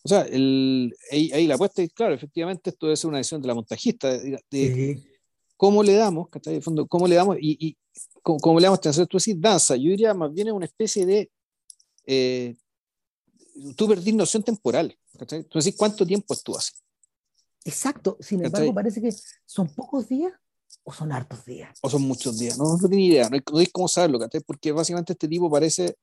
O 0.06 0.08
sea, 0.08 0.22
el, 0.22 0.96
ahí, 1.10 1.48
la 1.48 1.56
apuesta 1.56 1.82
es, 1.82 1.92
claro, 1.92 2.14
efectivamente 2.14 2.70
esto 2.70 2.86
debe 2.86 2.96
ser 2.96 3.08
una 3.08 3.18
decisión 3.18 3.42
de 3.42 3.48
la 3.48 3.54
montajista, 3.54 4.08
de, 4.16 5.02
cómo 5.56 5.82
le 5.82 5.94
damos, 5.94 6.28
de 6.44 6.60
fondo, 6.60 6.86
cómo 6.86 7.08
le 7.08 7.16
damos, 7.16 7.38
y, 7.40 7.66
y 7.66 7.76
cómo, 8.22 8.60
le 8.60 8.66
damos 8.66 8.78
atención, 8.78 9.08
tú 9.08 9.18
decís 9.18 9.34
danza, 9.40 9.74
yo 9.74 9.90
diría 9.90 10.14
más 10.14 10.32
bien 10.32 10.46
es 10.46 10.52
una 10.52 10.66
especie 10.66 11.04
de, 11.06 11.28
eh, 12.06 12.54
tú 13.74 13.88
perdís 13.88 14.14
noción 14.14 14.44
temporal, 14.44 14.96
tú 15.50 15.58
decís 15.58 15.74
cuánto 15.76 16.06
tiempo 16.06 16.34
estuvo 16.34 16.56
así. 16.56 16.70
Exacto, 17.64 18.16
sin 18.20 18.44
embargo 18.44 18.72
parece 18.72 19.02
que 19.02 19.12
son 19.44 19.66
pocos 19.74 20.08
días 20.08 20.32
o 20.84 20.92
son 20.92 21.10
hartos 21.10 21.44
días. 21.44 21.76
O 21.82 21.90
son 21.90 22.02
muchos 22.02 22.38
días, 22.38 22.56
no, 22.56 22.64
no 22.64 22.76
tengo 22.78 22.94
ni 22.94 23.08
idea, 23.08 23.28
no, 23.28 23.38
no 23.50 23.58
hay 23.58 23.66
cómo 23.66 23.88
saberlo, 23.88 24.20
porque 24.46 24.70
básicamente 24.70 25.14
este 25.14 25.26
tipo 25.26 25.50
parece 25.50 25.96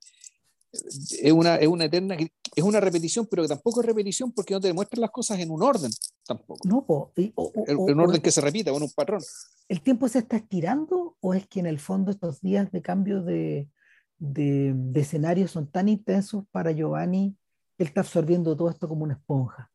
es 0.73 1.31
una, 1.31 1.55
es 1.57 1.67
una 1.67 1.85
eterna, 1.85 2.17
es 2.17 2.63
una 2.63 2.79
repetición, 2.79 3.27
pero 3.27 3.43
que 3.43 3.49
tampoco 3.49 3.81
es 3.81 3.85
repetición 3.85 4.31
porque 4.31 4.53
no 4.53 4.59
te 4.59 4.67
demuestran 4.67 5.01
las 5.01 5.11
cosas 5.11 5.39
en 5.39 5.51
un 5.51 5.61
orden 5.61 5.91
tampoco. 6.25 6.67
No, 6.67 7.11
en 7.15 7.77
un 7.77 7.99
orden 7.99 8.21
que 8.21 8.31
se 8.31 8.41
repita, 8.41 8.71
con 8.71 8.81
un 8.81 8.91
patrón. 8.91 9.21
¿El 9.69 9.81
tiempo 9.81 10.07
se 10.07 10.19
está 10.19 10.37
estirando 10.37 11.15
o 11.19 11.33
es 11.33 11.47
que 11.47 11.59
en 11.59 11.67
el 11.67 11.79
fondo 11.79 12.11
estos 12.11 12.41
días 12.41 12.71
de 12.71 12.81
cambio 12.81 13.21
de, 13.21 13.69
de, 14.17 14.73
de 14.75 15.01
escenario 15.01 15.47
son 15.47 15.69
tan 15.69 15.89
intensos 15.89 16.45
para 16.51 16.71
Giovanni, 16.71 17.37
él 17.77 17.87
está 17.87 18.01
absorbiendo 18.01 18.55
todo 18.55 18.69
esto 18.69 18.87
como 18.87 19.03
una 19.03 19.13
esponja? 19.13 19.71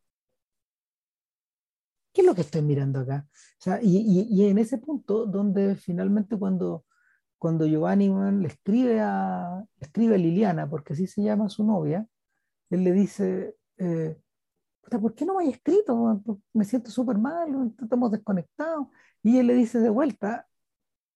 ¿Qué 2.12 2.22
es 2.22 2.26
lo 2.26 2.34
que 2.34 2.40
estoy 2.40 2.62
mirando 2.62 3.00
acá? 3.00 3.28
O 3.30 3.62
sea, 3.62 3.80
y, 3.80 3.98
y, 3.98 4.28
y 4.30 4.46
en 4.46 4.58
ese 4.58 4.78
punto 4.78 5.26
donde 5.26 5.76
finalmente 5.76 6.36
cuando 6.36 6.84
cuando 7.38 7.66
Giovanni 7.66 8.08
le 8.40 8.48
escribe 8.48 9.00
a, 9.00 9.64
escribe 9.80 10.16
a 10.16 10.18
Liliana, 10.18 10.68
porque 10.68 10.92
así 10.92 11.06
se 11.06 11.22
llama 11.22 11.48
su 11.48 11.64
novia, 11.64 12.06
él 12.70 12.84
le 12.84 12.92
dice, 12.92 13.56
eh, 13.78 14.16
¿por 14.82 15.14
qué 15.14 15.24
no 15.24 15.36
me 15.36 15.44
hay 15.44 15.50
escrito? 15.50 16.22
Me 16.52 16.64
siento 16.64 16.90
súper 16.90 17.16
mal, 17.18 17.72
estamos 17.80 18.10
desconectados. 18.10 18.88
Y 19.22 19.38
él 19.38 19.46
le 19.46 19.54
dice 19.54 19.78
de 19.78 19.88
vuelta, 19.88 20.46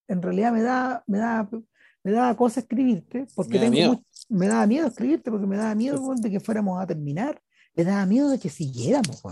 en 0.08 0.22
realidad 0.22 0.52
me 0.52 0.62
da, 0.62 1.04
me 1.06 1.18
da, 1.18 1.48
me 2.04 2.12
da 2.12 2.36
cosa 2.36 2.60
escribirte, 2.60 3.26
porque 3.34 3.58
me, 3.58 3.70
tengo 3.70 4.02
me 4.28 4.46
daba 4.46 4.66
miedo 4.66 4.86
escribirte, 4.86 5.30
porque 5.30 5.46
me 5.46 5.56
daba 5.56 5.74
miedo 5.74 6.14
de 6.14 6.30
que 6.30 6.40
fuéramos 6.40 6.80
a 6.80 6.86
terminar, 6.86 7.40
me 7.74 7.84
daba 7.84 8.06
miedo 8.06 8.30
de 8.30 8.38
que 8.38 8.48
siguiéramos. 8.48 9.22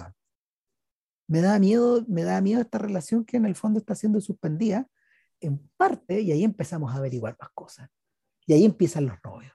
Me 1.29 1.41
da 1.41 1.59
miedo, 1.61 2.05
me 2.09 2.25
da 2.25 2.41
miedo 2.41 2.61
esta 2.61 2.79
relación 2.79 3.25
que 3.25 3.37
en 3.37 3.47
el 3.47 3.55
fondo 3.55 3.79
está 3.79 3.95
siendo 3.95 4.21
suspendida 4.21 4.89
en 5.41 5.59
parte, 5.77 6.21
y 6.21 6.33
ahí 6.33 6.45
empezamos 6.45 6.93
a 6.93 6.99
averiguar 6.99 7.37
más 7.41 7.51
cosas. 7.55 7.89
Y 8.47 8.53
ahí 8.53 8.65
empiezan 8.65 9.07
los 9.07 9.17
novios. 9.25 9.53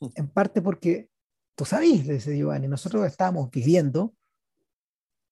Mm. 0.00 0.08
En 0.16 0.28
parte 0.28 0.62
porque, 0.62 1.10
tú 1.54 1.64
sabes, 1.64 2.06
le 2.06 2.14
dice 2.14 2.36
Giovanni, 2.36 2.68
nosotros 2.68 3.06
estábamos 3.06 3.50
viviendo, 3.50 4.14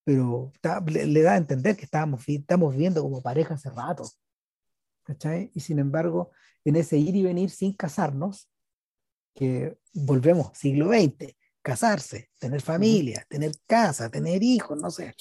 pero 0.05 0.53
le, 0.87 1.23
da 1.23 1.35
a 1.35 1.37
entender 1.37 1.77
que 1.77 1.85
estábamos, 1.85 2.29
estamos 2.29 2.73
viviendo 2.73 3.03
como 3.03 3.23
pareja 3.23 3.55
hace 3.55 3.71
rato. 3.71 4.05
¿cachai? 5.03 5.51
Y 5.55 5.61
sin 5.61 5.79
embargo, 5.79 6.31
en 6.65 6.77
ese 6.77 6.97
ir 6.99 7.15
y 7.17 7.23
venir 7.23 7.51
sin 7.51 7.75
casarnos, 7.75 8.49
que 9.35 9.79
volvemos 9.95 10.51
siglo 10.55 10.89
XX, 10.89 11.35
casarse, 11.63 12.31
tener 12.39 12.61
familia, 12.61 13.25
tener 13.29 13.53
casa, 13.67 14.11
tener 14.11 14.43
hijos, 14.43 14.79
no 14.81 14.91
sé. 14.91 15.15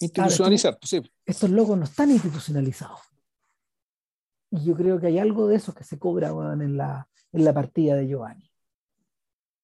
Institucionalizar, 0.00 0.78
pues 0.78 1.02
Estos 1.24 1.50
locos 1.50 1.78
no 1.78 1.84
están 1.84 2.10
institucionalizados. 2.10 3.00
Y 4.54 4.64
yo 4.64 4.76
creo 4.76 5.00
que 5.00 5.08
hay 5.08 5.18
algo 5.18 5.48
de 5.48 5.56
eso 5.56 5.74
que 5.74 5.82
se 5.82 5.98
cobra 5.98 6.28
en, 6.28 6.76
la, 6.76 7.08
en 7.32 7.44
la 7.44 7.52
partida 7.52 7.96
de 7.96 8.06
Giovanni. 8.06 8.48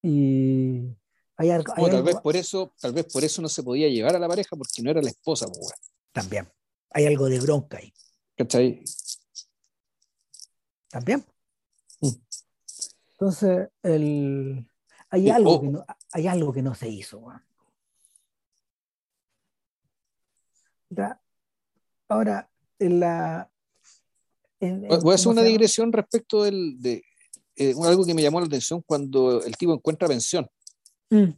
Y 0.03 0.97
hay 1.37 1.51
algo, 1.51 1.73
tal, 1.75 2.03
vez 2.03 2.17
por 2.17 2.35
eso, 2.35 2.75
tal 2.81 2.93
vez 2.93 3.07
por 3.13 3.23
eso 3.23 3.41
no 3.41 3.49
se 3.49 3.63
podía 3.63 3.89
llevar 3.89 4.17
a 4.17 4.19
la 4.19 4.27
pareja 4.27 4.57
porque 4.57 4.83
no 4.83 4.91
era 4.91 5.01
la 5.01 5.11
esposa. 5.11 5.47
También. 6.11 6.49
Hay 6.91 7.07
algo 7.07 7.29
de 7.29 7.39
bronca 7.39 7.79
ahí. 7.79 7.93
¿Cachai? 8.37 8.83
También. 10.89 11.25
Mm. 12.01 12.09
Entonces, 13.13 13.69
el, 13.85 14.69
hay, 15.09 15.31
algo 15.31 15.61
que 15.61 15.69
no, 15.69 15.85
hay 16.11 16.27
algo 16.27 16.53
que 16.53 16.63
no 16.63 16.75
se 16.75 16.89
hizo. 16.89 17.25
Ahora, 22.09 22.51
en 22.81 22.99
la, 22.99 23.49
Voy 24.61 25.13
a 25.13 25.15
hacer 25.15 25.29
una 25.29 25.43
digresión 25.43 25.93
respecto 25.93 26.45
del, 26.45 26.81
de 26.81 27.03
eh, 27.57 27.75
algo 27.83 28.05
que 28.05 28.15
me 28.15 28.23
llamó 28.23 28.41
la 28.41 28.47
atención 28.47 28.83
cuando 28.87 29.43
el 29.43 29.57
tipo 29.57 29.73
encuentra 29.73 30.09
pensión. 30.09 30.47
Mm. 31.11 31.31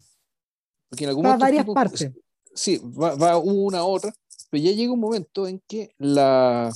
Porque 0.88 1.04
en 1.04 1.10
algún 1.10 1.24
va 1.24 1.34
a 1.34 1.38
varias 1.38 1.66
partes. 1.66 2.10
Sí, 2.54 2.78
va, 2.78 3.14
va 3.14 3.38
una 3.38 3.78
a 3.78 3.84
otra, 3.84 4.12
pero 4.50 4.62
ya 4.62 4.72
llega 4.72 4.92
un 4.92 5.00
momento 5.00 5.46
en 5.46 5.62
que 5.66 5.94
la 5.98 6.72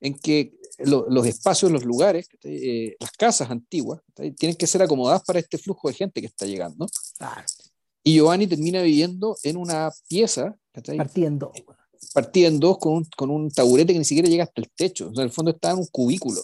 en 0.00 0.18
que 0.18 0.58
los 0.78 1.26
espacios, 1.26 1.70
los 1.70 1.84
lugares, 1.84 2.26
eh, 2.42 2.96
las 2.98 3.12
casas 3.12 3.50
antiguas, 3.50 4.00
tienen 4.36 4.56
que 4.56 4.66
ser 4.66 4.82
acomodadas 4.82 5.22
para 5.24 5.38
este 5.38 5.58
flujo 5.58 5.88
de 5.88 5.94
gente 5.94 6.20
que 6.20 6.26
está 6.26 6.46
llegando. 6.46 6.86
Y 8.02 8.14
Giovanni 8.14 8.46
termina 8.46 8.80
viviendo 8.82 9.36
en 9.42 9.58
una 9.58 9.90
pieza. 10.08 10.56
Partiendo 10.96 11.52
partiendo 12.14 12.78
con 12.78 12.94
un, 12.94 13.04
con 13.16 13.30
un 13.30 13.50
taburete 13.50 13.92
que 13.92 13.98
ni 13.98 14.04
siquiera 14.04 14.28
llega 14.28 14.44
hasta 14.44 14.60
el 14.60 14.70
techo. 14.70 15.10
O 15.10 15.14
sea, 15.14 15.22
en 15.22 15.28
el 15.28 15.34
fondo 15.34 15.50
está 15.52 15.70
en 15.70 15.78
un 15.78 15.86
cubículo. 15.86 16.40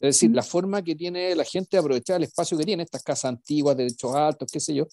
Es 0.00 0.16
decir, 0.16 0.30
la 0.30 0.42
forma 0.42 0.82
que 0.82 0.94
tiene 0.94 1.34
la 1.34 1.44
gente 1.44 1.68
de 1.72 1.78
aprovechar 1.78 2.16
el 2.16 2.24
espacio 2.24 2.56
que 2.56 2.64
tiene, 2.64 2.84
estas 2.84 3.02
casas 3.02 3.26
antiguas 3.26 3.76
de 3.76 3.86
techos 3.86 4.14
altos, 4.14 4.50
qué 4.50 4.58
sé 4.58 4.74
yo, 4.74 4.86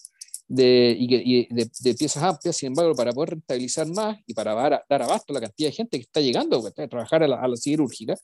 de, 0.47 0.95
y, 0.97 1.47
de, 1.53 1.69
de, 1.79 1.93
piezas 1.95 2.23
amplias, 2.23 2.57
sin 2.57 2.67
embargo, 2.67 2.93
para 2.93 3.13
poder 3.13 3.31
rentabilizar 3.31 3.87
más 3.87 4.17
y 4.25 4.33
para 4.33 4.53
dar, 4.53 4.83
dar 4.89 5.01
abasto 5.01 5.31
a 5.31 5.35
la 5.35 5.41
cantidad 5.41 5.69
de 5.69 5.75
gente 5.75 5.97
que 5.97 6.03
está 6.03 6.19
llegando 6.19 6.65
a 6.65 6.87
trabajar 6.87 7.23
a 7.23 7.27
la, 7.27 7.41
a 7.41 7.47
la 7.47 7.55
siderúrgica, 7.55 8.15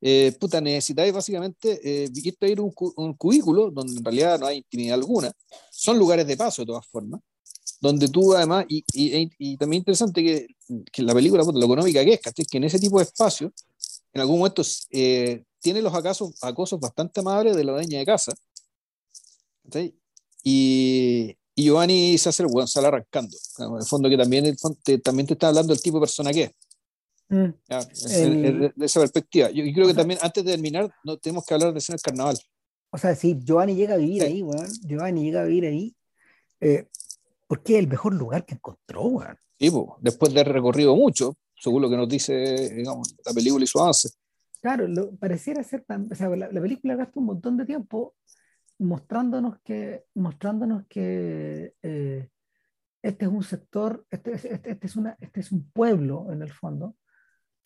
eh, 0.00 0.32
puta, 0.38 0.60
necesitáis 0.60 1.12
básicamente 1.12 1.80
eh, 1.82 2.08
irte 2.14 2.46
a 2.46 2.48
ir 2.48 2.60
un, 2.60 2.72
un, 2.96 3.14
cubículo 3.14 3.70
donde 3.70 3.98
en 3.98 4.04
realidad 4.04 4.38
no 4.38 4.46
hay 4.46 4.58
intimidad 4.58 4.94
alguna. 4.94 5.32
Son 5.70 5.98
lugares 5.98 6.26
de 6.26 6.36
paso, 6.36 6.62
de 6.62 6.66
todas 6.66 6.86
formas, 6.86 7.20
donde 7.80 8.08
tú 8.08 8.34
además, 8.34 8.64
y, 8.68 8.84
y, 8.92 9.30
y 9.38 9.56
también 9.56 9.80
interesante 9.80 10.22
que, 10.22 10.46
que 10.92 11.02
la 11.02 11.14
película, 11.14 11.44
puta, 11.44 11.58
lo 11.58 11.66
económica 11.66 12.04
que 12.04 12.14
es, 12.14 12.46
que 12.48 12.56
en 12.56 12.64
ese 12.64 12.78
tipo 12.78 12.98
de 12.98 13.04
espacio, 13.04 13.52
en 14.12 14.20
algún 14.20 14.38
momento 14.38 14.62
eh, 14.90 15.44
tiene 15.60 15.82
los 15.82 15.94
acosos, 15.94 16.34
acosos 16.42 16.80
bastante 16.80 17.20
amables 17.20 17.54
de 17.56 17.64
la 17.64 17.72
dueña 17.72 17.98
de 17.98 18.06
casa. 18.06 18.32
Y, 20.42 21.36
y 21.54 21.64
Giovanni 21.64 22.16
se 22.18 22.28
hace 22.28 22.42
el 22.42 22.48
buen, 22.48 22.66
sale 22.66 22.86
arrancando. 22.86 23.36
En 23.58 23.76
el 23.76 23.84
fondo 23.84 24.08
que 24.08 24.16
también, 24.16 24.56
te, 24.84 24.98
también 24.98 25.26
te 25.26 25.34
está 25.34 25.48
hablando 25.48 25.72
del 25.72 25.82
tipo 25.82 25.96
de 25.96 26.00
persona 26.00 26.32
que 26.32 26.42
es. 26.44 26.50
Mm. 27.28 27.52
de, 27.68 28.72
esa 28.80 29.00
perspectiva. 29.00 29.50
Yo, 29.50 29.64
creo 29.74 29.88
que 29.88 29.94
también 29.94 30.20
antes 30.22 30.44
de 30.44 30.52
terminar 30.52 30.88
no 31.04 31.16
tenemos 31.18 31.44
que 31.44 31.54
hablar 31.54 31.72
de 31.72 31.78
escena 31.78 31.96
del 31.96 32.02
carnaval. 32.02 32.38
O 32.90 32.98
sea, 32.98 33.14
sí, 33.16 33.36
Giovanni 33.42 33.74
llega 33.74 33.94
a 33.94 33.98
vivir 33.98 34.22
ahí, 34.22 34.42
weón. 34.42 34.68
Giovanni 34.86 35.24
llega 35.24 35.42
a 35.42 35.44
vivir 35.44 35.66
ahí. 35.66 35.96
Eh, 36.60 36.86
porque 37.46 37.74
es 37.74 37.78
el 37.80 37.88
mejor 37.88 38.14
lugar 38.14 38.44
que 38.44 38.54
encontró, 38.54 39.02
weón. 39.02 39.36
Sí, 39.58 39.72
después 40.00 40.34
de 40.34 40.40
haber 40.40 40.52
recorrido 40.54 40.94
mucho, 40.94 41.36
según 41.54 41.82
lo 41.82 41.88
que 41.88 41.96
nos 41.96 42.08
dice 42.08 42.74
digamos, 42.74 43.16
la 43.24 43.32
película 43.32 43.64
y 43.64 43.66
su 43.66 43.80
avance. 43.80 44.10
Claro, 44.60 44.86
lo, 44.86 45.14
pareciera 45.16 45.62
ser 45.62 45.84
tan. 45.84 46.08
O 46.10 46.14
sea, 46.14 46.28
la, 46.30 46.50
la, 46.50 46.60
película 46.60 46.96
gasta 46.96 47.20
un 47.20 47.26
montón 47.26 47.56
de 47.56 47.64
tiempo 47.64 48.14
mostrándonos 48.78 49.58
que, 49.60 50.04
mostrándonos 50.14 50.86
que 50.88 51.74
eh, 51.82 52.28
este 53.02 53.24
es 53.24 53.30
un 53.30 53.42
sector, 53.42 54.04
este, 54.10 54.32
este, 54.32 54.70
este, 54.70 54.86
es 54.86 54.96
una, 54.96 55.16
este 55.20 55.40
es 55.40 55.52
un 55.52 55.70
pueblo 55.70 56.26
en 56.32 56.42
el 56.42 56.52
fondo, 56.52 56.96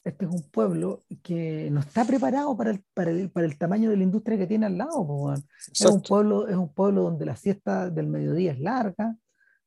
este 0.04 0.26
es 0.26 0.30
un 0.30 0.42
pueblo 0.50 1.02
que 1.22 1.70
no 1.70 1.80
está 1.80 2.04
preparado 2.04 2.56
para 2.56 2.70
el, 2.70 2.84
para 2.94 3.10
el, 3.10 3.30
para 3.30 3.46
el 3.46 3.58
tamaño 3.58 3.90
de 3.90 3.96
la 3.96 4.02
industria 4.02 4.38
que 4.38 4.46
tiene 4.46 4.66
al 4.66 4.78
lado. 4.78 5.34
Es, 5.34 5.80
un 5.80 6.02
pueblo, 6.02 6.48
es 6.48 6.56
un 6.56 6.72
pueblo 6.72 7.02
donde 7.02 7.26
la 7.26 7.36
siesta 7.36 7.90
del 7.90 8.06
mediodía 8.06 8.52
es 8.52 8.60
larga, 8.60 9.16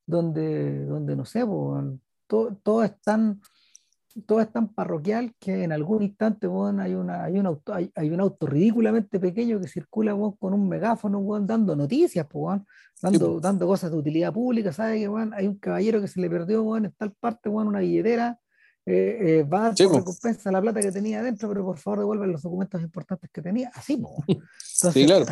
donde, 0.05 0.85
donde 0.85 1.15
no 1.15 1.25
sé, 1.25 1.41
todo, 2.27 2.57
todo, 2.63 2.83
es 2.83 2.99
tan, 3.01 3.41
todo 4.25 4.41
es 4.41 4.51
tan 4.51 4.73
parroquial 4.73 5.33
que 5.39 5.63
en 5.63 5.71
algún 5.71 6.03
instante 6.03 6.47
hay, 6.47 6.93
una, 6.93 7.23
hay, 7.23 7.39
un 7.39 7.45
auto, 7.45 7.73
hay, 7.73 7.91
hay, 7.95 8.09
un 8.09 8.19
auto 8.19 8.45
ridículamente 8.45 9.19
pequeño 9.19 9.59
que 9.59 9.67
circula 9.67 10.15
con 10.39 10.53
un 10.53 10.67
megáfono 10.67 11.21
dando 11.41 11.75
noticias, 11.75 12.27
dando, 13.01 13.39
dando 13.39 13.67
cosas 13.67 13.91
de 13.91 13.97
utilidad 13.97 14.33
pública. 14.33 14.71
¿Sabe 14.73 14.99
que 14.99 15.09
hay 15.33 15.47
un 15.47 15.57
caballero 15.57 16.01
que 16.01 16.07
se 16.07 16.19
le 16.19 16.29
perdió 16.29 16.77
en 16.77 16.91
tal 16.91 17.11
parte 17.13 17.49
una 17.49 17.79
billetera? 17.79 18.39
Eh, 18.85 19.39
eh, 19.39 19.43
va 19.43 19.67
a 19.67 19.73
dar 19.73 19.75
recompensa 19.77 20.51
la 20.51 20.61
plata 20.61 20.81
que 20.81 20.91
tenía 20.91 21.21
adentro, 21.21 21.47
pero 21.47 21.63
por 21.63 21.77
favor 21.77 21.99
devuelven 21.99 22.33
los 22.33 22.41
documentos 22.41 22.81
importantes 22.81 23.29
que 23.31 23.41
tenía. 23.41 23.71
Así, 23.73 23.93
Entonces, 23.93 24.93
sí, 24.93 25.05
claro. 25.05 25.25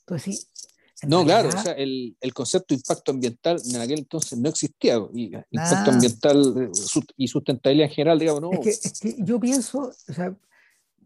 Entonces, 0.00 0.48
sí, 0.54 0.66
no, 1.06 1.24
claro, 1.24 1.48
o 1.48 1.52
sea, 1.52 1.72
el, 1.72 2.16
el, 2.20 2.34
concepto 2.34 2.74
de 2.74 2.76
impacto 2.76 3.12
ambiental 3.12 3.60
en 3.64 3.80
aquel 3.80 3.98
entonces 4.00 4.38
no 4.38 4.48
existía. 4.48 4.98
Y, 5.12 5.32
impacto 5.50 5.90
ambiental 5.90 6.54
eh, 6.58 6.70
y 7.16 7.28
sustentabilidad 7.28 7.88
en 7.88 7.94
general, 7.94 8.18
digamos, 8.18 8.42
no. 8.42 8.52
Es 8.52 8.60
que, 8.60 8.70
es 8.70 9.00
que 9.00 9.16
yo 9.18 9.38
pienso, 9.38 9.90
o 10.08 10.12
sea, 10.12 10.36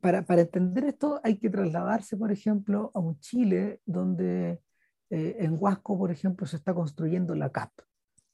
para, 0.01 0.25
para, 0.25 0.43
entender 0.43 0.85
esto 0.85 1.21
hay 1.25 1.37
que 1.39 1.51
trasladarse, 1.51 2.17
por 2.17 2.31
ejemplo, 2.31 2.91
a 2.95 3.01
un 3.01 3.19
Chile 3.21 3.81
donde 3.85 4.61
en 5.11 5.57
Huasco, 5.59 5.99
por 5.99 6.13
ejemplo, 6.13 6.47
se 6.47 6.57
está 6.57 6.73
construyendo 6.73 7.35
la 7.35 7.51
CAP. 7.51 7.73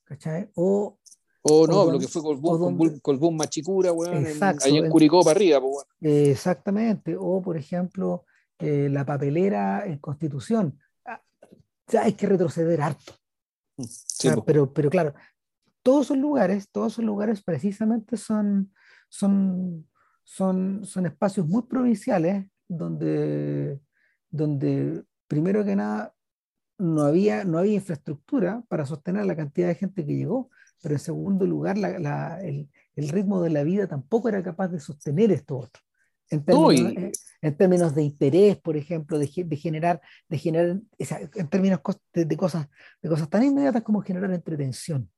¿Cachai? 0.04 0.50
O 0.54 0.98
o 1.48 1.66
no, 1.66 1.92
lo 1.92 1.98
que 1.98 2.08
fue 2.08 2.22
con 2.22 3.14
el 3.14 3.32
Machicura, 3.32 3.92
ahí 4.64 4.78
en 4.78 4.90
Curicó 4.90 5.22
para 5.22 5.36
arriba. 5.36 5.60
Pues, 5.60 5.86
Exactamente. 6.30 7.16
O, 7.16 7.40
por 7.40 7.56
ejemplo, 7.56 8.24
eh, 8.58 8.88
la 8.90 9.04
papelera 9.04 9.86
en 9.86 9.98
Constitución. 9.98 10.78
Sea, 11.86 12.02
hay 12.02 12.14
que 12.14 12.26
retroceder 12.26 12.80
harto. 12.80 13.14
Mm, 13.76 14.40
pero, 14.44 14.72
pero 14.72 14.90
claro, 14.90 15.14
todos 15.82 16.06
esos 16.06 16.18
lugares, 16.18 16.70
todos 16.70 16.94
esos 16.94 17.04
lugares 17.04 17.42
precisamente 17.42 18.16
son, 18.16 18.72
son, 19.08 19.88
son, 20.24 20.84
son 20.84 21.06
espacios 21.06 21.46
muy 21.46 21.62
provinciales 21.62 22.46
donde, 22.66 23.80
donde, 24.30 25.04
primero 25.28 25.64
que 25.64 25.76
nada, 25.76 26.14
no 26.78 27.02
había, 27.02 27.44
no 27.44 27.58
había 27.58 27.74
infraestructura 27.74 28.62
para 28.68 28.84
sostener 28.84 29.24
la 29.26 29.36
cantidad 29.36 29.68
de 29.68 29.76
gente 29.76 30.04
que 30.04 30.16
llegó 30.16 30.50
pero 30.82 30.94
en 30.94 31.00
segundo 31.00 31.46
lugar, 31.46 31.78
la, 31.78 31.98
la, 31.98 32.40
el, 32.42 32.70
el, 32.94 33.08
ritmo 33.08 33.40
de 33.42 33.50
la 33.50 33.64
vida 33.64 33.86
tampoco 33.86 34.28
era 34.28 34.42
capaz 34.42 34.68
de 34.68 34.80
sostener 34.80 35.32
esto 35.32 35.58
otro. 35.58 35.82
En 36.30 36.44
términos, 36.44 36.92
eh, 36.96 37.12
en 37.42 37.56
términos 37.56 37.94
de 37.94 38.02
interés, 38.02 38.56
por 38.58 38.76
ejemplo, 38.76 39.18
de, 39.18 39.30
de 39.44 39.56
generar, 39.56 40.00
de 40.28 40.38
generar 40.38 40.80
esa, 40.98 41.20
en 41.20 41.48
términos 41.48 41.80
de, 42.12 42.24
de, 42.24 42.36
cosas, 42.36 42.68
de 43.00 43.08
cosas 43.08 43.30
tan 43.30 43.44
inmediatas 43.44 43.82
como 43.82 44.02
generar 44.02 44.32
entretención, 44.32 45.10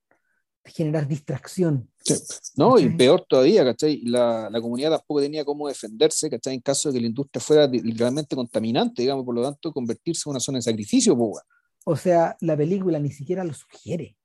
de 0.64 0.70
generar 0.70 1.08
distracción. 1.08 1.90
Sí. 2.04 2.14
No, 2.56 2.74
¿cachai? 2.74 2.86
y 2.86 2.96
peor 2.96 3.24
todavía, 3.28 3.64
¿cachai? 3.64 4.02
La, 4.02 4.48
la, 4.50 4.60
comunidad 4.60 4.90
tampoco 4.90 5.20
tenía 5.20 5.44
cómo 5.44 5.68
defenderse, 5.68 6.28
¿cachai? 6.28 6.54
En 6.54 6.60
caso 6.60 6.90
de 6.90 6.94
que 6.94 7.00
la 7.00 7.08
industria 7.08 7.40
fuera 7.40 7.66
literalmente 7.66 8.36
contaminante, 8.36 9.02
digamos, 9.02 9.24
por 9.24 9.34
lo 9.34 9.42
tanto, 9.42 9.72
convertirse 9.72 10.22
en 10.26 10.32
una 10.32 10.40
zona 10.40 10.58
de 10.58 10.62
sacrificio, 10.62 11.16
pues, 11.16 11.42
O 11.84 11.96
sea, 11.96 12.36
la 12.40 12.56
película 12.56 12.98
ni 12.98 13.10
siquiera 13.10 13.44
lo 13.44 13.54
sugiere 13.54 14.18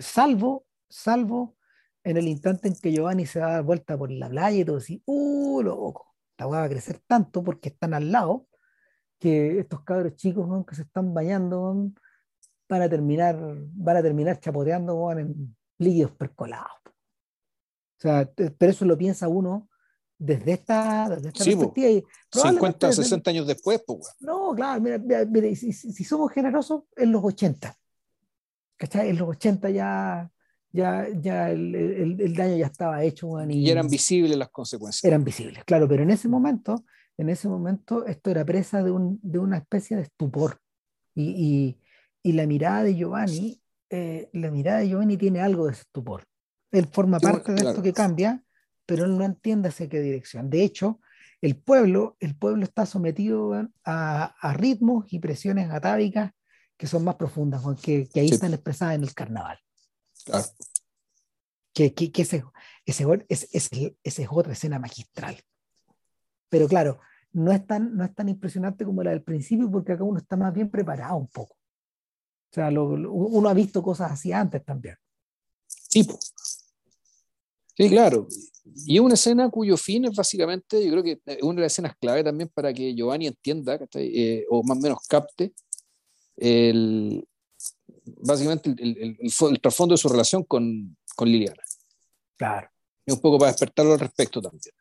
salvo, 0.00 0.66
salvo 0.88 1.56
en 2.04 2.16
el 2.16 2.28
instante 2.28 2.68
en 2.68 2.74
que 2.74 2.92
Giovanni 2.92 3.26
se 3.26 3.38
da 3.38 3.60
vuelta 3.60 3.96
por 3.96 4.10
la 4.10 4.28
playa 4.28 4.58
y 4.58 4.64
todo 4.64 4.78
así, 4.78 5.02
¡uh, 5.06 5.62
loco! 5.62 6.14
La 6.38 6.46
va 6.46 6.64
a 6.64 6.68
crecer 6.68 7.00
tanto 7.06 7.42
porque 7.42 7.68
están 7.68 7.94
al 7.94 8.10
lado 8.10 8.46
que 9.18 9.60
estos 9.60 9.82
cabros 9.82 10.16
chicos 10.16 10.66
que 10.66 10.74
se 10.74 10.82
están 10.82 11.14
bañando 11.14 11.90
van 12.68 12.82
a 12.82 12.88
terminar, 12.88 13.38
van 13.38 13.96
a 13.96 14.02
terminar 14.02 14.40
chapoteando 14.40 15.12
en 15.12 15.56
líquidos 15.78 16.12
percolados. 16.12 16.72
O 16.84 18.00
sea, 18.02 18.28
pero 18.34 18.72
eso 18.72 18.84
lo 18.84 18.98
piensa 18.98 19.28
uno 19.28 19.68
desde 20.18 20.52
esta, 20.52 21.08
desde 21.08 21.28
esta 21.28 21.44
perspectiva. 21.44 21.88
Y 21.88 22.04
50 22.32 22.88
o 22.88 22.92
60 22.92 23.30
años 23.30 23.46
después, 23.46 23.82
pues. 23.86 24.16
No, 24.20 24.52
claro, 24.54 24.80
mira, 24.80 24.98
mira, 24.98 25.54
si, 25.54 25.72
si, 25.72 26.04
somos 26.04 26.32
generosos, 26.32 26.84
en 26.96 27.12
los 27.12 27.22
80. 27.22 27.76
¿cachai? 28.82 29.10
En 29.10 29.18
los 29.18 29.28
80 29.28 29.70
ya, 29.70 30.28
ya, 30.72 31.06
ya 31.20 31.50
el, 31.50 31.74
el, 31.74 32.20
el 32.20 32.34
daño 32.34 32.56
ya 32.56 32.66
estaba 32.66 33.02
hecho. 33.04 33.28
y, 33.48 33.66
y, 33.66 33.70
eran 33.70 33.88
visibles 33.88 34.36
las 34.36 34.48
consecuencias. 34.50 35.04
Eran 35.04 35.24
visibles, 35.24 35.64
claro, 35.64 35.86
pero 35.88 36.02
en 36.02 36.10
ese 36.10 36.28
momento, 36.28 36.84
en 37.16 37.28
ese 37.28 37.48
momento 37.48 38.06
esto 38.06 38.30
era 38.30 38.44
presa 38.44 38.82
de, 38.82 38.90
un, 38.90 39.20
de 39.22 39.38
una 39.38 39.58
especie 39.58 39.96
de 39.96 40.04
estupor. 40.04 40.58
Y, 41.14 41.24
y, 41.24 41.78
y 42.22 42.32
la 42.32 42.46
mirada 42.46 42.84
de 42.84 42.94
Giovanni, 42.94 43.60
eh, 43.90 44.30
la 44.32 44.50
mirada 44.50 44.78
de 44.78 44.88
Giovanni 44.88 45.16
tiene 45.16 45.40
algo 45.40 45.66
de 45.66 45.72
estupor. 45.72 46.24
Él 46.70 46.88
forma 46.90 47.20
parte 47.20 47.52
de 47.52 47.58
claro. 47.58 47.70
esto 47.70 47.82
que 47.82 47.92
cambia, 47.92 48.42
pero 48.86 49.04
él 49.04 49.18
no 49.18 49.24
entiende 49.24 49.68
hacia 49.68 49.88
qué 49.88 50.00
dirección. 50.00 50.48
De 50.48 50.64
hecho, 50.64 51.00
el 51.42 51.56
pueblo, 51.56 52.16
el 52.20 52.34
pueblo 52.34 52.64
está 52.64 52.86
sometido 52.86 53.52
a, 53.84 54.34
a 54.40 54.52
ritmos 54.54 55.12
y 55.12 55.18
presiones 55.18 55.70
atávicas 55.70 56.32
que 56.78 56.86
son 56.86 57.04
más 57.04 57.16
profundas, 57.16 57.62
que, 57.80 58.08
que 58.08 58.20
ahí 58.20 58.28
sí. 58.28 58.34
están 58.34 58.54
expresadas 58.54 58.96
en 58.96 59.02
el 59.02 59.14
carnaval. 59.14 59.58
Claro. 60.24 60.44
Que, 61.74 61.94
que, 61.94 62.12
que 62.12 62.22
ese, 62.22 62.44
ese, 62.84 63.06
ese, 63.28 63.96
ese, 64.02 64.22
es 64.22 64.28
otra 64.30 64.52
escena 64.52 64.78
magistral. 64.78 65.42
Pero 66.48 66.68
claro, 66.68 67.00
no 67.32 67.50
es, 67.50 67.66
tan, 67.66 67.96
no 67.96 68.04
es 68.04 68.14
tan 68.14 68.28
impresionante 68.28 68.84
como 68.84 69.02
la 69.02 69.10
del 69.10 69.22
principio, 69.22 69.70
porque 69.70 69.92
acá 69.92 70.04
uno 70.04 70.18
está 70.18 70.36
más 70.36 70.52
bien 70.52 70.70
preparado 70.70 71.16
un 71.16 71.28
poco. 71.28 71.54
O 71.54 72.54
sea, 72.54 72.70
lo, 72.70 72.96
lo, 72.96 73.12
uno 73.12 73.48
ha 73.48 73.54
visto 73.54 73.82
cosas 73.82 74.12
así 74.12 74.32
antes 74.32 74.62
también. 74.64 74.96
Sí, 75.66 76.06
sí, 77.74 77.88
claro. 77.88 78.28
Y 78.86 78.96
es 78.96 79.00
una 79.00 79.14
escena 79.14 79.48
cuyo 79.50 79.76
fin 79.76 80.04
es 80.04 80.14
básicamente, 80.14 80.84
yo 80.84 80.90
creo 80.92 81.02
que 81.02 81.20
es 81.24 81.42
una 81.42 81.56
de 81.56 81.62
las 81.62 81.72
escenas 81.72 81.96
clave 81.96 82.22
también 82.22 82.50
para 82.52 82.72
que 82.72 82.94
Giovanni 82.94 83.26
entienda, 83.26 83.78
eh, 83.94 84.44
o 84.50 84.62
más 84.62 84.78
o 84.78 84.80
menos 84.80 84.98
capte, 85.08 85.52
el, 86.36 87.26
básicamente 88.04 88.70
el, 88.70 88.80
el, 88.80 89.16
el, 89.20 89.32
el, 89.50 89.60
trasfondo 89.60 89.94
de 89.94 89.98
su 89.98 90.08
relación 90.08 90.44
con, 90.44 90.96
con 91.16 91.28
Liliana. 91.28 91.62
Claro. 92.36 92.68
Y 93.06 93.12
un 93.12 93.20
poco 93.20 93.38
para 93.38 93.50
despertarlo 93.50 93.92
al 93.92 94.00
respecto 94.00 94.40
también. 94.40 94.74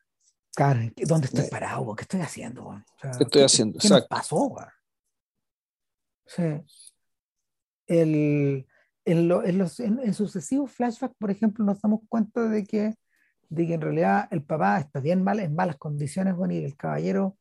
Claro, 0.53 0.81
¿dónde 1.07 1.27
estoy 1.27 1.49
parado? 1.49 1.95
¿Qué 1.95 2.01
estoy 2.03 2.21
haciendo? 2.21 2.67
O 2.67 2.83
sea, 2.99 3.11
¿Qué 3.11 3.23
estoy 3.23 3.41
haciendo? 3.43 3.79
¿Qué, 3.79 3.89
me 3.89 4.01
pasó? 4.01 4.53
Sí. 6.25 6.43
El, 7.87 8.67
en, 9.05 9.27
lo, 9.27 9.43
en, 9.43 9.57
los, 9.57 9.79
en, 9.79 9.99
en, 9.99 10.13
sucesivos 10.13 10.71
flashbacks, 10.71 11.15
por 11.17 11.31
ejemplo, 11.31 11.63
nos 11.65 11.81
damos 11.81 12.01
cuenta 12.07 12.47
de 12.47 12.65
que, 12.65 12.95
de 13.49 13.67
que 13.67 13.73
en 13.73 13.81
realidad 13.81 14.27
el 14.31 14.43
papá 14.43 14.79
está 14.79 14.99
bien 14.99 15.23
mal, 15.23 15.39
en 15.39 15.55
malas 15.55 15.77
condiciones, 15.77 16.35
bueno, 16.35 16.53
y 16.53 16.63
el 16.63 16.75
caballero, 16.75 17.37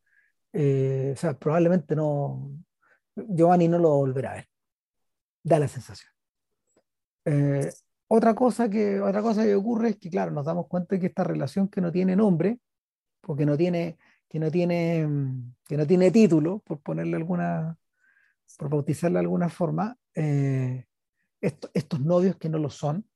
eh, 0.53 1.13
o 1.15 1.17
sea, 1.17 1.35
probablemente 1.39 1.95
no, 1.95 2.53
Giovanni 3.15 3.69
no 3.69 3.79
lo 3.79 3.91
volverá 3.91 4.33
a 4.33 4.35
ver. 4.35 4.50
Da 5.43 5.59
la 5.59 5.69
sensación. 5.69 6.11
Eh, 7.25 7.71
otra, 8.09 8.35
cosa 8.35 8.69
que, 8.69 9.01
otra 9.01 9.23
cosa 9.23 9.45
que 9.45 9.55
ocurre 9.55 9.91
es 9.91 9.97
que, 9.99 10.11
claro, 10.11 10.31
nos 10.31 10.45
damos 10.45 10.67
cuenta 10.67 10.95
de 10.95 11.01
que 11.01 11.07
esta 11.07 11.25
relación 11.25 11.69
que 11.69 11.81
no 11.81 11.93
tiene 11.93 12.17
nombre 12.17 12.59
porque 13.21 13.47
no 13.47 13.57
tiene, 13.57 13.99
que 14.29 14.39
no 14.39 14.51
tiene, 14.51 15.07
que 15.67 15.77
no 15.77 15.87
tiene 15.87 16.11
título, 16.11 16.61
por 16.61 16.81
ponerle 16.81 17.17
alguna, 17.17 17.79
por 18.59 18.69
bautizarle 18.69 19.15
de 19.15 19.21
alguna 19.21 19.49
forma, 19.49 19.97
eh, 20.15 20.87
estos 21.41 22.01
novios 22.01 22.37
que 22.37 22.49
no 22.49 22.59
lo 22.59 22.71
son, 22.71 23.07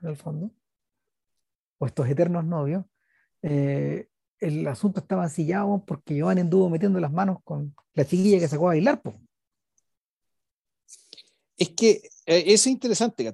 en 0.00 0.08
el 0.08 0.16
fondo, 0.16 0.50
o 1.78 1.86
estos 1.86 2.08
eternos 2.08 2.44
novios, 2.44 2.84
eh, 3.42 4.08
el 4.38 4.66
asunto 4.66 5.00
estaba 5.00 5.24
ensillado 5.24 5.84
porque 5.84 6.14
Giovanni 6.14 6.40
anduvo 6.40 6.70
metiendo 6.70 6.98
las 7.00 7.12
manos 7.12 7.38
con 7.44 7.74
la 7.94 8.04
chiquilla 8.04 8.38
que 8.38 8.48
sacó 8.48 8.66
a 8.66 8.74
bailar. 8.74 9.02
Es 11.60 11.68
que 11.72 12.00
eh, 12.24 12.44
eso 12.46 12.68
es 12.70 12.72
interesante, 12.72 13.28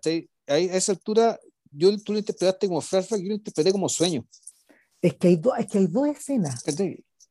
A 0.48 0.58
esa 0.58 0.90
altura, 0.90 1.38
yo 1.70 1.96
tú 2.02 2.12
lo 2.12 2.18
interpretaste 2.18 2.66
como 2.66 2.80
flashback, 2.80 3.20
yo 3.20 3.28
lo 3.28 3.34
interpreté 3.36 3.70
como 3.70 3.88
sueño. 3.88 4.26
Es 5.00 5.14
que 5.14 5.28
hay, 5.28 5.40
es 5.60 5.66
que 5.68 5.78
hay 5.78 5.86
dos 5.86 6.08
escenas. 6.08 6.64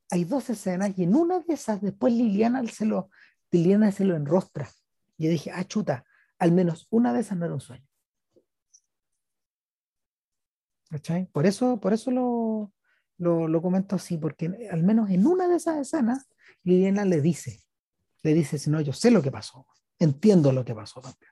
Hay 0.10 0.24
dos 0.24 0.50
escenas 0.50 0.98
y 0.98 1.04
en 1.04 1.14
una 1.14 1.40
de 1.40 1.54
esas 1.54 1.82
después 1.82 2.14
Liliana 2.14 2.66
se 2.68 2.86
lo, 2.86 3.10
Liliana 3.52 3.92
se 3.92 4.06
lo 4.06 4.16
enrostra. 4.16 4.70
Y 5.18 5.26
yo 5.26 5.32
dije, 5.32 5.52
ah, 5.52 5.66
chuta, 5.66 6.06
al 6.40 6.54
menos 6.54 6.88
una 6.90 7.12
de 7.12 7.20
esas 7.20 7.38
no 7.38 7.44
era 7.44 7.56
un 7.56 7.60
sueño. 7.60 7.86
¿Cachai? 10.90 11.26
Por 11.26 11.46
eso, 11.46 11.78
por 11.82 11.92
eso 11.92 12.10
lo, 12.10 12.72
lo, 13.18 13.50
lo, 13.50 13.62
comento 13.62 13.98
así, 13.98 14.18
porque 14.18 14.70
al 14.72 14.84
menos 14.84 15.10
en 15.10 15.28
una 15.28 15.50
de 15.50 15.58
esas 15.58 15.78
escenas, 15.78 16.30
Liliana 16.64 17.04
le 17.04 17.20
dice, 17.20 17.66
le 18.24 18.34
dice, 18.34 18.58
si 18.58 18.70
no, 18.70 18.80
yo 18.80 18.94
sé 18.94 19.12
lo 19.12 19.22
que 19.22 19.32
pasó, 19.32 19.68
entiendo 20.00 20.52
lo 20.52 20.66
que 20.66 20.76
pasó 20.76 21.02
también. 21.02 21.32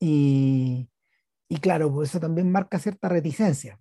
Y, 0.00 0.90
y 1.48 1.56
claro, 1.58 1.92
pues 1.92 2.10
eso 2.10 2.20
también 2.20 2.50
marca 2.50 2.78
cierta 2.78 3.08
reticencia. 3.08 3.80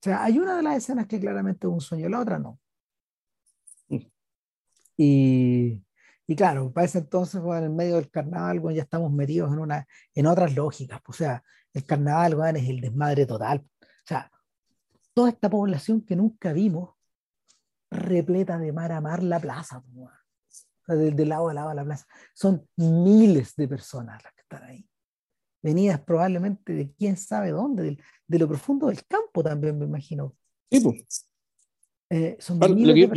O 0.00 0.02
sea, 0.02 0.24
hay 0.24 0.38
una 0.38 0.56
de 0.56 0.62
las 0.62 0.76
escenas 0.76 1.06
que 1.06 1.20
claramente 1.20 1.66
es 1.66 1.72
un 1.72 1.80
sueño, 1.80 2.08
la 2.08 2.20
otra 2.20 2.38
no. 2.38 2.58
Y, 4.98 5.82
y 6.26 6.36
claro, 6.36 6.72
para 6.72 6.86
ese 6.86 6.98
entonces, 6.98 7.40
en 7.42 7.64
el 7.64 7.70
medio 7.70 7.96
del 7.96 8.10
carnaval, 8.10 8.60
bueno, 8.60 8.76
ya 8.76 8.82
estamos 8.82 9.12
metidos 9.12 9.52
en, 9.52 9.58
una, 9.58 9.86
en 10.14 10.26
otras 10.26 10.54
lógicas. 10.54 11.00
Pues, 11.04 11.20
o 11.20 11.24
sea, 11.24 11.44
el 11.72 11.84
carnaval 11.84 12.34
bueno, 12.34 12.58
es 12.58 12.68
el 12.68 12.80
desmadre 12.80 13.26
total. 13.26 13.66
O 13.82 14.06
sea, 14.06 14.30
toda 15.12 15.28
esta 15.30 15.50
población 15.50 16.00
que 16.02 16.16
nunca 16.16 16.52
vimos, 16.52 16.94
repleta 17.90 18.58
de 18.58 18.72
mar 18.72 18.92
a 18.92 19.00
mar 19.00 19.22
la 19.22 19.38
plaza. 19.38 19.82
Pues, 19.82 20.10
sea, 20.86 20.96
del, 20.96 21.28
lado 21.28 21.48
a 21.48 21.54
lado 21.54 21.68
de 21.70 21.74
la 21.74 21.84
plaza. 21.84 22.06
Son 22.34 22.66
miles 22.76 23.54
de 23.56 23.68
personas 23.68 24.22
las 24.22 24.32
que 24.34 24.40
están 24.42 24.64
ahí. 24.64 24.88
Venidas 25.62 26.00
probablemente 26.00 26.72
de 26.72 26.92
quién 26.92 27.16
sabe 27.16 27.50
dónde, 27.50 27.98
de, 28.26 28.38
lo 28.38 28.48
profundo 28.48 28.86
del 28.86 29.04
campo 29.06 29.42
también, 29.42 29.78
me 29.78 29.84
imagino. 29.84 30.36
Sí, 30.70 30.80
pues. 30.80 31.28
Eh, 32.08 32.36
son 32.38 32.62
ahora, 32.62 32.76
yo, 32.76 33.08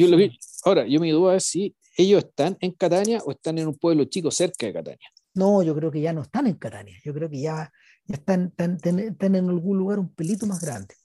ahora, 0.64 0.88
yo 0.88 1.00
mi 1.00 1.12
duda 1.12 1.36
es 1.36 1.46
si 1.46 1.76
ellos 1.96 2.24
están 2.24 2.58
en 2.60 2.72
Catania 2.72 3.20
o 3.24 3.32
están 3.32 3.58
en 3.60 3.68
un 3.68 3.78
pueblo 3.78 4.06
chico 4.06 4.32
cerca 4.32 4.66
de 4.66 4.74
Catania. 4.74 5.08
No, 5.34 5.62
yo 5.62 5.76
creo 5.76 5.92
que 5.92 6.02
ya 6.02 6.14
no 6.14 6.22
están 6.22 6.48
en 6.48 6.56
Catania. 6.56 6.98
Yo 7.04 7.14
creo 7.14 7.30
que 7.30 7.40
ya, 7.40 7.72
ya 8.06 8.16
están, 8.16 8.54
están, 8.58 9.36
en 9.36 9.50
algún 9.50 9.78
lugar 9.78 10.00
un 10.00 10.14
pelito 10.14 10.46
más 10.48 10.62
grande. 10.62 10.96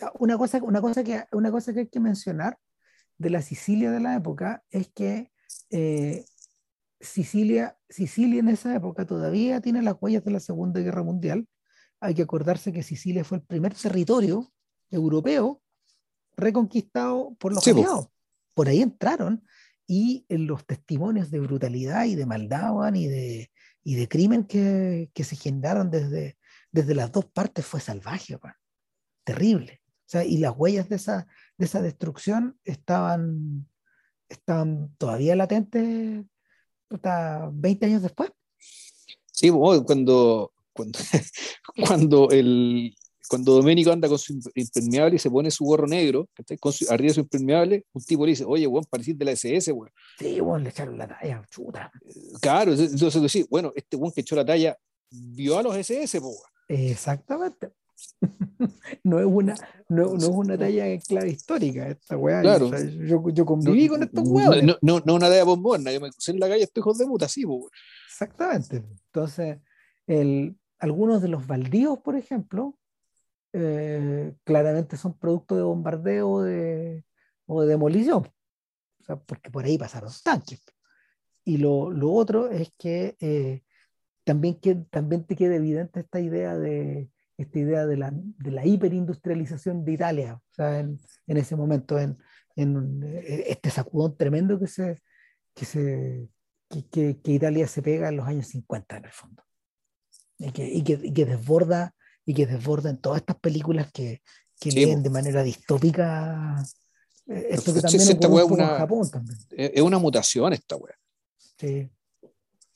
Ah, 0.00 0.12
una 0.18 0.38
cosa, 0.38 0.62
una, 0.62 0.80
cosa 0.80 1.04
que, 1.04 1.24
una 1.32 1.50
cosa 1.50 1.72
que 1.72 1.80
hay 1.80 1.88
que 1.88 2.00
mencionar 2.00 2.58
de 3.18 3.30
la 3.30 3.42
Sicilia 3.42 3.90
de 3.90 4.00
la 4.00 4.16
época 4.16 4.64
es 4.70 4.88
que 4.88 5.30
eh, 5.70 6.24
Sicilia, 7.00 7.78
Sicilia 7.88 8.40
en 8.40 8.48
esa 8.48 8.74
época 8.74 9.06
todavía 9.06 9.60
tiene 9.60 9.82
las 9.82 9.96
huellas 10.00 10.24
de 10.24 10.32
la 10.32 10.40
Segunda 10.40 10.80
Guerra 10.80 11.02
Mundial. 11.02 11.46
Hay 12.00 12.14
que 12.14 12.22
acordarse 12.22 12.72
que 12.72 12.82
Sicilia 12.82 13.24
fue 13.24 13.38
el 13.38 13.44
primer 13.44 13.74
territorio 13.74 14.52
europeo 14.90 15.62
reconquistado 16.36 17.34
por 17.38 17.54
los 17.54 17.66
aliados 17.66 18.08
por 18.54 18.68
ahí 18.68 18.80
entraron 18.80 19.44
y 19.86 20.24
en 20.28 20.46
los 20.46 20.64
testimonios 20.64 21.30
de 21.30 21.40
brutalidad 21.40 22.06
y 22.06 22.14
de 22.14 22.24
maldad 22.24 22.94
y 22.94 23.06
de, 23.08 23.50
y 23.82 23.96
de 23.96 24.08
crimen 24.08 24.44
que, 24.44 25.10
que, 25.12 25.24
se 25.24 25.36
generaron 25.36 25.90
desde, 25.90 26.38
desde 26.70 26.94
las 26.94 27.12
dos 27.12 27.26
partes 27.26 27.66
fue 27.66 27.80
salvaje, 27.80 28.38
terrible. 29.24 29.82
Sea, 30.14 30.24
y 30.24 30.38
las 30.38 30.54
huellas 30.56 30.88
de 30.88 30.96
esa, 30.96 31.26
de 31.58 31.64
esa 31.64 31.82
destrucción 31.82 32.58
estaban, 32.64 33.68
estaban 34.28 34.94
todavía 34.96 35.36
latentes 35.36 36.24
hasta 36.90 37.50
20 37.52 37.86
años 37.86 38.02
después. 38.02 38.30
Sí, 39.32 39.50
cuando, 39.50 40.52
cuando, 40.72 40.98
cuando 41.86 42.30
el, 42.30 42.94
cuando 43.28 43.54
Doménico 43.54 43.90
anda 43.90 44.08
con 44.08 44.18
su 44.18 44.38
impermeable 44.54 45.16
y 45.16 45.18
se 45.18 45.30
pone 45.30 45.50
su 45.50 45.64
gorro 45.64 45.86
negro, 45.86 46.28
con 46.60 46.72
arriba 46.90 47.08
de 47.08 47.14
su 47.14 47.20
impermeable, 47.20 47.86
un 47.92 48.04
tipo 48.04 48.24
le 48.24 48.30
dice, 48.30 48.44
oye, 48.44 48.66
weón, 48.66 48.84
parecís 48.84 49.18
de 49.18 49.24
la 49.24 49.32
SS, 49.32 49.72
weón. 49.72 49.90
Sí, 50.18 50.40
weón, 50.40 50.62
le 50.62 50.70
echaron 50.70 50.98
la 50.98 51.08
talla, 51.08 51.44
chuta. 51.50 51.90
Claro, 52.40 52.74
entonces 52.74 53.22
decís, 53.22 53.46
bueno, 53.48 53.72
este 53.74 53.96
weón 53.96 54.12
que 54.12 54.20
echó 54.20 54.36
la 54.36 54.44
talla 54.44 54.78
vio 55.10 55.58
a 55.58 55.62
los 55.62 55.76
SS, 55.76 56.18
weón. 56.20 56.36
Exactamente. 56.68 57.72
No, 59.04 59.18
es 59.18 59.26
una, 59.26 59.54
no, 59.88 60.14
no, 60.14 60.16
es 60.16 60.24
una 60.24 60.58
talla 60.58 60.86
en 60.86 61.00
clave 61.00 61.30
histórica, 61.30 61.88
esta 61.88 62.16
weá. 62.16 62.40
Claro. 62.40 62.70
yo, 63.06 63.28
yo, 63.30 63.44
conviví 63.44 63.88
con 63.88 64.02
estos 64.02 64.28
weones. 64.28 64.64
No, 64.64 64.76
no, 64.80 65.02
no, 65.04 65.14
una 65.14 65.28
talla 65.28 65.44
bombona, 65.44 65.92
yo 65.92 66.00
me 66.00 66.10
crucé 66.10 66.32
en 66.32 66.40
la 66.40 66.48
calle, 66.48 66.64
estoy 66.64 66.80
hijos 66.80 66.98
de 66.98 67.06
puta, 67.06 67.28
sí, 67.28 67.44
weón. 67.44 67.70
Exactamente. 68.08 68.82
Entonces, 69.06 69.58
el, 70.06 70.56
algunos 70.78 71.22
de 71.22 71.28
los 71.28 71.46
baldíos, 71.46 71.98
por 71.98 72.16
ejemplo, 72.16 72.78
eh, 73.52 74.34
claramente 74.44 74.96
son 74.96 75.16
producto 75.16 75.56
de 75.56 75.62
bombardeo 75.62 76.28
o 76.28 76.42
de, 76.42 77.04
o 77.46 77.62
de 77.62 77.68
demolición, 77.68 78.28
o 79.00 79.04
sea, 79.04 79.16
porque 79.16 79.50
por 79.50 79.64
ahí 79.64 79.78
pasaron 79.78 80.10
tanques. 80.22 80.62
Y 81.44 81.58
lo, 81.58 81.90
lo 81.90 82.12
otro 82.12 82.50
es 82.50 82.72
que, 82.78 83.16
eh, 83.20 83.62
también 84.24 84.54
que 84.60 84.74
también 84.74 85.24
te 85.24 85.36
queda 85.36 85.56
evidente 85.56 86.00
esta 86.00 86.20
idea 86.20 86.56
de 86.56 87.10
esta 87.36 87.58
idea 87.58 87.86
de 87.86 87.96
la, 87.96 88.10
de 88.12 88.50
la 88.50 88.64
hiperindustrialización 88.64 89.84
de 89.84 89.92
Italia, 89.92 90.34
o 90.34 90.54
sea, 90.54 90.78
en, 90.78 91.00
en 91.26 91.36
ese 91.36 91.56
momento, 91.56 91.98
en, 91.98 92.18
en, 92.56 93.02
eh, 93.04 93.44
este 93.48 93.70
sacudón 93.70 94.16
tremendo 94.16 94.58
que 94.58 94.66
se, 94.66 95.00
que, 95.54 95.64
se 95.64 96.28
que, 96.68 97.18
que, 97.20 97.32
Italia 97.32 97.66
se 97.66 97.82
pega 97.82 98.08
en 98.08 98.16
los 98.16 98.26
años 98.26 98.46
50 98.48 98.96
en 98.98 99.04
el 99.04 99.12
fondo, 99.12 99.42
y 100.38 100.52
que, 100.52 100.66
y 100.66 100.82
que, 100.82 101.00
y 101.02 101.12
que 101.12 101.24
desborda 101.24 101.94
y 102.26 102.34
que 102.34 102.46
desborden 102.46 102.98
todas 102.98 103.20
estas 103.20 103.36
películas 103.36 103.92
que, 103.92 104.22
que 104.58 104.70
leen 104.70 105.02
de 105.02 105.10
manera 105.10 105.42
distópica. 105.42 106.62
Eh, 107.26 107.48
esto 107.50 107.74
que 107.74 107.80
también 107.80 108.02
esta 108.02 108.28
una, 108.28 108.42
en 108.42 108.78
Japón 108.78 109.10
también. 109.10 109.38
Es 109.50 109.82
una 109.82 109.98
mutación 109.98 110.52
esta 110.52 110.76
wea. 110.76 110.94
Sí, 111.58 111.90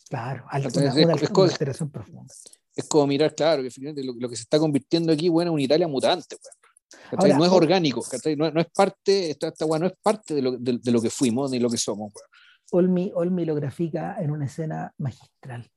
claro, 0.09 0.45
una, 0.53 0.93
una, 0.95 1.15
es, 1.15 1.31
alteración 1.31 1.91
profunda. 1.91 2.35
Es 2.79 2.87
como 2.87 3.09
mirar, 3.09 3.35
claro, 3.35 3.61
que 3.65 4.05
lo, 4.05 4.15
lo, 4.15 4.29
que 4.29 4.37
se 4.37 4.43
está 4.43 4.57
convirtiendo 4.57 5.13
aquí, 5.13 5.29
bueno, 5.29 5.53
una 5.53 5.63
Italia 5.63 5.89
mutante, 5.89 6.37
Ahora, 7.11 7.37
no 7.37 7.45
es 7.45 7.51
orgánico, 7.51 8.05
no, 8.37 8.53
no, 8.53 8.61
es 8.61 8.69
parte, 8.71 9.31
esta, 9.31 9.49
esta 9.49 9.67
no 9.67 9.87
es 9.87 9.95
parte 10.01 10.33
de 10.33 10.43
lo, 10.43 10.53
de, 10.53 10.79
de 10.79 10.93
lo, 10.93 11.03
que 11.03 11.11
fuimos 11.11 11.51
ni 11.51 11.59
lo 11.59 11.69
que 11.69 11.77
somos. 11.77 12.13
Olmi, 12.71 13.11
Olmi 13.17 13.45
lo 13.45 13.57
grafica 13.57 14.17
en 14.21 14.31
una 14.31 14.47
escena 14.47 14.95
magistral. 14.99 15.69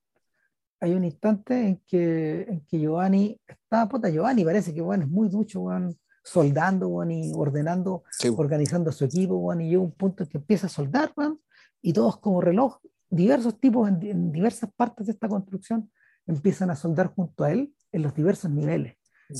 Hay 0.79 0.93
un 0.93 1.03
instante 1.03 1.67
en 1.67 1.81
que, 1.87 2.43
en 2.43 2.61
que 2.67 2.79
Giovanni 2.79 3.35
está, 3.47 3.89
puta, 3.89 4.09
Giovanni 4.09 4.45
parece 4.45 4.71
que 4.71 4.81
bueno, 4.81 5.05
es 5.05 5.09
muy 5.09 5.27
ducho, 5.27 5.61
bueno, 5.61 5.95
soldando 6.23 6.87
bueno, 6.87 7.13
y 7.13 7.31
ordenando, 7.33 8.03
organizando 8.37 8.91
su 8.91 9.05
equipo, 9.05 9.37
bueno, 9.37 9.63
y 9.63 9.69
llega 9.69 9.81
un 9.81 9.93
punto 9.93 10.21
en 10.21 10.29
que 10.29 10.37
empieza 10.37 10.67
a 10.67 10.69
soldar, 10.69 11.13
bueno, 11.15 11.39
y 11.81 11.93
todos 11.93 12.19
como 12.19 12.41
reloj, 12.41 12.77
diversos 13.09 13.59
tipos 13.59 13.89
en, 13.89 14.31
diversas 14.31 14.69
partes 14.75 15.07
de 15.07 15.13
esta 15.13 15.27
construcción 15.27 15.89
empiezan 16.27 16.69
a 16.69 16.75
soldar 16.75 17.07
junto 17.07 17.43
a 17.43 17.51
él 17.51 17.73
en 17.91 18.01
los 18.01 18.13
diversos 18.13 18.51
niveles. 18.51 18.97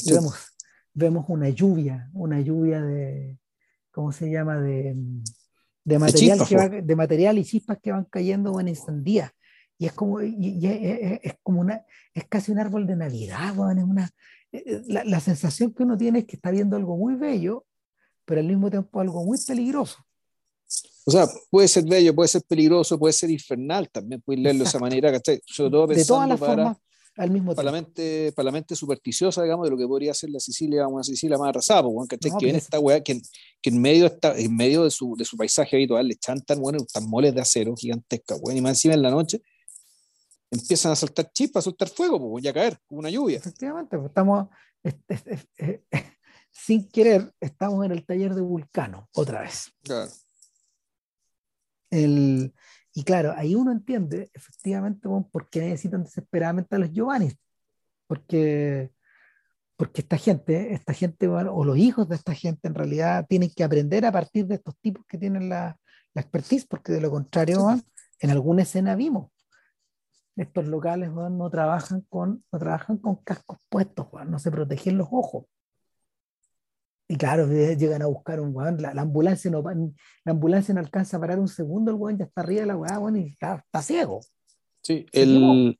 vemos, 0.09 0.35
vemos 0.93 1.25
una 1.29 1.49
lluvia, 1.49 2.09
una 2.13 2.39
lluvia 2.41 2.81
de, 2.81 3.37
¿cómo 3.91 4.11
se 4.11 4.29
llama? 4.29 4.59
De, 4.59 4.95
de 5.83 5.99
material, 5.99 6.85
de, 6.85 6.95
material 6.95 7.37
y 7.37 7.45
chispas 7.45 7.79
que 7.81 7.91
van 7.91 8.05
cayendo 8.05 8.59
en 8.59 9.03
día 9.03 9.33
y 9.81 9.87
es 9.87 9.93
como, 9.93 10.21
y, 10.21 10.59
es, 11.23 11.33
como 11.41 11.61
una, 11.61 11.83
es 12.13 12.25
casi 12.25 12.51
un 12.51 12.59
árbol 12.59 12.85
de 12.85 12.95
Navidad, 12.95 13.49
es 13.49 13.83
una, 13.83 14.11
eh, 14.51 14.63
eh, 14.63 14.81
la, 14.85 15.03
la, 15.03 15.19
sensación 15.19 15.73
que 15.73 15.81
uno 15.81 15.97
tiene 15.97 16.19
es 16.19 16.25
que 16.25 16.35
está 16.35 16.51
viendo 16.51 16.77
algo 16.77 16.95
muy 16.97 17.15
bello, 17.15 17.65
pero 18.23 18.41
al 18.41 18.47
mismo 18.47 18.69
tiempo 18.69 18.99
algo 18.99 19.25
muy 19.25 19.39
peligroso. 19.43 20.05
O 21.06 21.11
sea, 21.11 21.27
puede 21.49 21.68
ser 21.68 21.85
bello, 21.85 22.14
puede 22.14 22.27
ser 22.27 22.43
peligroso, 22.48 22.98
puede 22.98 23.14
ser 23.14 23.31
infernal, 23.31 23.89
también 23.89 24.22
puedes 24.22 24.41
leerlo 24.41 24.64
de 24.64 24.69
esa 24.69 24.80
manera, 24.80 25.11
¿cachai? 25.11 25.41
Sobre 25.45 25.72
todo 25.72 25.88
de 25.88 26.06
todas 26.06 26.30
las 26.30 26.39
formas, 26.39 26.77
al 27.18 27.31
mismo 27.31 27.53
tiempo. 27.53 27.56
Para 27.56 27.72
la, 27.72 27.72
mente, 27.72 28.31
para 28.34 28.45
la 28.45 28.52
mente 28.52 28.76
supersticiosa, 28.76 29.43
digamos, 29.43 29.65
de 29.65 29.72
lo 29.72 29.77
que 29.77 29.88
podría 29.88 30.14
ser 30.14 30.30
la 30.30 30.39
Sicilia, 30.39 30.88
una 30.88 31.03
Sicilia 31.03 31.38
más 31.38 31.49
arrasada, 31.49 31.84
¿cachai? 32.07 32.31
que 32.39 32.49
en 32.49 32.56
esta 32.56 32.80
weá, 32.80 33.02
que, 33.02 33.19
que, 33.61 33.69
en 33.69 33.81
medio, 33.81 34.06
está, 34.06 34.38
en 34.38 34.56
medio 34.56 34.84
de, 34.84 34.91
su, 34.91 35.15
de 35.18 35.26
su 35.26 35.35
paisaje 35.35 35.76
habitual 35.76 36.07
le 36.07 36.15
chantan, 36.15 36.61
bueno, 36.61 36.80
tan 36.91 37.10
moles 37.10 37.34
de 37.34 37.41
acero 37.41 37.76
gigantescas, 37.76 38.39
weón, 38.41 38.57
y 38.57 38.61
más 38.61 38.72
encima 38.73 38.93
en 38.93 39.02
la 39.02 39.11
noche 39.11 39.41
empiezan 40.52 40.91
a 40.91 40.95
saltar 40.95 41.31
chispas, 41.31 41.64
a 41.64 41.65
soltar 41.65 41.88
fuego, 41.88 42.19
pues, 42.19 42.43
y 42.43 42.48
a 42.48 42.53
caer, 42.53 42.77
como 42.85 42.99
una 42.99 43.10
lluvia. 43.10 43.38
Efectivamente, 43.38 43.98
pues, 43.98 44.10
estamos, 44.10 44.49
sin 46.52 46.89
querer, 46.89 47.34
estamos 47.39 47.84
en 47.85 47.91
el 47.91 48.06
taller 48.06 48.35
de 48.35 48.41
Vulcano, 48.41 49.10
otra 49.14 49.41
vez. 49.41 49.72
Claro. 49.81 50.11
El, 51.91 52.53
y 52.93 53.03
claro, 53.03 53.34
ahí 53.38 53.53
uno 53.55 53.72
entiende 53.72 54.31
efectivamente 54.34 55.07
por 55.31 55.49
qué 55.49 55.61
necesitan 55.61 56.03
desesperadamente 56.03 56.76
a 56.76 56.80
los 56.80 56.91
Giovanni. 56.91 57.31
Porque, 58.07 58.91
porque 59.77 60.01
esta 60.01 60.18
gente, 60.18 60.73
esta 60.73 60.93
gente, 60.93 61.27
o 61.27 61.63
los 61.63 61.77
hijos 61.77 62.09
de 62.09 62.15
esta 62.15 62.34
gente 62.34 62.68
en 62.68 62.76
realidad 62.76 63.26
tienen 63.30 63.51
que 63.55 63.63
aprender 63.63 64.05
a 64.05 64.11
partir 64.11 64.47
de 64.47 64.55
estos 64.55 64.76
tipos 64.80 65.05
que 65.05 65.18
tienen 65.18 65.49
la, 65.49 65.77
la 66.13 66.22
expertise, 66.22 66.65
porque 66.65 66.93
de 66.93 67.01
lo 67.01 67.11
contrario, 67.11 67.80
en 68.19 68.30
alguna 68.30 68.63
escena 68.63 68.95
vimos 68.95 69.31
estos 70.35 70.68
locales 70.68 71.11
no 71.11 71.49
trabajan 71.49 72.01
con 72.09 72.43
no 72.51 72.59
trabajan 72.59 72.97
con 72.97 73.18
cascos 73.18 73.59
puestos 73.69 74.07
no 74.26 74.39
se 74.39 74.51
protegen 74.51 74.97
los 74.97 75.07
ojos 75.11 75.45
y 77.11 77.17
claro 77.17 77.47
llegan 77.47 78.01
a 78.01 78.07
buscar 78.07 78.39
un 78.39 78.55
weón 78.55 78.81
la, 78.81 78.89
ambulancia 79.01 79.51
no 79.51 79.61
la 79.61 80.31
ambulancia 80.31 80.73
no 80.73 80.79
alcanza 80.79 81.17
a 81.17 81.19
parar 81.19 81.39
un 81.39 81.47
segundo 81.47 81.91
el 81.91 81.97
weón 81.97 82.17
ya 82.17 82.25
está 82.25 82.41
arriba 82.41 82.61
de 82.61 82.67
la 82.67 82.77
weá 82.77 82.99
y 83.15 83.27
está, 83.27 83.81
ciego. 83.81 84.21
Sí 84.81 85.05
el 85.11 85.77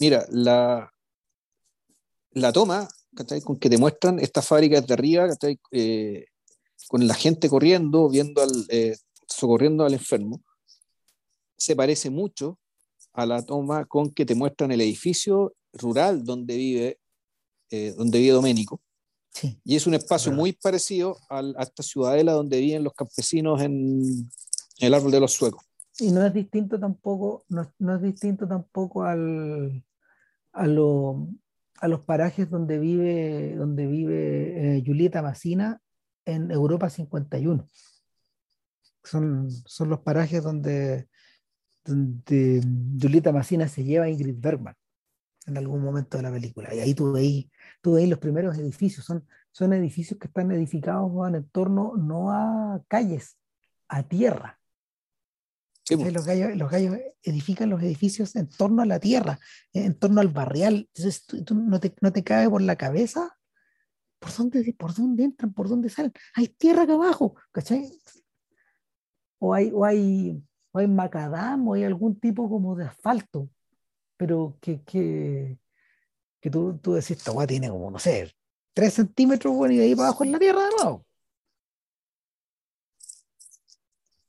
mira 0.00 0.26
la 0.30 0.90
la 2.32 2.52
toma 2.52 2.88
con 3.44 3.58
que 3.58 3.70
te 3.70 3.78
muestran 3.78 4.18
estas 4.18 4.46
fábricas 4.46 4.86
de 4.86 4.94
arriba 4.94 5.28
eh, 5.70 6.26
con 6.88 7.06
la 7.06 7.14
gente 7.14 7.48
corriendo 7.48 8.08
viendo 8.08 8.42
al 8.42 8.50
eh, 8.70 8.96
socorriendo 9.28 9.84
al 9.84 9.92
enfermo 9.92 10.42
se 11.56 11.76
parece 11.76 12.10
mucho 12.10 12.58
a 13.12 13.26
la 13.26 13.42
toma 13.42 13.84
con 13.84 14.10
que 14.10 14.26
te 14.26 14.34
muestran 14.34 14.72
el 14.72 14.80
edificio 14.80 15.54
rural 15.72 16.24
donde 16.24 16.56
vive, 16.56 16.98
eh, 17.70 17.94
donde 17.96 18.18
vive 18.18 18.32
Doménico. 18.32 18.80
Sí. 19.34 19.60
Y 19.64 19.74
es 19.74 19.86
un 19.86 19.94
espacio 19.94 20.30
muy 20.30 20.52
parecido 20.52 21.18
a, 21.28 21.42
esta 21.58 21.82
ciudadela 21.82 22.32
donde 22.32 22.60
viven 22.60 22.84
los 22.84 22.94
campesinos 22.94 23.60
en, 23.60 24.30
el 24.78 24.94
árbol 24.94 25.10
de 25.10 25.20
los 25.20 25.32
suecos. 25.32 25.64
Y 25.98 26.12
no 26.12 26.24
es 26.24 26.32
distinto 26.32 26.78
tampoco, 26.78 27.44
no, 27.48 27.72
no 27.78 27.96
es 27.96 28.02
distinto 28.02 28.46
tampoco 28.46 29.04
al, 29.04 29.84
a, 30.52 30.66
lo, 30.66 31.28
a, 31.80 31.88
los 31.88 32.00
parajes 32.00 32.48
donde 32.48 32.78
vive, 32.78 33.56
donde 33.56 33.86
vive 33.86 34.76
eh, 34.76 34.82
Julieta 34.86 35.20
Massina 35.20 35.80
en 36.24 36.50
Europa 36.50 36.88
51. 36.88 37.66
Son, 39.02 39.50
son 39.50 39.88
los 39.88 40.00
parajes 40.00 40.42
donde, 40.42 41.08
donde 41.84 42.62
Julieta 43.00 43.32
Massina 43.32 43.68
se 43.68 43.84
lleva 43.84 44.06
a 44.06 44.10
Ingrid 44.10 44.36
Bergman 44.38 44.76
en 45.46 45.58
algún 45.58 45.82
momento 45.82 46.16
de 46.16 46.22
la 46.22 46.32
película. 46.32 46.74
Y 46.74 46.80
ahí 46.80 46.94
tú 46.94 47.12
veis, 47.12 47.48
tú 47.80 47.96
los 47.96 48.18
primeros 48.18 48.56
edificios. 48.58 49.04
Son, 49.04 49.26
son 49.50 49.72
edificios 49.72 50.18
que 50.18 50.28
están 50.28 50.50
edificados 50.50 51.10
en 51.34 51.48
torno 51.50 51.96
no 51.96 52.30
a 52.30 52.82
calles, 52.88 53.36
a 53.88 54.02
tierra. 54.02 54.60
Pues. 55.86 56.12
los, 56.14 56.24
gallos, 56.24 56.56
los, 56.56 56.70
gallos, 56.70 56.96
edifican 57.22 57.68
los 57.68 57.82
edificios 57.82 58.34
en 58.36 58.48
torno 58.48 58.82
a 58.82 58.86
la 58.86 58.98
tierra, 58.98 59.38
en 59.72 59.94
torno 59.94 60.20
al 60.20 60.28
barrial. 60.28 60.88
Entonces 60.94 61.26
tú, 61.26 61.54
no, 61.54 61.78
te, 61.78 61.94
no 62.00 62.12
te 62.12 62.24
cabe 62.24 62.48
por 62.48 62.62
la 62.62 62.76
cabeza 62.76 63.36
por 64.18 64.34
dónde, 64.34 64.74
por 64.78 64.94
dónde 64.94 65.24
entran, 65.24 65.52
por 65.52 65.68
dónde 65.68 65.90
salen. 65.90 66.12
Hay 66.34 66.48
tierra 66.48 66.84
acá 66.84 66.94
abajo, 66.94 67.34
¿cachai? 67.52 67.92
O 69.38 69.52
hay, 69.52 69.70
o 69.74 69.84
hay 69.84 70.42
o 70.74 70.80
hay 70.80 70.88
macadam, 70.88 71.68
o 71.68 71.74
hay 71.74 71.84
algún 71.84 72.18
tipo 72.18 72.48
como 72.48 72.74
de 72.74 72.84
asfalto, 72.84 73.48
pero 74.24 74.56
que, 74.58 74.80
que, 74.84 75.58
que 76.40 76.50
tú, 76.50 76.78
tú 76.78 76.94
decís, 76.94 77.10
esta 77.10 77.30
agua 77.30 77.46
tiene 77.46 77.68
como, 77.68 77.90
no 77.90 77.98
sé, 77.98 78.34
3 78.72 78.90
centímetros, 78.90 79.54
bueno, 79.54 79.74
y 79.74 79.76
de 79.76 79.84
ahí 79.84 79.94
para 79.94 80.08
abajo 80.08 80.24
en 80.24 80.32
la 80.32 80.38
tierra 80.38 80.64
de 80.64 80.70
nuevo. 80.70 81.06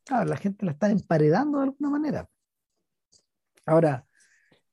Claro, 0.03 0.25
la 0.25 0.35
gente 0.35 0.65
la 0.65 0.73
está 0.73 0.91
emparedando 0.91 1.59
de 1.59 1.63
alguna 1.63 1.89
manera. 1.89 2.29
Ahora. 3.65 4.05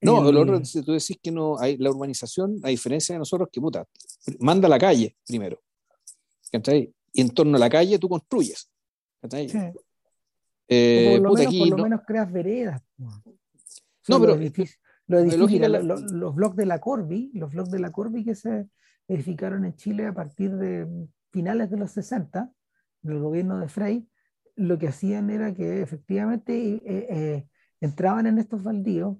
No, 0.01 0.29
tú 0.29 0.91
decís 0.91 1.17
que 1.23 1.31
no 1.31 1.57
hay 1.57 1.77
la 1.77 1.89
urbanización, 1.89 2.59
a 2.61 2.67
diferencia 2.67 3.15
de 3.15 3.19
nosotros, 3.19 3.47
que 3.49 3.61
puta, 3.61 3.87
manda 4.39 4.65
a 4.65 4.69
la 4.69 4.77
calle 4.77 5.15
primero. 5.25 5.61
Y 7.13 7.21
en 7.21 7.29
torno 7.29 7.55
a 7.55 7.59
la 7.61 7.69
calle 7.69 7.97
tú 7.97 8.09
construyes. 8.09 8.69
Sí. 9.31 9.47
Eh, 10.67 11.17
por, 11.21 11.69
lo 11.69 11.77
menos, 11.77 12.01
creas 12.05 12.29
veredas. 12.29 12.81
No, 12.97 14.19
pero 14.19 14.37
los, 15.07 16.11
los, 16.11 16.35
blogs 16.35 16.55
de 16.55 16.65
la 16.65 16.79
Corby, 16.79 17.31
los 17.33 17.51
blogs 17.51 17.71
de 17.71 17.79
la 17.79 17.91
Corby 17.91 18.23
que 18.23 18.35
se 18.35 18.67
edificaron 19.07 19.65
en 19.65 19.75
Chile 19.75 20.07
a 20.07 20.13
partir 20.13 20.55
de 20.55 20.87
finales 21.31 21.69
de 21.69 21.77
los 21.77 21.91
60, 21.91 22.51
del 23.01 23.19
gobierno 23.19 23.59
de 23.59 23.67
Frey, 23.67 24.07
lo 24.55 24.77
que 24.77 24.87
hacían 24.87 25.29
era 25.29 25.53
que 25.53 25.81
efectivamente 25.81 26.53
eh, 26.55 26.81
eh, 26.85 27.47
entraban 27.81 28.27
en 28.27 28.37
estos 28.39 28.63
baldíos, 28.63 29.17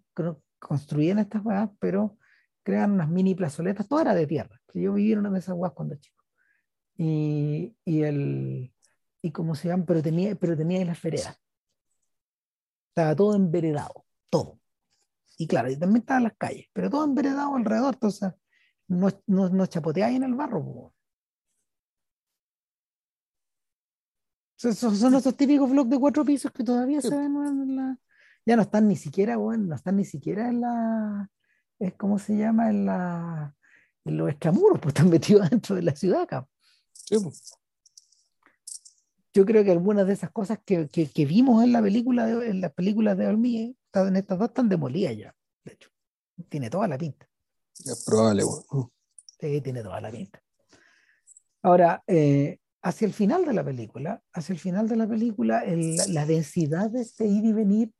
construían 0.59 1.19
estas 1.19 1.43
huevas, 1.43 1.69
pero 1.79 2.17
crean 2.63 2.91
unas 2.91 3.09
mini 3.09 3.35
plazoletas, 3.35 3.87
todo 3.87 3.99
era 3.99 4.13
de 4.13 4.27
tierra. 4.27 4.61
Yo 4.73 4.93
viví 4.93 5.11
en 5.11 5.19
una 5.19 5.31
de 5.31 5.39
esas 5.39 5.55
huevas 5.55 5.73
cuando 5.73 5.95
chico. 5.95 6.23
Y, 6.95 7.75
y 7.83 8.03
el, 8.03 8.73
y 9.21 9.31
como 9.31 9.55
se 9.55 9.67
llaman, 9.67 9.85
pero 9.85 10.01
tenía, 10.01 10.35
pero 10.35 10.55
tenía 10.55 10.83
las 10.85 11.01
veredas. 11.01 11.37
Estaba 12.89 13.15
todo 13.15 13.35
enveredado, 13.35 14.05
todo. 14.29 14.59
Y 15.37 15.47
claro, 15.47 15.69
y 15.69 15.77
también 15.77 16.01
estaban 16.01 16.23
las 16.23 16.37
calles, 16.37 16.67
pero 16.73 16.89
todo 16.89 17.05
enveredado 17.05 17.55
alrededor, 17.55 17.95
entonces 17.95 18.33
no, 18.87 19.09
no, 19.27 19.49
no 19.49 19.65
chapoteáis 19.65 20.15
en 20.15 20.23
el 20.23 20.35
barro. 20.35 20.93
Son, 24.55 24.73
son, 24.73 25.15
esos 25.15 25.35
típicos 25.35 25.69
blogs 25.69 25.89
de 25.89 25.99
cuatro 25.99 26.23
pisos 26.23 26.51
que 26.51 26.63
todavía 26.63 27.01
se 27.01 27.09
ven 27.09 27.35
en 27.35 27.75
la... 27.75 27.99
Ya 28.45 28.55
no 28.55 28.61
están 28.61 28.87
ni 28.87 28.95
siquiera, 28.95 29.35
bueno, 29.35 29.65
no 29.65 29.75
están 29.75 29.97
ni 29.97 30.05
siquiera 30.05 30.47
en 30.47 30.61
la... 30.61 31.29
Es 31.79 31.93
como 31.95 32.17
se 32.17 32.37
llama 32.37 32.69
en 32.69 32.85
la... 32.85 33.55
En 34.05 34.17
los 34.17 34.29
extramuros, 34.29 34.79
pues 34.79 34.93
están 34.93 35.09
metidos 35.09 35.49
dentro 35.49 35.75
de 35.75 35.81
la 35.81 35.95
ciudad 35.95 36.21
acá. 36.21 36.47
Sí, 36.93 37.17
pues 37.21 37.53
yo 39.33 39.45
creo 39.45 39.63
que 39.63 39.71
algunas 39.71 40.05
de 40.07 40.13
esas 40.13 40.31
cosas 40.31 40.59
que, 40.63 40.87
que, 40.87 41.25
vimos 41.25 41.63
en 41.63 41.71
la 41.71 41.81
película 41.81 42.25
de, 42.25 42.49
en 42.49 42.61
las 42.61 42.71
películas 42.73 43.17
de 43.17 43.27
Olmie, 43.27 43.75
en 43.93 44.15
estas 44.15 44.39
dos 44.39 44.49
están 44.49 44.69
demolidas 44.69 45.15
ya, 45.15 45.35
de 45.63 45.73
hecho. 45.73 45.89
Tiene 46.49 46.69
toda 46.69 46.87
la 46.87 46.97
pinta. 46.97 47.27
Es 47.79 48.03
probable, 48.05 48.43
bueno. 48.43 48.91
Sí, 49.39 49.61
tiene 49.61 49.83
toda 49.83 50.01
la 50.01 50.11
pinta. 50.11 50.41
Ahora, 51.61 52.03
eh, 52.07 52.59
hacia 52.81 53.05
el 53.05 53.13
final 53.13 53.45
de 53.45 53.53
la 53.53 53.63
película, 53.63 54.21
hacia 54.33 54.53
el 54.53 54.59
final 54.59 54.87
de 54.87 54.95
la 54.95 55.07
película, 55.07 55.63
la 56.09 56.25
densidad 56.25 56.89
de 56.89 57.01
este 57.01 57.25
ir 57.25 57.45
y 57.45 57.53
venir 57.53 57.93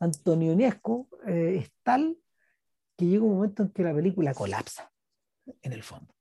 antonionesco 0.00 1.08
eh, 1.26 1.58
es 1.60 1.72
tal 1.82 2.18
que 2.96 3.06
llega 3.06 3.24
un 3.24 3.34
momento 3.34 3.62
en 3.62 3.70
que 3.70 3.82
la 3.82 3.94
película 3.94 4.34
colapsa, 4.34 4.90
en 5.60 5.72
el 5.72 5.82
fondo. 5.82 6.14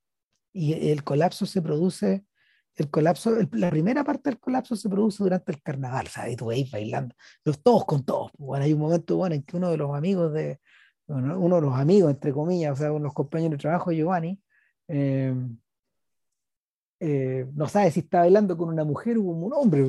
Y 0.53 0.89
el 0.89 1.03
colapso 1.03 1.45
se 1.45 1.61
produce 1.61 2.25
el 2.75 2.89
colapso, 2.89 3.31
la 3.51 3.69
primera 3.69 4.03
parte 4.03 4.29
del 4.29 4.39
colapso 4.39 4.75
se 4.75 4.89
produce 4.89 5.23
durante 5.23 5.51
el 5.51 5.61
carnaval, 5.61 6.07
¿sabes? 6.07 6.33
Y 6.33 6.35
tú 6.35 6.47
veis 6.47 6.71
bailando, 6.71 7.15
los 7.43 7.61
todos 7.61 7.85
con 7.85 8.05
todos. 8.05 8.31
Pues, 8.31 8.47
bueno, 8.47 8.65
hay 8.65 8.73
un 8.73 8.79
momento 8.79 9.17
bueno 9.17 9.35
en 9.35 9.43
que 9.43 9.57
uno 9.57 9.69
de 9.69 9.77
los 9.77 9.95
amigos 9.95 10.33
de, 10.33 10.59
uno 11.07 11.55
de 11.55 11.61
los 11.61 11.75
amigos, 11.75 12.11
entre 12.11 12.31
comillas, 12.31 12.73
o 12.73 12.75
sea, 12.75 12.91
uno 12.91 12.99
de 12.99 13.05
los 13.05 13.13
compañeros 13.13 13.57
de 13.57 13.61
trabajo, 13.61 13.91
Giovanni, 13.91 14.39
eh, 14.87 15.33
eh, 16.99 17.47
no 17.53 17.67
sabe 17.67 17.91
si 17.91 18.01
está 18.01 18.19
bailando 18.19 18.55
con 18.55 18.69
una 18.69 18.83
mujer 18.83 19.17
o 19.17 19.25
con 19.25 19.43
un 19.43 19.53
hombre, 19.53 19.83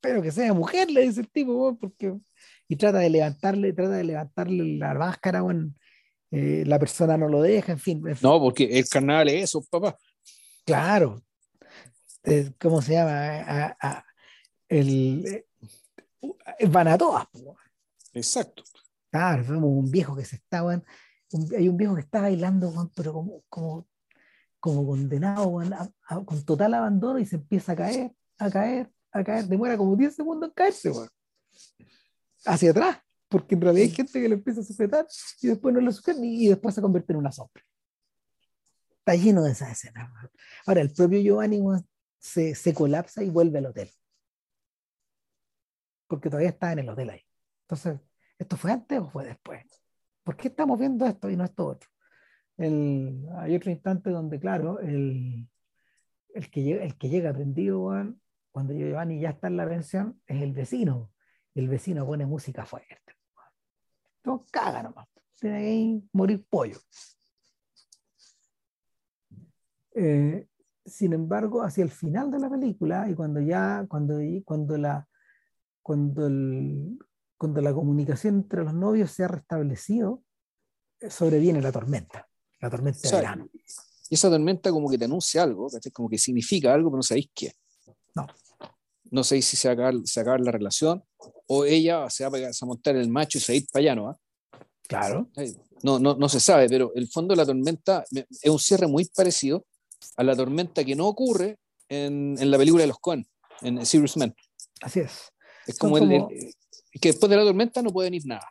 pero 0.00 0.20
que 0.22 0.30
sea 0.30 0.52
mujer, 0.52 0.90
le 0.90 1.02
dice 1.02 1.22
el 1.22 1.30
tipo, 1.30 1.76
porque 1.78 2.14
y 2.68 2.76
trata 2.76 2.98
de 2.98 3.10
levantarle, 3.10 3.72
trata 3.72 3.92
de 3.92 4.04
levantarle 4.04 4.76
la 4.76 4.94
máscara, 4.94 5.40
bueno, 5.40 5.72
eh, 6.30 6.64
la 6.66 6.78
persona 6.78 7.16
no 7.16 7.28
lo 7.28 7.40
deja, 7.40 7.72
en 7.72 7.78
fin. 7.78 8.02
No, 8.22 8.38
porque 8.38 8.78
el 8.78 8.86
carnaval 8.86 9.28
es 9.28 9.44
eso, 9.44 9.64
papá. 9.70 9.96
Claro, 10.66 11.22
eh, 12.28 12.52
¿cómo 12.60 12.82
se 12.82 12.92
llama? 12.92 13.76
el, 14.68 15.26
eh, 15.26 16.66
van 16.68 16.88
a 16.88 16.98
todas. 16.98 17.26
Exacto. 18.12 18.62
Claro, 19.10 19.44
vemos 19.44 19.70
un 19.70 19.90
viejo 19.90 20.14
que 20.14 20.24
se 20.24 20.36
estaba, 20.36 20.82
hay 21.56 21.68
un 21.68 21.76
viejo 21.76 21.94
que 21.94 22.02
está 22.02 22.20
bailando, 22.20 22.90
pero 22.94 23.12
como, 23.12 23.42
como, 23.48 23.86
como 24.60 24.86
condenado, 24.86 25.50
con 26.26 26.44
total 26.44 26.74
abandono 26.74 27.18
y 27.18 27.26
se 27.26 27.36
empieza 27.36 27.72
a 27.72 27.76
caer, 27.76 28.12
a 28.38 28.50
caer, 28.50 28.92
a 29.12 29.24
caer, 29.24 29.46
demora 29.46 29.76
como 29.78 29.96
10 29.96 30.14
segundos 30.14 30.50
en 30.50 30.54
caerse, 30.54 30.92
hacia 32.44 32.70
atrás, 32.70 32.98
porque 33.28 33.54
en 33.54 33.60
realidad 33.62 33.88
hay 33.88 33.94
gente 33.94 34.20
que 34.20 34.28
le 34.28 34.34
empieza 34.34 34.60
a 34.60 34.64
sujetar 34.64 35.06
y 35.40 35.48
después 35.48 35.74
no 35.74 35.80
lo 35.80 35.92
sujeta 35.92 36.20
y 36.22 36.48
después 36.48 36.74
se 36.74 36.82
convierte 36.82 37.12
en 37.12 37.18
una 37.18 37.32
sombra. 37.32 37.64
Está 38.98 39.14
lleno 39.14 39.42
de 39.42 39.52
esas 39.52 39.72
escenas. 39.72 40.10
Ahora, 40.66 40.82
el 40.82 40.92
propio 40.92 41.18
Giovanni 41.20 41.62
se, 42.18 42.54
se 42.54 42.74
colapsa 42.74 43.22
y 43.22 43.30
vuelve 43.30 43.58
al 43.58 43.66
hotel. 43.66 43.90
Porque 46.06 46.28
todavía 46.28 46.50
está 46.50 46.72
en 46.72 46.80
el 46.80 46.88
hotel 46.88 47.10
ahí. 47.10 47.22
Entonces, 47.62 48.00
¿esto 48.38 48.56
fue 48.56 48.72
antes 48.72 48.98
o 48.98 49.10
fue 49.10 49.24
después? 49.24 49.64
¿Por 50.22 50.36
qué 50.36 50.48
estamos 50.48 50.78
viendo 50.78 51.06
esto 51.06 51.30
y 51.30 51.36
no 51.36 51.44
esto 51.44 51.66
otro? 51.66 51.88
hay 52.60 53.54
otro 53.54 53.70
instante 53.70 54.10
donde, 54.10 54.40
claro, 54.40 54.80
el, 54.80 55.48
el, 56.34 56.50
que, 56.50 56.62
llega, 56.62 56.84
el 56.84 56.98
que 56.98 57.08
llega 57.08 57.32
prendido, 57.32 57.88
cuando 58.50 58.74
Giovanni 58.74 59.20
ya 59.20 59.30
está 59.30 59.46
en 59.46 59.56
la 59.56 59.68
pensión, 59.68 60.20
es 60.26 60.42
el 60.42 60.52
vecino. 60.52 61.12
el 61.54 61.68
vecino 61.68 62.04
pone 62.04 62.26
música 62.26 62.66
fuerte. 62.66 62.96
No 64.24 64.44
caga 64.50 64.82
nomás. 64.82 65.08
Tiene 65.40 65.60
que 65.60 66.08
morir 66.12 66.44
pollo. 66.50 66.78
Eh, 69.94 70.46
sin 70.88 71.12
embargo, 71.12 71.62
hacia 71.62 71.84
el 71.84 71.90
final 71.90 72.30
de 72.30 72.38
la 72.38 72.50
película 72.50 73.08
y 73.08 73.14
cuando 73.14 73.40
ya, 73.40 73.86
cuando, 73.88 74.18
cuando 74.44 74.78
la, 74.78 75.08
cuando, 75.82 76.26
el, 76.26 76.98
cuando 77.36 77.60
la 77.60 77.72
comunicación 77.72 78.36
entre 78.36 78.64
los 78.64 78.74
novios 78.74 79.10
se 79.10 79.24
ha 79.24 79.28
restablecido, 79.28 80.22
eh, 81.00 81.10
sobreviene 81.10 81.62
la 81.62 81.72
tormenta, 81.72 82.28
la 82.60 82.70
tormenta 82.70 83.08
de 83.08 83.16
verano. 83.16 83.48
Y 84.10 84.14
esa 84.14 84.30
tormenta 84.30 84.70
como 84.70 84.88
que 84.88 84.98
te 84.98 85.04
anuncia 85.04 85.42
algo, 85.42 85.68
como 85.92 86.08
que 86.08 86.18
significa 86.18 86.72
algo, 86.72 86.90
pero 86.90 86.98
no 86.98 87.02
sabéis 87.02 87.30
qué. 87.34 87.52
No. 88.14 88.26
No 89.10 89.24
sé 89.24 89.40
si 89.42 89.56
se 89.56 89.74
va, 89.74 89.92
se 90.04 90.20
acaba 90.20 90.38
la 90.38 90.50
relación 90.50 91.02
o 91.46 91.64
ella 91.64 92.08
se 92.10 92.28
va 92.28 92.38
a 92.38 92.66
montar 92.66 92.96
el 92.96 93.08
macho 93.08 93.38
y 93.38 93.40
se 93.40 93.52
va 93.52 93.54
a 93.54 93.56
ir 93.56 93.66
para 93.72 93.80
allá, 93.80 93.94
¿no? 93.94 94.20
Claro. 94.86 95.28
No, 95.82 95.98
no, 95.98 96.16
no 96.16 96.28
se 96.28 96.40
sabe, 96.40 96.68
pero 96.68 96.92
el 96.94 97.08
fondo 97.08 97.32
de 97.32 97.36
la 97.36 97.46
tormenta 97.46 98.04
es 98.10 98.50
un 98.50 98.58
cierre 98.58 98.86
muy 98.86 99.04
parecido 99.04 99.64
a 100.16 100.22
la 100.22 100.36
tormenta 100.36 100.84
que 100.84 100.96
no 100.96 101.06
ocurre 101.06 101.58
en, 101.88 102.36
en 102.38 102.50
la 102.50 102.58
película 102.58 102.82
de 102.82 102.88
los 102.88 102.98
Coen, 102.98 103.26
en 103.62 103.84
Serious 103.84 104.16
Man. 104.16 104.34
Así 104.80 105.00
es. 105.00 105.32
Es 105.66 105.78
como, 105.78 105.98
El, 105.98 106.26
que 107.00 107.10
después 107.10 107.28
de 107.28 107.36
la 107.36 107.44
tormenta 107.44 107.82
no 107.82 107.90
puede 107.90 108.06
venir 108.06 108.26
nada. 108.26 108.48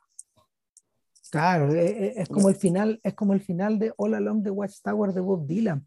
Claro, 1.30 1.74
e, 1.74 1.86
e, 1.86 2.22
es, 2.22 2.30
como 2.30 2.50
el 2.50 2.56
final, 2.56 3.00
es 3.04 3.14
como 3.14 3.34
el 3.34 3.42
final 3.42 3.80
de 3.80 3.94
All 3.98 4.14
Along 4.14 4.44
the 4.44 4.52
Watchtower 4.52 5.14
de 5.14 5.22
Bob 5.22 5.46
Dylan. 5.46 5.86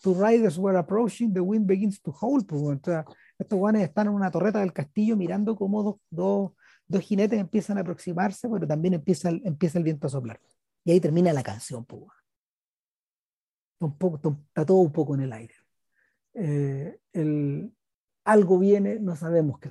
Two 0.00 0.14
riders 0.14 0.56
were 0.58 0.78
approaching, 0.78 1.32
the 1.32 1.40
wind 1.40 1.66
begins 1.66 2.00
to 2.00 2.12
howl. 2.12 2.44
Pues, 2.46 2.78
estos 3.38 3.58
guanes 3.58 3.82
están 3.82 4.06
en 4.06 4.14
una 4.14 4.30
torreta 4.30 4.60
del 4.60 4.72
castillo 4.72 5.16
mirando 5.16 5.56
cómo 5.56 5.82
dos, 5.82 5.96
dos, 6.08 6.52
dos, 6.86 7.02
jinetes 7.02 7.38
empiezan 7.38 7.78
a 7.78 7.80
aproximarse, 7.80 8.48
pero 8.48 8.66
también 8.66 8.94
empieza 8.94 9.28
el, 9.28 9.42
empieza 9.44 9.78
el 9.78 9.84
viento 9.84 10.06
a 10.06 10.10
soplar. 10.10 10.40
Y 10.84 10.92
ahí 10.92 11.00
termina 11.00 11.32
la 11.32 11.42
canción. 11.42 11.84
Pues, 11.84 12.02
está 13.80 14.66
todo 14.66 14.78
un 14.78 14.92
poco 14.92 15.14
en 15.14 15.20
el 15.22 15.32
aire. 15.32 15.54
Eh, 16.34 17.00
el, 17.12 17.72
algo 18.24 18.58
viene, 18.58 18.98
no 19.00 19.16
sabemos 19.16 19.58
qué. 19.58 19.70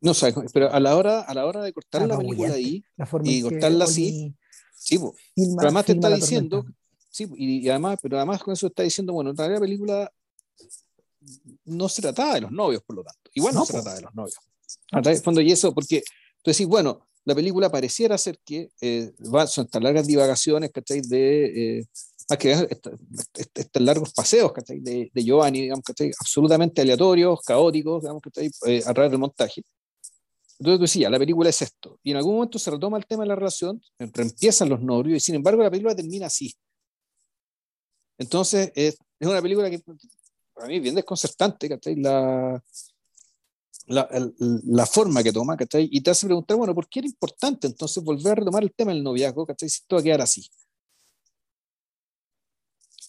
No 0.00 0.12
sé, 0.12 0.34
pero 0.52 0.70
a 0.70 0.80
la 0.80 0.96
hora, 0.96 1.22
a 1.22 1.32
la 1.32 1.46
hora 1.46 1.62
de 1.62 1.72
cortar 1.72 2.06
la 2.06 2.18
película 2.18 2.52
ahí 2.52 2.84
y 3.22 3.42
cortarla 3.42 3.84
así, 3.84 4.36
sí, 4.74 4.98
pero 4.98 5.60
además 5.60 5.86
te 5.86 5.92
está 5.92 6.10
diciendo, 6.10 6.66
sí, 7.08 7.26
y, 7.36 7.66
además, 7.70 7.98
pero 8.02 8.18
además 8.18 8.42
con 8.42 8.52
eso 8.52 8.66
está 8.66 8.82
diciendo, 8.82 9.14
bueno, 9.14 9.32
la 9.32 9.58
película 9.58 10.12
no 11.64 11.88
se 11.88 12.02
trataba 12.02 12.34
de 12.34 12.42
los 12.42 12.52
novios, 12.52 12.82
por 12.82 12.96
lo 12.96 13.02
tanto. 13.02 13.30
Igual 13.32 13.54
no, 13.54 13.64
se 13.64 13.72
trataba 13.72 13.96
de 13.96 14.02
los 14.02 14.14
novios. 14.14 15.22
fondo, 15.22 15.40
y 15.40 15.52
eso, 15.52 15.72
porque 15.72 16.02
tú 16.42 16.50
decís, 16.50 16.66
bueno, 16.66 17.06
la 17.24 17.34
película 17.34 17.70
pareciera 17.70 18.18
ser 18.18 18.38
que 18.44 18.70
eh, 18.80 19.12
va, 19.32 19.46
son 19.46 19.64
estas 19.64 19.82
largas 19.82 20.06
divagaciones, 20.06 20.70
¿cachai? 20.70 21.00
De, 21.00 21.78
eh, 21.78 21.86
más 22.28 22.38
que 22.38 22.52
estos 23.54 23.82
largos 23.82 24.12
paseos, 24.12 24.52
¿cachai? 24.52 24.80
De, 24.80 25.10
de 25.12 25.24
Giovanni, 25.24 25.62
digamos, 25.62 25.84
¿cachai? 25.84 26.10
Absolutamente 26.18 26.82
aleatorios, 26.82 27.40
caóticos, 27.42 28.02
digamos, 28.02 28.22
¿cachai? 28.22 28.50
Eh, 28.66 28.82
a 28.84 28.92
través 28.94 29.10
del 29.10 29.20
montaje. 29.20 29.62
Entonces 30.58 30.78
tú 30.78 30.82
decías, 30.82 31.10
la 31.10 31.18
película 31.18 31.48
es 31.48 31.62
esto. 31.62 31.98
Y 32.02 32.12
en 32.12 32.18
algún 32.18 32.36
momento 32.36 32.58
se 32.58 32.70
retoma 32.70 32.98
el 32.98 33.06
tema 33.06 33.24
de 33.24 33.28
la 33.28 33.36
relación, 33.36 33.82
empiezan 33.98 34.68
los 34.68 34.80
novios, 34.80 35.16
y 35.16 35.20
sin 35.20 35.34
embargo 35.34 35.62
la 35.62 35.70
película 35.70 35.96
termina 35.96 36.26
así. 36.26 36.54
Entonces 38.18 38.70
es, 38.74 38.96
es 39.18 39.28
una 39.28 39.42
película 39.42 39.68
que 39.68 39.80
para 40.54 40.68
mí 40.68 40.76
es 40.76 40.82
bien 40.82 40.94
desconcertante, 40.94 41.68
¿cachai? 41.68 41.96
La, 41.96 42.62
la, 43.86 44.08
la, 44.38 44.86
forma 44.86 45.22
que 45.22 45.32
toma, 45.32 45.56
¿cachai? 45.56 45.88
Y 45.90 46.00
te 46.00 46.10
hace 46.10 46.26
preguntar, 46.26 46.56
bueno, 46.56 46.74
¿por 46.74 46.88
qué 46.88 47.00
era 47.00 47.08
importante 47.08 47.66
entonces 47.66 48.02
volver 48.02 48.32
a 48.32 48.34
retomar 48.36 48.62
el 48.62 48.72
tema 48.72 48.92
del 48.92 49.02
noviazgo, 49.02 49.46
¿cachai? 49.46 49.68
Si 49.68 49.80
esto 49.82 49.96
va 49.96 50.00
a 50.00 50.04
quedar 50.04 50.20
así. 50.20 50.48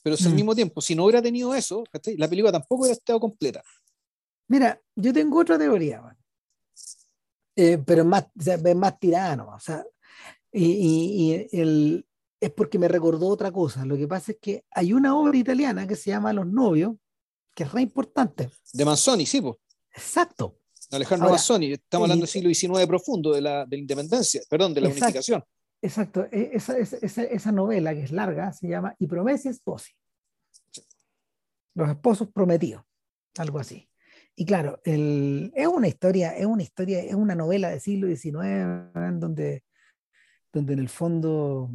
Pero 0.03 0.17
si 0.17 0.25
al 0.25 0.33
mm. 0.33 0.35
mismo 0.35 0.55
tiempo, 0.55 0.81
si 0.81 0.95
no 0.95 1.05
hubiera 1.05 1.21
tenido 1.21 1.55
eso, 1.55 1.83
¿cachai? 1.91 2.17
La 2.17 2.27
película 2.27 2.51
tampoco 2.51 2.81
hubiera 2.81 2.93
estado 2.93 3.19
completa. 3.19 3.63
Mira, 4.47 4.79
yo 4.95 5.11
tengo 5.13 5.39
otra 5.39 5.57
teoría, 5.57 6.01
man. 6.01 6.17
Eh, 7.55 7.77
pero 7.85 8.01
es 8.01 8.07
más, 8.07 8.25
o 8.25 8.75
más 8.75 8.99
tirano, 8.99 9.49
o 9.55 9.59
sea, 9.61 9.85
y, 10.51 10.65
y, 10.65 11.47
el, 11.57 12.05
es 12.39 12.51
porque 12.51 12.77
me 12.77 12.87
recordó 12.87 13.27
otra 13.27 13.51
cosa. 13.51 13.85
Lo 13.85 13.97
que 13.97 14.07
pasa 14.07 14.33
es 14.33 14.37
que 14.41 14.65
hay 14.71 14.93
una 14.93 15.17
obra 15.17 15.37
italiana 15.37 15.87
que 15.87 15.95
se 15.95 16.11
llama 16.11 16.33
Los 16.33 16.47
novios, 16.47 16.95
que 17.53 17.63
es 17.63 17.71
re 17.71 17.81
importante. 17.81 18.49
De 18.73 18.85
Manzoni, 18.85 19.25
sí, 19.25 19.41
pues. 19.41 19.55
Exacto. 19.93 20.59
Alejandro 20.91 21.29
Manzoni, 21.29 21.73
estamos 21.73 22.05
hablando 22.05 22.25
del 22.25 22.29
siglo 22.29 22.53
XIX 22.53 22.87
profundo, 22.87 23.33
de 23.33 23.41
la, 23.41 23.65
de 23.65 23.77
la 23.77 23.81
independencia, 23.81 24.41
perdón, 24.49 24.73
de 24.73 24.81
la 24.81 24.89
unificación. 24.89 25.43
Exacto, 25.81 26.27
e, 26.31 26.51
esa, 26.53 26.77
esa, 26.77 27.23
esa, 27.23 27.51
novela 27.51 27.93
que 27.93 28.03
es 28.03 28.11
larga 28.11 28.51
se 28.53 28.67
llama 28.67 28.95
Y 28.99 29.07
promesa 29.07 29.49
esposi. 29.49 29.93
Los 31.73 31.89
esposos 31.89 32.29
prometidos, 32.31 32.83
algo 33.37 33.59
así. 33.59 33.89
Y 34.35 34.45
claro, 34.45 34.81
el, 34.83 35.51
es 35.55 35.67
una 35.67 35.87
historia, 35.87 36.35
es 36.35 36.45
una 36.45 36.63
historia, 36.63 37.03
es 37.03 37.15
una 37.15 37.35
novela 37.35 37.69
del 37.69 37.81
siglo 37.81 38.07
XIX 38.07 39.19
donde, 39.19 39.63
donde 40.51 40.73
en 40.73 40.79
el 40.79 40.89
fondo, 40.89 41.69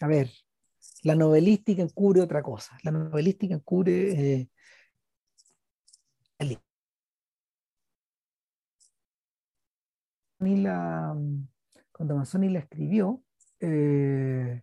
a 0.00 0.06
ver, 0.06 0.30
la 1.02 1.14
novelística 1.14 1.82
encubre 1.82 2.20
otra 2.20 2.42
cosa. 2.42 2.78
La 2.82 2.90
novelística 2.90 3.54
encubre 3.54 4.12
eh, 4.12 4.48
la, 10.42 11.16
cuando 11.92 12.16
Manzoni 12.16 12.48
la 12.48 12.60
escribió, 12.60 13.22
eh, 13.60 14.62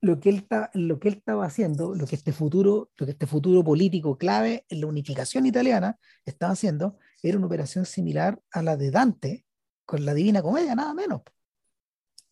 lo 0.00 0.18
que, 0.18 0.30
él 0.30 0.46
lo 0.74 0.98
que 0.98 1.08
él 1.08 1.14
estaba 1.14 1.44
haciendo, 1.44 1.94
lo 1.94 2.06
que 2.06 2.16
este 2.16 2.32
futuro, 2.32 2.90
lo 2.96 3.06
que 3.06 3.12
este 3.12 3.26
futuro 3.26 3.62
político 3.62 4.16
clave 4.16 4.64
en 4.68 4.80
la 4.80 4.86
unificación 4.86 5.46
italiana 5.46 5.98
estaba 6.24 6.52
haciendo, 6.52 6.98
era 7.22 7.36
una 7.36 7.46
operación 7.46 7.84
similar 7.84 8.40
a 8.50 8.62
la 8.62 8.76
de 8.76 8.90
Dante 8.90 9.44
con 9.84 10.04
la 10.04 10.14
Divina 10.14 10.40
Comedia, 10.40 10.74
nada 10.74 10.94
menos. 10.94 11.22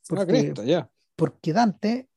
Porque, 0.09 0.55
ya. 0.65 0.91
porque 1.15 1.53
Dante, 1.53 2.09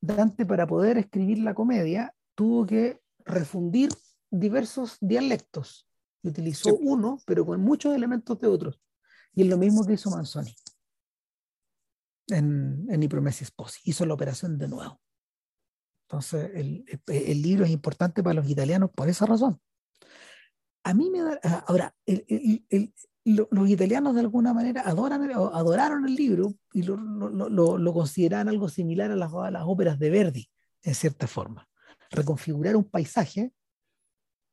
Dante 0.00 0.46
para 0.46 0.66
poder 0.66 0.98
escribir 0.98 1.38
la 1.38 1.54
comedia 1.54 2.14
tuvo 2.36 2.64
que 2.66 3.00
refundir 3.24 3.90
diversos 4.30 4.98
dialectos. 5.00 5.88
Utilizó 6.22 6.76
uno, 6.76 7.18
pero 7.26 7.44
con 7.44 7.60
muchos 7.60 7.94
elementos 7.94 8.38
de 8.38 8.46
otros. 8.46 8.80
Y 9.34 9.42
es 9.42 9.48
lo 9.48 9.58
mismo 9.58 9.84
que 9.84 9.94
hizo 9.94 10.10
Manzoni 10.10 10.54
en, 12.28 12.86
en 12.88 13.02
Ipromesis 13.02 13.50
Posi. 13.50 13.80
Hizo 13.84 14.06
la 14.06 14.14
operación 14.14 14.58
de 14.58 14.68
nuevo. 14.68 15.00
Entonces, 16.06 16.50
el, 16.54 16.84
el, 17.06 17.42
libro 17.42 17.64
es 17.64 17.70
importante 17.70 18.22
para 18.22 18.34
los 18.34 18.48
italianos 18.48 18.90
por 18.94 19.08
esa 19.08 19.26
razón. 19.26 19.60
A 20.84 20.94
mí 20.94 21.10
me 21.10 21.22
da. 21.22 21.40
Ah, 21.42 21.64
ahora, 21.66 21.94
los 23.24 23.70
italianos 23.70 24.14
de 24.14 24.20
alguna 24.20 24.52
manera 24.52 24.82
adoran, 24.82 25.30
adoraron 25.32 26.06
el 26.06 26.14
libro 26.14 26.54
y 26.72 26.82
lo, 26.82 26.96
lo, 26.96 27.78
lo 27.78 27.92
consideran 27.92 28.48
algo 28.48 28.68
similar 28.68 29.10
a 29.10 29.16
las, 29.16 29.32
a 29.32 29.50
las 29.50 29.62
óperas 29.64 29.98
de 29.98 30.10
Verdi, 30.10 30.50
en 30.82 30.94
cierta 30.94 31.26
forma. 31.26 31.68
Reconfigurar 32.10 32.76
un 32.76 32.84
paisaje 32.84 33.52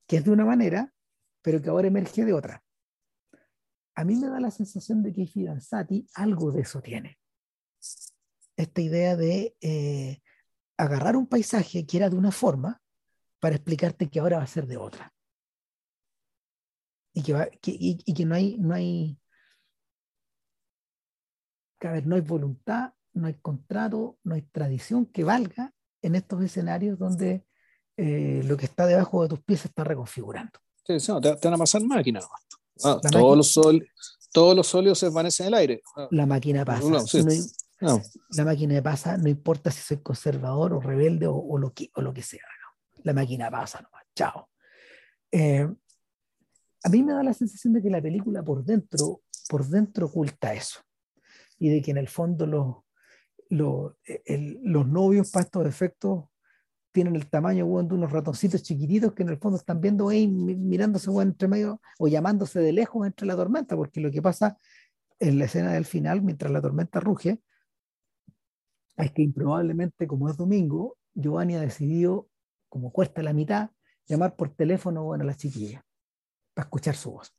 que 0.07 0.17
es 0.17 0.23
de 0.23 0.31
una 0.31 0.45
manera, 0.45 0.93
pero 1.41 1.61
que 1.61 1.69
ahora 1.69 1.89
emerge 1.89 2.23
de 2.23 2.33
otra 2.33 2.63
a 4.01 4.03
mí 4.03 4.15
me 4.15 4.27
da 4.27 4.39
la 4.39 4.49
sensación 4.49 5.03
de 5.03 5.13
que 5.13 5.27
Fidanzati 5.27 6.07
algo 6.15 6.51
de 6.51 6.61
eso 6.61 6.81
tiene. 6.81 7.19
Esta 8.57 8.81
idea 8.81 9.15
de 9.15 9.55
eh, 9.61 10.21
agarrar 10.75 11.15
un 11.15 11.27
paisaje 11.27 11.85
que 11.85 11.97
era 11.97 12.09
de 12.09 12.15
una 12.15 12.31
forma 12.31 12.81
para 13.39 13.55
explicarte 13.55 14.09
que 14.09 14.19
ahora 14.19 14.37
va 14.37 14.43
a 14.43 14.47
ser 14.47 14.65
de 14.65 14.77
otra. 14.77 15.13
Y 17.13 17.21
que, 17.21 17.51
que 17.61 18.25
no 18.25 18.33
hay, 18.33 18.57
no 18.57 18.73
hay, 18.73 19.19
que 21.79 22.01
no 22.01 22.15
hay 22.15 22.21
voluntad, 22.21 22.93
no 23.13 23.27
hay 23.27 23.35
contrato, 23.35 24.17
no 24.23 24.33
hay 24.33 24.41
tradición 24.43 25.05
que 25.05 25.23
valga 25.23 25.75
en 26.01 26.15
estos 26.15 26.41
escenarios 26.43 26.97
donde 26.97 27.45
eh, 27.97 28.41
lo 28.45 28.57
que 28.57 28.65
está 28.65 28.87
debajo 28.87 29.21
de 29.21 29.29
tus 29.29 29.43
pies 29.43 29.61
se 29.61 29.67
está 29.67 29.83
reconfigurando. 29.83 30.59
Sí, 30.83 30.97
te, 31.21 31.47
van 31.47 31.53
a 31.53 31.57
pasar 31.57 31.83
máquinas. 31.83 32.27
Ah, 32.83 32.99
todos, 33.11 33.37
los 33.37 33.47
sol, 33.47 33.87
todos 34.31 34.55
los 34.55 34.73
óleos 34.75 34.99
se 34.99 35.07
desvanecen 35.07 35.45
en 35.45 35.53
el 35.53 35.59
aire. 35.59 35.81
Ah. 35.95 36.07
La 36.11 36.25
máquina 36.25 36.65
pasa. 36.65 37.03
La 38.29 38.45
máquina 38.45 38.81
pasa, 38.81 39.17
no 39.17 39.27
importa 39.27 39.71
si 39.71 39.81
soy 39.81 39.97
conservador 39.97 40.73
o 40.73 40.79
rebelde 40.79 41.27
o, 41.27 41.57
lo, 41.57 41.73
que, 41.73 41.89
o 41.95 42.01
lo 42.01 42.13
que 42.13 42.21
sea. 42.21 42.45
La 43.03 43.13
máquina 43.13 43.49
pasa 43.49 43.81
nomás. 43.81 44.03
Chao. 44.15 44.49
Eh, 45.31 45.67
a 46.83 46.89
mí 46.89 47.03
me 47.03 47.13
da 47.13 47.23
la 47.23 47.33
sensación 47.33 47.73
de 47.73 47.81
que 47.81 47.89
la 47.89 48.01
película 48.01 48.43
por 48.43 48.63
dentro, 48.63 49.21
por 49.49 49.65
dentro 49.65 50.07
oculta 50.07 50.53
eso. 50.53 50.79
y 51.59 51.69
de 51.69 51.81
que 51.81 51.91
en 51.91 51.97
el 51.97 52.07
fondo 52.07 52.45
los, 52.45 52.75
los, 53.49 53.93
los 54.63 54.87
novios 54.87 55.29
para 55.31 55.45
estos 55.45 55.65
efectos 55.65 56.25
tienen 56.91 57.15
el 57.15 57.29
tamaño 57.29 57.65
de 57.65 57.95
unos 57.95 58.11
ratoncitos 58.11 58.63
chiquititos 58.63 59.13
que 59.13 59.23
en 59.23 59.29
el 59.29 59.37
fondo 59.37 59.57
están 59.57 59.79
viendo 59.79 60.09
ahí 60.09 60.27
mirándose 60.27 61.09
entre 61.21 61.47
medio 61.47 61.81
o 61.99 62.07
llamándose 62.07 62.59
de 62.59 62.73
lejos 62.73 63.05
entre 63.07 63.27
la 63.27 63.35
tormenta, 63.35 63.75
porque 63.75 64.01
lo 64.01 64.11
que 64.11 64.21
pasa 64.21 64.57
en 65.19 65.39
la 65.39 65.45
escena 65.45 65.71
del 65.73 65.85
final, 65.85 66.21
mientras 66.21 66.51
la 66.51 66.61
tormenta 66.61 66.99
ruge, 66.99 67.41
es 68.97 69.11
que 69.11 69.21
improbablemente, 69.21 70.07
como 70.07 70.29
es 70.29 70.37
domingo, 70.37 70.97
Giovanni 71.13 71.55
ha 71.55 71.61
decidido, 71.61 72.29
como 72.69 72.91
cuesta 72.91 73.23
la 73.23 73.33
mitad, 73.33 73.71
llamar 74.05 74.35
por 74.35 74.53
teléfono 74.53 75.13
a 75.13 75.17
la 75.17 75.35
chiquilla 75.35 75.85
para 76.53 76.65
escuchar 76.65 76.95
su 76.95 77.11
voz. 77.11 77.33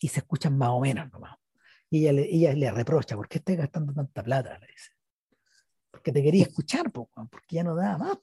Y 0.00 0.08
se 0.08 0.20
escuchan 0.20 0.56
más 0.56 0.70
o 0.70 0.80
menos 0.80 1.10
nomás. 1.10 1.36
Y 1.90 2.00
ella 2.00 2.12
le, 2.12 2.34
ella 2.34 2.52
le 2.52 2.70
reprocha, 2.70 3.16
¿por 3.16 3.28
qué 3.28 3.38
estás 3.38 3.56
gastando 3.56 3.92
tanta 3.92 4.22
plata? 4.22 4.58
Le 4.58 4.66
dice 4.66 4.95
porque 5.96 6.12
te 6.12 6.22
quería 6.22 6.42
escuchar, 6.42 6.92
porque 6.92 7.08
ya 7.48 7.64
no 7.64 7.74
da 7.74 7.96
más, 7.96 8.18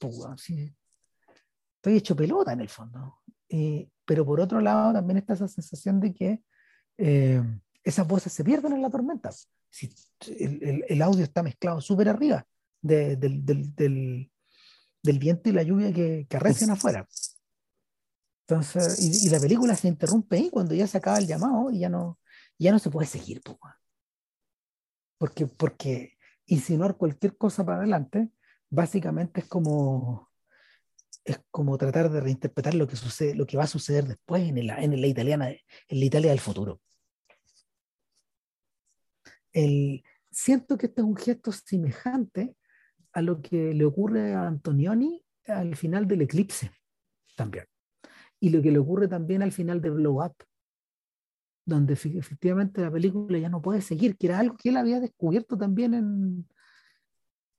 Estoy 0.47 1.97
hecho 1.97 2.15
pelota 2.15 2.53
en 2.53 2.61
el 2.61 2.69
fondo. 2.69 3.21
pero 4.05 4.23
por 4.23 4.39
otro 4.39 4.61
lado, 4.61 4.93
también 4.93 5.17
está 5.17 5.33
esa 5.33 5.47
sensación 5.47 5.99
de 5.99 6.13
que 6.13 6.43
eh, 6.99 7.41
esas 7.83 8.07
voces 8.07 8.31
se 8.31 8.43
pierden 8.43 8.73
en 8.73 8.83
la 8.83 8.91
tormenta. 8.91 9.31
Si 9.71 9.91
el, 10.37 11.01
audio 11.01 11.23
está 11.23 11.41
mezclado 11.41 11.81
súper 11.81 12.09
arriba 12.09 12.45
del, 12.79 14.29
viento 15.01 15.49
y 15.49 15.51
la 15.51 15.63
lluvia 15.63 15.91
que, 15.91 16.27
que 16.29 16.37
arrecian 16.37 16.69
afuera. 16.69 17.07
Entonces, 18.47 19.25
y, 19.25 19.29
la 19.29 19.39
película 19.39 19.75
se 19.75 19.87
interrumpe 19.87 20.35
ahí 20.35 20.51
cuando 20.51 20.75
ya 20.75 20.85
se 20.85 20.99
acaba 20.99 21.17
el 21.17 21.25
llamado 21.25 21.71
y 21.71 21.79
ya 21.79 21.89
no, 21.89 22.19
ya 22.59 22.71
no 22.71 22.77
se 22.77 22.91
puede 22.91 23.07
seguir. 23.07 23.41
porque, 25.17 25.47
porque 25.47 26.12
insinuar 26.45 26.98
cualquier 26.98 27.38
cosa 27.38 27.65
para 27.65 27.80
adelante, 27.80 28.30
básicamente 28.70 29.41
es 29.41 29.48
como, 29.48 30.32
es 31.24 31.40
como 31.52 31.78
tratar 31.78 32.10
de 32.10 32.22
reinterpretar 32.22 32.74
lo 32.74 32.88
que, 32.88 32.95
sucede, 32.95 33.36
lo 33.36 33.45
que 33.45 33.57
va 33.57 33.64
a 33.64 33.68
suceder 33.68 34.06
después 34.06 34.44
en, 34.44 34.68
la, 34.68 34.82
en 34.84 34.99
la 34.99 35.07
italiana, 35.07 35.49
en 35.49 35.99
la 35.99 36.06
Italia 36.06 36.32
del 36.32 36.40
futuro. 36.40 36.82
El, 39.52 40.03
siento 40.32 40.78
que 40.78 40.88
este 40.88 41.02
es 41.02 41.07
un 41.07 41.15
gesto 41.15 41.52
semejante 41.52 42.56
a 43.14 43.22
lo 43.22 43.41
que 43.41 43.74
le 43.74 43.86
ocurre 43.86 44.34
a 44.34 44.48
Antonioni 44.48 45.24
al 45.48 45.76
final 45.76 46.07
del 46.07 46.24
eclipse 46.24 46.72
también. 47.36 47.65
Y 48.40 48.49
lo 48.49 48.61
que 48.61 48.72
le 48.72 48.80
ocurre 48.80 49.07
también 49.07 49.41
al 49.41 49.52
final 49.52 49.82
de 49.82 49.91
Blow 49.91 50.24
Up, 50.24 50.36
donde 51.65 51.94
efectivamente 51.94 52.81
la 52.81 52.91
película 52.91 53.38
ya 53.38 53.49
no 53.49 53.61
puede 53.61 53.81
seguir, 53.81 54.18
que 54.18 54.27
era 54.27 54.40
algo 54.40 54.57
que 54.57 54.69
él 54.69 54.77
había 54.77 54.99
descubierto 54.99 55.57
también 55.57 55.94
en, 55.94 56.48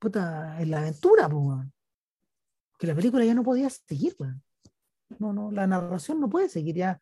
en 0.02 0.70
la 0.70 0.78
aventura, 0.78 1.28
que 2.78 2.86
la 2.86 2.94
película 2.94 3.24
ya 3.24 3.34
no 3.34 3.42
podía 3.42 3.70
seguir. 3.70 4.16
No, 5.18 5.32
no, 5.32 5.50
la 5.50 5.66
narración 5.66 6.20
no 6.20 6.28
puede 6.28 6.48
seguir 6.48 6.76
ya. 6.76 7.00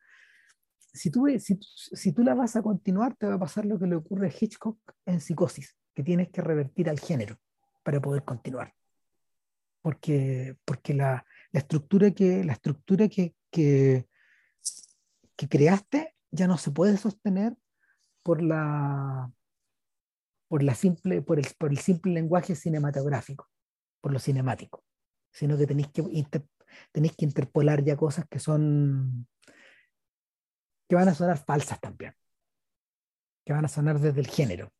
Si 0.78 1.10
tú, 1.10 1.26
si, 1.38 1.58
si 1.60 2.12
tú 2.12 2.22
la 2.22 2.34
vas 2.34 2.54
a 2.56 2.62
continuar, 2.62 3.16
te 3.16 3.26
va 3.26 3.34
a 3.34 3.38
pasar 3.38 3.64
lo 3.64 3.78
que 3.78 3.86
le 3.86 3.96
ocurre 3.96 4.28
a 4.28 4.32
Hitchcock 4.38 4.78
en 5.06 5.20
Psicosis, 5.20 5.76
que 5.94 6.02
tienes 6.02 6.28
que 6.28 6.42
revertir 6.42 6.90
al 6.90 7.00
género 7.00 7.38
para 7.82 8.00
poder 8.00 8.22
continuar. 8.24 8.74
Porque, 9.80 10.56
porque 10.64 10.94
la, 10.94 11.24
la 11.50 11.60
estructura, 11.60 12.10
que, 12.12 12.44
la 12.44 12.52
estructura 12.52 13.08
que, 13.08 13.34
que, 13.50 14.06
que 15.34 15.48
creaste 15.48 16.14
ya 16.32 16.48
no 16.48 16.58
se 16.58 16.70
puede 16.70 16.96
sostener 16.96 17.56
por 18.22 18.42
la, 18.42 19.30
por, 20.48 20.62
la 20.62 20.74
simple, 20.74 21.22
por, 21.22 21.38
el, 21.38 21.46
por 21.58 21.70
el 21.70 21.78
simple 21.78 22.12
lenguaje 22.12 22.56
cinematográfico, 22.56 23.48
por 24.00 24.12
lo 24.12 24.18
cinemático, 24.18 24.82
sino 25.30 25.56
que 25.56 25.66
tenéis 25.66 25.88
que, 25.88 26.02
tenéis 26.90 27.16
que 27.16 27.24
interpolar 27.26 27.84
ya 27.84 27.96
cosas 27.96 28.26
que 28.28 28.38
son, 28.38 29.28
que 30.88 30.96
van 30.96 31.08
a 31.08 31.14
sonar 31.14 31.38
falsas 31.38 31.80
también, 31.80 32.16
que 33.44 33.52
van 33.52 33.66
a 33.66 33.68
sonar 33.68 34.00
desde 34.00 34.20
el 34.20 34.26
género, 34.26 34.72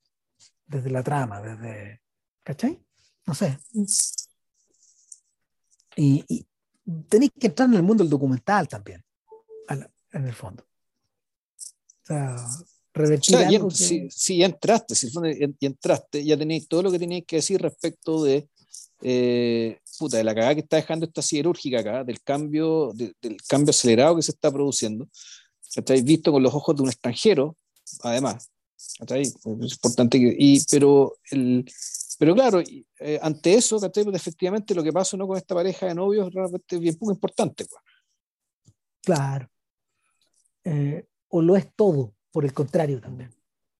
desde 0.64 0.90
la 0.90 1.02
trama, 1.02 1.42
desde, 1.42 2.02
¿cachai? 2.42 2.82
No 3.26 3.34
sé. 3.34 3.58
Y, 5.96 6.24
y 6.26 6.46
tenéis 7.08 7.32
que 7.38 7.48
entrar 7.48 7.68
en 7.68 7.74
el 7.74 7.82
mundo 7.82 8.02
del 8.02 8.10
documental 8.10 8.66
también, 8.68 9.04
en 9.68 10.26
el 10.26 10.32
fondo. 10.32 10.66
O 12.02 12.06
sea, 12.06 12.36
revertir 12.94 13.36
algo 13.36 13.70
si, 13.70 14.08
ya 14.36 14.46
entraste, 14.46 14.94
si 14.94 15.10
ya 15.10 15.68
entraste, 15.68 16.24
ya 16.24 16.36
tenéis 16.36 16.68
todo 16.68 16.82
lo 16.82 16.90
que 16.90 16.98
tenéis 16.98 17.24
que 17.26 17.36
decir 17.36 17.60
respecto 17.60 18.22
de, 18.24 18.48
eh, 19.02 19.78
puta, 19.98 20.16
de 20.18 20.24
la 20.24 20.34
cagada 20.34 20.54
que 20.54 20.60
está 20.60 20.76
dejando 20.76 21.06
esta 21.06 21.22
siderúrgica 21.22 21.80
acá, 21.80 22.04
del 22.04 22.20
cambio, 22.22 22.92
del 22.94 23.36
cambio 23.48 23.70
acelerado 23.70 24.16
que 24.16 24.22
se 24.22 24.32
está 24.32 24.50
produciendo, 24.50 25.08
estáis 25.74 26.04
visto 26.04 26.32
con 26.32 26.42
los 26.42 26.54
ojos 26.54 26.76
de 26.76 26.82
un 26.82 26.88
extranjero, 26.88 27.56
además, 28.02 28.50
es 29.08 29.34
importante, 29.44 30.18
y, 30.20 30.60
pero, 30.70 31.16
el, 31.30 31.64
pero 32.18 32.34
claro, 32.34 32.60
eh, 32.60 33.18
ante 33.22 33.54
eso, 33.54 33.78
pues 33.78 34.06
efectivamente 34.14 34.74
lo 34.74 34.82
que 34.82 34.92
pasa 34.92 35.16
¿no? 35.16 35.26
con 35.26 35.36
esta 35.36 35.54
pareja 35.54 35.86
de 35.86 35.94
novios 35.94 36.32
realmente 36.32 36.76
es 36.76 36.80
bien 36.80 36.96
poco 36.96 37.12
importante. 37.12 37.64
Pues. 37.64 37.80
Claro. 39.02 39.48
Eh, 40.64 41.04
o 41.34 41.40
lo 41.40 41.56
es 41.56 41.74
todo, 41.74 42.14
por 42.30 42.44
el 42.44 42.52
contrario 42.52 43.00
también. 43.00 43.30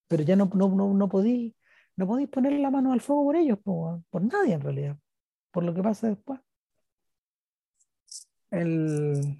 Pero 0.08 0.22
ya 0.22 0.36
no, 0.36 0.50
no, 0.54 0.68
no, 0.68 0.94
no 0.94 1.08
podéis 1.08 1.54
no 1.94 2.06
podéis 2.06 2.30
poner 2.30 2.54
la 2.54 2.70
mano 2.70 2.94
al 2.94 3.02
fuego 3.02 3.24
por 3.24 3.36
ellos, 3.36 3.58
por, 3.58 4.02
por, 4.08 4.22
nadie 4.22 4.54
en 4.54 4.62
realidad, 4.62 4.96
por 5.50 5.62
lo 5.62 5.74
que 5.74 5.82
pasa 5.82 6.08
después. 6.08 6.40
El, 8.50 9.38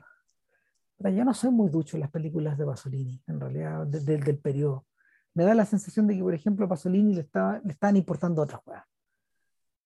yo 0.98 1.24
no 1.24 1.32
soy 1.32 1.51
muy 1.51 1.70
ducho 1.70 1.97
en 1.97 2.02
las 2.02 2.10
películas 2.10 2.59
de 2.59 2.66
Pasolini, 2.66 3.22
en 3.26 3.40
realidad, 3.40 3.86
desde 3.86 4.14
el 4.16 4.22
del 4.22 4.39
periodo. 4.39 4.86
Me 5.32 5.44
da 5.44 5.55
la 5.55 5.64
sensación 5.64 6.06
de 6.06 6.14
que, 6.14 6.22
por 6.22 6.34
ejemplo, 6.34 6.66
a 6.66 6.68
Pasolini 6.68 7.14
le, 7.14 7.22
estaba, 7.22 7.59
le 7.64 7.72
estaban 7.72 7.97
importando 7.97 8.43
otras 8.43 8.60
cosas. 8.60 8.84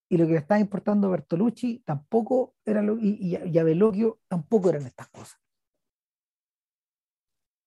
Y 0.09 0.17
lo 0.17 0.27
que 0.27 0.33
le 0.33 0.39
estaba 0.39 0.59
importando 0.59 1.07
a 1.07 1.11
Bertolucci 1.11 1.85
tampoco 1.85 2.57
era 2.65 2.83
lo, 2.83 2.99
y, 2.99 3.17
y, 3.21 3.37
y 3.37 3.59
a 3.59 3.65
Veloquio 3.65 4.19
tampoco 4.29 4.71
eran 4.71 4.87
estas 4.87 5.09
cosas 5.09 5.39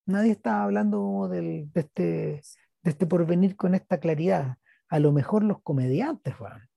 nadie 0.10 0.32
está 0.32 0.64
hablando 0.64 1.28
del, 1.30 1.72
de, 1.74 1.82
este, 1.82 2.04
de 2.04 2.92
este 2.92 3.06
porvenir 3.06 3.56
con 3.56 3.76
esta 3.76 4.00
claridad. 4.00 4.58
A 4.90 5.00
lo 5.00 5.12
mejor 5.12 5.44
los 5.44 5.62
comediantes, 5.62 6.36
Juan. 6.36 6.68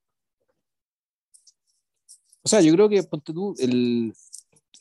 O 2.42 2.48
sea, 2.48 2.60
yo 2.60 2.72
creo 2.72 2.88
que, 2.88 3.02
ponte 3.04 3.32
tú, 3.32 3.54
el, 3.58 4.12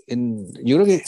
en, 0.07 0.51
yo 0.63 0.77
creo 0.77 0.85
que 0.85 1.03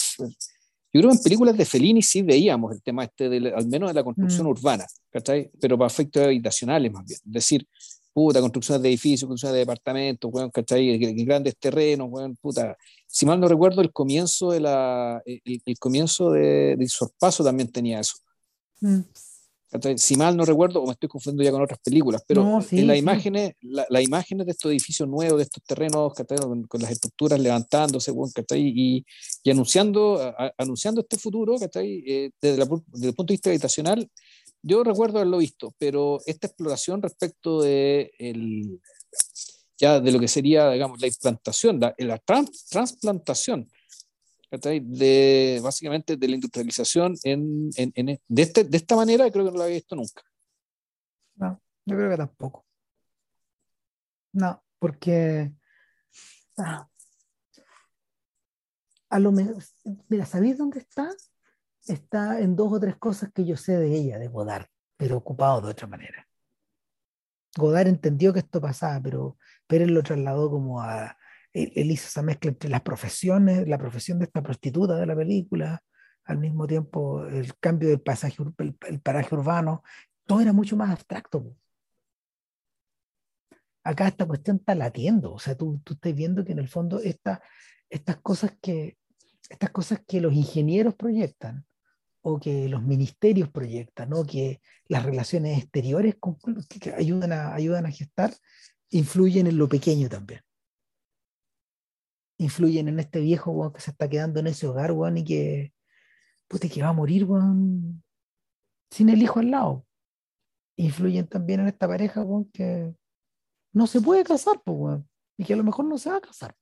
yo 0.93 1.01
creo 1.01 1.09
que 1.09 1.17
en 1.17 1.23
películas 1.23 1.57
de 1.57 1.65
Fellini 1.65 2.03
sí 2.03 2.21
veíamos 2.21 2.71
el 2.71 2.83
tema 2.83 3.03
este, 3.03 3.27
de, 3.27 3.51
al 3.51 3.67
menos 3.67 3.89
de 3.89 3.95
la 3.95 4.03
construcción 4.03 4.45
mm. 4.45 4.49
urbana, 4.49 4.85
¿cachai? 5.09 5.49
Pero 5.59 5.75
para 5.75 5.87
efectos 5.87 6.23
habitacionales 6.23 6.91
más 6.91 7.03
bien. 7.05 7.19
Es 7.25 7.31
decir, 7.31 7.67
puta, 8.14 8.40
construcciones 8.40 8.81
de 8.81 8.90
edificios, 8.90 9.27
construcciones 9.27 9.53
de 9.53 9.60
departamentos, 9.60 10.31
bueno, 10.31 10.52
¿cachai? 10.52 10.98
Grandes 11.26 11.57
terrenos, 11.57 12.10
bueno, 12.10 12.35
puta. 12.40 12.77
Si 13.07 13.26
mal 13.26 13.40
no 13.40 13.48
recuerdo, 13.48 13.81
el 13.81 13.91
comienzo 13.91 14.52
de 14.52 14.60
la, 14.60 15.22
el, 15.26 15.80
comienzo 15.80 16.31
de, 16.31 16.76
de 16.77 16.88
Sorpaso 16.88 17.44
también 17.44 17.72
tenía 17.72 17.99
eso. 17.99 18.15
Mm. 18.81 19.02
Si 19.95 20.15
mal 20.15 20.38
no 20.38 20.45
recuerdo, 20.45 20.84
o 20.84 20.85
me 20.85 20.91
estoy 20.91 21.10
confundiendo 21.10 21.44
ya 21.44 21.52
con 21.52 21.64
otras 21.64 21.80
películas, 21.80 22.22
pero 22.27 22.60
en 22.69 22.88
las 22.88 22.98
imágenes, 22.98 23.53
las 23.61 24.03
imágenes 24.03 24.45
de 24.45 24.52
estos 24.52 24.72
edificios 24.72 25.10
nuevos, 25.10 25.38
de 25.38 25.44
estos 25.44 25.64
terrenos, 25.64 26.14
con, 26.14 26.64
con, 26.65 26.81
las 26.81 26.91
estructuras 26.91 27.40
levantándose, 27.40 28.11
bueno, 28.11 28.31
y, 28.52 29.03
y, 29.44 29.49
anunciando, 29.49 30.35
anunciando 30.60 31.02
este 31.02 31.18
futuro, 31.18 31.56
eh, 31.56 32.30
desde, 32.40 32.57
la, 32.57 32.68
desde 32.88 33.07
el 33.07 33.15
punto 33.15 33.31
de 33.31 33.34
vista 33.34 33.49
habitacional, 33.49 34.07
yo 34.64 34.84
recuerdo 34.84 35.19
haberlo 35.19 35.38
visto, 35.38 35.76
pero 35.77 36.19
esta 36.26 36.48
exploración 36.48 37.02
respecto 37.02 37.61
de 37.61 38.11
el, 38.18 38.81
ya 39.77 39.99
de 39.99 40.11
lo 40.11 40.19
que 40.19 40.27
sería, 40.27 40.72
digamos, 40.72 40.99
la 40.99 41.07
implantación, 41.07 41.80
la, 41.80 41.94
la 41.98 42.18
transplantación 42.18 43.69
básicamente 45.61 46.18
de 46.18 46.27
la 46.27 46.35
industrialización 46.35 47.15
en, 47.23 47.69
en 47.76 48.19
de, 48.27 48.41
este, 48.41 48.64
de, 48.64 48.77
esta 48.77 48.95
manera 48.95 49.30
creo 49.31 49.45
que 49.45 49.52
no 49.52 49.57
lo 49.57 49.64
había 49.64 49.76
visto 49.76 49.95
nunca. 49.95 50.22
No, 51.35 51.61
yo 51.85 51.95
creo 51.95 52.10
que 52.10 52.18
tampoco. 52.18 52.65
No, 54.34 54.64
porque 54.80 55.52
ah, 56.57 56.88
a 59.10 59.19
lo 59.19 59.31
mejor, 59.31 59.64
mira, 60.10 60.26
¿sabéis 60.26 60.57
dónde 60.57 60.80
está? 60.80 61.10
Está 61.88 62.39
en 62.39 62.55
dos 62.55 62.72
o 62.72 62.80
tres 62.80 62.95
cosas 62.97 63.31
que 63.34 63.45
yo 63.45 63.57
sé 63.57 63.77
de 63.77 63.93
ella, 63.95 64.19
de 64.19 64.27
Godard, 64.27 64.68
pero 64.97 65.18
ocupado 65.18 65.61
de 65.61 65.72
otra 65.72 65.88
manera. 65.88 66.27
Godard 67.57 67.88
entendió 67.88 68.34
que 68.34 68.39
esto 68.39 68.61
pasaba, 68.61 68.99
pero 69.01 69.38
Pérez 69.68 69.89
lo 69.89 70.03
trasladó 70.03 70.49
como 70.49 70.81
a... 70.81 71.18
Él, 71.53 71.91
hizo 71.91 72.07
esa 72.07 72.23
mezcla 72.23 72.49
entre 72.49 72.69
las 72.69 72.81
profesiones, 72.81 73.68
la 73.68 73.77
profesión 73.77 74.18
de 74.18 74.26
esta 74.26 74.41
prostituta 74.41 74.95
de 74.95 75.05
la 75.05 75.15
película, 75.15 75.84
al 76.26 76.39
mismo 76.39 76.65
tiempo 76.65 77.27
el 77.27 77.55
cambio 77.60 77.89
del 77.89 78.01
pasaje, 78.01 78.38
el, 78.57 79.01
paraje 79.01 79.35
urbano, 79.35 79.84
todo 80.26 80.41
era 80.41 80.51
mucho 80.51 80.76
más 80.76 80.89
abstracto. 80.89 81.55
acá 83.84 84.07
esta 84.07 84.26
cuestión 84.26 84.57
está 84.57 84.73
latiendo, 84.73 85.34
o 85.34 85.38
sea, 85.39 85.55
tú, 85.55 85.80
tú 85.84 85.93
estás 85.93 86.15
viendo 86.15 86.43
que 86.43 86.53
en 86.53 86.60
el 86.60 86.69
fondo 86.69 86.99
esta, 86.99 87.43
estas 87.88 88.18
cosas 88.18 88.57
que 88.60 88.97
estas 89.49 89.72
cosas 89.72 90.01
que 90.07 90.22
los 90.22 90.34
ingenieros 90.34 90.95
proyectan 90.95 91.65
o 92.23 92.39
que 92.39 92.69
los 92.69 92.81
ministerios 92.81 93.49
proyectan 93.49 94.13
o 94.13 94.25
que 94.25 94.61
las 94.87 95.03
relaciones 95.03 95.59
exteriores 95.59 96.15
que 96.69 96.93
ayudan 96.93 97.33
a, 97.33 97.53
ayudan 97.53 97.85
a 97.85 97.91
gestar 97.91 98.33
influyen 98.89 99.47
en 99.47 99.57
lo 99.57 99.67
pequeño 99.67 100.07
también. 100.07 100.41
Influyen 102.37 102.87
en 102.87 102.99
este 102.99 103.19
viejo 103.19 103.71
que 103.73 103.81
se 103.81 103.91
está 103.91 104.09
quedando 104.09 104.39
en 104.39 104.47
ese 104.47 104.67
hogar 104.67 104.93
y 105.15 105.23
que 105.23 105.73
que 106.47 106.83
va 106.83 106.89
a 106.89 106.93
morir 106.93 107.27
sin 108.91 109.09
el 109.09 109.21
hijo 109.21 109.39
al 109.39 109.51
lado. 109.51 109.85
Influyen 110.77 111.27
también 111.27 111.61
en 111.61 111.67
esta 111.67 111.87
pareja 111.87 112.23
que 112.53 112.95
no 113.73 113.87
se 113.87 113.99
puede 114.01 114.23
casar 114.23 114.61
y 115.37 115.43
que 115.43 115.53
a 115.53 115.57
lo 115.57 115.63
mejor 115.63 115.85
no 115.85 115.97
se 115.97 116.09
va 116.09 116.17
a 116.17 116.21
casar 116.21 116.55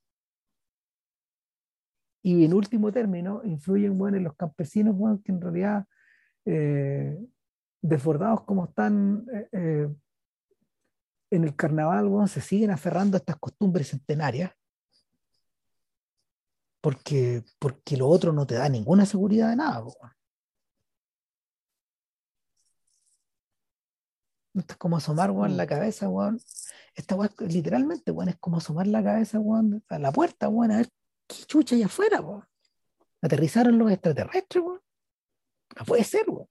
y 2.23 2.45
en 2.45 2.53
último 2.53 2.91
término, 2.91 3.41
influyen 3.43 3.98
bueno, 3.98 4.18
en 4.18 4.23
los 4.23 4.35
campesinos 4.35 4.95
bueno, 4.95 5.22
que 5.23 5.31
en 5.31 5.41
realidad, 5.41 5.85
eh, 6.45 7.18
desbordados 7.81 8.43
como 8.43 8.65
están 8.65 9.26
eh, 9.34 9.49
eh, 9.52 9.89
en 11.31 11.43
el 11.43 11.56
carnaval, 11.56 12.07
bueno, 12.07 12.27
se 12.27 12.41
siguen 12.41 12.72
aferrando 12.72 13.18
a 13.18 13.19
estas 13.19 13.38
costumbres 13.38 13.89
centenarias. 13.89 14.52
Porque, 16.81 17.43
porque 17.60 17.95
lo 17.95 18.07
otro 18.07 18.34
no 18.34 18.45
te 18.45 18.56
da 18.56 18.68
ninguna 18.68 19.06
seguridad 19.06 19.49
de 19.49 19.56
nada. 19.56 19.84
Esto 24.53 24.73
es 24.73 24.77
como 24.77 24.98
asomar 24.98 25.30
en 25.30 25.57
la 25.57 25.68
cabeza, 25.68 26.07
bueno. 26.07 26.38
Esta 26.95 27.15
literalmente, 27.39 28.11
bueno, 28.11 28.31
es 28.31 28.38
como 28.38 28.57
asomar 28.57 28.88
la 28.88 29.03
cabeza, 29.03 29.39
bueno, 29.39 29.81
a 29.88 29.99
la 29.99 30.11
puerta, 30.11 30.48
bueno, 30.48 30.73
a 30.73 30.77
ver 30.77 30.89
¿Qué 31.37 31.45
chucha 31.45 31.75
allá 31.75 31.85
afuera, 31.85 32.21
po? 32.21 32.45
Aterrizaron 33.21 33.77
los 33.77 33.91
extraterrestres, 33.91 34.63
po. 34.63 34.79
No 35.77 35.85
puede 35.85 36.03
ser, 36.03 36.25
po. 36.25 36.49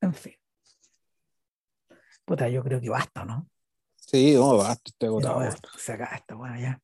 En 0.00 0.14
fin. 0.14 0.34
Puta, 2.24 2.48
yo 2.48 2.62
creo 2.62 2.80
que 2.80 2.90
basta, 2.90 3.24
¿no? 3.24 3.48
Sí, 3.96 4.34
no, 4.34 4.56
basta, 4.56 4.82
estoy 4.86 5.08
agotado. 5.08 5.40
No, 5.40 5.50
se 5.78 5.92
acaba 5.92 6.16
esta, 6.16 6.34
bueno, 6.34 6.58
ya. 6.58 6.80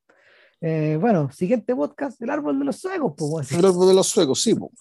Eh, 0.61 0.97
bueno, 1.01 1.31
siguiente 1.31 1.75
podcast, 1.75 2.21
el 2.23 2.31
árbol 2.31 2.59
de 2.59 2.65
los 2.65 2.77
suegos, 2.77 3.15
pues. 3.17 3.53
El 3.53 3.65
árbol 3.65 3.89
de 3.89 3.95
los 3.95 4.09
suegos, 4.09 4.41
sí, 4.41 4.55
pues. 4.55 4.73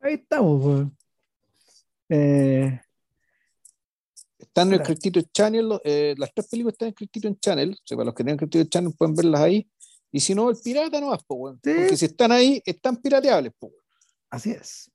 Ahí 0.00 0.14
estamos, 0.14 0.62
pues. 0.62 0.86
Eh, 2.10 2.80
están 4.58 4.74
en 4.74 4.80
el 4.80 4.86
Criterion 4.86 5.30
Channel, 5.32 5.80
eh, 5.84 6.14
las 6.18 6.34
tres 6.34 6.48
películas 6.48 6.74
están 6.74 6.88
en 6.88 6.94
Criterion 6.94 7.38
Channel, 7.38 7.70
o 7.70 7.86
sea, 7.86 7.96
para 7.96 8.06
los 8.06 8.14
que 8.14 8.24
tengan 8.24 8.36
Criterion 8.38 8.68
Channel 8.68 8.94
pueden 8.96 9.14
verlas 9.14 9.40
ahí. 9.40 9.68
Y 10.10 10.20
si 10.20 10.34
no, 10.34 10.50
el 10.50 10.56
pirata 10.56 11.00
no 11.00 11.08
va, 11.08 11.18
porque 11.18 11.96
si 11.96 12.06
están 12.06 12.32
ahí, 12.32 12.62
están 12.64 12.96
pirateables. 12.96 13.52
Así 14.30 14.50
es. 14.50 14.90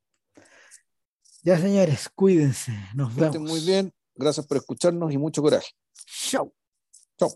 Ya, 1.43 1.59
señores, 1.59 2.09
cuídense. 2.15 2.71
Nos 2.95 3.15
vemos. 3.15 3.37
muy 3.39 3.61
bien. 3.61 3.93
Gracias 4.15 4.45
por 4.45 4.57
escucharnos 4.57 5.11
y 5.11 5.17
mucho 5.17 5.41
coraje. 5.41 5.69
Chao. 6.29 6.53
Chao. 7.17 7.29